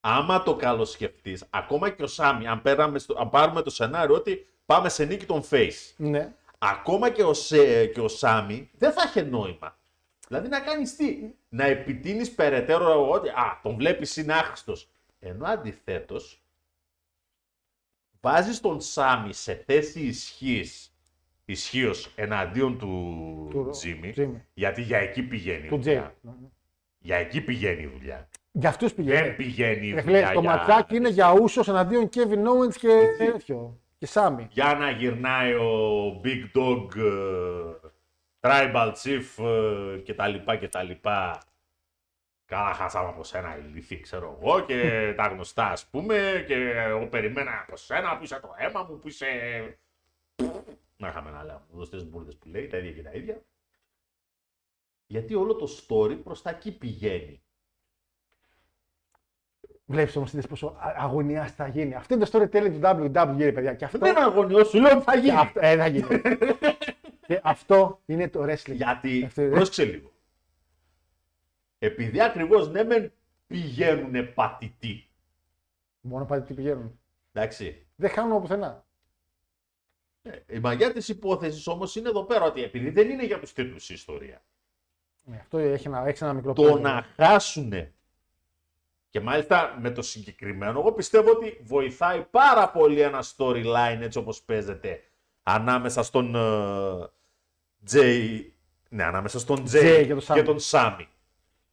[0.00, 4.46] Άμα το καλοσκεφτείς, ακόμα και ο Σάμι, αν, πέραμε στο, αν πάρουμε το σενάριο ότι
[4.66, 6.34] πάμε σε νίκη των Face, Ναι.
[6.58, 9.78] ακόμα και ο, Σε, και ο Σάμι δεν θα είχε νόημα.
[10.28, 14.88] Δηλαδή να κάνεις τι, να επιτείνεις περαιτέρω ότι α, τον βλέπεις είναι άχρηστος.
[15.18, 16.42] Ενώ αντιθέτως,
[18.20, 20.95] βάζεις τον Σάμι σε θέση ισχύς,
[21.48, 24.44] ισχύως εναντίον του, Του Τζίμι, Τζίμι.
[24.54, 25.94] γιατί για εκεί πηγαίνει η Του Τζέι.
[25.94, 26.14] δουλειά.
[26.98, 28.28] Για εκεί πηγαίνει η δουλειά.
[28.52, 29.34] Για αυτούς Δεν πηγαίνει.
[29.34, 30.50] πηγαίνει η Ρε δουλειά φίλε, το για...
[30.50, 33.80] ματσάκι είναι για ούσος εναντίον Kevin Owens και τέτοιο.
[33.98, 34.46] Και Σάμι.
[34.50, 37.88] για να γυρνάει ο Big Dog, ε,
[38.40, 41.40] Tribal Chief ε, και τα λοιπά και τα λοιπά.
[42.44, 44.80] Καλά χάσαμε από σένα ηλίθι, ξέρω εγώ, και
[45.16, 49.08] τα γνωστά ας πούμε, και εγώ περιμένα από σένα που είσαι το αίμα μου, που
[49.08, 49.26] είσαι...
[50.96, 53.42] Να είχαμε να λέμε, γνωστές μπουρδες που λέει, τα ίδια και τα ίδια.
[55.06, 57.40] Γιατί όλο το story προς τα εκεί πηγαίνει.
[59.88, 61.94] Βλέπεις όμως πόσο α- αγωνιάς θα γίνει.
[61.94, 63.74] Αυτό είναι το storytelling του WWE, ρε παιδιά.
[63.74, 65.36] Και αυτό, Δεν αγωνιό, σου λέω ότι θα και γίνει.
[65.36, 66.06] αυτό, ε, θα γίνει.
[67.26, 68.74] και αυτό είναι το wrestling.
[68.74, 69.50] Γιατί, Αυτό είναι.
[69.50, 70.12] πρόσεξε λίγο.
[71.78, 73.12] Επειδή ακριβώς ναι μεν
[73.46, 75.08] πηγαίνουν πατητοί,
[76.00, 77.00] Μόνο πάτε τι πηγαίνουν.
[77.32, 78.85] εντάξει, Δεν χάνουν πουθενά.
[80.46, 83.90] Η μαγιά της υπόθεσης όμως είναι εδώ πέρα ότι επειδή δεν είναι για τους τίτλους
[83.90, 84.42] η ιστορία,
[85.22, 86.90] Ναι, αυτό έχει ένα, έχεις ένα μικρό το πρόβλημα.
[86.92, 87.72] να χάσουν
[89.10, 94.42] και μάλιστα με το συγκεκριμένο, εγώ πιστεύω ότι βοηθάει πάρα πολύ ένα storyline έτσι όπως
[94.42, 95.00] παίζεται
[95.42, 97.10] ανάμεσα στον ε,
[97.92, 98.40] Jay,
[98.88, 100.34] ναι, ανάμεσα στον Jay, Jay και τον Sammy.
[100.34, 101.06] και τον Sammy.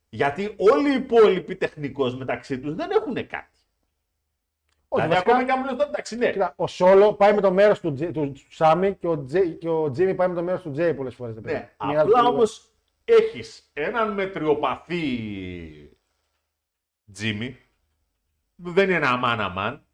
[0.09, 3.52] Γιατί όλοι οι υπόλοιποι τεχνικώς μεταξύ τους δεν έχουν κάτι.
[4.95, 6.32] Όχι, δηλαδή βασικά, ακόμα και αν μου λες, εντάξει, ναι.
[6.32, 9.70] κοίτα, ο Σόλο πάει με το μέρος του, Τζε- του Σάμι και ο, Τζέι, και
[9.70, 11.36] ο Τζίμι πάει με το μέρος του Τζέι πολλές φορές.
[11.36, 11.74] ναι.
[11.78, 12.72] Απλά όμως
[13.06, 15.18] έχεις έναν μετριοπαθή
[17.20, 17.53] Jimmy,
[18.64, 19.86] που δεν είναι ένα man αμάν.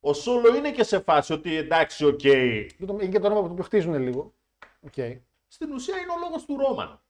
[0.00, 3.62] Ο Σόλο είναι και σε φάση ότι εντάξει, οκ, Είναι και το όνομα που το
[3.62, 4.34] χτίζουν λίγο.
[4.90, 5.18] Okay.
[5.46, 7.00] στην ουσία είναι ο λόγος του Ρόμαν.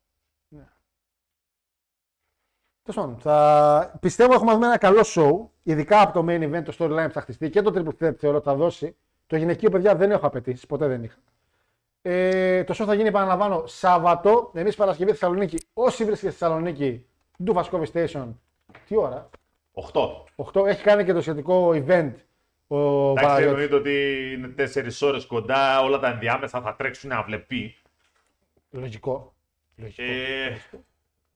[2.87, 3.99] Τέλος πάντων, θα...
[4.01, 5.49] πιστεύω έχουμε δούμε ένα καλό show.
[5.63, 8.37] Ειδικά από το main event, το storyline που θα χτιστεί και το triple threat θεωρώ
[8.37, 8.97] ότι θα δώσει
[9.27, 10.67] Το γυναικείο, παιδιά, δεν έχω απαιτήσει.
[10.67, 11.17] Ποτέ δεν είχα.
[12.03, 14.51] Ε, το show θα γίνει, επαναλαμβάνω, Σάββατο.
[14.55, 15.59] Εμείς Παρασκευή Θεσσαλονίκη.
[15.73, 17.07] Όσοι βρίσκεται στη Θεσσαλονίκη,
[17.45, 18.27] του Βασκόβι Station.
[18.89, 19.29] Τι ώρα,
[19.93, 20.25] 8.
[20.37, 20.67] 8.
[20.67, 22.13] Έχει κάνει και το σχετικό event
[22.67, 23.47] ο Εντάξει, Παναγιώτης.
[23.47, 23.93] εννοείται ότι
[24.33, 24.55] είναι
[25.01, 27.75] 4 ώρες κοντά, όλα τα ενδιάμεσα θα τρέξουν αυλεπή.
[28.71, 29.35] Λογικό.
[29.77, 30.03] Λογικό.
[30.03, 30.57] Ε,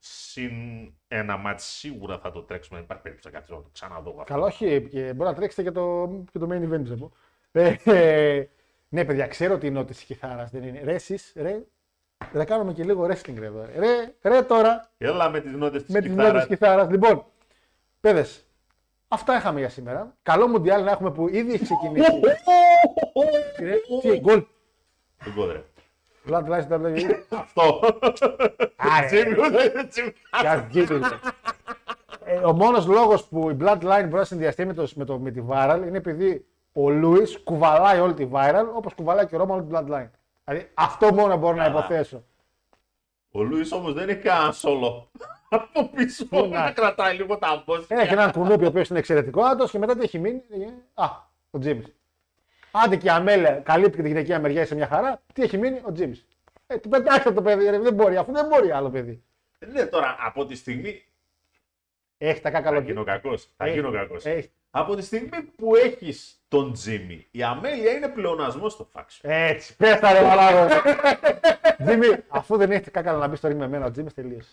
[0.03, 0.53] συν
[1.09, 2.77] ένα μάτι σίγουρα θα το τρέξουμε.
[2.77, 4.11] Δεν υπάρχει περίπτωση να κάτσω να το ξαναδώ.
[4.11, 4.25] αυτό.
[4.25, 7.13] Καλά, όχι, και μπορεί να τρέξετε και το, και το main event, πιστεύω.
[7.53, 8.49] Ε, ε,
[8.89, 10.81] ναι, παιδιά, ξέρω ότι η νότη της κιθάρας δεν είναι.
[10.85, 11.63] Ρε, εσείς, ρε,
[12.33, 13.67] ρε, κάνουμε και λίγο wrestling ρε, εδώ.
[13.77, 16.33] Ρε, ρε τώρα, Έλα με τις νότες της με τις κιθάρας.
[16.33, 16.91] νότες κιθάρας.
[16.91, 17.25] Λοιπόν,
[18.01, 18.47] παιδες,
[19.09, 20.17] αυτά είχαμε για σήμερα.
[20.23, 22.11] Καλό μουντιάλ να έχουμε που ήδη έχει ξεκινήσει.
[23.61, 24.45] Ρε, Τι, γκολ.
[25.25, 25.33] Τον
[26.31, 26.67] κόδρε.
[26.69, 27.39] Bloodlines WWE.
[27.39, 27.81] Αυτό.
[28.77, 30.13] Άρε, Τζίμι, δεν Τζίμι.
[30.41, 31.01] Για γίνει.
[32.25, 35.31] Ε, ο μόνος λόγος που η Bloodline μπορεί να συνδυαστεί με, το, με, το, με
[35.31, 39.55] τη Viral είναι επειδή ο Λούι κουβαλάει όλη τη Viral όπως κουβαλάει και ο Ρώμα
[39.55, 40.11] όλη τη Bloodline.
[40.45, 41.79] Δηλαδή αυτό μόνο μπορώ να Καλά.
[41.79, 42.25] υποθέσω.
[43.33, 45.11] Ο Λούις όμως δεν έχει κανένα σόλο.
[45.49, 48.01] Από πίσω να κρατάει λίγο τα μπόσια.
[48.01, 50.43] Έχει έναν κουνούπι ο οποίος είναι εξαιρετικό άντρο και μετά τι έχει μείνει.
[50.51, 50.67] ε,
[51.03, 51.07] Α,
[51.51, 51.87] ο Τζίμις.
[52.71, 55.23] Άντε και η Αμέλεια καλύπτει και τη γυναικεία μεριά σε μια χαρά.
[55.33, 56.27] Τι έχει μείνει, ο Τζίμις.
[56.67, 59.23] Ε, του πετάξτε το παιδί, ρε, δεν μπορεί, αφού δεν μπορεί άλλο παιδί.
[59.73, 61.05] Ναι, τώρα από τη στιγμή.
[62.19, 63.49] Έχει τα Θα κάκαλο γίνω κακός.
[63.57, 63.75] Θα Έχει.
[63.75, 64.25] γίνω κακός.
[64.25, 64.51] Έχει.
[64.71, 69.31] Από τη στιγμή που έχεις τον Τζίμι, η Αμέλεια είναι πλεονασμός στο φάξιο.
[69.33, 70.75] Έτσι, πες τα ρε μαλάκο.
[71.85, 74.51] Τζίμι, αφού δεν έχετε κάκαλα να μπει στο ring με εμένα, ο Τζίμις τελείωσε.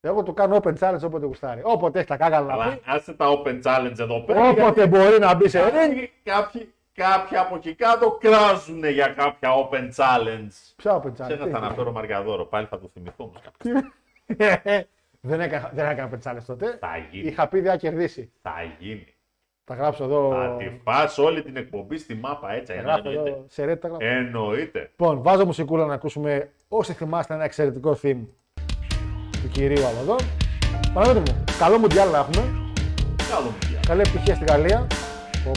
[0.00, 1.60] Εγώ του κάνω open challenge όποτε γουστάρει.
[1.64, 4.48] Όποτε έχεις τα κάκαλα να Αλλά πει, άσε τα open challenge εδώ πέρα.
[4.48, 6.06] όποτε μπορεί να μπει σε ring.
[6.22, 6.72] Κάποιοι,
[7.02, 10.54] κάποιοι, κάποιοι από εκεί κάτω κράζουν για κάποια open challenge.
[10.76, 11.56] Ποια open challenge; Ξέχασα τι να έχει.
[11.56, 13.82] αναφέρω Μαργαδόρο, πάλι θα το θυμηθώ όμως κάποιος.
[15.30, 16.76] δεν έκανα, δεν έκανα open challenge τότε.
[16.80, 18.32] Θα γίνει, Είχα πει δεν θα κερδίσει.
[18.42, 19.06] θα γίνει.
[19.64, 20.30] Θα γράψω εδώ.
[20.30, 22.72] Θα τη φας όλη την εκπομπή στη μάπα έτσι.
[22.72, 23.30] θα γράφω Εννοείται.
[23.30, 23.88] εδώ σε ρέτα.
[23.88, 24.04] γράφω.
[24.04, 24.78] Εννοείται.
[24.80, 28.20] Λοιπόν, βάζω μουσικούλα να ακούσουμε όσοι θυμάστε ένα εξαιρετικό theme
[29.42, 30.16] του κυρίου από εδώ.
[30.94, 32.42] Παναγιώτη μου, καλό μουντιάλ να έχουμε.
[33.30, 33.80] Καλό μου πια.
[33.86, 34.86] Καλή επιτυχία στη Γαλλία.
[35.48, 35.56] Οπ,